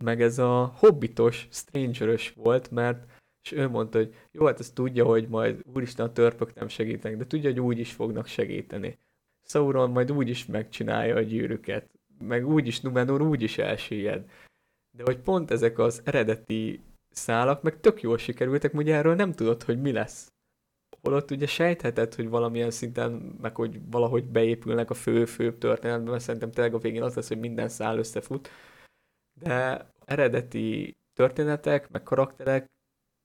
meg 0.04 0.22
ez 0.22 0.38
a 0.38 0.72
hobbitos, 0.76 1.48
strangerös 1.50 2.32
volt, 2.32 2.70
mert 2.70 3.04
és 3.42 3.52
ő 3.52 3.68
mondta, 3.68 3.98
hogy 3.98 4.14
jó, 4.30 4.46
hát 4.46 4.60
ezt 4.60 4.74
tudja, 4.74 5.04
hogy 5.04 5.28
majd 5.28 5.62
úristen 5.74 6.06
a 6.06 6.12
törpök 6.12 6.54
nem 6.54 6.68
segítenek, 6.68 7.18
de 7.18 7.26
tudja, 7.26 7.50
hogy 7.50 7.60
úgy 7.60 7.78
is 7.78 7.92
fognak 7.92 8.26
segíteni. 8.26 8.98
Sauron 9.42 9.90
majd 9.90 10.12
úgy 10.12 10.28
is 10.28 10.46
megcsinálja 10.46 11.16
a 11.16 11.20
gyűrűket, 11.20 11.90
meg 12.18 12.48
úgy 12.48 12.66
is 12.66 12.80
Numenor 12.80 13.22
úgy 13.22 13.42
is 13.42 13.58
elsüllyed. 13.58 14.30
De 14.96 15.02
hogy 15.04 15.18
pont 15.18 15.50
ezek 15.50 15.78
az 15.78 16.02
eredeti 16.04 16.80
szálak 17.16 17.62
meg 17.62 17.80
tök 17.80 18.00
jól 18.00 18.18
sikerültek, 18.18 18.74
ugye 18.74 18.94
erről 18.94 19.14
nem 19.14 19.32
tudod, 19.32 19.62
hogy 19.62 19.80
mi 19.80 19.92
lesz. 19.92 20.32
Holott 21.02 21.30
ugye 21.30 21.46
sejtheted, 21.46 22.14
hogy 22.14 22.28
valamilyen 22.28 22.70
szinten, 22.70 23.12
meg 23.40 23.54
hogy 23.56 23.90
valahogy 23.90 24.24
beépülnek 24.24 24.90
a 24.90 24.94
fő-fő 24.94 25.58
történetbe, 25.58 26.10
mert 26.10 26.22
szerintem 26.22 26.50
tényleg 26.50 26.74
a 26.74 26.78
végén 26.78 27.02
az 27.02 27.14
lesz, 27.14 27.28
hogy 27.28 27.38
minden 27.38 27.68
szál 27.68 27.98
összefut. 27.98 28.48
De 29.40 29.86
eredeti 30.04 30.96
történetek, 31.14 31.90
meg 31.90 32.02
karakterek 32.02 32.66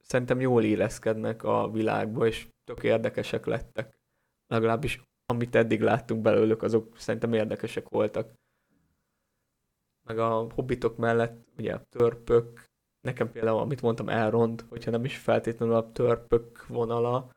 szerintem 0.03 0.39
jól 0.39 0.63
éleszkednek 0.63 1.43
a 1.43 1.69
világba, 1.72 2.27
és 2.27 2.47
tök 2.63 2.84
érdekesek 2.84 3.45
lettek. 3.45 3.93
Legalábbis 4.47 5.01
amit 5.26 5.55
eddig 5.55 5.81
láttunk 5.81 6.22
belőlük, 6.22 6.63
azok 6.63 6.97
szerintem 6.97 7.34
érdekesek 7.34 7.89
voltak. 7.89 8.34
Meg 10.07 10.19
a 10.19 10.47
hobbitok 10.53 10.97
mellett 10.97 11.47
ugye 11.57 11.73
a 11.73 11.84
törpök, 11.89 12.70
nekem 13.02 13.32
például, 13.32 13.60
amit 13.60 13.82
mondtam, 13.82 14.10
elrond, 14.10 14.65
hogyha 14.69 14.91
nem 14.91 15.06
is 15.06 15.18
feltétlenül 15.18 15.76
a 15.76 15.91
törpök 15.91 16.68
vonala, 16.68 17.30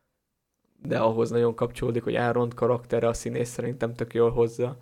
de 0.83 0.99
ahhoz 1.01 1.31
nagyon 1.31 1.55
kapcsolódik, 1.55 2.03
hogy 2.03 2.15
elrond 2.15 2.55
karaktere, 2.55 3.09
a 3.09 3.13
színész 3.13 3.49
szerintem 3.49 3.95
tök 3.95 4.15
jól 4.15 4.31
hozza. 4.31 4.79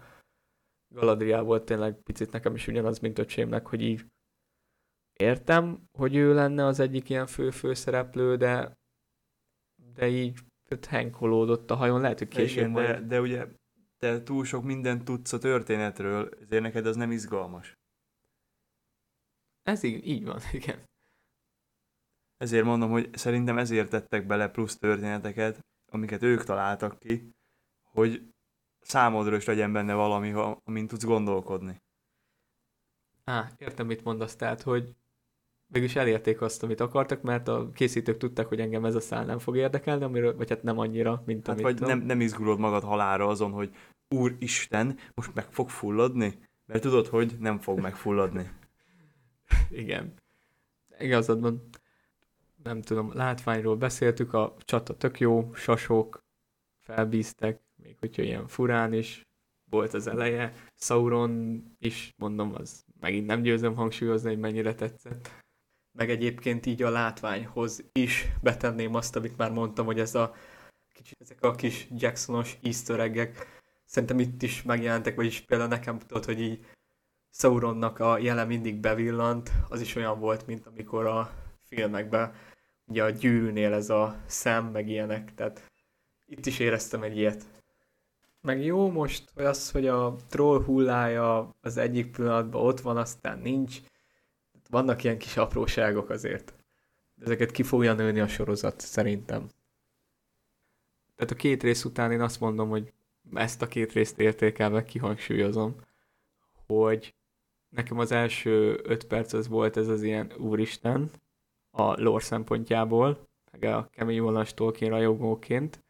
Galadriel 0.94 1.42
volt 1.42 1.64
tényleg 1.64 2.02
picit 2.02 2.32
nekem 2.32 2.54
is 2.54 2.66
ugyanaz, 2.66 2.98
mint 2.98 3.18
öcsémnek, 3.18 3.66
hogy 3.66 3.82
így 3.82 4.06
értem, 5.12 5.84
hogy 5.98 6.16
ő 6.16 6.34
lenne 6.34 6.64
az 6.66 6.80
egyik 6.80 7.08
ilyen 7.08 7.26
fő-főszereplő, 7.26 8.36
de 8.36 8.80
de 9.94 10.08
így 10.08 10.38
henkolódott 10.88 11.70
a 11.70 11.74
hajón, 11.74 12.00
lehet, 12.00 12.18
hogy 12.18 12.28
később 12.28 12.58
Igen, 12.58 12.70
majd... 12.70 12.86
de, 12.86 13.00
de 13.00 13.20
ugye 13.20 13.46
te 13.98 14.22
túl 14.22 14.44
sok 14.44 14.64
mindent 14.64 15.04
tudsz 15.04 15.32
a 15.32 15.38
történetről, 15.38 16.30
ezért 16.40 16.62
neked 16.62 16.86
az 16.86 16.96
nem 16.96 17.10
izgalmas. 17.10 17.74
Ez 19.62 19.82
így, 19.82 20.06
így 20.06 20.24
van, 20.24 20.40
igen. 20.52 20.90
Ezért 22.36 22.64
mondom, 22.64 22.90
hogy 22.90 23.08
szerintem 23.12 23.58
ezért 23.58 23.90
tettek 23.90 24.26
bele 24.26 24.48
plusz 24.48 24.78
történeteket, 24.78 25.60
amiket 25.92 26.22
ők 26.22 26.44
találtak 26.44 26.98
ki, 26.98 27.34
hogy 27.82 28.32
számodra 28.80 29.36
is 29.36 29.44
legyen 29.44 29.72
benne 29.72 29.94
valami, 29.94 30.32
amin 30.64 30.86
tudsz 30.86 31.04
gondolkodni. 31.04 31.82
Á, 33.24 33.50
értem, 33.58 33.86
mit 33.86 34.04
mondasz, 34.04 34.36
tehát, 34.36 34.62
hogy 34.62 34.94
mégis 35.66 35.96
elérték 35.96 36.40
azt, 36.40 36.62
amit 36.62 36.80
akartak, 36.80 37.22
mert 37.22 37.48
a 37.48 37.70
készítők 37.72 38.16
tudták, 38.16 38.46
hogy 38.46 38.60
engem 38.60 38.84
ez 38.84 38.94
a 38.94 39.00
szál 39.00 39.24
nem 39.24 39.38
fog 39.38 39.56
érdekelni, 39.56 40.04
amiről, 40.04 40.36
vagy 40.36 40.48
hát 40.48 40.62
nem 40.62 40.78
annyira, 40.78 41.22
mint 41.26 41.46
hát 41.46 41.60
amit... 41.60 41.78
Vagy 41.78 41.88
nem, 41.88 42.00
nem 42.00 42.20
izgulod 42.20 42.58
magad 42.58 42.82
halára 42.82 43.26
azon, 43.26 43.50
hogy 43.50 43.76
Úristen, 44.08 44.98
most 45.14 45.34
meg 45.34 45.52
fog 45.52 45.68
fulladni? 45.68 46.38
Mert 46.66 46.82
tudod, 46.82 47.06
hogy 47.06 47.36
nem 47.38 47.58
fog 47.58 47.80
megfulladni. 47.80 48.50
Igen. 49.82 50.14
Igazad 50.98 51.40
van. 51.40 51.68
Nem 52.62 52.82
tudom, 52.82 53.12
látványról 53.14 53.76
beszéltük, 53.76 54.32
a 54.32 54.56
csata 54.58 54.96
tök 54.96 55.20
jó, 55.20 55.54
sasok 55.54 56.24
felbíztek, 56.80 57.60
még 57.82 57.96
hogyha 57.98 58.22
ilyen 58.22 58.46
furán 58.46 58.92
is 58.92 59.26
volt 59.70 59.94
az 59.94 60.06
eleje. 60.06 60.54
Sauron 60.74 61.62
is, 61.78 62.14
mondom, 62.16 62.54
az 62.54 62.84
megint 63.00 63.26
nem 63.26 63.42
győzöm 63.42 63.74
hangsúlyozni, 63.74 64.28
hogy 64.28 64.38
mennyire 64.38 64.74
tetszett. 64.74 65.30
Meg 65.92 66.10
egyébként 66.10 66.66
így 66.66 66.82
a 66.82 66.90
látványhoz 66.90 67.84
is 67.92 68.26
betenném 68.42 68.94
azt, 68.94 69.16
amit 69.16 69.36
már 69.36 69.50
mondtam, 69.50 69.86
hogy 69.86 70.00
ez 70.00 70.14
a 70.14 70.34
kicsit 70.92 71.20
ezek 71.20 71.42
a 71.42 71.54
kis 71.54 71.88
Jacksonos 71.96 72.58
easter 72.62 73.00
egg 73.00 73.36
szerintem 73.84 74.18
itt 74.18 74.42
is 74.42 74.62
megjelentek, 74.62 75.14
vagyis 75.14 75.40
például 75.40 75.68
nekem 75.68 75.98
tudod, 75.98 76.24
hogy 76.24 76.40
így 76.40 76.66
Sauronnak 77.34 77.98
a 77.98 78.18
jele 78.18 78.44
mindig 78.44 78.76
bevillant, 78.76 79.50
az 79.68 79.80
is 79.80 79.94
olyan 79.96 80.18
volt, 80.18 80.46
mint 80.46 80.66
amikor 80.66 81.06
a 81.06 81.30
filmekben 81.62 82.34
ugye 82.86 83.04
a 83.04 83.10
gyűrűnél 83.10 83.72
ez 83.72 83.90
a 83.90 84.16
szem, 84.26 84.66
meg 84.66 84.88
ilyenek, 84.88 85.34
tehát 85.34 85.70
itt 86.26 86.46
is 86.46 86.58
éreztem 86.58 87.02
egy 87.02 87.16
ilyet. 87.16 87.44
Meg 88.40 88.64
jó 88.64 88.90
most, 88.90 89.30
hogy 89.34 89.44
az, 89.44 89.70
hogy 89.70 89.86
a 89.86 90.16
troll 90.28 90.64
hullája 90.64 91.56
az 91.60 91.76
egyik 91.76 92.10
pillanatban 92.10 92.62
ott 92.66 92.80
van, 92.80 92.96
aztán 92.96 93.38
nincs. 93.38 93.80
Vannak 94.70 95.04
ilyen 95.04 95.18
kis 95.18 95.36
apróságok 95.36 96.10
azért. 96.10 96.54
De 97.14 97.24
ezeket 97.24 97.50
ki 97.50 97.62
fogja 97.62 97.92
nőni 97.92 98.20
a 98.20 98.28
sorozat, 98.28 98.80
szerintem. 98.80 99.48
Tehát 101.16 101.32
a 101.32 101.36
két 101.36 101.62
rész 101.62 101.84
után 101.84 102.12
én 102.12 102.20
azt 102.20 102.40
mondom, 102.40 102.68
hogy 102.68 102.92
ezt 103.34 103.62
a 103.62 103.66
két 103.66 103.92
részt 103.92 104.18
értékelve 104.18 104.82
kihangsúlyozom, 104.82 105.76
hogy 106.66 107.14
nekem 107.74 107.98
az 107.98 108.12
első 108.12 108.80
öt 108.82 109.04
perc 109.06 109.32
az 109.32 109.48
volt 109.48 109.76
ez 109.76 109.88
az 109.88 110.02
ilyen 110.02 110.32
úristen 110.38 111.10
a 111.70 112.02
lore 112.02 112.22
szempontjából, 112.22 113.28
meg 113.52 113.62
a 113.62 113.88
kemény 113.90 114.20
vonalas 114.20 114.54
Tolkien 114.54 114.90
rajongóként. 114.90 115.84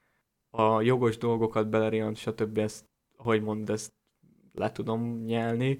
A 0.50 0.80
jogos 0.80 1.18
dolgokat 1.18 1.68
Beleriand, 1.68 2.16
stb. 2.16 2.58
ezt, 2.58 2.84
ahogy 3.16 3.42
mond, 3.42 3.70
ezt 3.70 3.92
le 4.52 4.72
tudom 4.72 5.24
nyelni. 5.24 5.78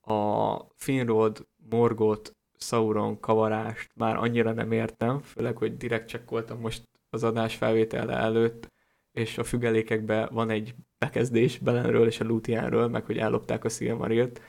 a 0.00 0.56
Finrod, 0.74 1.46
Morgot, 1.70 2.36
Sauron 2.58 3.20
kavarást 3.20 3.90
már 3.94 4.16
annyira 4.16 4.52
nem 4.52 4.72
értem, 4.72 5.20
főleg, 5.20 5.56
hogy 5.56 5.76
direkt 5.76 6.08
csekkoltam 6.08 6.60
most 6.60 6.88
az 7.10 7.24
adás 7.24 7.56
felvétele 7.56 8.12
előtt, 8.12 8.68
és 9.12 9.38
a 9.38 9.44
függelékekben 9.44 10.28
van 10.32 10.50
egy 10.50 10.74
bekezdés 10.98 11.58
Belenről 11.58 12.06
és 12.06 12.20
a 12.20 12.24
Lutiánről, 12.24 12.88
meg 12.88 13.04
hogy 13.04 13.18
ellopták 13.18 13.64
a 13.64 13.68
Silmarilt. 13.68 14.40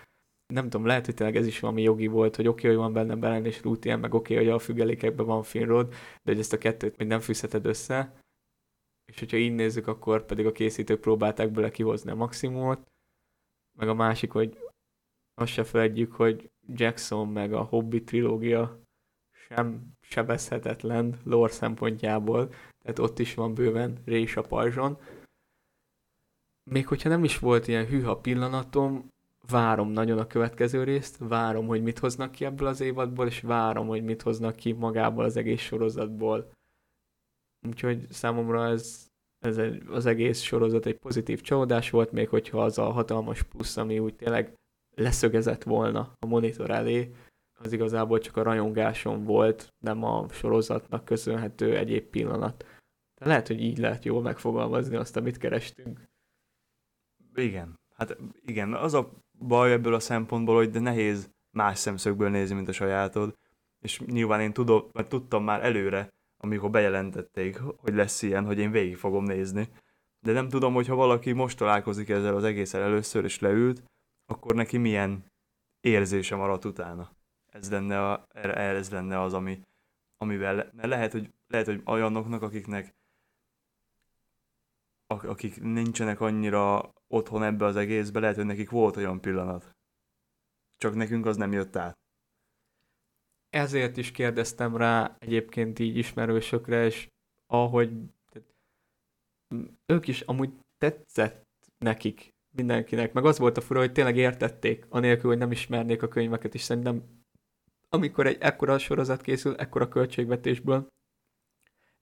Nem 0.53 0.69
tudom, 0.69 0.85
lehet, 0.85 1.05
hogy 1.05 1.15
tényleg 1.15 1.35
ez 1.35 1.47
is 1.47 1.59
valami 1.59 1.81
jogi 1.81 2.07
volt, 2.07 2.35
hogy 2.35 2.47
oké, 2.47 2.59
okay, 2.59 2.69
hogy 2.69 2.79
van 2.83 2.93
benne 2.93 3.15
Belen 3.15 3.45
és 3.45 3.61
Lutián, 3.61 3.99
meg 3.99 4.13
oké, 4.13 4.33
okay, 4.33 4.45
hogy 4.45 4.55
a 4.55 4.59
függelékekben 4.59 5.25
van 5.25 5.43
Finrod, 5.43 5.89
de 5.89 6.31
hogy 6.31 6.39
ezt 6.39 6.53
a 6.53 6.57
kettőt 6.57 6.97
még 6.97 7.07
nem 7.07 7.19
fűzheted 7.19 7.65
össze. 7.65 8.21
És 9.05 9.19
hogyha 9.19 9.37
így 9.37 9.53
nézzük, 9.53 9.87
akkor 9.87 10.25
pedig 10.25 10.45
a 10.45 10.51
készítők 10.51 10.99
próbálták 10.99 11.51
bele 11.51 11.71
kihozni 11.71 12.11
a 12.11 12.15
maximumot. 12.15 12.91
Meg 13.77 13.89
a 13.89 13.93
másik, 13.93 14.31
hogy 14.31 14.57
azt 15.33 15.51
se 15.51 15.63
felejtjük, 15.63 16.13
hogy 16.13 16.49
Jackson 16.67 17.27
meg 17.27 17.53
a 17.53 17.61
Hobbit 17.61 18.05
trilógia 18.05 18.79
sem 19.31 19.91
sebezhetetlen 20.01 21.19
lore 21.23 21.51
szempontjából, 21.51 22.47
tehát 22.81 22.99
ott 22.99 23.19
is 23.19 23.33
van 23.33 23.53
bőven 23.53 24.01
rés 24.05 24.35
a 24.35 24.41
pajzson. 24.41 24.97
Még 26.71 26.87
hogyha 26.87 27.09
nem 27.09 27.23
is 27.23 27.39
volt 27.39 27.67
ilyen 27.67 27.85
hűha 27.85 28.17
pillanatom, 28.17 29.09
várom 29.49 29.89
nagyon 29.91 30.17
a 30.17 30.27
következő 30.27 30.83
részt, 30.83 31.17
várom, 31.19 31.67
hogy 31.67 31.83
mit 31.83 31.99
hoznak 31.99 32.31
ki 32.31 32.45
ebből 32.45 32.67
az 32.67 32.81
évadból, 32.81 33.27
és 33.27 33.41
várom, 33.41 33.87
hogy 33.87 34.03
mit 34.03 34.21
hoznak 34.21 34.55
ki 34.55 34.71
magából 34.71 35.23
az 35.23 35.37
egész 35.37 35.61
sorozatból. 35.61 36.51
Úgyhogy 37.67 38.05
számomra 38.09 38.67
ez, 38.67 39.07
ez 39.39 39.57
egy, 39.57 39.83
az 39.87 40.05
egész 40.05 40.41
sorozat 40.41 40.85
egy 40.85 40.97
pozitív 40.97 41.41
csalódás 41.41 41.89
volt, 41.89 42.11
még 42.11 42.29
hogyha 42.29 42.63
az 42.63 42.77
a 42.77 42.91
hatalmas 42.91 43.43
plusz, 43.43 43.77
ami 43.77 43.99
úgy 43.99 44.15
tényleg 44.15 44.53
leszögezett 44.95 45.63
volna 45.63 46.13
a 46.19 46.25
monitor 46.25 46.69
elé, 46.69 47.11
az 47.59 47.71
igazából 47.71 48.19
csak 48.19 48.37
a 48.37 48.43
rajongáson 48.43 49.23
volt, 49.23 49.73
nem 49.79 50.03
a 50.03 50.29
sorozatnak 50.29 51.05
köszönhető 51.05 51.77
egyéb 51.77 52.03
pillanat. 52.03 52.65
De 53.19 53.27
lehet, 53.27 53.47
hogy 53.47 53.61
így 53.61 53.77
lehet 53.77 54.05
jól 54.05 54.21
megfogalmazni 54.21 54.95
azt, 54.95 55.15
amit 55.15 55.37
kerestünk. 55.37 56.09
Igen, 57.35 57.79
hát 57.95 58.17
igen, 58.45 58.73
az 58.73 58.93
a 58.93 59.11
baj 59.39 59.71
ebből 59.71 59.93
a 59.93 59.99
szempontból, 59.99 60.55
hogy 60.55 60.69
de 60.69 60.79
nehéz 60.79 61.31
más 61.51 61.77
szemszögből 61.77 62.29
nézni, 62.29 62.55
mint 62.55 62.67
a 62.67 62.71
sajátod, 62.71 63.37
és 63.79 63.99
nyilván 63.99 64.41
én 64.41 64.53
tudom, 64.53 64.89
mert 64.91 65.09
tudtam 65.09 65.43
már 65.43 65.63
előre, 65.63 66.09
amikor 66.37 66.69
bejelentették, 66.69 67.57
hogy 67.57 67.93
lesz 67.93 68.21
ilyen, 68.21 68.45
hogy 68.45 68.59
én 68.59 68.71
végig 68.71 68.97
fogom 68.97 69.23
nézni. 69.23 69.69
De 70.19 70.31
nem 70.31 70.49
tudom, 70.49 70.73
hogy 70.73 70.87
ha 70.87 70.95
valaki 70.95 71.31
most 71.31 71.57
találkozik 71.57 72.09
ezzel 72.09 72.35
az 72.35 72.43
egészen 72.43 72.81
először, 72.81 73.23
és 73.23 73.39
leült, 73.39 73.83
akkor 74.25 74.55
neki 74.55 74.77
milyen 74.77 75.25
érzése 75.81 76.35
maradt 76.35 76.65
utána. 76.65 77.09
Ez 77.51 77.71
lenne, 77.71 78.09
a, 78.09 78.27
ez 78.53 78.91
lenne 78.91 79.21
az, 79.21 79.33
ami, 79.33 79.59
amivel, 80.17 80.55
mert 80.55 80.87
lehet, 80.87 81.11
hogy, 81.11 81.33
lehet, 81.47 81.65
hogy 81.65 81.81
olyanoknak, 81.85 82.41
akiknek 82.41 82.97
akik 85.07 85.61
nincsenek 85.61 86.21
annyira 86.21 86.93
otthon 87.13 87.43
ebbe 87.43 87.65
az 87.65 87.75
egészbe, 87.75 88.19
lehet, 88.19 88.35
hogy 88.35 88.45
nekik 88.45 88.69
volt 88.69 88.97
olyan 88.97 89.21
pillanat. 89.21 89.75
Csak 90.77 90.95
nekünk 90.95 91.25
az 91.25 91.37
nem 91.37 91.51
jött 91.51 91.75
át. 91.75 91.97
Ezért 93.49 93.97
is 93.97 94.11
kérdeztem 94.11 94.77
rá 94.77 95.15
egyébként 95.19 95.79
így 95.79 95.97
ismerősökre, 95.97 96.85
és 96.85 97.07
ahogy 97.47 97.91
ők 99.85 100.07
is 100.07 100.21
amúgy 100.21 100.53
tetszett 100.77 101.47
nekik 101.77 102.29
mindenkinek, 102.55 103.13
meg 103.13 103.25
az 103.25 103.37
volt 103.37 103.57
a 103.57 103.61
fura, 103.61 103.79
hogy 103.79 103.91
tényleg 103.91 104.17
értették, 104.17 104.85
anélkül, 104.89 105.29
hogy 105.29 105.39
nem 105.39 105.51
ismernék 105.51 106.01
a 106.01 106.07
könyveket, 106.07 106.53
és 106.53 106.61
szerintem 106.61 107.19
amikor 107.89 108.27
egy 108.27 108.37
ekkora 108.39 108.77
sorozat 108.77 109.21
készül, 109.21 109.55
ekkora 109.55 109.87
költségvetésből, 109.87 110.87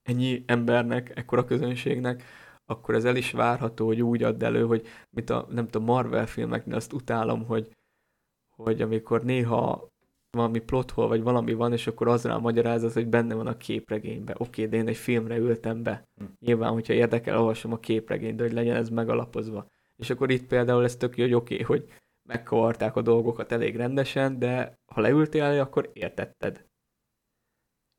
ennyi 0.01 0.43
embernek, 0.47 1.17
ekkora 1.17 1.45
közönségnek, 1.45 2.23
akkor 2.69 2.95
ez 2.95 3.06
el 3.06 3.15
is 3.15 3.31
várható, 3.31 3.85
hogy 3.85 4.02
úgy 4.02 4.23
add 4.23 4.44
elő, 4.44 4.65
hogy 4.65 4.88
mint 5.10 5.30
a, 5.30 5.48
nem 5.49 5.68
tudom, 5.68 5.88
Marvel 5.88 6.26
filmeknél 6.26 6.76
azt 6.76 6.94
utálom, 6.94 7.45
hogy, 7.45 7.76
hogy 8.56 8.81
amikor 8.81 9.23
néha 9.23 9.88
valami 10.38 10.60
plothol, 10.60 11.07
vagy 11.07 11.22
valami 11.22 11.53
van, 11.53 11.73
és 11.73 11.88
akkor 11.88 12.07
az 12.07 12.26
rá 12.26 12.38
magyarázat, 12.38 12.94
hogy 12.94 13.07
benne 13.07 13.35
van 13.35 13.48
a 13.48 13.57
képregénybe. 13.57 14.35
Oké, 14.38 14.65
de 14.65 14.77
én 14.77 14.88
egy 14.88 14.98
filmre 14.98 15.38
ültem 15.38 15.84
be. 15.84 16.07
Hm. 16.15 16.26
Nyilván, 16.39 16.72
hogyha 16.72 16.94
érdekel, 16.94 17.39
olvasom 17.39 17.72
a 17.72 17.80
képregényt, 17.80 18.35
de 18.35 18.44
hogy 18.44 18.53
legyen 18.53 18.76
ez 18.76 18.89
megalapozva. 18.89 19.68
És 19.95 20.10
akkor 20.10 20.31
itt 20.31 20.48
például 20.48 20.84
ez 20.84 20.95
tök 20.95 21.18
jó, 21.18 21.23
hogy 21.23 21.34
oké, 21.34 21.53
okay, 21.53 21.65
hogy 21.65 21.89
megkavarták 22.30 22.95
a 22.95 23.02
dolgokat 23.02 23.52
elég 23.52 23.76
rendesen, 23.76 24.39
de 24.39 24.80
ha 24.94 25.02
leültél 25.02 25.44
elé, 25.44 25.57
akkor 25.57 25.89
értetted. 25.94 26.65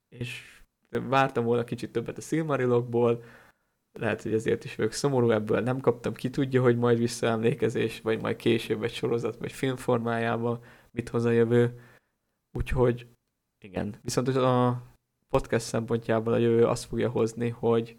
És 0.09 0.61
vártam 0.89 1.45
volna 1.45 1.65
kicsit 1.65 1.93
többet 1.93 2.19
a 2.19 2.21
Silmarilokból, 2.21 3.23
lehet, 3.99 4.23
hogy 4.23 4.33
ezért 4.33 4.65
is 4.65 4.75
vagyok 4.75 4.93
szomorú, 4.93 5.31
ebből 5.31 5.61
nem 5.61 5.81
kaptam, 5.81 6.15
ki 6.15 6.31
tudja, 6.31 6.63
hogy 6.63 6.77
majd 6.77 6.99
visszaemlékezés, 6.99 8.01
vagy 8.01 8.21
majd 8.21 8.37
később 8.37 8.83
egy 8.83 8.93
sorozat, 8.93 9.37
vagy 9.37 9.53
film 9.53 9.77
formájában 9.77 10.61
mit 10.91 11.09
hoz 11.09 11.25
a 11.25 11.31
jövő. 11.31 11.81
Úgyhogy 12.53 13.07
igen, 13.65 13.97
viszont 14.03 14.29
a 14.29 14.83
podcast 15.29 15.67
szempontjából 15.67 16.33
a 16.33 16.39
jövő 16.39 16.67
azt 16.67 16.85
fogja 16.85 17.11
hozni, 17.11 17.49
hogy 17.49 17.97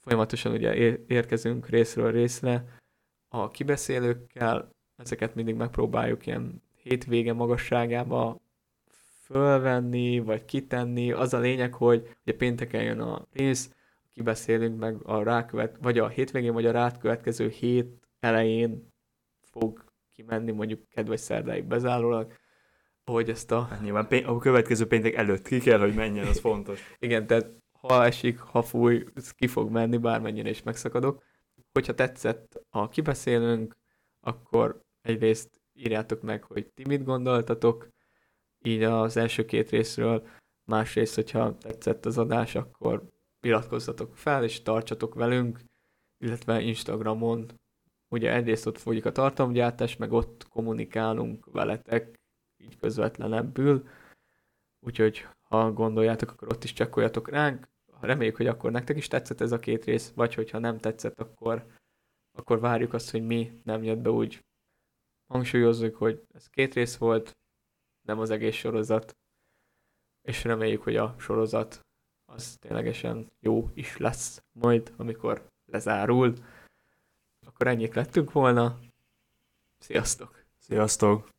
folyamatosan 0.00 0.52
ugye 0.52 0.98
érkezünk 1.06 1.68
részről 1.68 2.12
részre, 2.12 2.78
a 3.28 3.50
kibeszélőkkel, 3.50 4.70
ezeket 4.96 5.34
mindig 5.34 5.54
megpróbáljuk 5.54 6.26
ilyen 6.26 6.62
hétvége 6.82 7.32
magasságába 7.32 8.40
fölvenni, 9.22 10.18
vagy 10.18 10.44
kitenni. 10.44 11.12
Az 11.12 11.34
a 11.34 11.38
lényeg, 11.38 11.74
hogy 11.74 12.16
ugye 12.26 12.36
pénteken 12.36 12.82
jön 12.82 13.00
a 13.00 13.26
rész, 13.32 13.74
kibeszélünk 14.14 14.78
meg 14.78 14.96
a 15.02 15.22
rákövet, 15.22 15.76
vagy 15.80 15.98
a 15.98 16.08
hétvégén, 16.08 16.52
vagy 16.52 16.66
a 16.66 16.70
rátkövetkező 16.70 17.48
hét 17.48 18.08
elején 18.20 18.92
fog 19.42 19.84
kimenni, 20.12 20.52
mondjuk 20.52 20.88
kedves 20.88 21.20
szerdáig 21.20 21.64
bezárólag, 21.64 22.32
hogy 23.04 23.30
ezt 23.30 23.50
a... 23.50 23.62
Hát 23.62 23.80
nyilván 23.80 24.06
a 24.24 24.38
következő 24.38 24.86
péntek 24.86 25.14
előtt 25.14 25.46
ki 25.48 25.58
kell, 25.58 25.78
hogy 25.78 25.94
menjen, 25.94 26.26
az 26.26 26.40
fontos. 26.40 26.80
Igen, 26.98 27.26
tehát 27.26 27.50
ha 27.72 28.04
esik, 28.04 28.38
ha 28.38 28.62
fúj, 28.62 29.04
ki 29.36 29.46
fog 29.46 29.70
menni, 29.70 29.96
bármennyire 29.96 30.48
is 30.48 30.62
megszakadok. 30.62 31.22
Hogyha 31.72 31.94
tetszett 31.94 32.60
a 32.70 32.88
kibeszélünk, 32.88 33.76
akkor 34.20 34.80
egyrészt 35.00 35.60
írjátok 35.72 36.22
meg, 36.22 36.42
hogy 36.42 36.66
ti 36.66 36.82
mit 36.86 37.04
gondoltatok, 37.04 37.88
így 38.62 38.82
az 38.82 39.16
első 39.16 39.44
két 39.44 39.70
részről, 39.70 40.26
másrészt, 40.64 41.14
hogyha 41.14 41.56
tetszett 41.56 42.06
az 42.06 42.18
adás, 42.18 42.54
akkor 42.54 43.13
iratkozzatok 43.44 44.16
fel, 44.16 44.44
és 44.44 44.62
tartsatok 44.62 45.14
velünk, 45.14 45.60
illetve 46.18 46.60
Instagramon, 46.60 47.60
ugye 48.08 48.32
egyrészt 48.32 48.66
ott 48.66 48.78
folyik 48.78 49.04
a 49.04 49.12
tartalomgyártás, 49.12 49.96
meg 49.96 50.12
ott 50.12 50.48
kommunikálunk 50.48 51.52
veletek, 51.52 52.20
így 52.56 52.78
közvetlenebbül, 52.78 53.88
úgyhogy 54.80 55.26
ha 55.42 55.72
gondoljátok, 55.72 56.30
akkor 56.30 56.48
ott 56.48 56.64
is 56.64 56.72
csekkoljatok 56.72 57.28
ránk, 57.28 57.68
reméljük, 58.00 58.36
hogy 58.36 58.46
akkor 58.46 58.70
nektek 58.70 58.96
is 58.96 59.08
tetszett 59.08 59.40
ez 59.40 59.52
a 59.52 59.58
két 59.58 59.84
rész, 59.84 60.12
vagy 60.14 60.34
hogyha 60.34 60.58
nem 60.58 60.78
tetszett, 60.78 61.20
akkor, 61.20 61.66
akkor 62.32 62.60
várjuk 62.60 62.92
azt, 62.92 63.10
hogy 63.10 63.26
mi 63.26 63.60
nem 63.64 63.82
jött 63.82 63.98
be 63.98 64.10
úgy. 64.10 64.44
Hangsúlyozzuk, 65.26 65.96
hogy 65.96 66.22
ez 66.34 66.48
két 66.48 66.74
rész 66.74 66.96
volt, 66.96 67.36
nem 68.06 68.18
az 68.18 68.30
egész 68.30 68.54
sorozat, 68.54 69.16
és 70.22 70.44
reméljük, 70.44 70.82
hogy 70.82 70.96
a 70.96 71.14
sorozat 71.18 71.80
az 72.34 72.56
ténylegesen 72.60 73.30
jó 73.40 73.70
is 73.74 73.96
lesz 73.96 74.42
majd, 74.52 74.92
amikor 74.96 75.50
lezárul. 75.66 76.34
Akkor 77.46 77.66
ennyit 77.66 77.94
lettünk 77.94 78.32
volna. 78.32 78.78
Sziasztok! 79.78 80.44
Sziasztok! 80.58 81.33